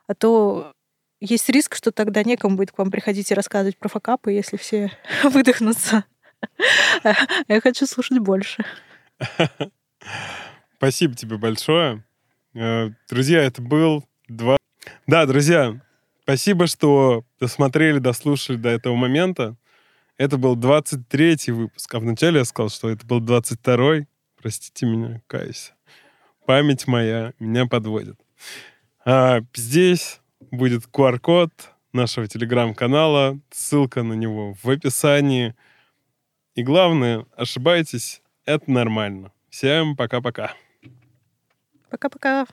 А 0.06 0.14
то 0.14 0.72
есть 1.20 1.50
риск, 1.50 1.74
что 1.74 1.92
тогда 1.92 2.22
некому 2.22 2.56
будет 2.56 2.72
к 2.72 2.78
вам 2.78 2.90
приходить 2.90 3.30
и 3.30 3.34
рассказывать 3.34 3.76
про 3.76 3.90
факапы, 3.90 4.32
если 4.32 4.56
все 4.56 4.90
выдохнутся. 5.24 6.04
Я 7.48 7.60
хочу 7.60 7.84
слушать 7.84 8.20
больше. 8.20 8.64
Спасибо 10.78 11.14
тебе 11.16 11.36
большое. 11.36 12.02
Э, 12.54 12.92
Друзья, 13.10 13.42
это 13.42 13.60
был 13.60 14.06
два... 14.26 14.56
Да, 15.06 15.26
друзья, 15.26 15.78
спасибо, 16.22 16.66
что 16.66 17.26
досмотрели, 17.38 17.98
дослушали 17.98 18.56
до 18.56 18.70
этого 18.70 18.96
момента. 18.96 19.54
Это 20.16 20.38
был 20.38 20.56
23-й 20.56 21.50
выпуск. 21.50 21.94
А 21.94 21.98
вначале 21.98 22.38
я 22.38 22.46
сказал, 22.46 22.70
что 22.70 22.88
это 22.88 23.06
был 23.06 23.20
22-й. 23.20 24.06
Простите 24.42 24.86
меня, 24.86 25.22
каюсь. 25.28 25.72
Память 26.46 26.88
моя 26.88 27.32
меня 27.38 27.66
подводит. 27.66 28.18
А, 29.04 29.42
здесь 29.54 30.20
будет 30.50 30.86
QR-код 30.86 31.50
нашего 31.92 32.26
телеграм-канала. 32.26 33.38
Ссылка 33.52 34.02
на 34.02 34.14
него 34.14 34.54
в 34.60 34.68
описании. 34.68 35.54
И 36.56 36.64
главное, 36.64 37.24
ошибайтесь, 37.36 38.20
это 38.44 38.68
нормально. 38.68 39.32
Всем 39.48 39.94
пока-пока. 39.96 40.52
Пока-пока. 41.88 42.46